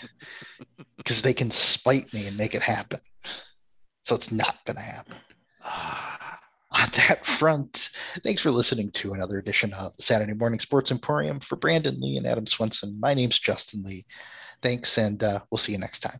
Because 0.97 1.23
they 1.23 1.35
can 1.35 1.51
spite 1.51 2.13
me 2.13 2.27
and 2.27 2.37
make 2.37 2.55
it 2.55 2.63
happen. 2.63 3.01
So 4.05 4.15
it's 4.15 4.33
not 4.33 4.57
going 4.67 4.77
to 4.77 4.83
happen. 4.83 5.17
On 6.71 6.89
that 6.97 7.25
front, 7.25 7.89
thanks 8.23 8.43
for 8.43 8.51
listening 8.51 8.91
to 8.93 9.15
another 9.15 9.39
edition 9.39 9.73
of 9.73 9.97
the 9.97 10.03
Saturday 10.03 10.35
Morning 10.35 10.61
Sports 10.61 10.91
Emporium. 10.91 11.41
For 11.41 11.57
Brandon 11.57 11.99
Lee 11.99 12.19
and 12.19 12.27
Adam 12.27 12.47
Swenson, 12.47 12.99
my 13.01 13.15
name's 13.15 13.39
Justin 13.39 13.83
Lee. 13.85 14.05
Thanks, 14.63 14.99
and 14.99 15.23
uh, 15.23 15.41
we'll 15.51 15.59
see 15.59 15.73
you 15.73 15.79
next 15.79 16.01
time. 16.01 16.19